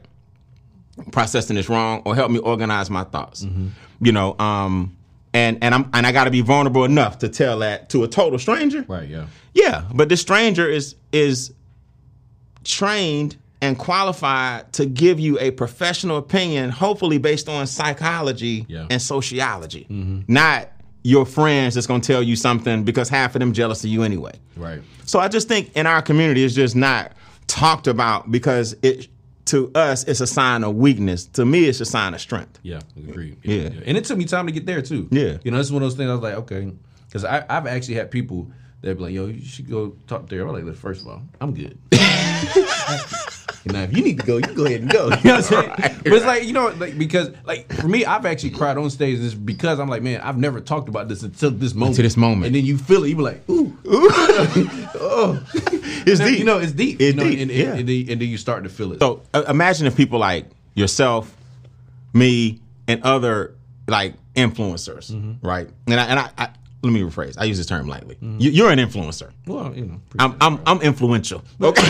processing 1.11 1.57
this 1.57 1.69
wrong 1.69 2.03
or 2.05 2.15
help 2.15 2.31
me 2.31 2.39
organize 2.39 2.91
my 2.91 3.05
thoughts. 3.05 3.45
Mm-hmm. 3.45 3.69
You 4.03 4.13
know, 4.13 4.37
um, 4.39 4.97
and 5.35 5.59
and 5.63 5.75
I'm 5.75 5.91
and 5.93 6.07
I 6.07 6.13
got 6.13 6.25
to 6.25 6.31
be 6.31 6.41
vulnerable 6.41 6.85
enough 6.85 7.19
to 7.19 7.29
tell 7.29 7.61
that 7.61 7.89
to 7.91 8.05
a 8.05 8.09
total 8.09 8.39
stranger. 8.39 8.85
Right. 8.89 9.09
Yeah. 9.09 9.27
Yeah, 9.55 9.85
but 9.93 10.09
the 10.09 10.17
stranger 10.17 10.69
is 10.69 10.95
is 11.13 11.53
trained 12.65 13.37
and 13.61 13.79
qualified 13.79 14.73
to 14.73 14.87
give 14.87 15.21
you 15.21 15.39
a 15.39 15.53
professional 15.53 16.17
opinion, 16.17 16.71
hopefully 16.71 17.19
based 17.19 17.49
on 17.49 17.67
psychology 17.67 18.67
Yeah. 18.69 18.87
and 18.91 19.01
sociology, 19.01 19.87
mm-hmm. 19.89 20.21
not 20.33 20.69
your 21.05 21.25
friends 21.27 21.75
that's 21.75 21.87
going 21.87 22.01
to 22.01 22.07
tell 22.13 22.23
you 22.23 22.37
something 22.37 22.85
because 22.85 23.09
half 23.09 23.35
of 23.35 23.41
them 23.41 23.53
jealous 23.53 23.83
of 23.85 23.91
you 23.91 24.03
anyway. 24.03 24.33
Right. 24.57 24.81
So 25.05 25.19
I 25.19 25.29
just 25.29 25.49
think 25.49 25.73
in 25.77 25.87
our 25.87 26.03
community 26.03 26.45
it's 26.45 26.55
just 26.55 26.77
not 26.77 27.13
talked 27.47 27.87
about 27.87 28.31
because 28.31 28.75
it 28.83 29.09
to 29.47 29.71
us 29.75 30.05
it's 30.05 30.21
a 30.21 30.27
sign 30.27 30.65
of 30.65 30.77
weakness. 30.77 31.27
To 31.27 31.45
me 31.45 31.65
it's 31.65 31.81
a 31.81 31.85
sign 31.85 32.15
of 32.15 32.21
strength. 32.21 32.59
Yeah, 32.63 32.81
agreed. 32.97 33.39
Yeah. 33.43 33.71
and 33.87 33.97
it 33.97 34.05
took 34.05 34.19
me 34.19 34.25
time 34.25 34.47
to 34.47 34.53
get 34.53 34.67
there 34.67 34.83
too. 34.83 35.09
Yeah. 35.11 35.39
you 35.43 35.51
know, 35.51 35.59
it's 35.59 35.71
one 35.71 35.83
of 35.83 35.87
those 35.91 35.97
things. 35.97 36.11
I 36.11 36.15
was 36.15 36.23
like, 36.23 36.35
okay, 36.35 36.73
because 37.07 37.25
I've 37.25 37.67
actually 37.67 37.95
had 37.95 38.11
people 38.11 38.51
that 38.83 38.97
be 38.97 39.03
like, 39.03 39.13
"Yo, 39.15 39.27
you 39.27 39.45
should 39.45 39.71
go 39.71 39.97
talk 40.07 40.29
to 40.29 40.37
her." 40.37 40.47
I'm 40.47 40.53
like, 40.53 40.65
"Look, 40.65 40.77
first 40.77 41.03
of 41.03 41.09
all, 41.09 41.23
I'm 41.41 41.55
good." 41.55 41.79
you 43.65 43.73
know, 43.73 43.83
if 43.83 43.97
you 43.97 44.03
need 44.03 44.19
to 44.21 44.27
go, 44.27 44.37
you 44.39 44.43
go 44.55 44.65
ahead 44.67 44.81
and 44.83 44.91
go. 44.91 45.09
You 45.23 45.31
know 45.31 45.37
what 45.37 45.53
I'm 45.53 45.77
saying? 45.79 45.99
But 46.03 46.13
it's 46.15 46.27
like 46.27 46.45
you 46.45 46.53
know, 46.53 46.69
like 46.79 46.99
because 46.99 47.31
like 47.45 47.73
for 47.75 47.87
me, 47.89 48.05
I've 48.05 48.27
actually 48.27 48.51
cried 48.51 48.77
on 48.77 48.91
stage. 48.91 49.19
just 49.19 49.45
because 49.47 49.79
I'm 49.79 49.89
like, 49.89 50.03
man, 50.03 50.21
I've 50.21 50.37
never 50.39 50.61
talked 50.61 50.89
about 50.89 51.09
this 51.09 51.23
until 51.23 51.51
this 51.53 51.75
moment. 51.75 51.97
this 51.97 52.17
moment. 52.17 52.47
and 52.47 52.55
then 52.57 52.65
you 52.65 52.77
feel 52.77 53.05
it. 53.05 53.09
You 53.11 53.17
be 53.17 53.23
like, 53.23 53.49
ooh, 53.49 53.77
oh 53.87 55.43
It's 56.07 56.19
Now, 56.21 56.27
deep. 56.27 56.39
You 56.39 56.45
know, 56.45 56.59
it's 56.59 56.73
deep. 56.73 57.01
It's 57.01 57.15
you 57.15 57.23
know, 57.23 57.29
deep, 57.31 57.41
And, 57.41 57.51
and, 57.51 57.61
yeah. 57.61 57.75
and, 57.75 57.89
then, 57.89 58.07
and 58.11 58.21
then 58.21 58.29
you 58.29 58.37
start 58.37 58.65
to 58.65 58.69
feel 58.71 58.93
it. 58.93 59.01
So 59.01 59.23
uh, 59.33 59.45
imagine 59.49 59.87
if 59.87 59.97
people 59.97 60.19
like 60.19 60.47
yourself, 60.75 61.35
me, 62.13 62.61
and 62.89 63.03
other 63.05 63.55
like 63.87 64.15
influencers, 64.35 65.11
Mm-hmm. 65.13 65.47
right? 65.47 65.69
And 65.87 66.01
I, 66.01 66.05
and 66.07 66.19
I, 66.19 66.31
I 66.39 66.49
let 66.83 66.93
me 66.93 67.03
rephrase. 67.03 67.37
I 67.39 67.45
use 67.45 67.59
this 67.59 67.67
term 67.67 67.87
lightly. 67.87 68.17
You, 68.21 68.51
you're 68.51 68.71
an 68.73 68.81
influencer. 68.81 69.31
well, 69.47 69.73
you 69.75 69.87
know, 69.87 70.01
I'm 70.19 70.35
I'm, 70.41 70.61
I'm 70.67 70.81
influential. 70.83 71.43
Okay. 71.61 71.83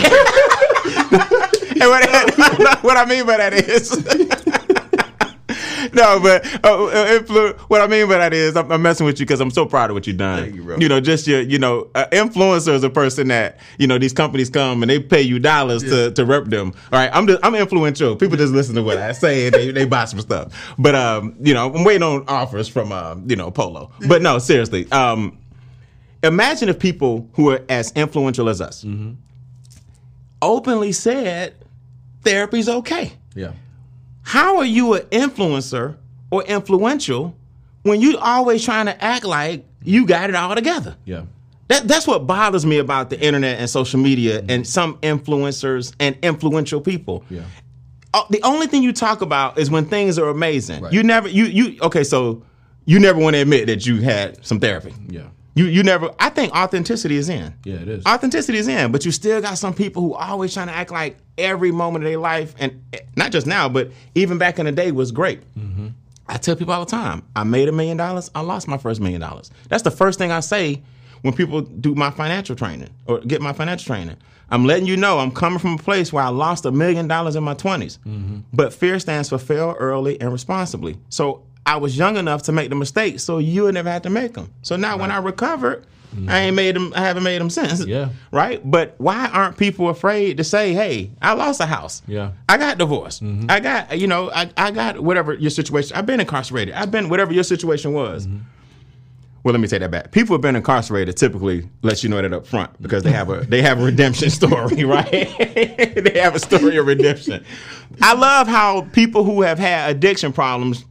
what, 2.57 2.83
what 2.83 2.97
I 2.97 3.05
mean 3.05 3.25
by 3.25 3.37
that 3.37 3.53
is. 3.53 3.91
No, 5.93 6.19
but 6.19 6.45
uh, 6.65 6.85
uh, 6.85 7.19
influ- 7.19 7.57
what 7.69 7.81
I 7.81 7.87
mean 7.87 8.07
by 8.07 8.17
that 8.17 8.33
is 8.33 8.55
I'm, 8.55 8.71
I'm 8.71 8.81
messing 8.81 9.05
with 9.05 9.19
you 9.19 9.25
because 9.25 9.39
I'm 9.39 9.51
so 9.51 9.65
proud 9.65 9.91
of 9.91 9.93
what 9.95 10.07
you've 10.07 10.17
done. 10.17 10.43
Thank 10.43 10.55
you, 10.55 10.63
bro. 10.63 10.77
know, 10.77 10.99
just 10.99 11.27
your, 11.27 11.41
you 11.41 11.59
know, 11.59 11.89
uh, 11.93 12.05
influencer 12.11 12.73
is 12.73 12.83
a 12.83 12.89
person 12.89 13.27
that 13.27 13.59
you 13.77 13.85
know 13.85 13.97
these 13.97 14.13
companies 14.13 14.49
come 14.49 14.81
and 14.81 14.89
they 14.89 14.99
pay 14.99 15.21
you 15.21 15.39
dollars 15.39 15.83
to, 15.83 16.11
to 16.11 16.25
rep 16.25 16.45
them. 16.45 16.73
All 16.91 16.99
right, 16.99 17.11
I'm 17.13 17.27
just, 17.27 17.39
I'm 17.43 17.53
influential. 17.55 18.15
People 18.15 18.37
just 18.37 18.53
listen 18.53 18.75
to 18.75 18.83
what 18.83 18.97
I 18.97 19.11
say 19.11 19.47
and 19.47 19.53
they, 19.53 19.71
they 19.71 19.85
buy 19.85 20.05
some 20.05 20.19
stuff. 20.21 20.73
But 20.79 20.95
um, 20.95 21.35
you 21.41 21.53
know, 21.53 21.71
I'm 21.73 21.83
waiting 21.83 22.03
on 22.03 22.25
offers 22.27 22.67
from 22.67 22.91
uh, 22.91 23.15
you 23.27 23.35
know, 23.35 23.51
Polo. 23.51 23.91
But 24.07 24.21
no, 24.21 24.39
seriously, 24.39 24.91
um, 24.91 25.37
imagine 26.23 26.69
if 26.69 26.79
people 26.79 27.29
who 27.33 27.51
are 27.51 27.61
as 27.69 27.91
influential 27.91 28.49
as 28.49 28.61
us 28.61 28.85
openly 30.41 30.91
said 30.91 31.55
therapy's 32.23 32.69
okay. 32.69 33.13
yeah. 33.35 33.51
How 34.23 34.57
are 34.57 34.65
you 34.65 34.93
an 34.93 35.01
influencer 35.07 35.97
or 36.31 36.43
influential 36.43 37.35
when 37.83 37.99
you 37.99 38.17
always 38.17 38.63
trying 38.63 38.85
to 38.85 39.03
act 39.03 39.25
like 39.25 39.65
you 39.83 40.05
got 40.05 40.29
it 40.29 40.35
all 40.35 40.55
together? 40.55 40.95
Yeah. 41.05 41.23
That, 41.67 41.87
that's 41.87 42.07
what 42.07 42.27
bothers 42.27 42.65
me 42.65 42.77
about 42.77 43.09
the 43.09 43.19
internet 43.19 43.59
and 43.59 43.69
social 43.69 43.99
media 43.99 44.43
and 44.47 44.65
some 44.65 44.97
influencers 44.97 45.93
and 45.99 46.17
influential 46.21 46.81
people. 46.81 47.23
Yeah. 47.29 47.43
Uh, 48.13 48.23
the 48.29 48.41
only 48.43 48.67
thing 48.67 48.83
you 48.83 48.93
talk 48.93 49.21
about 49.21 49.57
is 49.57 49.71
when 49.71 49.85
things 49.85 50.19
are 50.19 50.29
amazing. 50.29 50.83
Right. 50.83 50.93
You 50.93 51.03
never 51.03 51.27
you 51.27 51.45
you 51.45 51.79
okay, 51.81 52.03
so 52.03 52.43
you 52.85 52.99
never 52.99 53.19
want 53.19 53.35
to 53.35 53.41
admit 53.41 53.67
that 53.67 53.85
you 53.85 54.01
had 54.01 54.45
some 54.45 54.59
therapy. 54.59 54.93
Yeah. 55.07 55.27
You 55.55 55.65
you 55.65 55.83
never 55.83 56.11
I 56.19 56.29
think 56.29 56.53
authenticity 56.53 57.15
is 57.15 57.29
in. 57.29 57.53
Yeah, 57.63 57.75
it 57.75 57.87
is. 57.87 58.05
Authenticity 58.05 58.57
is 58.57 58.67
in, 58.67 58.91
but 58.91 59.05
you 59.05 59.11
still 59.11 59.41
got 59.41 59.57
some 59.57 59.73
people 59.73 60.01
who 60.01 60.13
always 60.13 60.53
trying 60.53 60.67
to 60.67 60.73
act 60.73 60.91
like 60.91 61.17
every 61.37 61.71
moment 61.71 62.03
of 62.05 62.09
their 62.09 62.19
life, 62.19 62.55
and 62.59 62.83
eh, 62.93 62.99
not 63.15 63.31
just 63.31 63.45
now, 63.45 63.69
but 63.69 63.91
even 64.15 64.37
back 64.37 64.57
in 64.59 64.65
the 64.65 64.71
day 64.71 64.91
was 64.91 65.11
great. 65.11 65.41
I 66.27 66.37
tell 66.37 66.55
people 66.55 66.73
all 66.73 66.85
the 66.85 66.89
time, 66.89 67.21
I 67.35 67.43
made 67.43 67.67
a 67.67 67.71
million 67.71 67.97
dollars, 67.97 68.31
I 68.33 68.41
lost 68.41 68.67
my 68.67 68.77
first 68.77 69.01
million 69.01 69.19
dollars. 69.21 69.51
That's 69.67 69.83
the 69.83 69.91
first 69.91 70.17
thing 70.17 70.31
I 70.31 70.39
say 70.39 70.81
when 71.21 71.33
people 71.33 71.61
do 71.61 71.93
my 71.95 72.09
financial 72.11 72.55
training 72.55 72.89
or 73.05 73.19
get 73.19 73.41
my 73.41 73.53
financial 73.53 73.93
training. 73.93 74.17
I'm 74.49 74.65
letting 74.65 74.85
you 74.87 74.97
know 74.97 75.19
I'm 75.19 75.31
coming 75.31 75.59
from 75.59 75.73
a 75.73 75.77
place 75.77 76.13
where 76.13 76.23
I 76.23 76.29
lost 76.29 76.65
a 76.65 76.71
million 76.71 77.07
dollars 77.07 77.35
in 77.35 77.43
my 77.43 77.55
20s. 77.55 77.97
But 78.53 78.73
fear 78.73 78.99
stands 78.99 79.29
for 79.29 79.37
fail 79.37 79.75
early 79.79 80.19
and 80.21 80.31
responsibly. 80.31 80.97
So 81.09 81.43
I 81.65 81.77
was 81.77 81.97
young 81.97 82.17
enough 82.17 82.43
to 82.43 82.51
make 82.51 82.69
the 82.69 82.75
mistakes, 82.75 83.23
so 83.23 83.37
you 83.37 83.63
would 83.63 83.73
never 83.73 83.89
have 83.89 84.01
to 84.03 84.09
make 84.09 84.33
them. 84.33 84.51
So 84.63 84.75
now 84.75 84.97
when 84.97 85.11
I 85.11 85.17
recovered, 85.17 85.85
mm-hmm. 86.13 86.29
I 86.29 86.39
ain't 86.39 86.55
made 86.55 86.75
them. 86.75 86.91
I 86.95 87.01
haven't 87.01 87.23
made 87.23 87.39
them 87.39 87.49
since. 87.49 87.85
Yeah. 87.85 88.09
Right. 88.31 88.59
But 88.69 88.95
why 88.97 89.27
aren't 89.27 89.57
people 89.57 89.89
afraid 89.89 90.37
to 90.37 90.43
say, 90.43 90.73
"Hey, 90.73 91.11
I 91.21 91.33
lost 91.33 91.61
a 91.61 91.65
house. 91.65 92.01
Yeah. 92.07 92.31
I 92.49 92.57
got 92.57 92.77
divorced. 92.77 93.23
Mm-hmm. 93.23 93.49
I 93.49 93.59
got, 93.59 93.97
you 93.97 94.07
know, 94.07 94.29
I, 94.31 94.49
I 94.57 94.71
got 94.71 94.99
whatever 94.99 95.33
your 95.33 95.51
situation. 95.51 95.95
I've 95.95 96.05
been 96.05 96.19
incarcerated. 96.19 96.73
I've 96.73 96.91
been 96.91 97.09
whatever 97.09 97.33
your 97.33 97.43
situation 97.43 97.93
was. 97.93 98.27
Mm-hmm. 98.27 98.39
Well, 99.43 99.51
let 99.51 99.59
me 99.59 99.67
take 99.67 99.81
that 99.81 99.91
back. 99.91 100.11
People 100.11 100.35
who've 100.35 100.41
been 100.41 100.55
incarcerated 100.55 101.17
typically 101.17 101.67
let 101.81 102.01
you 102.01 102.09
know 102.09 102.21
that 102.21 102.31
up 102.31 102.47
front 102.47 102.81
because 102.81 103.03
they 103.03 103.11
have 103.11 103.29
a 103.29 103.41
they 103.41 103.61
have 103.61 103.79
a 103.79 103.83
redemption 103.83 104.29
story, 104.29 104.83
right? 104.85 105.11
they 105.37 106.19
have 106.19 106.35
a 106.35 106.39
story 106.39 106.77
of 106.77 106.87
redemption. 106.87 107.43
I 108.01 108.13
love 108.13 108.47
how 108.47 108.81
people 108.93 109.23
who 109.25 109.41
have 109.41 109.59
had 109.59 109.91
addiction 109.91 110.31
problems 110.31 110.85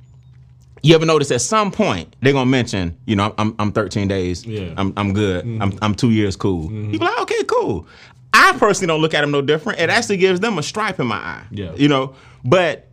You 0.83 0.95
ever 0.97 1.07
notice 1.07 1.31
at 1.31 1.41
some 1.41 1.71
point 1.71 2.17
they're 2.21 2.33
gonna 2.33 2.51
mention, 2.51 2.97
you 3.07 3.15
know, 3.17 3.35
I'm 3.39 3.55
I'm 3.59 3.73
13 3.73 4.09
days, 4.09 4.45
Yeah. 4.45 4.75
I'm 4.77 4.93
I'm 4.97 5.13
good, 5.13 5.45
I'm 5.45 5.59
mm-hmm. 5.73 5.79
I'm 5.85 5.95
two 5.95 6.11
years 6.11 6.35
cool. 6.37 6.65
Mm-hmm. 6.69 6.93
You 6.93 6.99
be 6.99 7.05
like, 7.05 7.21
okay, 7.23 7.45
cool. 7.45 7.87
I 8.35 8.53
personally 8.59 8.89
don't 8.89 9.01
look 9.01 9.15
at 9.15 9.21
them 9.21 9.31
no 9.31 9.43
different. 9.43 9.79
It 9.79 9.91
actually 9.91 10.17
gives 10.17 10.41
them 10.41 10.59
a 10.59 10.63
stripe 10.63 10.99
in 10.99 11.07
my 11.07 11.17
eye. 11.17 11.45
Yeah. 11.51 11.73
You 11.75 11.89
know, 11.89 12.15
but 12.45 12.89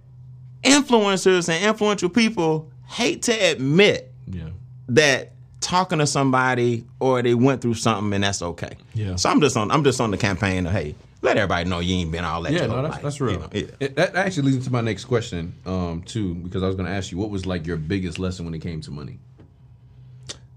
influencers 0.63 1.49
and 1.49 1.63
influential 1.63 2.09
people 2.09 2.71
hate 2.87 3.23
to 3.23 3.31
admit 3.31 4.11
Yeah. 4.27 4.49
that 4.89 5.33
talking 5.61 5.99
to 5.99 6.07
somebody 6.07 6.85
or 6.99 7.21
they 7.21 7.33
went 7.33 7.61
through 7.61 7.73
something 7.75 8.13
and 8.13 8.23
that's 8.23 8.41
okay. 8.41 8.73
Yeah. 8.93 9.15
So 9.15 9.29
I'm 9.29 9.41
just 9.41 9.57
on 9.57 9.71
I'm 9.71 9.83
just 9.83 9.99
on 10.01 10.11
the 10.11 10.17
campaign 10.17 10.65
of 10.65 10.73
hey, 10.73 10.95
let 11.21 11.37
everybody 11.37 11.69
know 11.69 11.79
you 11.79 11.95
ain't 11.95 12.11
been 12.11 12.23
all 12.23 12.41
that. 12.43 12.51
Yeah, 12.53 12.67
no, 12.67 12.81
that's, 12.81 12.93
life, 12.95 13.01
that's 13.03 13.19
you 13.19 13.25
real. 13.27 13.39
know, 13.41 13.49
yeah. 13.53 13.63
It- 13.79 13.95
that 13.95 14.15
actually 14.15 14.43
leads 14.43 14.57
into 14.57 14.71
my 14.71 14.81
next 14.81 15.05
question, 15.05 15.53
um, 15.65 16.01
too, 16.03 16.33
because 16.35 16.63
I 16.63 16.67
was 16.67 16.75
going 16.75 16.87
to 16.87 16.93
ask 16.95 17.11
you 17.11 17.17
what 17.17 17.29
was 17.29 17.45
like 17.45 17.65
your 17.67 17.77
biggest 17.77 18.19
lesson 18.19 18.45
when 18.45 18.53
it 18.53 18.59
came 18.59 18.81
to 18.81 18.91
money. 18.91 19.19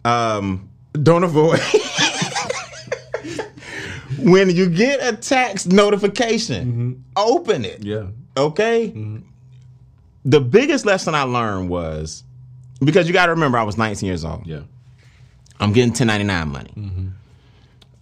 um, 0.04 0.68
don't 1.02 1.24
avoid. 1.24 1.58
when 4.18 4.50
you 4.50 4.68
get 4.68 5.00
a 5.02 5.16
tax 5.16 5.66
notification, 5.66 7.04
open 7.16 7.64
it. 7.64 7.82
Yeah. 7.82 8.06
Okay. 8.36 8.94
The 10.24 10.40
biggest 10.40 10.86
lesson 10.86 11.14
I 11.14 11.22
learned 11.22 11.68
was 11.68 12.22
because 12.84 13.06
you 13.08 13.12
got 13.12 13.26
to 13.26 13.32
remember 13.32 13.58
I 13.58 13.62
was 13.64 13.76
19 13.76 14.06
years 14.06 14.24
old. 14.24 14.46
Yeah. 14.46 14.60
I'm 15.58 15.72
getting 15.72 15.90
1099 15.90 16.48
money. 16.48 17.10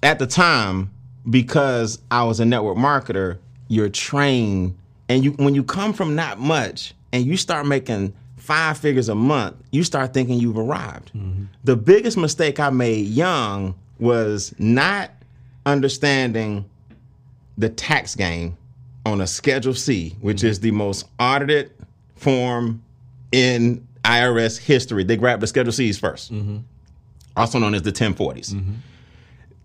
At 0.02 0.18
the 0.18 0.26
time, 0.26 0.90
because 1.28 2.00
I 2.10 2.24
was 2.24 2.40
a 2.40 2.44
network 2.44 2.76
marketer, 2.76 3.38
you're 3.68 3.88
trained, 3.88 4.76
and 5.08 5.24
you 5.24 5.32
when 5.32 5.54
you 5.54 5.62
come 5.62 5.92
from 5.92 6.14
not 6.14 6.38
much 6.38 6.94
and 7.12 7.24
you 7.24 7.36
start 7.36 7.66
making 7.66 8.14
five 8.36 8.78
figures 8.78 9.08
a 9.08 9.14
month, 9.14 9.56
you 9.70 9.84
start 9.84 10.14
thinking 10.14 10.38
you've 10.38 10.58
arrived. 10.58 11.12
Mm-hmm. 11.14 11.44
The 11.64 11.76
biggest 11.76 12.16
mistake 12.16 12.58
I 12.58 12.70
made 12.70 13.06
young 13.06 13.74
was 13.98 14.54
not 14.58 15.10
understanding 15.66 16.64
the 17.58 17.68
tax 17.68 18.14
game 18.14 18.56
on 19.04 19.20
a 19.20 19.26
Schedule 19.26 19.74
C, 19.74 20.16
which 20.20 20.42
is 20.42 20.60
the 20.60 20.70
most 20.70 21.06
audited 21.18 21.72
form 22.16 22.82
in 23.32 23.86
IRS 24.04 24.58
history. 24.58 25.04
They 25.04 25.16
grab 25.16 25.40
the 25.40 25.46
Schedule 25.46 25.72
C's 25.72 26.00
1st 26.00 26.30
mm-hmm. 26.32 26.58
also 27.36 27.58
known 27.58 27.74
as 27.74 27.82
the 27.82 27.92
1040s. 27.92 28.54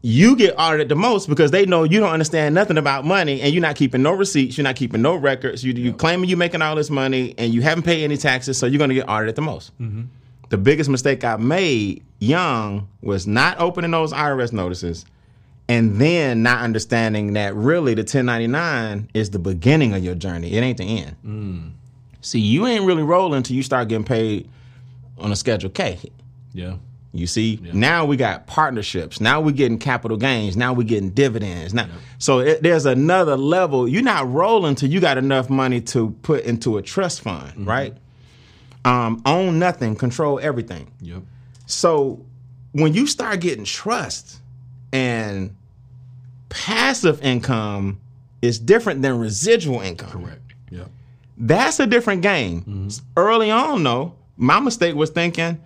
You 0.08 0.36
get 0.36 0.54
audited 0.56 0.88
the 0.88 0.96
most 0.96 1.28
because 1.28 1.50
they 1.50 1.66
know 1.66 1.84
you 1.84 2.00
don't 2.00 2.12
understand 2.12 2.54
nothing 2.54 2.78
about 2.78 3.06
money 3.06 3.42
and 3.42 3.52
you're 3.52 3.62
not 3.64 3.76
keeping 3.76 4.04
no 4.04 4.12
receipts, 4.12 4.56
you're 4.56 4.64
not 4.64 4.76
keeping 4.76 5.02
no 5.02 5.16
records, 5.16 5.64
you, 5.64 5.74
you 5.74 5.94
claiming 5.94 6.30
you're 6.30 6.38
making 6.38 6.62
all 6.62 6.76
this 6.76 6.92
money 6.92 7.34
and 7.40 7.52
you 7.52 7.64
haven't 7.64 7.86
paid 7.86 8.04
any 8.04 8.16
taxes, 8.16 8.56
so 8.56 8.68
you're 8.68 8.78
going 8.78 8.92
to 8.92 8.94
get 8.94 9.10
audited 9.10 9.36
the 9.36 9.42
most. 9.42 9.76
Mm-hmm. 9.82 10.04
The 10.50 10.58
biggest 10.60 10.92
mistake 10.92 11.24
I 11.24 11.38
made 11.38 12.04
young 12.20 12.88
was 13.02 13.26
not 13.26 13.60
opening 13.60 13.90
those 13.90 14.14
IRS 14.14 14.54
notices 14.54 15.06
and 15.68 16.00
then 16.00 16.44
not 16.44 16.62
understanding 16.62 17.34
that 17.34 17.56
really 17.56 17.96
the 17.96 18.02
1099 18.02 19.10
is 19.16 19.32
the 19.32 19.40
beginning 19.40 19.96
of 19.96 20.04
your 20.04 20.14
journey. 20.14 20.54
It 20.54 20.62
ain't 20.62 20.78
the 20.78 20.84
end. 20.84 21.16
Mm. 21.26 21.72
See, 22.22 22.40
you 22.40 22.68
ain't 22.68 22.86
really 22.86 23.02
rolling 23.02 23.38
until 23.38 23.56
you 23.56 23.64
start 23.64 23.88
getting 23.88 24.06
paid 24.06 24.48
on 25.18 25.32
a 25.32 25.36
Schedule 25.36 25.72
K. 25.72 25.98
Yeah. 26.54 26.76
You 27.16 27.28
see, 27.28 27.60
now 27.74 28.06
we 28.06 28.18
got 28.18 28.46
partnerships. 28.46 29.22
Now 29.22 29.40
we're 29.40 29.52
getting 29.52 29.80
capital 29.80 30.18
gains. 30.18 30.58
Now 30.58 30.74
we're 30.74 30.84
getting 30.84 31.12
dividends. 31.12 31.74
Now, 31.74 31.88
so 32.18 32.40
it, 32.40 32.62
there's 32.62 32.86
another 32.86 33.38
level. 33.38 33.88
You're 33.88 34.04
not 34.04 34.30
rolling 34.32 34.76
till 34.76 34.90
you 34.90 35.00
got 35.00 35.18
enough 35.18 35.50
money 35.50 35.80
to 35.82 36.12
put 36.24 36.44
into 36.44 36.78
a 36.78 36.82
trust 36.82 37.22
fund, 37.22 37.66
right? 37.66 37.96
Um, 38.84 39.22
own 39.26 39.60
nothing, 39.60 39.96
control 39.96 40.40
everything. 40.40 40.92
Yep. 41.02 41.24
So 41.66 42.26
when 42.74 42.94
you 42.94 43.08
start 43.08 43.40
getting 43.40 43.64
trust 43.64 44.40
and 44.92 45.56
passive 46.50 47.22
income 47.22 48.02
is 48.42 48.60
different 48.60 49.02
than 49.02 49.18
residual 49.20 49.82
income. 49.82 50.10
Correct. 50.10 50.54
Yep. 50.70 50.90
That's 51.38 51.80
a 51.80 51.88
different 51.88 52.22
game. 52.22 52.90
Early 53.18 53.52
on, 53.52 53.84
though, 53.84 54.16
my 54.38 54.60
mistake 54.60 54.96
was 54.96 55.10
thinking 55.10 55.62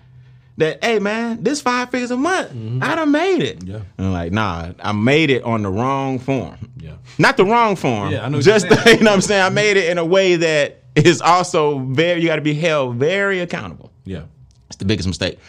that, 0.59 0.83
hey, 0.83 0.99
man, 0.99 1.43
this 1.43 1.61
five 1.61 1.89
figures 1.89 2.11
a 2.11 2.17
month, 2.17 2.51
I 2.83 2.95
done 2.95 3.11
made 3.11 3.41
it. 3.41 3.63
Yeah. 3.63 3.81
And 3.97 4.07
I'm 4.07 4.13
like, 4.13 4.31
nah, 4.31 4.71
I 4.79 4.91
made 4.91 5.29
it 5.29 5.43
on 5.43 5.63
the 5.63 5.69
wrong 5.69 6.19
form. 6.19 6.57
Yeah. 6.77 6.93
Not 7.17 7.37
the 7.37 7.45
wrong 7.45 7.75
form. 7.75 8.11
Yeah, 8.11 8.25
I 8.25 8.29
know 8.29 8.41
Just, 8.41 8.65
you 8.69 8.97
know 8.99 9.05
what 9.05 9.07
I'm 9.07 9.21
saying? 9.21 9.43
I 9.43 9.49
made 9.49 9.77
it 9.77 9.89
in 9.89 9.97
a 9.97 10.05
way 10.05 10.35
that 10.37 10.83
is 10.95 11.21
also 11.21 11.79
very, 11.79 12.21
you 12.21 12.27
got 12.27 12.35
to 12.37 12.41
be 12.41 12.53
held 12.53 12.95
very 12.97 13.39
accountable. 13.39 13.91
Yeah. 14.05 14.23
It's 14.67 14.77
the 14.77 14.85
biggest 14.85 15.07
mistake. 15.07 15.39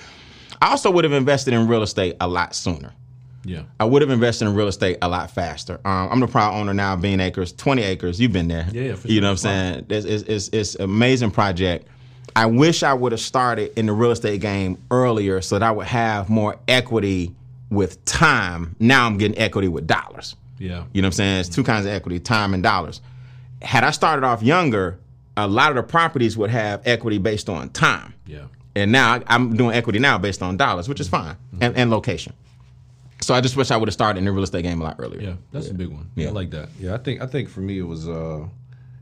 I 0.63 0.71
also 0.71 0.91
would 0.91 1.05
have 1.05 1.13
invested 1.13 1.55
in 1.55 1.67
real 1.69 1.83
estate 1.83 2.17
a 2.21 2.29
lot 2.29 2.55
sooner. 2.55 2.93
Yeah. 3.45 3.63
I 3.79 3.87
would 3.87 4.03
have 4.03 4.11
invested 4.11 4.47
in 4.49 4.55
real 4.55 4.69
estate 4.69 4.99
a 5.03 5.09
lot 5.09 5.31
faster. 5.31 5.81
Um, 5.85 6.09
I'm 6.13 6.21
the 6.21 6.27
proud 6.29 6.55
owner 6.55 6.75
now 6.75 6.95
of 6.95 7.01
Beane 7.03 7.21
Acres, 7.21 7.53
20 7.53 7.83
acres. 7.83 8.21
You've 8.21 8.33
been 8.33 8.49
there. 8.49 8.67
Yeah, 8.71 8.83
yeah, 8.83 8.95
for 8.97 9.09
You 9.09 9.15
sure. 9.15 9.23
know 9.23 9.29
what 9.29 9.31
I'm 9.33 9.37
saying? 9.39 9.87
It's, 9.89 10.05
it's, 10.07 10.23
it's, 10.25 10.49
it's 10.53 10.75
amazing 10.77 11.31
project. 11.31 11.89
I 12.37 12.47
wish 12.47 12.83
I 12.83 12.95
would 12.95 13.13
have 13.13 13.21
started 13.21 13.77
in 13.79 13.87
the 13.87 13.93
real 13.93 14.11
estate 14.13 14.41
game 14.41 14.79
earlier 14.91 15.41
so 15.41 15.59
that 15.59 15.67
I 15.67 15.71
would 15.73 15.87
have 15.87 16.29
more 16.31 16.57
equity 16.69 17.35
with 17.71 18.05
time. 18.05 18.77
Now 18.79 19.07
I'm 19.07 19.19
getting 19.19 19.37
equity 19.39 19.69
with 19.69 19.87
dollars. 19.87 20.37
Yeah. 20.59 20.85
You 20.93 21.03
know 21.03 21.07
what 21.07 21.11
I'm 21.11 21.13
saying? 21.13 21.41
It's 21.41 21.49
two 21.49 21.65
kinds 21.65 21.87
of 21.87 21.93
equity, 21.93 22.21
time 22.21 22.55
and 22.55 22.63
dollars. 22.63 23.01
Had 23.63 23.83
I 23.85 23.91
started 23.91 24.25
off 24.25 24.43
younger, 24.43 24.99
a 25.37 25.47
lot 25.47 25.71
of 25.71 25.77
the 25.77 25.83
properties 25.83 26.37
would 26.37 26.51
have 26.51 26.83
equity 26.87 27.19
based 27.19 27.49
on 27.49 27.71
time. 27.71 28.15
Yeah. 28.27 28.45
And 28.77 28.93
now 28.93 29.15
I- 29.15 29.23
I'm 29.27 29.57
doing 29.57 29.75
equity 29.75 29.99
now 29.99 30.17
based 30.19 30.43
on 30.43 30.57
dollars, 30.57 30.89
which 30.89 31.01
is 31.01 31.09
fine, 31.09 31.37
and, 31.61 31.77
and 31.77 31.91
location. 31.91 32.33
So 33.23 33.35
I 33.35 33.41
just 33.41 33.57
wish 33.57 33.71
I 33.71 33.77
would 33.77 33.89
have 33.89 33.93
started 33.95 34.19
in 34.21 34.25
the 34.25 34.33
real 34.33 34.45
estate 34.45 34.63
game 34.63 34.81
a 34.81 34.85
lot 34.85 34.97
earlier. 34.99 35.21
Yeah, 35.21 35.35
that's 35.53 35.69
a 35.69 35.75
big 35.75 35.89
one. 35.89 36.09
Yeah. 36.15 36.29
I 36.29 36.31
like 36.31 36.51
that. 36.51 36.69
Yeah, 36.79 36.95
I 36.95 36.99
think 36.99 37.21
I 37.21 37.27
think 37.27 37.49
for 37.49 37.61
me 37.61 37.79
it 37.79 37.83
was, 37.83 38.09
uh, 38.09 38.45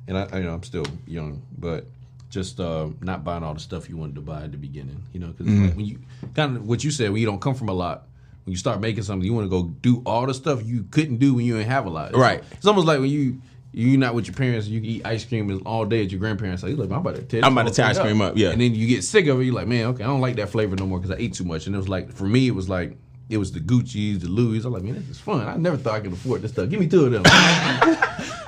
and 0.09 0.19
I, 0.19 0.27
I 0.33 0.39
you 0.39 0.45
know 0.45 0.55
I'm 0.55 0.63
still 0.65 0.87
young, 1.07 1.43
but 1.59 1.85
just 2.31 2.61
uh, 2.61 2.89
not 3.01 3.25
buying 3.25 3.43
all 3.43 3.55
the 3.55 3.61
stuff 3.61 3.89
you 3.89 3.97
wanted 3.97 4.15
to 4.17 4.21
buy 4.21 4.43
at 4.43 4.53
the 4.53 4.59
beginning. 4.59 5.03
You 5.13 5.21
know, 5.21 5.29
because 5.29 5.47
Mm-hmm. 5.47 5.65
like 5.67 5.77
when 5.77 5.87
you 5.87 5.99
kind 6.35 6.57
of 6.57 6.67
what 6.67 6.85
you 6.85 6.91
said 6.91 7.11
when 7.11 7.21
you 7.21 7.27
don't 7.27 7.41
come 7.41 7.55
from 7.55 7.69
a 7.69 7.73
lot, 7.75 8.07
when 8.45 8.53
you 8.53 8.59
start 8.59 8.81
making 8.81 9.03
something, 9.03 9.25
you 9.27 9.33
want 9.35 9.47
to 9.47 9.51
go 9.51 9.65
do 9.83 10.03
all 10.07 10.27
the 10.27 10.35
stuff 10.35 10.65
you 10.65 10.85
couldn't 10.91 11.17
do 11.19 11.35
when 11.35 11.45
you 11.47 11.57
didn't 11.57 11.71
have 11.71 11.87
a 11.87 11.91
lot. 11.91 12.11
It's 12.11 12.19
Right. 12.19 12.43
It's 12.53 12.67
almost 12.67 12.87
like 12.87 13.01
when 13.01 13.11
you. 13.11 13.41
you're 13.73 13.99
not 13.99 14.15
with 14.15 14.27
your 14.27 14.35
parents, 14.35 14.67
you 14.67 14.81
eat 14.83 15.05
ice 15.07 15.25
cream 15.27 15.63
all 15.67 15.85
day 15.85 16.03
at 16.03 16.11
your 16.11 16.19
grandparents' 16.19 16.63
house. 16.63 16.71
You're 16.71 16.79
like, 16.79 16.91
I'm 16.91 16.99
about 17.07 17.17
to 17.17 17.23
tear, 17.23 17.45
I'm 17.45 17.53
about 17.53 17.69
to 17.69 17.75
tear 17.75 17.85
ice 17.87 17.99
cream 17.99 18.21
up, 18.23 18.35
yeah. 18.37 18.49
And 18.51 18.61
then 18.61 18.75
you 18.75 18.87
get 18.87 19.05
sick 19.05 19.27
of 19.27 19.39
it. 19.41 19.45
You're 19.45 19.55
like, 19.55 19.67
man, 19.69 19.85
okay, 19.89 20.03
I 20.05 20.07
don't 20.07 20.23
like 20.23 20.37
that 20.37 20.49
flavor 20.49 20.75
no 20.75 20.87
more 20.87 20.99
because 20.99 21.15
I 21.15 21.21
ate 21.21 21.35
too 21.35 21.45
much. 21.45 21.67
And 21.67 21.75
it 21.75 21.79
was 21.79 21.89
like, 21.89 22.11
for 22.13 22.25
me, 22.25 22.49
it 22.49 22.55
was 22.55 22.69
like, 22.71 22.97
it 23.29 23.37
was 23.39 23.53
the 23.53 23.61
Gucci's, 23.61 24.21
the 24.21 24.29
Louis. 24.29 24.65
I'm 24.65 24.73
like, 24.73 24.83
man, 24.83 24.95
this 24.95 25.09
is 25.11 25.19
fun. 25.21 25.47
I 25.47 25.57
never 25.57 25.77
thought 25.77 25.95
I 25.95 26.01
could 26.01 26.13
afford 26.13 26.43
this 26.43 26.53
stuff. 26.53 26.69
Give 26.71 26.81
me 26.81 26.87
two 26.87 27.05
of 27.07 27.13
them. 27.13 27.23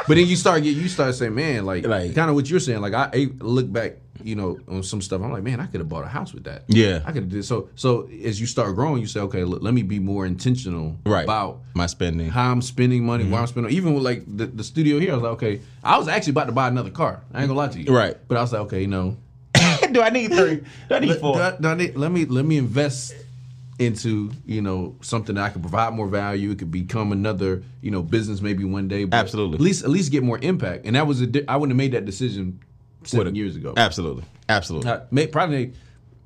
but 0.07 0.15
then 0.17 0.27
you 0.27 0.37
start 0.37 0.63
get, 0.63 0.77
you 0.77 0.89
start 0.89 1.15
saying, 1.15 1.35
man, 1.35 1.65
like, 1.67 1.87
Like- 1.87 2.15
kind 2.15 2.29
of 2.31 2.35
what 2.37 2.49
you're 2.49 2.61
saying. 2.61 2.81
Like, 2.81 2.95
I, 2.95 3.11
I 3.13 3.29
look 3.41 3.71
back, 3.71 3.97
you 4.23 4.35
know, 4.35 4.59
on 4.69 4.83
some 4.83 5.01
stuff. 5.01 5.21
I'm 5.23 5.33
like, 5.33 5.43
man, 5.43 5.61
I 5.61 5.67
could 5.67 5.81
have 5.81 5.89
bought 5.89 6.05
a 6.05 6.09
house 6.09 6.33
with 6.35 6.45
that. 6.45 6.65
Yeah. 6.69 7.01
I 7.05 7.13
could 7.13 7.23
have 7.25 7.29
did 7.31 7.45
so. 7.45 7.69
So 7.75 8.09
as 8.25 8.41
you 8.41 8.47
start 8.47 8.75
growing, 8.75 9.01
you 9.01 9.07
say, 9.07 9.21
okay, 9.21 9.45
look, 9.45 9.63
let 9.63 9.73
me 9.75 9.83
be 9.83 9.99
more 9.99 10.27
intentional 10.27 10.97
Right. 11.05 11.25
about 11.25 11.61
My 11.75 11.87
spending. 11.87 12.29
how 12.29 12.51
I'm 12.51 12.63
spending 12.63 13.05
money, 13.05 13.25
Mm-hmm. 13.25 13.33
where 13.33 13.41
I'm 13.43 13.47
spending. 13.47 13.73
Even 13.73 13.95
with 13.95 14.03
like 14.03 14.25
the, 14.27 14.47
the 14.47 14.65
studio 14.65 14.99
here, 14.99 15.13
I 15.13 15.15
was 15.15 15.23
like, 15.23 15.33
okay, 15.33 15.61
I 15.85 15.99
was 15.99 16.09
actually 16.09 16.33
about 16.33 16.47
to 16.47 16.53
buy 16.53 16.69
another 16.69 16.91
car. 16.91 17.23
I 17.33 17.41
ain't 17.41 17.49
gonna 17.49 17.59
lie 17.59 17.69
to 17.69 17.81
you. 17.81 17.95
Right. 17.95 18.17
But 18.29 18.37
I 18.39 18.41
was 18.43 18.53
like, 18.53 18.63
okay, 18.63 18.81
you 18.83 18.89
know, 18.89 19.17
Do 19.93 20.03
I 20.03 20.11
need 20.11 20.29
three? 20.33 20.63
Do 20.89 20.95
I 20.95 20.99
need 21.01 21.17
four? 21.17 21.35
do 21.35 21.41
I- 21.41 21.57
do 21.61 21.69
I 21.69 21.75
need- 21.75 21.97
let 21.97 22.13
me 22.13 22.25
let 22.25 22.45
me 22.45 22.57
invest 22.59 23.15
into 23.81 24.31
you 24.47 24.61
know 24.63 24.95
something 25.01 25.35
that 25.35 25.43
I 25.45 25.49
could 25.49 25.63
provide 25.63 25.95
more 25.95 26.07
value. 26.07 26.51
It 26.51 26.59
could 26.59 26.71
become 26.71 27.11
another 27.13 27.63
you 27.81 27.91
know 27.91 28.03
business 28.03 28.41
maybe 28.41 28.65
one 28.65 28.87
day. 28.87 29.05
But 29.05 29.17
Absolutely. 29.17 29.57
At 29.57 29.61
least 29.63 29.83
at 29.85 29.91
least 29.91 30.13
get 30.13 30.23
more 30.23 30.39
impact. 30.41 30.87
And 30.87 30.95
that 30.95 31.07
was 31.07 31.21
a 31.21 31.27
di- 31.27 31.49
I 31.49 31.57
wouldn't 31.57 31.73
have 31.73 31.79
made 31.79 31.93
that 31.93 32.05
decision 32.05 32.61
seven 33.05 33.35
years 33.35 33.57
ago. 33.57 33.75
Absolutely. 33.77 34.25
Absolutely. 34.49 34.91
Uh, 34.91 35.01
may, 35.11 35.27
probably 35.27 35.73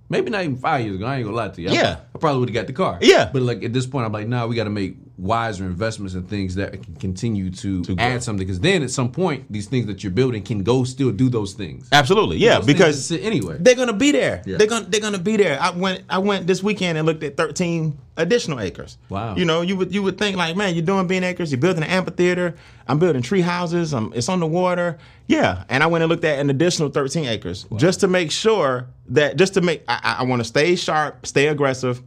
maybe 0.08 0.30
not 0.30 0.42
even 0.42 0.56
five 0.56 0.84
years 0.84 0.96
ago. 0.96 1.06
I 1.06 1.16
ain't 1.16 1.24
gonna 1.24 1.36
lie 1.36 1.48
to 1.48 1.62
you. 1.62 1.68
I- 1.70 1.72
Yeah. 1.72 1.96
I, 2.14 2.18
probably 2.18 2.40
would 2.40 2.48
have 2.50 2.54
got 2.54 2.66
the 2.66 2.72
car. 2.72 2.98
Yeah. 3.00 3.30
but 3.32 3.42
like 3.42 3.62
at 3.62 3.72
this 3.72 3.86
point, 3.86 4.04
I'm 4.06 4.12
like, 4.12 4.26
nah, 4.28 4.46
we 4.46 4.56
got 4.56 4.64
to 4.64 4.70
make 4.70 4.96
wiser 5.16 5.64
investments 5.64 6.14
and 6.14 6.28
things 6.28 6.56
that 6.56 6.72
can 6.82 6.94
continue 6.96 7.48
to, 7.50 7.84
grow. 7.84 7.94
add 7.98 8.22
something. 8.22 8.44
Because 8.44 8.60
then 8.60 8.82
at 8.82 8.90
some 8.90 9.10
point, 9.12 9.50
these 9.50 9.66
things 9.66 9.86
that 9.86 10.02
you're 10.02 10.10
building 10.12 10.42
can 10.42 10.62
go 10.62 10.82
still 10.84 11.12
do 11.12 11.28
those 11.28 11.52
things. 11.52 11.88
Absolutely. 11.92 12.38
Yeah, 12.38 12.60
because 12.60 13.12
anyway. 13.12 13.56
they're 13.60 13.76
gonna 13.76 13.92
be 13.92 14.10
there. 14.10 14.42
Yeah. 14.44 14.56
They're 14.56 14.66
gonna 14.66 14.86
they're 14.86 15.00
gonna 15.00 15.18
be 15.18 15.36
there. 15.36 15.60
I 15.60 15.70
went 15.70 16.02
I 16.10 16.18
went 16.18 16.46
this 16.46 16.62
weekend 16.62 16.98
and 16.98 17.06
looked 17.06 17.22
at 17.22 17.36
13 17.36 17.96
additional 18.16 18.60
acres. 18.60 18.98
Wow. 19.08 19.36
You 19.36 19.44
know, 19.44 19.62
you 19.62 19.76
would 19.76 19.94
you 19.94 20.02
would 20.02 20.18
think 20.18 20.36
like, 20.36 20.56
man, 20.56 20.74
you're 20.74 20.84
doing 20.84 21.06
Beane 21.06 21.24
acres, 21.24 21.52
you're 21.52 21.60
building 21.60 21.84
an 21.84 21.90
amphitheater, 21.90 22.54
I'm 22.88 22.98
building 22.98 23.22
tree 23.22 23.40
houses, 23.40 23.94
um, 23.94 24.12
it's 24.16 24.28
on 24.28 24.40
the 24.40 24.46
water. 24.46 24.98
Yeah. 25.28 25.64
And 25.68 25.82
I 25.82 25.86
went 25.86 26.02
and 26.02 26.10
looked 26.10 26.24
at 26.24 26.38
an 26.38 26.50
additional 26.50 26.88
13 26.90 27.26
acres 27.26 27.66
just 27.76 28.00
to 28.00 28.08
make 28.08 28.30
sure 28.32 28.86
that 29.08 29.36
just 29.36 29.54
to 29.54 29.60
make 29.60 29.84
I- 29.86 30.16
I 30.18 30.22
want 30.24 30.40
to 30.40 30.44
stay 30.44 30.74
sharp, 30.76 31.24
stay 31.26 31.46
aggressive, 31.48 32.02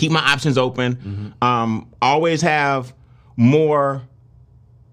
keep 0.00 0.10
my 0.10 0.20
options 0.20 0.56
open. 0.56 0.96
Mm-hmm. 0.96 1.44
Um, 1.44 1.92
always 2.00 2.40
have 2.40 2.94
more 3.36 4.02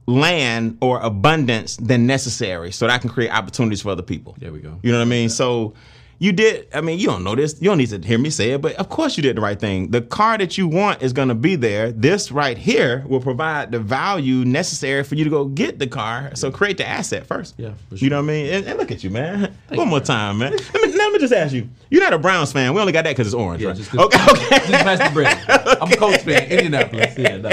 land 0.05 0.78
or 0.82 0.99
abundance 0.99 1.78
than 1.78 2.05
necessary 2.05 2.72
so 2.72 2.86
that 2.86 2.93
I 2.93 2.97
can 2.97 3.10
create 3.10 3.32
opportunities 3.32 3.82
for 3.82 3.89
other 3.89 4.03
people. 4.03 4.36
There 4.38 4.51
we 4.51 4.60
go. 4.60 4.80
You 4.84 4.91
know 4.91 4.99
what 4.99 5.05
I 5.05 5.10
mean? 5.10 5.30
So, 5.30 5.74
you 6.20 6.32
did. 6.32 6.68
I 6.74 6.82
mean, 6.82 6.97
you 6.99 7.07
don't 7.07 7.24
know 7.24 7.36
this. 7.36 7.55
You 7.61 7.70
don't 7.70 7.78
need 7.78 7.89
to 7.89 7.99
hear 7.99 8.18
me 8.18 8.30
say 8.30 8.51
it, 8.51 8.61
but 8.61 8.74
of 8.76 8.89
course 8.89 9.18
you 9.18 9.24
did 9.24 9.38
the 9.38 9.41
right 9.41 9.59
thing. 9.59 9.91
The 9.91 10.01
car 10.01 10.38
that 10.38 10.57
you 10.57 10.68
want 10.68 11.01
is 11.01 11.13
going 11.13 11.28
to 11.28 11.36
be 11.36 11.55
there. 11.55 11.91
This 11.91 12.32
right 12.32 12.57
here 12.57 13.03
will 13.07 13.20
provide 13.20 13.72
the 13.72 13.80
value 13.80 14.43
necessary 14.45 15.03
for 15.03 15.15
you 15.15 15.24
to 15.24 15.30
go 15.30 15.45
get 15.45 15.80
the 15.80 15.88
car. 15.88 16.32
So 16.36 16.49
create 16.51 16.78
the 16.78 16.88
asset 16.88 17.26
first. 17.28 17.55
Yeah, 17.57 17.74
for 17.89 17.95
You 17.95 18.09
know 18.09 18.18
what 18.18 18.24
I 18.24 18.34
mean? 18.34 18.53
And, 18.53 18.65
and 18.68 18.80
look 18.80 18.91
at 18.91 19.03
you, 19.03 19.09
man. 19.09 19.53
One 19.70 19.88
more 19.89 19.99
time, 19.99 20.39
man. 20.39 20.51
Let 20.74 20.82
me, 20.84 20.97
let 20.97 21.11
me 21.13 21.20
just 21.20 21.34
ask 21.34 21.53
you. 21.53 21.70
You're 21.89 22.01
not 22.03 22.13
a 22.13 22.18
Browns 22.20 22.51
fan. 22.51 22.74
We 22.74 22.80
only 22.82 22.91
got 22.93 23.03
that 23.03 23.11
because 23.11 23.28
it's 23.28 23.34
orange, 23.34 23.61
Yeah, 23.61 23.70
right? 23.70 23.78
just 23.78 23.93
okay, 23.93 24.18
okay. 24.32 24.57
Just 24.57 24.72
pass 24.72 25.07
the 25.09 25.13
bread. 25.13 25.38
I'm 25.82 25.91
a 25.91 25.95
Colts 25.95 26.24
fan, 26.24 26.49
Indianapolis. 26.51 27.18
Yeah, 27.18 27.38
no. 27.38 27.49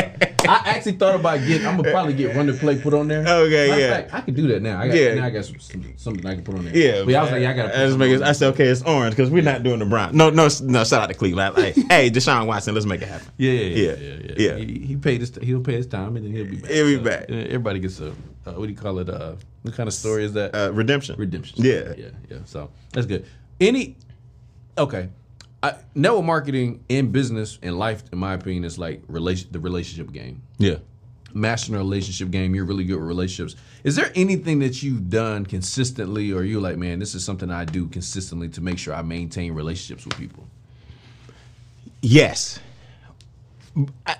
I 0.48 0.62
actually 0.66 0.92
thought 0.92 1.14
about 1.14 1.38
getting. 1.40 1.66
I'm 1.66 1.76
gonna 1.76 1.90
probably 1.90 2.14
get 2.14 2.34
run 2.36 2.46
to 2.46 2.52
play 2.54 2.78
put 2.80 2.94
on 2.94 3.08
there. 3.08 3.20
Okay, 3.20 3.68
Matter 3.68 3.80
yeah. 3.80 3.90
fact, 3.90 4.14
I 4.14 4.20
can 4.20 4.34
do 4.34 4.46
that 4.48 4.62
now. 4.62 4.80
I 4.80 4.88
got, 4.88 4.96
Yeah. 4.96 5.14
now 5.14 5.24
I 5.26 5.30
got 5.30 5.44
some, 5.44 5.58
some, 5.60 5.92
something 5.96 6.26
I 6.26 6.34
can 6.34 6.44
put 6.44 6.54
on 6.56 6.64
there. 6.66 6.76
Yeah, 6.76 7.04
but 7.04 7.14
I 7.14 7.22
was 7.22 7.32
like, 7.32 7.42
yeah, 7.42 7.50
I 7.50 7.52
gotta. 7.54 7.78
I, 7.80 7.86
just 7.86 7.98
make 7.98 8.10
it, 8.12 8.22
I 8.22 8.32
said, 8.32 8.48
okay, 8.54 8.66
it's 8.66 8.82
orange 8.82 9.16
because 9.16 9.30
we're 9.30 9.42
not 9.42 9.62
doing 9.62 9.78
the 9.78 9.86
brown. 9.86 10.16
No, 10.16 10.30
no, 10.30 10.48
no. 10.62 10.84
Shout 10.84 11.02
out 11.02 11.06
to 11.08 11.14
Cleveland. 11.14 11.56
Like, 11.56 11.74
hey, 11.90 12.10
Deshaun 12.10 12.46
Watson, 12.46 12.74
let's 12.74 12.86
make 12.86 13.02
it 13.02 13.08
happen. 13.08 13.26
Yeah, 13.36 13.50
yeah, 13.52 13.60
yeah, 13.60 13.74
Yeah, 13.74 13.94
yeah. 13.96 14.14
yeah, 14.24 14.34
yeah. 14.36 14.56
He, 14.64 14.78
he 14.86 14.96
paid 14.96 15.20
his. 15.20 15.34
He'll 15.42 15.60
pay 15.60 15.74
his 15.74 15.86
time, 15.86 16.16
and 16.16 16.24
then 16.26 16.32
he'll 16.32 16.46
be 16.46 16.56
back. 16.56 16.70
He'll 16.70 16.86
be 16.86 16.96
back. 16.98 17.30
uh, 17.30 17.34
Everybody 17.34 17.80
gets 17.80 18.00
a. 18.00 18.08
Uh, 18.46 18.52
what 18.52 18.66
do 18.66 18.72
you 18.72 18.76
call 18.78 18.98
it? 18.98 19.08
Uh, 19.08 19.34
what 19.62 19.74
kind 19.74 19.86
of 19.86 19.94
story 19.94 20.24
is 20.24 20.32
that? 20.34 20.54
Uh, 20.54 20.70
redemption. 20.72 21.16
Redemption. 21.18 21.64
Yeah. 21.64 21.94
yeah, 21.96 22.08
yeah. 22.30 22.38
So 22.44 22.70
that's 22.92 23.06
good. 23.06 23.24
Any. 23.60 23.96
Okay. 24.76 25.08
I, 25.64 25.74
network 25.94 26.24
marketing 26.24 26.84
in 26.88 27.10
business 27.10 27.58
and 27.62 27.78
life, 27.78 28.02
in 28.12 28.18
my 28.18 28.34
opinion, 28.34 28.64
is 28.64 28.78
like 28.78 29.02
relation 29.08 29.48
the 29.50 29.58
relationship 29.58 30.12
game. 30.12 30.42
Yeah. 30.58 30.78
mastering 31.34 31.76
a 31.76 31.78
relationship 31.78 32.30
game. 32.30 32.54
You're 32.54 32.64
really 32.64 32.84
good 32.84 32.98
with 32.98 33.08
relationships. 33.08 33.60
Is 33.82 33.96
there 33.96 34.10
anything 34.14 34.60
that 34.60 34.82
you've 34.82 35.10
done 35.10 35.44
consistently, 35.44 36.32
or 36.32 36.44
you're 36.44 36.60
like, 36.60 36.76
man, 36.76 36.98
this 36.98 37.14
is 37.14 37.24
something 37.24 37.50
I 37.50 37.64
do 37.64 37.86
consistently 37.88 38.48
to 38.50 38.60
make 38.60 38.78
sure 38.78 38.94
I 38.94 39.02
maintain 39.02 39.52
relationships 39.52 40.04
with 40.06 40.16
people? 40.16 40.46
Yes. 42.02 42.60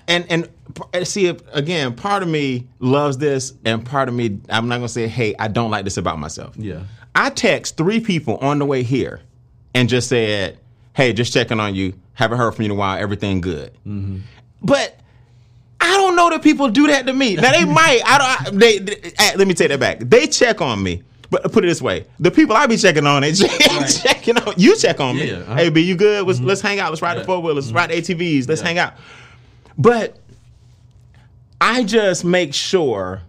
And 0.07 0.25
and 0.29 0.49
uh, 0.93 1.05
see 1.05 1.27
again, 1.27 1.95
part 1.95 2.23
of 2.23 2.29
me 2.29 2.67
loves 2.79 3.17
this, 3.17 3.53
and 3.63 3.85
part 3.85 4.09
of 4.09 4.15
me, 4.15 4.39
I'm 4.49 4.67
not 4.67 4.77
gonna 4.77 4.89
say, 4.89 5.07
hey, 5.07 5.35
I 5.39 5.47
don't 5.47 5.71
like 5.71 5.85
this 5.85 5.97
about 5.97 6.19
myself. 6.19 6.55
Yeah. 6.57 6.81
I 7.13 7.29
text 7.29 7.77
three 7.77 8.01
people 8.01 8.37
on 8.37 8.59
the 8.59 8.65
way 8.65 8.83
here, 8.83 9.21
and 9.73 9.87
just 9.87 10.09
said, 10.09 10.59
hey, 10.95 11.13
just 11.13 11.31
checking 11.33 11.59
on 11.59 11.75
you. 11.75 11.93
Haven't 12.13 12.37
heard 12.37 12.53
from 12.55 12.63
you 12.63 12.67
in 12.67 12.71
a 12.71 12.79
while. 12.79 12.97
Everything 12.97 13.41
good. 13.41 13.73
Mm-hmm. 13.85 14.19
But 14.61 14.99
I 15.79 15.91
don't 15.97 16.15
know 16.15 16.29
that 16.31 16.41
people 16.41 16.69
do 16.69 16.87
that 16.87 17.05
to 17.05 17.13
me. 17.13 17.35
Now 17.35 17.51
they 17.51 17.65
might. 17.79 18.01
I 18.05 18.17
don't. 18.17 18.47
I- 18.47 18.57
They, 18.57 18.79
they- 18.79 19.13
let 19.35 19.47
me 19.47 19.53
take 19.53 19.69
that 19.69 19.79
back. 19.79 19.99
They 19.99 20.25
check 20.27 20.61
on 20.61 20.81
me. 20.81 21.03
But 21.29 21.51
put 21.51 21.63
it 21.65 21.67
this 21.67 21.81
way: 21.81 22.05
the 22.19 22.31
people 22.31 22.55
I 22.55 22.67
be 22.67 22.77
checking 22.77 23.05
on, 23.05 23.21
they 23.23 23.33
checking 24.03 24.37
on 24.37 24.53
you. 24.57 24.77
Check 24.77 24.99
on 24.99 25.15
me. 25.17 25.29
Yeah, 25.31 25.37
uh-huh. 25.37 25.55
Hey, 25.55 25.69
B, 25.69 25.81
you 25.81 25.95
good? 25.95 26.25
Let's, 26.25 26.39
mm-hmm. 26.39 26.47
let's 26.47 26.61
hang 26.61 26.79
out. 26.79 26.91
Let's 26.91 27.01
ride 27.01 27.17
the 27.17 27.23
four 27.25 27.41
wheelers. 27.41 27.65
Let's 27.71 27.73
ride 27.75 27.89
the 27.89 27.95
mm-hmm. 28.01 28.21
ATVs. 28.21 28.47
Let's 28.47 28.61
Yeah. 28.61 28.67
hang 28.67 28.77
out. 28.77 28.93
But 29.77 30.17
I 31.59 31.83
just 31.83 32.23
make 32.25 32.53
sure. 32.53 33.21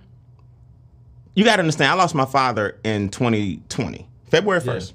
You 1.35 1.45
got 1.45 1.57
to 1.57 1.61
understand. 1.61 1.91
I 1.91 1.95
lost 1.95 2.15
my 2.15 2.25
father 2.25 2.79
in 2.83 3.11
2020, 3.11 4.09
February 4.31 4.61
1st. 4.63 4.93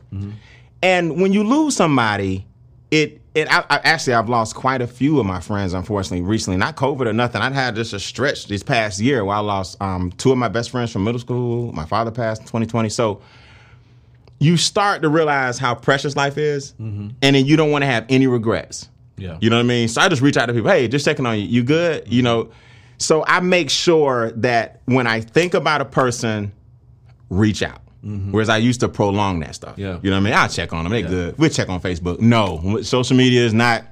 And 0.81 1.21
when 1.21 1.33
you 1.33 1.43
lose 1.43 1.75
somebody, 1.75 2.47
it 2.91 3.21
it 3.33 3.51
I, 3.51 3.61
I, 3.69 3.77
actually 3.83 4.13
I've 4.13 4.29
lost 4.29 4.55
quite 4.55 4.81
a 4.81 4.87
few 4.87 5.19
of 5.19 5.25
my 5.25 5.39
friends, 5.39 5.73
unfortunately, 5.73 6.21
recently. 6.21 6.57
Not 6.57 6.75
COVID 6.75 7.07
or 7.07 7.13
nothing. 7.13 7.41
I've 7.41 7.53
had 7.53 7.75
just 7.75 7.93
a 7.93 7.99
stretch 7.99 8.47
this 8.47 8.61
past 8.61 8.99
year 8.99 9.23
where 9.23 9.37
I 9.37 9.39
lost 9.39 9.81
um, 9.81 10.11
two 10.17 10.31
of 10.31 10.37
my 10.37 10.49
best 10.49 10.69
friends 10.69 10.91
from 10.91 11.05
middle 11.05 11.19
school. 11.19 11.71
My 11.71 11.85
father 11.85 12.11
passed 12.11 12.41
in 12.41 12.47
2020. 12.47 12.89
So 12.89 13.21
you 14.39 14.57
start 14.57 15.01
to 15.03 15.09
realize 15.09 15.57
how 15.57 15.73
precious 15.73 16.15
life 16.15 16.37
is, 16.37 16.73
and 17.21 17.35
then 17.35 17.45
you 17.45 17.55
don't 17.55 17.71
want 17.71 17.83
to 17.83 17.87
have 17.87 18.05
any 18.09 18.27
regrets. 18.27 18.89
Yeah. 19.17 19.37
You 19.39 19.49
know 19.49 19.57
what 19.57 19.65
I 19.65 19.67
mean? 19.67 19.87
So 19.87 20.01
I 20.01 20.09
just 20.09 20.21
reach 20.21 20.35
out 20.35 20.47
to 20.47 20.53
people, 20.53 20.69
hey, 20.69 20.87
just 20.87 21.05
checking 21.05 21.25
on 21.25 21.39
you. 21.39 21.45
You 21.45 21.63
good? 21.63 22.11
You 22.11 22.23
know. 22.23 22.49
So 22.97 23.23
I 23.25 23.39
make 23.39 23.69
sure 23.69 24.31
that 24.33 24.81
when 24.85 25.07
I 25.07 25.21
think 25.21 25.53
about 25.53 25.81
a 25.81 25.85
person, 25.85 26.51
reach 27.29 27.63
out. 27.63 27.81
Whereas 28.03 28.49
I 28.49 28.57
used 28.57 28.79
to 28.79 28.89
prolong 28.89 29.41
that 29.41 29.53
stuff. 29.55 29.77
Yeah. 29.77 29.99
You 30.01 30.09
know 30.09 30.17
what 30.17 30.21
I 30.21 30.23
mean? 30.23 30.33
I'll 30.33 30.49
check 30.49 30.73
on 30.73 30.83
them. 30.85 30.91
They 30.91 31.03
good. 31.03 31.37
We'll 31.37 31.49
check 31.49 31.69
on 31.69 31.79
Facebook. 31.81 32.19
No. 32.19 32.81
Social 32.81 33.15
media 33.15 33.45
is 33.45 33.53
not 33.53 33.85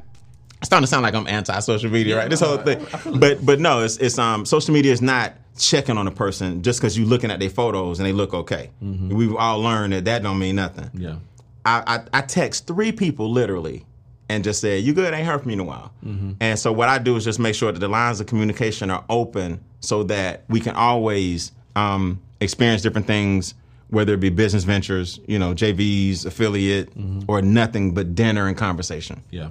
it's 0.57 0.67
starting 0.67 0.83
to 0.83 0.87
sound 0.87 1.03
like 1.03 1.13
I'm 1.13 1.25
anti-social 1.27 1.89
media, 1.89 2.17
right? 2.17 2.29
This 2.29 2.41
whole 2.41 2.57
thing. 2.57 2.85
But 3.17 3.45
but 3.45 3.59
no, 3.59 3.83
it's 3.83 3.97
it's 3.97 4.17
um 4.17 4.45
social 4.45 4.73
media 4.73 4.91
is 4.91 5.01
not 5.01 5.33
checking 5.57 5.97
on 5.97 6.07
a 6.07 6.11
person 6.11 6.63
just 6.63 6.79
because 6.79 6.97
you're 6.97 7.07
looking 7.07 7.31
at 7.31 7.39
their 7.39 7.49
photos 7.49 7.99
and 7.99 8.05
they 8.05 8.13
look 8.13 8.33
okay. 8.33 8.71
We've 8.81 9.35
all 9.35 9.59
learned 9.59 9.93
that 9.93 10.05
that 10.05 10.23
don't 10.23 10.39
mean 10.39 10.55
nothing. 10.55 10.89
Yeah. 10.93 11.17
I, 11.65 11.83
I, 12.13 12.19
I 12.19 12.21
text 12.21 12.65
three 12.67 12.91
people 12.91 13.29
literally 13.29 13.85
and 14.27 14.43
just 14.43 14.61
said, 14.61 14.83
You 14.83 14.93
good? 14.93 15.13
Ain't 15.13 15.27
heard 15.27 15.41
from 15.41 15.51
you 15.51 15.55
in 15.55 15.59
a 15.59 15.63
while. 15.63 15.91
And 16.39 16.57
so 16.57 16.71
what 16.71 16.89
I 16.89 16.97
do 16.97 17.15
is 17.15 17.23
just 17.25 17.39
make 17.39 17.55
sure 17.55 17.71
that 17.71 17.79
the 17.79 17.87
lines 17.87 18.19
of 18.19 18.27
communication 18.27 18.89
are 18.89 19.03
open 19.09 19.61
so 19.81 20.03
that 20.03 20.43
we 20.49 20.59
can 20.59 20.75
always 20.75 21.51
um, 21.75 22.21
experience 22.41 22.81
different 22.81 23.07
things, 23.07 23.53
whether 23.89 24.13
it 24.13 24.19
be 24.19 24.29
business 24.29 24.63
ventures, 24.63 25.19
you 25.27 25.39
know, 25.39 25.53
JVs, 25.53 26.25
affiliate, 26.25 26.89
or 27.27 27.41
nothing 27.41 27.93
but 27.93 28.15
dinner 28.15 28.47
and 28.47 28.55
conversation. 28.57 29.23
Yeah. 29.31 29.49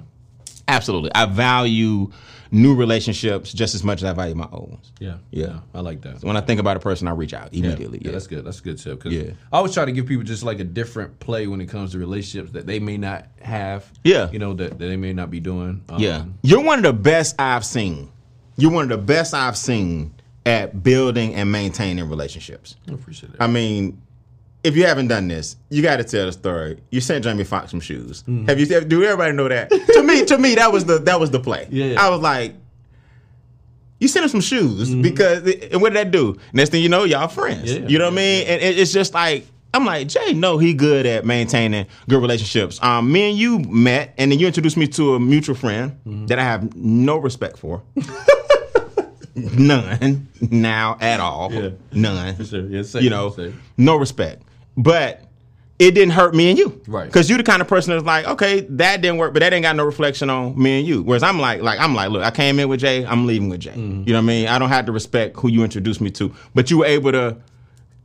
Absolutely. 0.67 1.11
I 1.15 1.25
value 1.25 2.11
new 2.51 2.75
relationships 2.75 3.53
just 3.53 3.75
as 3.75 3.83
much 3.83 3.99
as 3.99 4.05
I 4.05 4.13
value 4.13 4.33
my 4.35 4.47
old 4.51 4.69
ones. 4.71 4.91
Yeah. 4.99 5.15
Yeah. 5.31 5.59
I 5.73 5.81
like 5.81 6.01
that. 6.01 6.23
When 6.23 6.35
I 6.37 6.41
think 6.41 6.59
about 6.59 6.77
a 6.77 6.79
person, 6.79 7.07
I 7.07 7.11
reach 7.11 7.33
out 7.33 7.53
Yeah. 7.53 7.65
immediately. 7.67 8.01
Yeah, 8.03 8.11
that's 8.11 8.27
good. 8.27 8.43
That's 8.45 8.59
a 8.59 8.63
good 8.63 8.77
tip. 8.79 8.99
'cause 9.01 9.11
Yeah. 9.13 9.31
I 9.51 9.57
always 9.57 9.73
try 9.73 9.85
to 9.85 9.91
give 9.91 10.05
people 10.07 10.23
just 10.23 10.43
like 10.43 10.59
a 10.59 10.63
different 10.63 11.19
play 11.19 11.45
when 11.47 11.59
it 11.61 11.67
comes 11.67 11.91
to 11.91 11.99
relationships 11.99 12.51
that 12.53 12.65
they 12.65 12.79
may 12.79 12.97
not 12.97 13.27
have. 13.41 13.85
Yeah. 14.03 14.29
You 14.31 14.39
know, 14.39 14.53
that, 14.53 14.71
that 14.79 14.79
they 14.79 14.95
may 14.97 15.13
not 15.13 15.29
be 15.31 15.39
doing. 15.39 15.81
Um, 15.89 15.99
Yeah. 16.01 16.25
You're 16.43 16.63
one 16.63 16.79
of 16.79 16.83
the 16.83 16.93
best 16.93 17.35
I've 17.39 17.65
seen. 17.65 18.09
You're 18.57 18.71
one 18.71 18.83
of 18.83 18.89
the 18.89 18.97
best 19.03 19.33
I've 19.33 19.57
seen 19.57 20.13
at 20.45 20.81
building 20.83 21.35
and 21.35 21.51
maintaining 21.51 22.09
relationships. 22.09 22.75
I 22.89 22.93
appreciate 22.93 23.33
that. 23.33 23.41
I 23.43 23.47
mean, 23.47 24.01
if 24.63 24.75
you 24.75 24.85
haven't 24.85 25.07
done 25.07 25.27
this, 25.27 25.55
you 25.69 25.81
got 25.81 25.97
to 25.97 26.03
tell 26.03 26.25
the 26.25 26.31
story. 26.31 26.79
You 26.89 27.01
sent 27.01 27.23
Jamie 27.23 27.43
Foxx 27.43 27.71
some 27.71 27.79
shoes. 27.79 28.23
Mm-hmm. 28.23 28.47
Have 28.47 28.59
you? 28.59 28.65
Do 28.81 29.03
everybody 29.03 29.33
know 29.33 29.47
that? 29.47 29.69
to 29.93 30.03
me, 30.03 30.25
to 30.25 30.37
me, 30.37 30.55
that 30.55 30.71
was 30.71 30.85
the 30.85 30.99
that 30.99 31.19
was 31.19 31.31
the 31.31 31.39
play. 31.39 31.67
Yeah, 31.69 31.85
yeah. 31.85 32.05
I 32.05 32.09
was 32.09 32.21
like, 32.21 32.55
you 33.99 34.07
sent 34.07 34.25
him 34.25 34.29
some 34.29 34.41
shoes 34.41 34.89
mm-hmm. 34.89 35.01
because 35.01 35.47
and 35.47 35.81
what 35.81 35.93
did 35.93 36.07
that 36.07 36.11
do? 36.11 36.37
Next 36.53 36.71
thing 36.71 36.83
you 36.83 36.89
know, 36.89 37.05
y'all 37.05 37.27
friends. 37.27 37.73
Yeah, 37.73 37.87
you 37.87 37.97
know 37.97 38.09
what 38.09 38.19
I 38.19 38.21
yeah, 38.21 38.37
mean? 38.39 38.47
And 38.47 38.61
it, 38.61 38.79
it's 38.79 38.91
just 38.91 39.13
like. 39.13 39.45
I'm 39.71 39.85
like 39.85 40.07
Jay. 40.07 40.33
No, 40.33 40.57
he 40.57 40.73
good 40.73 41.05
at 41.05 41.27
maintaining 41.27 41.85
good 42.07 42.19
relationships. 42.19 42.81
Um, 42.81 43.11
me 43.11 43.29
and 43.29 43.37
you 43.37 43.59
met, 43.59 44.15
and 44.17 44.31
then 44.31 44.39
you 44.39 44.47
introduced 44.47 44.77
me 44.77 44.87
to 44.87 45.13
a 45.13 45.19
mutual 45.19 45.53
friend 45.53 45.91
mm-hmm. 46.07 46.25
that 46.25 46.39
I 46.39 46.43
have 46.43 46.75
no 46.75 47.17
respect 47.17 47.59
for. 47.59 47.83
None 49.35 50.27
now 50.41 50.97
at 50.99 51.19
all. 51.19 51.53
Yeah. 51.53 51.69
None. 51.91 52.43
sure. 52.43 52.65
Yeah, 52.65 52.81
same, 52.81 53.03
you 53.03 53.11
know, 53.11 53.35
no 53.77 53.95
respect. 53.95 54.41
But 54.79 55.25
it 55.77 55.91
didn't 55.91 56.11
hurt 56.11 56.33
me 56.33 56.49
and 56.49 56.57
you. 56.57 56.81
Right. 56.87 57.05
Because 57.05 57.29
you're 57.29 57.37
the 57.37 57.43
kind 57.43 57.61
of 57.61 57.67
person 57.67 57.93
that's 57.93 58.05
like, 58.05 58.25
okay, 58.25 58.61
that 58.61 59.01
didn't 59.01 59.17
work, 59.17 59.33
but 59.33 59.41
that 59.41 59.53
ain't 59.53 59.63
got 59.63 59.75
no 59.75 59.83
reflection 59.83 60.29
on 60.29 60.57
me 60.61 60.79
and 60.79 60.87
you. 60.87 61.03
Whereas 61.03 61.21
I'm 61.21 61.39
like, 61.39 61.61
like 61.61 61.79
I'm 61.79 61.93
like, 61.93 62.09
look, 62.09 62.23
I 62.23 62.31
came 62.31 62.59
in 62.59 62.69
with 62.69 62.79
Jay, 62.79 63.05
I'm 63.05 63.27
leaving 63.27 63.49
with 63.49 63.59
Jay. 63.59 63.71
Mm-hmm. 63.71 64.03
You 64.07 64.13
know 64.13 64.19
what 64.19 64.23
I 64.23 64.27
mean? 64.27 64.47
I 64.47 64.57
don't 64.57 64.69
have 64.69 64.85
to 64.85 64.93
respect 64.93 65.37
who 65.37 65.49
you 65.49 65.63
introduced 65.63 65.99
me 65.99 66.11
to, 66.11 66.33
but 66.55 66.71
you 66.71 66.79
were 66.79 66.85
able 66.85 67.11
to 67.11 67.37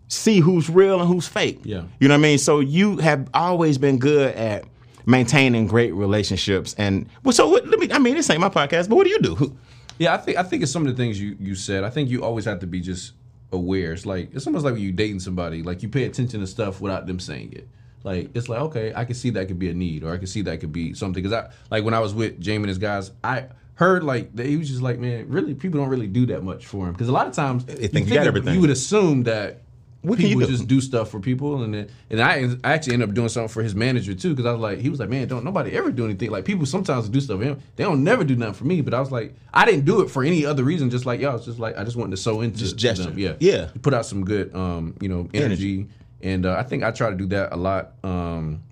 see 0.08 0.40
who's 0.40 0.68
real 0.68 1.00
and 1.00 1.08
who's 1.08 1.28
fake. 1.28 1.60
Yeah. 1.62 1.84
You 2.00 2.08
know 2.08 2.14
what 2.14 2.18
I 2.18 2.22
mean? 2.22 2.38
So 2.38 2.58
you 2.60 2.98
have 2.98 3.28
always 3.32 3.78
been 3.78 3.98
good 3.98 4.34
at 4.34 4.64
maintaining 5.06 5.68
great 5.68 5.94
relationships. 5.94 6.74
And 6.76 7.08
well, 7.22 7.32
so 7.32 7.48
what, 7.48 7.66
let 7.68 7.78
me. 7.78 7.90
I 7.92 7.98
mean, 7.98 8.14
this 8.14 8.28
ain't 8.30 8.40
my 8.40 8.48
podcast, 8.48 8.88
but 8.88 8.96
what 8.96 9.04
do 9.04 9.10
you 9.10 9.20
do? 9.20 9.56
Yeah, 9.98 10.14
I 10.14 10.18
think 10.18 10.38
I 10.38 10.42
think 10.42 10.62
it's 10.62 10.72
some 10.72 10.86
of 10.86 10.96
the 10.96 11.00
things 11.00 11.20
you 11.20 11.36
you 11.38 11.54
said. 11.54 11.84
I 11.84 11.90
think 11.90 12.08
you 12.08 12.24
always 12.24 12.44
have 12.46 12.60
to 12.60 12.66
be 12.66 12.80
just 12.80 13.12
aware. 13.54 13.92
It's 13.92 14.04
like 14.04 14.34
it's 14.34 14.46
almost 14.46 14.64
like 14.64 14.74
when 14.74 14.82
you 14.82 14.92
dating 14.92 15.20
somebody, 15.20 15.62
like 15.62 15.82
you 15.82 15.88
pay 15.88 16.04
attention 16.04 16.40
to 16.40 16.46
stuff 16.46 16.80
without 16.80 17.06
them 17.06 17.18
saying 17.18 17.52
it. 17.52 17.68
Like 18.02 18.30
it's 18.34 18.48
like 18.48 18.60
okay, 18.60 18.92
I 18.94 19.04
can 19.04 19.14
see 19.14 19.30
that 19.30 19.48
could 19.48 19.58
be 19.58 19.70
a 19.70 19.74
need, 19.74 20.04
or 20.04 20.12
I 20.12 20.18
can 20.18 20.26
see 20.26 20.42
that 20.42 20.60
could 20.60 20.72
be 20.72 20.94
something. 20.94 21.22
Because 21.22 21.32
I 21.32 21.50
like 21.70 21.84
when 21.84 21.94
I 21.94 22.00
was 22.00 22.12
with 22.12 22.40
Jamie 22.40 22.64
and 22.64 22.68
his 22.68 22.78
guys, 22.78 23.10
I 23.22 23.46
heard 23.74 24.04
like 24.04 24.34
that 24.36 24.46
he 24.46 24.56
was 24.56 24.68
just 24.68 24.82
like, 24.82 24.98
man, 24.98 25.28
really, 25.28 25.54
people 25.54 25.80
don't 25.80 25.88
really 25.88 26.06
do 26.06 26.26
that 26.26 26.42
much 26.44 26.66
for 26.66 26.86
him. 26.86 26.92
Because 26.92 27.08
a 27.08 27.12
lot 27.12 27.26
of 27.26 27.32
times 27.32 27.64
They 27.64 27.88
think 27.88 28.08
you 28.08 28.14
got 28.14 28.26
everything. 28.26 28.54
You 28.54 28.60
would 28.60 28.70
assume 28.70 29.24
that. 29.24 29.62
What 30.04 30.18
people 30.18 30.40
do? 30.40 30.46
just 30.46 30.68
do 30.68 30.80
stuff 30.80 31.10
for 31.10 31.18
people, 31.18 31.62
and 31.62 31.74
then, 31.74 31.88
and 32.10 32.20
I, 32.20 32.48
I 32.62 32.74
actually 32.74 32.92
ended 32.92 33.08
up 33.08 33.14
doing 33.14 33.28
something 33.28 33.48
for 33.48 33.62
his 33.62 33.74
manager 33.74 34.14
too, 34.14 34.30
because 34.30 34.46
I 34.46 34.52
was 34.52 34.60
like, 34.60 34.78
he 34.78 34.88
was 34.90 35.00
like, 35.00 35.08
man, 35.08 35.26
don't 35.26 35.44
nobody 35.44 35.72
ever 35.72 35.90
do 35.90 36.04
anything. 36.04 36.30
Like 36.30 36.44
people 36.44 36.66
sometimes 36.66 37.08
do 37.08 37.20
stuff 37.20 37.38
for 37.40 37.44
him, 37.44 37.60
they 37.76 37.84
don't 37.84 38.04
never 38.04 38.22
do 38.22 38.36
nothing 38.36 38.54
for 38.54 38.64
me. 38.64 38.80
But 38.80 38.94
I 38.94 39.00
was 39.00 39.10
like, 39.10 39.34
I 39.52 39.64
didn't 39.64 39.84
do 39.84 40.02
it 40.02 40.10
for 40.10 40.22
any 40.22 40.44
other 40.46 40.62
reason, 40.62 40.90
just 40.90 41.06
like 41.06 41.20
y'all. 41.20 41.36
It's 41.36 41.46
just 41.46 41.58
like 41.58 41.76
I 41.78 41.84
just 41.84 41.96
wanted 41.96 42.12
to 42.12 42.16
sow 42.18 42.40
into 42.42 42.58
Just 42.58 42.76
gesture. 42.76 43.04
them. 43.04 43.18
Yeah, 43.18 43.34
Yeah. 43.40 43.70
Put 43.82 43.94
out 43.94 44.06
some 44.06 44.24
good, 44.24 44.54
um, 44.54 44.94
you 45.00 45.08
know, 45.08 45.28
energy, 45.34 45.88
and 46.22 46.46
uh, 46.46 46.54
I 46.58 46.62
think 46.62 46.82
I 46.82 46.90
try 46.90 47.10
to 47.10 47.16
do 47.16 47.26
that 47.26 47.52
a 47.52 47.56
lot. 47.56 47.92
Um, 48.04 48.62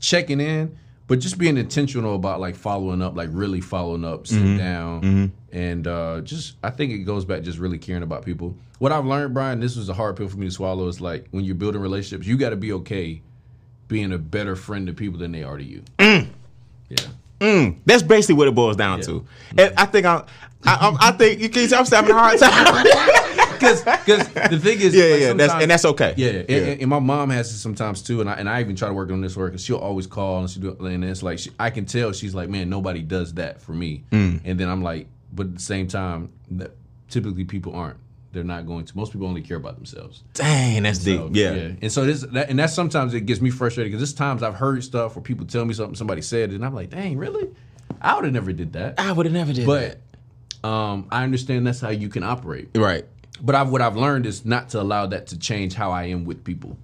checking 0.00 0.40
in, 0.40 0.78
but 1.08 1.18
just 1.18 1.38
being 1.38 1.56
intentional 1.56 2.14
about 2.14 2.38
like 2.38 2.54
following 2.54 3.02
up, 3.02 3.16
like 3.16 3.30
really 3.32 3.60
following 3.60 4.04
up, 4.04 4.26
sitting 4.28 4.56
down, 4.56 5.32
and 5.50 5.86
uh, 5.88 6.20
just 6.20 6.54
I 6.62 6.70
think 6.70 6.92
it 6.92 6.98
goes 6.98 7.24
back 7.24 7.42
just 7.42 7.58
really 7.58 7.78
caring 7.78 8.02
about 8.04 8.24
people. 8.24 8.54
What 8.78 8.92
I've 8.92 9.04
learned, 9.06 9.34
Brian, 9.34 9.58
this 9.58 9.74
was 9.74 9.88
a 9.88 9.94
hard 9.94 10.16
pill 10.16 10.28
for 10.28 10.36
me 10.36 10.46
to 10.46 10.52
swallow. 10.52 10.86
Is 10.86 11.00
like 11.00 11.26
when 11.32 11.44
you're 11.44 11.54
building 11.56 11.80
relationships, 11.80 12.26
you 12.26 12.36
got 12.36 12.50
to 12.50 12.56
be 12.56 12.72
okay 12.74 13.20
being 13.88 14.12
a 14.12 14.18
better 14.18 14.54
friend 14.54 14.86
to 14.86 14.92
people 14.92 15.18
than 15.18 15.32
they 15.32 15.42
are 15.42 15.56
to 15.56 15.64
you. 15.64 15.82
Mm. 15.98 16.28
Yeah. 16.90 17.70
That's 17.86 18.02
basically 18.02 18.34
what 18.34 18.48
it 18.48 18.54
boils 18.54 18.76
down 18.76 18.98
Yeah. 18.98 19.04
to. 19.06 19.26
And 19.56 19.74
I 19.76 19.86
think 19.86 20.04
I'm, 20.06 20.24
I, 20.64 20.76
I'm, 20.88 20.96
I 21.00 21.10
think 21.12 21.40
you 21.40 21.48
can. 21.48 21.72
I'm 21.72 21.86
having 21.86 22.10
a 22.10 22.14
hard 22.14 22.38
time. 22.38 22.86
Because 23.60 23.82
the 23.84 24.58
thing 24.60 24.80
is, 24.80 24.94
Yeah, 24.94 25.04
like, 25.04 25.20
yeah, 25.20 25.32
that's- 25.34 25.62
and 25.62 25.70
that's 25.70 25.84
okay. 25.84 26.14
Yeah, 26.16 26.28
and, 26.28 26.48
Yeah. 26.48 26.56
and- 26.58 26.80
and 26.82 26.90
my 26.90 26.98
mom 26.98 27.30
has 27.30 27.50
it 27.52 27.58
sometimes 27.58 28.02
too, 28.02 28.20
and 28.20 28.28
I 28.30 28.34
and 28.34 28.48
I 28.48 28.60
even 28.60 28.76
try 28.76 28.88
to 28.88 28.94
work 28.94 29.10
on 29.10 29.20
this 29.20 29.36
work 29.36 29.52
because 29.52 29.64
she'll 29.64 29.76
always 29.76 30.06
call 30.06 30.40
and 30.40 30.50
she 30.50 30.60
do, 30.60 30.76
and 30.80 31.04
it's 31.04 31.22
like 31.22 31.38
she, 31.38 31.50
I 31.58 31.70
can 31.70 31.84
tell 31.86 32.12
she's 32.12 32.34
like, 32.34 32.48
man, 32.48 32.68
nobody 32.70 33.02
does 33.02 33.34
that 33.34 33.60
for 33.60 33.72
me, 33.72 34.04
Mm. 34.12 34.40
and 34.44 34.58
then 34.60 34.68
I'm 34.68 34.82
like, 34.82 35.06
but 35.32 35.46
at 35.48 35.54
the 35.56 35.60
same 35.60 35.88
time, 35.88 36.30
that 36.52 36.72
typically 37.08 37.44
people 37.44 37.74
aren't. 37.74 37.96
They're 38.32 38.44
not 38.44 38.66
going 38.66 38.84
to. 38.84 38.96
Most 38.96 39.12
people 39.12 39.26
only 39.26 39.40
care 39.40 39.56
about 39.56 39.76
themselves. 39.76 40.22
Dang, 40.34 40.82
that's 40.82 40.98
deep. 40.98 41.18
So, 41.18 41.30
yeah. 41.32 41.70
And 41.80 41.90
so 41.90 42.04
this, 42.04 42.20
that, 42.20 42.50
and 42.50 42.58
that's 42.58 42.74
sometimes 42.74 43.14
it 43.14 43.22
gets 43.22 43.40
me 43.40 43.48
frustrated 43.48 43.90
because 43.90 44.00
there's 44.06 44.12
times 44.14 44.42
I've 44.42 44.54
heard 44.54 44.84
stuff 44.84 45.16
where 45.16 45.22
people 45.22 45.46
tell 45.46 45.64
me 45.64 45.72
something 45.72 45.94
somebody 45.94 46.20
said, 46.20 46.50
and 46.50 46.62
I'm 46.64 46.74
like, 46.74 46.90
dang, 46.90 47.16
really? 47.16 47.48
I 48.02 48.14
would 48.14 48.24
have 48.24 48.34
never 48.34 48.52
did 48.52 48.74
that. 48.74 49.00
I 49.00 49.12
would 49.12 49.24
have 49.24 49.32
never 49.32 49.52
did 49.54 49.66
But 49.66 49.98
um, 50.62 51.06
I 51.10 51.24
understand 51.24 51.66
that's 51.66 51.80
how 51.80 51.88
you 51.88 52.10
can 52.10 52.22
operate. 52.22 52.68
Right. 52.74 53.06
But 53.40 53.54
I've, 53.54 53.70
what 53.70 53.80
I've 53.80 53.96
learned 53.96 54.26
is 54.26 54.44
not 54.44 54.70
to 54.70 54.80
allow 54.80 55.06
that 55.06 55.28
to 55.28 55.38
change 55.38 55.74
how 55.74 55.90
I 55.92 56.04
am 56.04 56.24
with 56.24 56.42
people. 56.44 56.76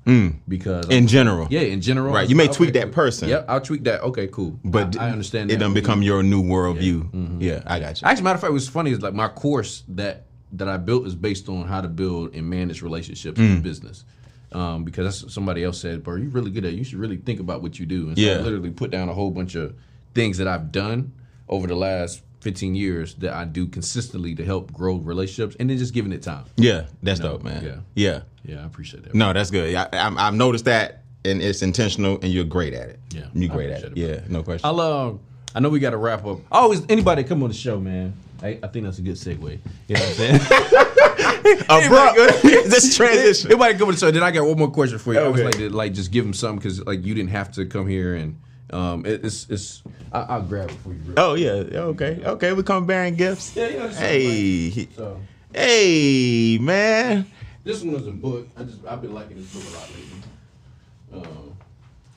Because 0.49 0.87
Mm. 0.87 0.91
In 0.91 1.07
general. 1.07 1.47
yeah, 1.51 1.61
in 1.63 1.81
general, 1.81 2.13
Right. 2.15 2.29
You 2.29 2.37
may 2.37 2.49
tweak 2.49 2.73
that 2.75 2.93
person. 2.93 3.29
Yep, 3.29 3.47
I'll 3.49 3.61
tweak 3.61 3.85
that. 3.85 4.03
Okay, 4.03 4.29
cool. 4.29 4.59
But 4.65 4.97
I, 4.99 5.09
I 5.09 5.11
understand. 5.11 5.51
It 5.51 5.57
done 5.57 5.75
become 5.75 6.03
your 6.03 6.23
new 6.23 6.43
worldview. 6.43 7.11
Mm-hmm. 7.11 7.41
Yeah, 7.43 7.63
I 7.67 7.81
got 7.81 8.01
you. 8.01 8.07
Actually, 8.07 8.25
matter 8.25 8.35
of 8.37 8.41
fact, 8.41 8.53
what's 8.53 8.69
funny 8.69 8.91
is 8.93 9.01
like 9.03 9.15
my 9.15 9.29
course 9.29 9.83
that 9.89 10.27
that 10.53 10.69
I 10.69 10.77
built 10.77 11.07
is 11.07 11.17
based 11.17 11.49
on 11.49 11.67
how 11.67 11.81
to 11.81 11.89
build 11.89 12.35
and 12.35 12.49
manage 12.49 12.81
relationships 12.83 13.41
Mm. 13.41 13.57
in 13.57 13.63
business. 13.63 14.05
Um, 14.53 14.85
because 14.85 15.21
that's 15.23 15.35
somebody 15.35 15.65
else 15.65 15.81
said, 15.81 16.05
"Bro, 16.05 16.17
you're 16.17 16.31
really 16.31 16.53
good 16.53 16.65
at. 16.65 16.73
it. 16.73 16.77
You 16.77 16.85
should 16.85 17.01
really 17.01 17.17
think 17.17 17.41
about 17.41 17.61
what 17.63 17.81
you 17.81 17.87
do." 17.87 18.07
And 18.09 18.17
so 18.17 18.23
Yeah. 18.23 18.35
I 18.35 18.41
literally 18.43 18.71
put 18.71 18.91
down 18.93 19.09
a 19.09 19.13
whole 19.15 19.33
bunch 19.33 19.57
of 19.57 19.75
things 20.15 20.39
that 20.39 20.47
I've 20.47 20.71
done 20.71 21.11
over 21.49 21.67
the 21.67 21.75
last 21.75 22.23
15 22.45 22.75
years 22.75 23.15
that 23.15 23.33
I 23.33 23.45
do 23.47 23.67
consistently 23.67 24.35
to 24.35 24.45
help 24.45 24.71
grow 24.73 24.97
relationships, 24.97 25.57
and 25.59 25.69
then 25.71 25.79
just 25.79 25.95
giving 25.95 26.13
it 26.13 26.23
time. 26.23 26.45
Yeah, 26.57 26.85
that's 27.03 27.19
No, 27.21 27.33
dope, 27.33 27.43
man. 27.43 27.65
yeah. 27.65 27.77
Yeah. 27.95 28.21
Yeah, 28.45 28.63
I 28.63 28.67
appreciate 28.67 29.03
that. 29.05 29.15
No, 29.15 29.33
that's 29.33 29.51
good. 29.51 29.75
I, 29.75 29.89
I, 29.93 30.27
I've 30.29 30.35
noticed 30.35 30.67
that, 30.67 31.03
and 31.25 31.41
it's 31.41 31.63
intentional, 31.63 32.19
and 32.21 32.27
you're 32.31 32.45
great 32.45 32.75
at 32.75 32.91
it. 32.91 33.01
Yeah, 33.15 33.23
you're 33.35 33.49
great 33.53 33.71
at 33.71 33.83
it. 33.83 33.93
it, 33.93 33.97
Yeah, 33.97 34.21
no 34.29 34.43
question. 34.43 34.67
I'll 34.69 34.79
um, 34.81 35.21
I 35.55 35.61
know 35.61 35.71
we 35.71 35.81
got 35.81 35.91
to 35.91 35.97
wrap 35.97 36.27
up. 36.27 36.41
Always 36.53 36.83
anybody 36.91 37.25
come 37.25 37.43
on 37.43 37.49
the 37.49 37.55
show, 37.55 37.81
man. 37.81 38.13
I, 38.43 38.59
I 38.63 38.67
think 38.67 38.85
that's 38.85 38.99
a 38.99 39.03
good 39.03 39.15
segue. 39.17 39.41
You 39.89 39.95
know 39.95 40.01
what 40.01 40.09
I'm 40.11 40.15
saying? 40.15 40.41
Abrupt. 41.71 42.17
this 42.43 42.95
transition. 42.97 43.51
Anybody 43.51 43.75
come 43.79 43.89
on 43.89 43.95
the 43.95 44.01
show. 44.01 44.11
Then 44.11 44.23
I 44.23 44.31
got 44.31 44.47
one 44.47 44.59
more 44.59 44.71
question 44.71 44.99
for 44.99 45.15
you. 45.15 45.21
I 45.21 45.25
always 45.25 45.41
Okay. 45.41 45.47
like 45.47 45.57
to 45.59 45.71
like 45.71 45.93
just 45.95 46.11
give 46.11 46.25
them 46.25 46.35
something 46.35 46.59
because 46.59 46.85
like 46.85 47.05
you 47.05 47.15
didn't 47.15 47.31
have 47.31 47.53
to 47.53 47.65
come 47.65 47.87
here 47.87 48.15
and 48.15 48.39
um, 48.75 49.07
it, 49.07 49.25
it's 49.25 49.49
it's 49.49 49.83
I, 50.13 50.21
I'll 50.23 50.43
grab 50.43 50.69
it 50.71 50.77
for 50.77 50.89
you. 50.91 51.01
Real 51.07 51.15
Oh 51.17 51.35
yeah. 51.35 51.51
Okay. 51.93 52.21
Okay. 52.25 52.53
We 52.53 52.63
come 52.63 52.87
bearing 52.87 53.15
gifts. 53.15 53.55
Yeah, 53.55 53.71
something 53.91 53.97
Hey. 53.99 54.89
So 54.97 55.21
Hey, 55.55 56.59
man. 56.61 57.27
this 57.63 57.83
one 57.83 57.95
was 57.95 58.07
a 58.09 58.11
book. 58.11 58.49
I 58.57 58.65
just 58.65 58.85
I've 58.87 59.01
been 59.01 59.15
liking 59.15 59.37
this 59.37 59.53
book 59.55 59.63
a 59.73 59.77
lot 59.79 59.89
lately. 59.91 61.31
Um, 61.31 61.57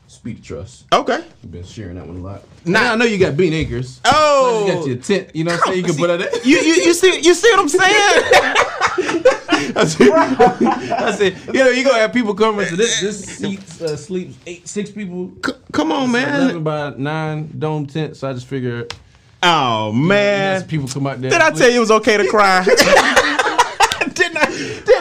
Speed 0.07 0.39
of 0.39 0.43
Trust. 0.43 0.85
Okay. 0.91 1.23
I've 1.43 1.51
been 1.51 1.63
sharing 1.63 1.95
that 1.95 2.07
one 2.07 2.17
a 2.17 2.21
lot. 2.21 2.41
Nah. 2.65 2.81
Now 2.81 2.93
I 2.93 2.95
know 2.95 3.05
you 3.05 3.19
got 3.19 3.37
Beane 3.37 3.53
Acres. 3.53 4.01
Oh. 4.05 4.65
you 4.65 4.73
got 4.73 4.87
your 4.87 4.95
tent. 4.97 5.35
You 5.35 5.43
know 5.43 5.51
what 5.51 5.61
I'm 5.67 5.73
saying? 5.73 5.85
You 5.85 5.93
can 5.93 5.95
put 5.99 6.09
it. 6.21 6.45
You, 6.45 6.57
you 6.57 6.73
you 6.85 6.93
see 6.93 7.19
you 7.19 7.33
see 7.35 7.51
what 7.51 7.59
I'm 7.59 7.69
saying? 7.69 8.63
I 8.99 9.85
said, 9.85 10.11
I 10.11 11.11
said, 11.15 11.37
you 11.53 11.63
know, 11.63 11.69
you 11.69 11.83
gonna 11.83 11.99
have 11.99 12.13
people 12.13 12.33
come 12.33 12.59
into 12.59 12.75
this. 12.75 12.99
This 13.01 13.23
seat 13.25 13.59
uh, 13.81 13.95
sleeps 13.95 14.35
eight, 14.45 14.67
six 14.67 14.89
people. 14.91 15.31
C- 15.45 15.51
come 15.71 15.91
on, 15.91 16.09
Eleven 16.09 16.47
man. 16.55 16.63
by 16.63 16.93
nine 16.97 17.51
dome 17.57 17.85
tent. 17.85 18.15
So 18.17 18.29
I 18.29 18.33
just 18.33 18.47
figured, 18.47 18.93
Oh 19.43 19.91
man. 19.91 20.63
people 20.67 20.87
come 20.87 21.05
out 21.07 21.21
there. 21.21 21.29
Did 21.31 21.41
I 21.41 21.51
tell 21.51 21.69
you 21.69 21.77
it 21.77 21.79
was 21.79 21.91
okay 21.91 22.17
to 22.17 22.27
cry? 22.27 22.63
didn't 24.13 24.37
I 24.37 24.45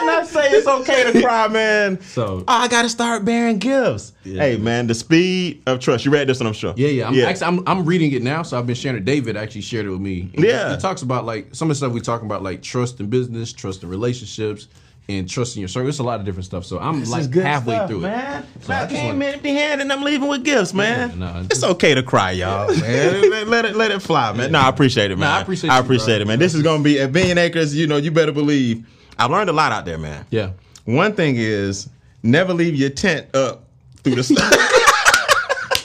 didn't 0.07 0.23
I 0.23 0.23
say 0.25 0.49
it's 0.51 0.67
okay 0.67 1.11
to 1.11 1.21
cry, 1.21 1.47
man? 1.47 2.01
So- 2.01 2.39
oh, 2.39 2.43
I 2.47 2.67
gotta 2.67 2.89
start 2.89 3.23
bearing 3.25 3.59
gifts. 3.59 4.13
Yeah. 4.23 4.41
Hey 4.41 4.57
man, 4.57 4.87
the 4.87 4.93
speed 4.95 5.63
of 5.67 5.79
trust. 5.79 6.03
You 6.05 6.11
read 6.11 6.27
this 6.27 6.39
one, 6.39 6.47
I'm 6.47 6.53
sure. 6.53 6.73
Yeah, 6.75 6.89
yeah. 6.89 7.07
I'm, 7.07 7.19
Actually, 7.19 7.47
I'm, 7.47 7.63
I'm 7.67 7.85
reading 7.85 8.11
it 8.13 8.21
now, 8.23 8.43
so 8.43 8.57
I've 8.57 8.67
been 8.67 8.75
sharing 8.75 8.97
it. 8.97 9.05
David 9.05 9.37
actually 9.37 9.61
shared 9.61 9.85
it 9.85 9.89
with 9.89 10.01
me. 10.01 10.29
And 10.35 10.43
Yeah. 10.43 10.73
he 10.75 10.81
talks 10.81 11.01
about 11.01 11.25
like 11.25 11.53
some 11.55 11.69
of 11.69 11.75
the 11.75 11.75
stuff 11.75 11.93
we 11.93 12.01
talking 12.01 12.25
about, 12.25 12.43
like 12.43 12.61
trust 12.61 12.99
in 12.99 13.07
business, 13.09 13.53
trust 13.53 13.83
in 13.83 13.89
relationships, 13.89 14.67
and 15.09 15.29
trust 15.29 15.55
in 15.55 15.61
your 15.61 15.69
service. 15.69 15.91
It's 15.95 15.99
a 15.99 16.03
lot 16.03 16.19
of 16.19 16.25
different 16.25 16.43
stuff. 16.43 16.65
So 16.65 16.79
I'm 16.79 17.01
like 17.05 17.33
halfway 17.33 17.87
through 17.87 18.01
man. 18.01 18.43
it. 18.43 18.63
So 18.65 18.73
I 18.73 18.83
I 18.83 18.87
came 18.87 19.19
want- 19.19 19.23
empty 19.35 19.53
handed 19.53 19.83
and 19.83 19.93
I'm 19.93 20.03
leaving 20.03 20.27
with 20.27 20.43
gifts, 20.43 20.73
man. 20.73 21.17
Yeah, 21.17 21.43
it's 21.49 21.63
okay 21.63 21.93
to 21.93 22.03
cry, 22.03 22.31
y'all, 22.31 22.67
man. 22.77 23.29
let, 23.31 23.47
let 23.47 23.63
it 23.65 23.75
let 23.77 23.91
it 23.91 24.01
fly, 24.01 24.33
man. 24.33 24.51
No, 24.51 24.59
I 24.59 24.67
appreciate 24.67 25.09
it, 25.11 25.17
man. 25.17 25.29
I 25.29 25.39
appreciate 25.41 25.69
I 25.69 25.79
appreciate 25.79 26.17
bro. 26.17 26.21
it, 26.23 26.27
man. 26.27 26.39
This 26.39 26.53
is 26.53 26.61
gonna 26.63 26.83
be 26.83 26.99
at 26.99 27.13
Billion 27.13 27.37
Acres. 27.37 27.73
You 27.73 27.87
know, 27.87 27.95
you 27.95 28.11
better 28.11 28.33
believe. 28.33 28.85
I've 29.19 29.31
learned 29.31 29.49
a 29.49 29.53
lot 29.53 29.71
out 29.71 29.85
there, 29.85 29.97
man. 29.97 30.25
Yeah. 30.29 30.51
One 30.85 31.13
thing 31.13 31.35
is 31.37 31.89
never 32.23 32.53
leave 32.53 32.75
your 32.75 32.89
tent 32.89 33.35
up 33.35 33.63
through 34.03 34.15
the 34.15 34.23
sun. 34.23 34.37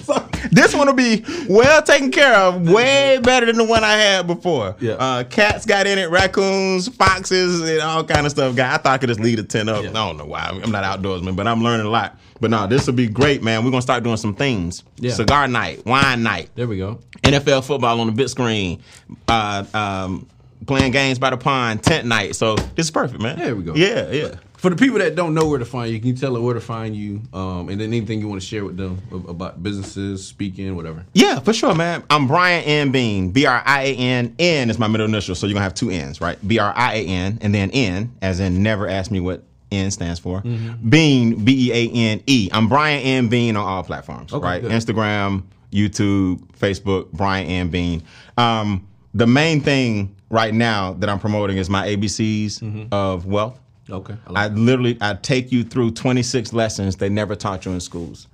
So, 0.05 0.19
this 0.51 0.75
one 0.75 0.89
will 0.89 0.95
be 0.95 1.25
well 1.49 1.81
taken 1.81 2.11
care 2.11 2.35
of, 2.35 2.69
way 2.69 3.21
better 3.23 3.47
than 3.47 3.57
the 3.57 3.63
one 3.65 3.85
I 3.85 3.93
had 3.93 4.27
before. 4.27 4.75
Yeah. 4.81 4.95
Uh, 4.95 5.23
cats 5.23 5.65
got 5.65 5.87
in 5.87 5.97
it, 5.97 6.11
raccoons, 6.11 6.89
foxes, 6.89 7.61
and 7.61 7.81
all 7.81 8.03
kind 8.03 8.27
of 8.27 8.33
stuff. 8.33 8.57
Guy, 8.57 8.75
I 8.75 8.79
thought 8.79 8.95
I 8.95 8.99
could 8.99 9.11
just 9.11 9.21
leave 9.21 9.37
the 9.37 9.45
tent 9.45 9.69
up. 9.69 9.85
Yeah. 9.85 9.91
I 9.91 9.93
don't 9.93 10.17
know 10.17 10.25
why. 10.25 10.49
I'm 10.61 10.73
not 10.73 10.83
outdoorsman, 10.83 11.37
but 11.37 11.47
I'm 11.47 11.63
learning 11.63 11.87
a 11.87 11.89
lot. 11.89 12.19
But 12.41 12.51
no, 12.51 12.67
this 12.67 12.85
will 12.89 12.95
be 12.95 13.07
great, 13.07 13.45
man. 13.45 13.65
We're 13.65 13.71
gonna 13.71 13.81
start 13.81 14.03
doing 14.03 14.17
some 14.17 14.35
things. 14.35 14.83
Yeah. 14.97 15.13
Cigar 15.13 15.47
night, 15.47 15.87
wine 15.87 16.25
night, 16.25 16.51
There 16.57 16.67
we 16.67 16.79
go. 16.79 16.99
NFL 17.23 17.65
football 17.65 18.01
on 18.01 18.09
the 18.09 18.13
big 18.13 18.29
screen, 18.29 18.83
uh, 19.29 19.65
um, 19.73 20.27
playing 20.67 20.93
games 20.93 21.19
by 21.19 21.31
the 21.31 21.37
pond, 21.37 21.83
tent 21.83 22.07
night. 22.07 22.37
So 22.37 22.55
this 22.57 22.87
is 22.87 22.91
perfect, 22.91 23.21
man. 23.23 23.39
There 23.39 23.55
we 23.57 23.63
go. 23.63 23.75
Yeah, 23.75 24.11
yeah. 24.11 24.35
For 24.57 24.71
the 24.71 24.77
people 24.77 25.01
that 25.01 25.17
don't 25.17 25.35
know 25.35 25.49
where 25.49 25.59
to 25.59 25.65
find 25.65 25.91
you, 25.93 25.99
can 25.99 26.07
you 26.09 26.15
tell 26.15 26.35
them 26.35 26.45
where 26.45 26.55
to 26.55 26.61
find 26.61 26.95
you? 26.95 27.21
Um, 27.33 27.69
and 27.69 27.81
then 27.81 27.89
anything 27.89 28.21
you 28.21 28.29
want 28.29 28.41
to 28.41 28.47
share 28.47 28.65
with 28.65 28.77
them 28.77 29.01
about 29.11 29.61
businesses, 29.61 30.25
speaking, 30.25 30.77
whatever. 30.77 31.05
Yeah, 31.15 31.41
for 31.41 31.53
sure, 31.53 31.75
man. 31.75 32.05
I'm 32.09 32.29
Brian 32.29 32.63
N. 32.63 32.93
Beane. 32.93 33.31
B 33.33 33.45
R 33.45 33.61
I 33.67 33.83
A 33.83 33.97
N. 33.97 34.37
N 34.39 34.71
is 34.71 34.79
my 34.79 34.87
middle 34.87 35.07
initial, 35.07 35.35
so 35.35 35.47
you're 35.49 35.55
gonna 35.55 35.65
have 35.65 35.75
two 35.75 35.91
N's, 35.91 36.21
right? 36.21 36.39
B 36.47 36.61
R 36.61 36.73
I 36.77 36.95
A 36.95 37.07
N 37.07 37.39
and 37.41 37.53
then 37.53 37.71
N, 37.73 38.13
as 38.23 38.39
in 38.39 38.63
never 38.63 38.89
ask 38.89 39.11
me 39.11 39.19
what 39.19 39.43
N 39.73 39.91
stands 39.91 40.21
for. 40.21 40.43
Beane, 40.43 41.45
B 41.45 41.71
E 41.71 41.73
A 41.73 41.91
N 42.13 42.23
E. 42.29 42.49
I'm 42.53 42.69
Brian 42.69 43.03
N. 43.03 43.29
Beane 43.29 43.57
on 43.57 43.67
all 43.67 43.83
platforms, 43.83 44.33
Okay, 44.33 44.45
right? 44.45 44.63
good. 44.63 44.71
Instagram, 44.71 45.43
YouTube, 45.73 46.39
Facebook, 46.57 47.11
Brian 47.11 47.49
N. 47.49 47.69
Beane. 47.71 48.03
Um, 48.37 48.87
the 49.15 49.27
main 49.27 49.61
thing 49.61 50.17
right 50.31 50.55
now 50.55 50.95
that 50.95 51.09
I'm 51.09 51.19
promoting 51.19 51.59
is 51.59 51.69
my 51.69 51.87
ABCs 51.89 52.89
of 52.93 53.27
wealth. 53.27 53.59
Okay. 53.91 54.15
I 54.27 54.45
I 54.45 54.49
literally 54.49 54.97
I 55.01 55.15
take 55.15 55.53
you 55.53 55.65
through 55.65 55.93
26 55.93 56.53
lessons 56.53 56.97
they 56.97 57.09
never 57.09 57.35
taught 57.35 57.65
you 57.65 57.73
in 57.73 57.81
schools. 57.81 58.29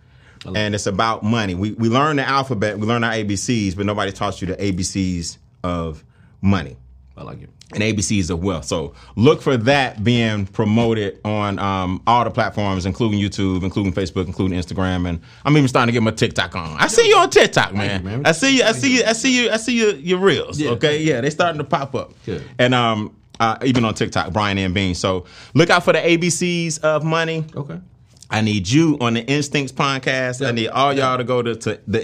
And 0.55 0.75
it's 0.75 0.87
about 0.87 1.25
money. 1.25 1.55
We 1.55 1.73
we 1.73 1.89
learn 1.89 2.17
the 2.17 2.29
alphabet, 2.29 2.79
we 2.79 2.87
learn 2.87 3.03
our 3.03 3.13
ABCs, 3.13 3.77
but 3.77 3.87
nobody 3.87 4.13
taught 4.13 4.41
you 4.41 4.47
the 4.47 4.57
ABCs 4.57 5.39
of 5.65 6.05
money 6.41 6.77
I 7.19 7.23
like 7.25 7.43
it. 7.43 7.51
and 7.75 7.83
ABCs 7.83 8.21
as 8.21 8.33
well. 8.35 8.63
So 8.63 8.95
look 9.17 9.43
for 9.43 9.57
that 9.59 10.03
being 10.05 10.47
promoted 10.47 11.19
on 11.25 11.59
um, 11.59 12.03
all 12.07 12.25
the 12.25 12.31
platforms, 12.31 12.87
including 12.87 13.21
YouTube, 13.21 13.63
including 13.65 13.93
Facebook, 13.93 14.27
including 14.27 14.59
Instagram, 14.59 15.09
and 15.09 15.21
I'm 15.45 15.57
even 15.57 15.69
starting 15.69 15.89
to 15.89 15.93
get 15.93 16.03
my 16.03 16.13
TikTok 16.13 16.55
on. 16.57 16.77
I 16.79 16.87
see 16.87 17.09
you 17.09 17.17
on 17.17 17.29
TikTok, 17.31 17.75
man. 17.75 18.03
you, 18.03 18.09
man. 18.09 18.23
I 18.25 18.33
see 18.33 18.57
you. 18.59 18.63
I 18.65 18.73
see 18.73 18.97
you. 18.97 19.05
I 19.05 19.13
see 19.13 19.43
you. 19.45 19.51
I 19.51 19.57
see 19.57 19.77
you. 19.77 19.93
Your 19.95 20.19
reels. 20.19 20.61
Yeah. 20.61 20.71
Okay, 20.71 21.03
yeah, 21.03 21.21
they 21.21 21.31
starting 21.31 21.59
to 21.59 21.65
pop 21.65 21.95
up. 21.95 22.13
And 22.59 22.75
um, 22.75 23.15
uh, 23.41 23.59
even 23.65 23.85
on 23.85 23.95
TikTok, 23.95 24.33
Brian 24.33 24.59
N. 24.59 24.73
Beane. 24.73 24.95
So 24.95 25.27
look 25.55 25.71
out 25.71 25.85
for 25.85 25.93
the 25.93 26.01
ABCs 26.01 26.81
of 26.81 27.05
money. 27.05 27.45
Okay. 27.55 27.81
I 28.31 28.43
need 28.43 28.69
you 28.69 28.99
on 29.01 29.15
the 29.15 29.25
Instincts 29.25 29.73
podcast. 29.73 30.47
I 30.47 30.51
need 30.51 30.69
all 30.69 30.93
y'all 30.93 31.17
to 31.17 31.25
go 31.25 31.41
to, 31.41 31.55
to 31.57 31.81
the 31.87 31.99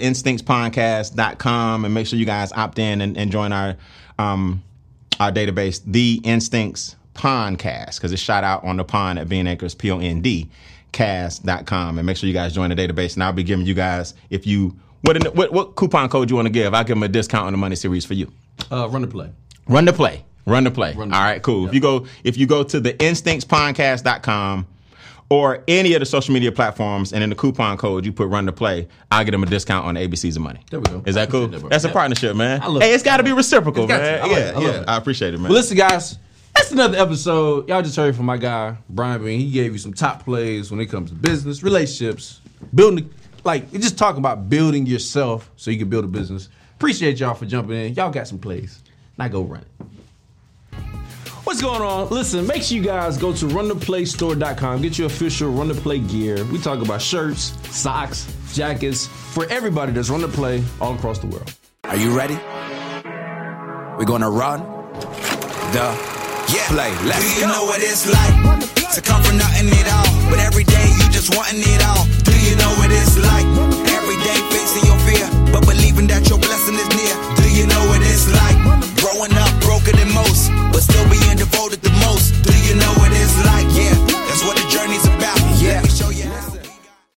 instinctspodcast.com 0.75 1.85
and 1.85 1.93
make 1.93 2.07
sure 2.07 2.17
you 2.17 2.25
guys 2.25 2.51
opt 2.53 2.79
in 2.79 3.01
and, 3.01 3.17
and 3.17 3.31
join 3.31 3.51
our 3.51 3.75
um 4.17 4.63
our 5.19 5.31
database, 5.31 5.81
the 5.85 6.21
Instincts 6.23 6.95
Pondcast, 7.13 7.95
because 7.95 8.11
it's 8.11 8.21
shot 8.21 8.43
out 8.43 8.63
on 8.63 8.77
the 8.77 8.83
pond 8.83 9.19
at 9.19 9.29
Beane 9.29 9.47
Acres, 9.47 9.75
P 9.75 9.91
O 9.91 9.99
N 9.99 10.21
D 10.21 10.49
cast.com. 10.91 11.97
And 11.97 12.05
make 12.05 12.15
sure 12.17 12.27
you 12.27 12.33
guys 12.33 12.53
join 12.53 12.69
the 12.69 12.75
database. 12.75 13.15
And 13.15 13.23
I'll 13.23 13.33
be 13.33 13.43
giving 13.43 13.65
you 13.65 13.73
guys, 13.73 14.13
if 14.29 14.47
you 14.47 14.75
what 15.01 15.35
what, 15.35 15.51
what 15.51 15.75
coupon 15.75 16.09
code 16.09 16.29
you 16.29 16.35
want 16.35 16.47
to 16.47 16.51
give, 16.51 16.73
I'll 16.73 16.83
give 16.83 16.95
them 16.95 17.03
a 17.03 17.07
discount 17.07 17.45
on 17.47 17.53
the 17.53 17.57
money 17.57 17.75
series 17.75 18.05
for 18.05 18.13
you. 18.13 18.31
Uh, 18.71 18.87
run 18.89 19.01
the 19.01 19.07
play. 19.07 19.29
Run 19.67 19.85
the 19.85 19.93
play. 19.93 20.23
Run 20.45 20.63
the 20.63 20.71
play. 20.71 20.93
Run 20.93 21.09
the 21.09 21.15
All 21.15 21.21
play. 21.21 21.31
right, 21.33 21.41
cool. 21.41 21.63
Yeah. 21.63 21.67
If 21.69 21.73
you 21.73 21.79
go 21.81 22.07
if 22.23 22.37
you 22.37 22.47
go 22.47 22.63
to 22.63 22.79
the 22.79 22.93
instinctspodcast.com 22.93 24.67
or 25.29 25.63
any 25.67 25.93
of 25.93 25.99
the 25.99 26.05
social 26.05 26.33
media 26.33 26.51
platforms 26.51 27.13
and 27.13 27.23
in 27.23 27.29
the 27.29 27.35
coupon 27.35 27.77
code 27.77 28.05
you 28.05 28.11
put 28.11 28.27
run 28.27 28.45
to 28.45 28.51
play, 28.51 28.87
I'll 29.11 29.23
get 29.23 29.31
them 29.31 29.43
a 29.43 29.47
discount 29.47 29.85
on 29.85 29.95
ABCs 29.95 30.35
of 30.35 30.41
money. 30.41 30.59
There 30.69 30.79
we 30.79 30.85
go. 30.85 31.03
Is 31.05 31.15
that 31.15 31.29
cool? 31.29 31.47
that. 31.47 31.69
That's 31.69 31.83
a 31.83 31.89
partnership, 31.89 32.35
man. 32.35 32.61
I 32.61 32.67
love 32.67 32.81
hey, 32.81 32.91
it. 32.91 32.95
it's 32.95 33.03
got 33.03 33.17
to 33.17 33.23
be 33.23 33.31
reciprocal, 33.31 33.87
man. 33.87 34.23
I 34.23 34.27
yeah. 34.27 34.53
I 34.55 34.61
yeah. 34.61 34.81
it. 34.81 34.85
I 34.87 34.97
appreciate 34.97 35.33
it, 35.33 35.37
man. 35.37 35.49
Well, 35.49 35.53
listen, 35.53 35.77
guys, 35.77 36.19
that's 36.55 36.71
another 36.71 36.97
episode. 36.97 37.67
Y'all 37.67 37.81
just 37.81 37.95
heard 37.95 38.15
from 38.15 38.25
my 38.25 38.37
guy 38.37 38.77
Brian 38.89 39.23
Beane. 39.23 39.39
He 39.39 39.51
gave 39.51 39.73
you 39.73 39.79
some 39.79 39.93
top 39.93 40.23
plays 40.23 40.71
when 40.71 40.79
it 40.79 40.87
comes 40.87 41.09
to 41.09 41.15
business, 41.15 41.63
relationships, 41.63 42.41
building 42.73 43.09
like 43.43 43.71
just 43.71 43.97
talking 43.97 44.19
about 44.19 44.49
building 44.49 44.85
yourself 44.85 45.51
so 45.55 45.71
you 45.71 45.77
can 45.77 45.89
build 45.89 46.05
a 46.05 46.07
business. 46.07 46.49
Appreciate 46.75 47.19
y'all 47.19 47.35
for 47.35 47.45
jumping 47.45 47.77
in. 47.77 47.93
Y'all 47.93 48.11
got 48.11 48.27
some 48.27 48.39
plays. 48.39 48.81
Now 49.17 49.27
go 49.27 49.43
run 49.43 49.61
it. 49.61 49.67
What's 51.45 51.61
going 51.61 51.81
on? 51.81 52.09
Listen, 52.09 52.47
make 52.47 52.63
sure 52.63 52.75
you 52.75 52.83
guys 52.83 53.17
go 53.17 53.31
to 53.31 53.45
runtheplaystore.com. 53.45 54.81
Get 54.81 54.97
your 54.97 55.07
official 55.07 55.51
Run 55.51 55.67
The 55.67 55.75
Play 55.75 55.99
gear. 55.99 56.43
We 56.45 56.57
talk 56.59 56.81
about 56.81 57.01
shirts, 57.03 57.53
socks, 57.69 58.25
jackets 58.53 59.05
for 59.05 59.45
everybody 59.49 59.91
that's 59.91 60.09
Run 60.09 60.21
The 60.21 60.27
Play 60.27 60.63
all 60.81 60.95
across 60.95 61.19
the 61.19 61.27
world. 61.27 61.53
Are 61.83 61.95
you 61.97 62.17
ready? 62.17 62.33
We're 63.97 64.05
going 64.09 64.21
to 64.21 64.29
run 64.29 64.61
the 65.71 65.85
yeah. 66.49 66.65
play. 66.67 66.89
Let's 67.05 67.21
Do 67.21 67.29
you 67.39 67.45
go. 67.45 67.53
know 67.53 67.63
what 67.65 67.79
it's 67.79 68.09
like 68.09 68.93
to 68.95 69.01
come 69.01 69.21
from 69.21 69.37
nothing 69.37 69.69
at 69.69 69.87
all? 69.93 70.29
But 70.31 70.39
every 70.39 70.63
day 70.63 70.87
you 70.97 71.05
just 71.13 71.35
wanting 71.37 71.61
it 71.61 71.81
all. 71.85 72.05
Do 72.25 72.33
you 72.41 72.55
know 72.57 72.73
what 72.81 72.89
it's 72.89 73.21
like? 73.21 73.45
Every 73.93 74.17
day 74.25 74.37
facing 74.49 74.89
your 74.89 74.97
fear, 75.05 75.29
but 75.53 75.61
believing 75.69 76.07
that 76.07 76.27
your 76.27 76.39
blessing 76.39 76.73
is 76.73 76.89
near 76.89 77.13
you 77.55 77.65
know 77.67 77.87
what 77.87 78.01
it's 78.01 78.27
like? 78.27 78.57
Growing 78.99 79.33
up 79.33 79.51
broken 79.61 79.95
than 79.95 80.11
most, 80.13 80.51
but 80.71 80.81
still 80.81 81.07
being 81.09 81.37
devoted 81.37 81.81
the 81.81 81.91
most. 82.03 82.33
Do 82.43 82.53
you 82.67 82.75
know 82.75 82.93
what 82.99 83.11
it's 83.13 83.37
like? 83.45 83.67
Yeah. 83.71 84.04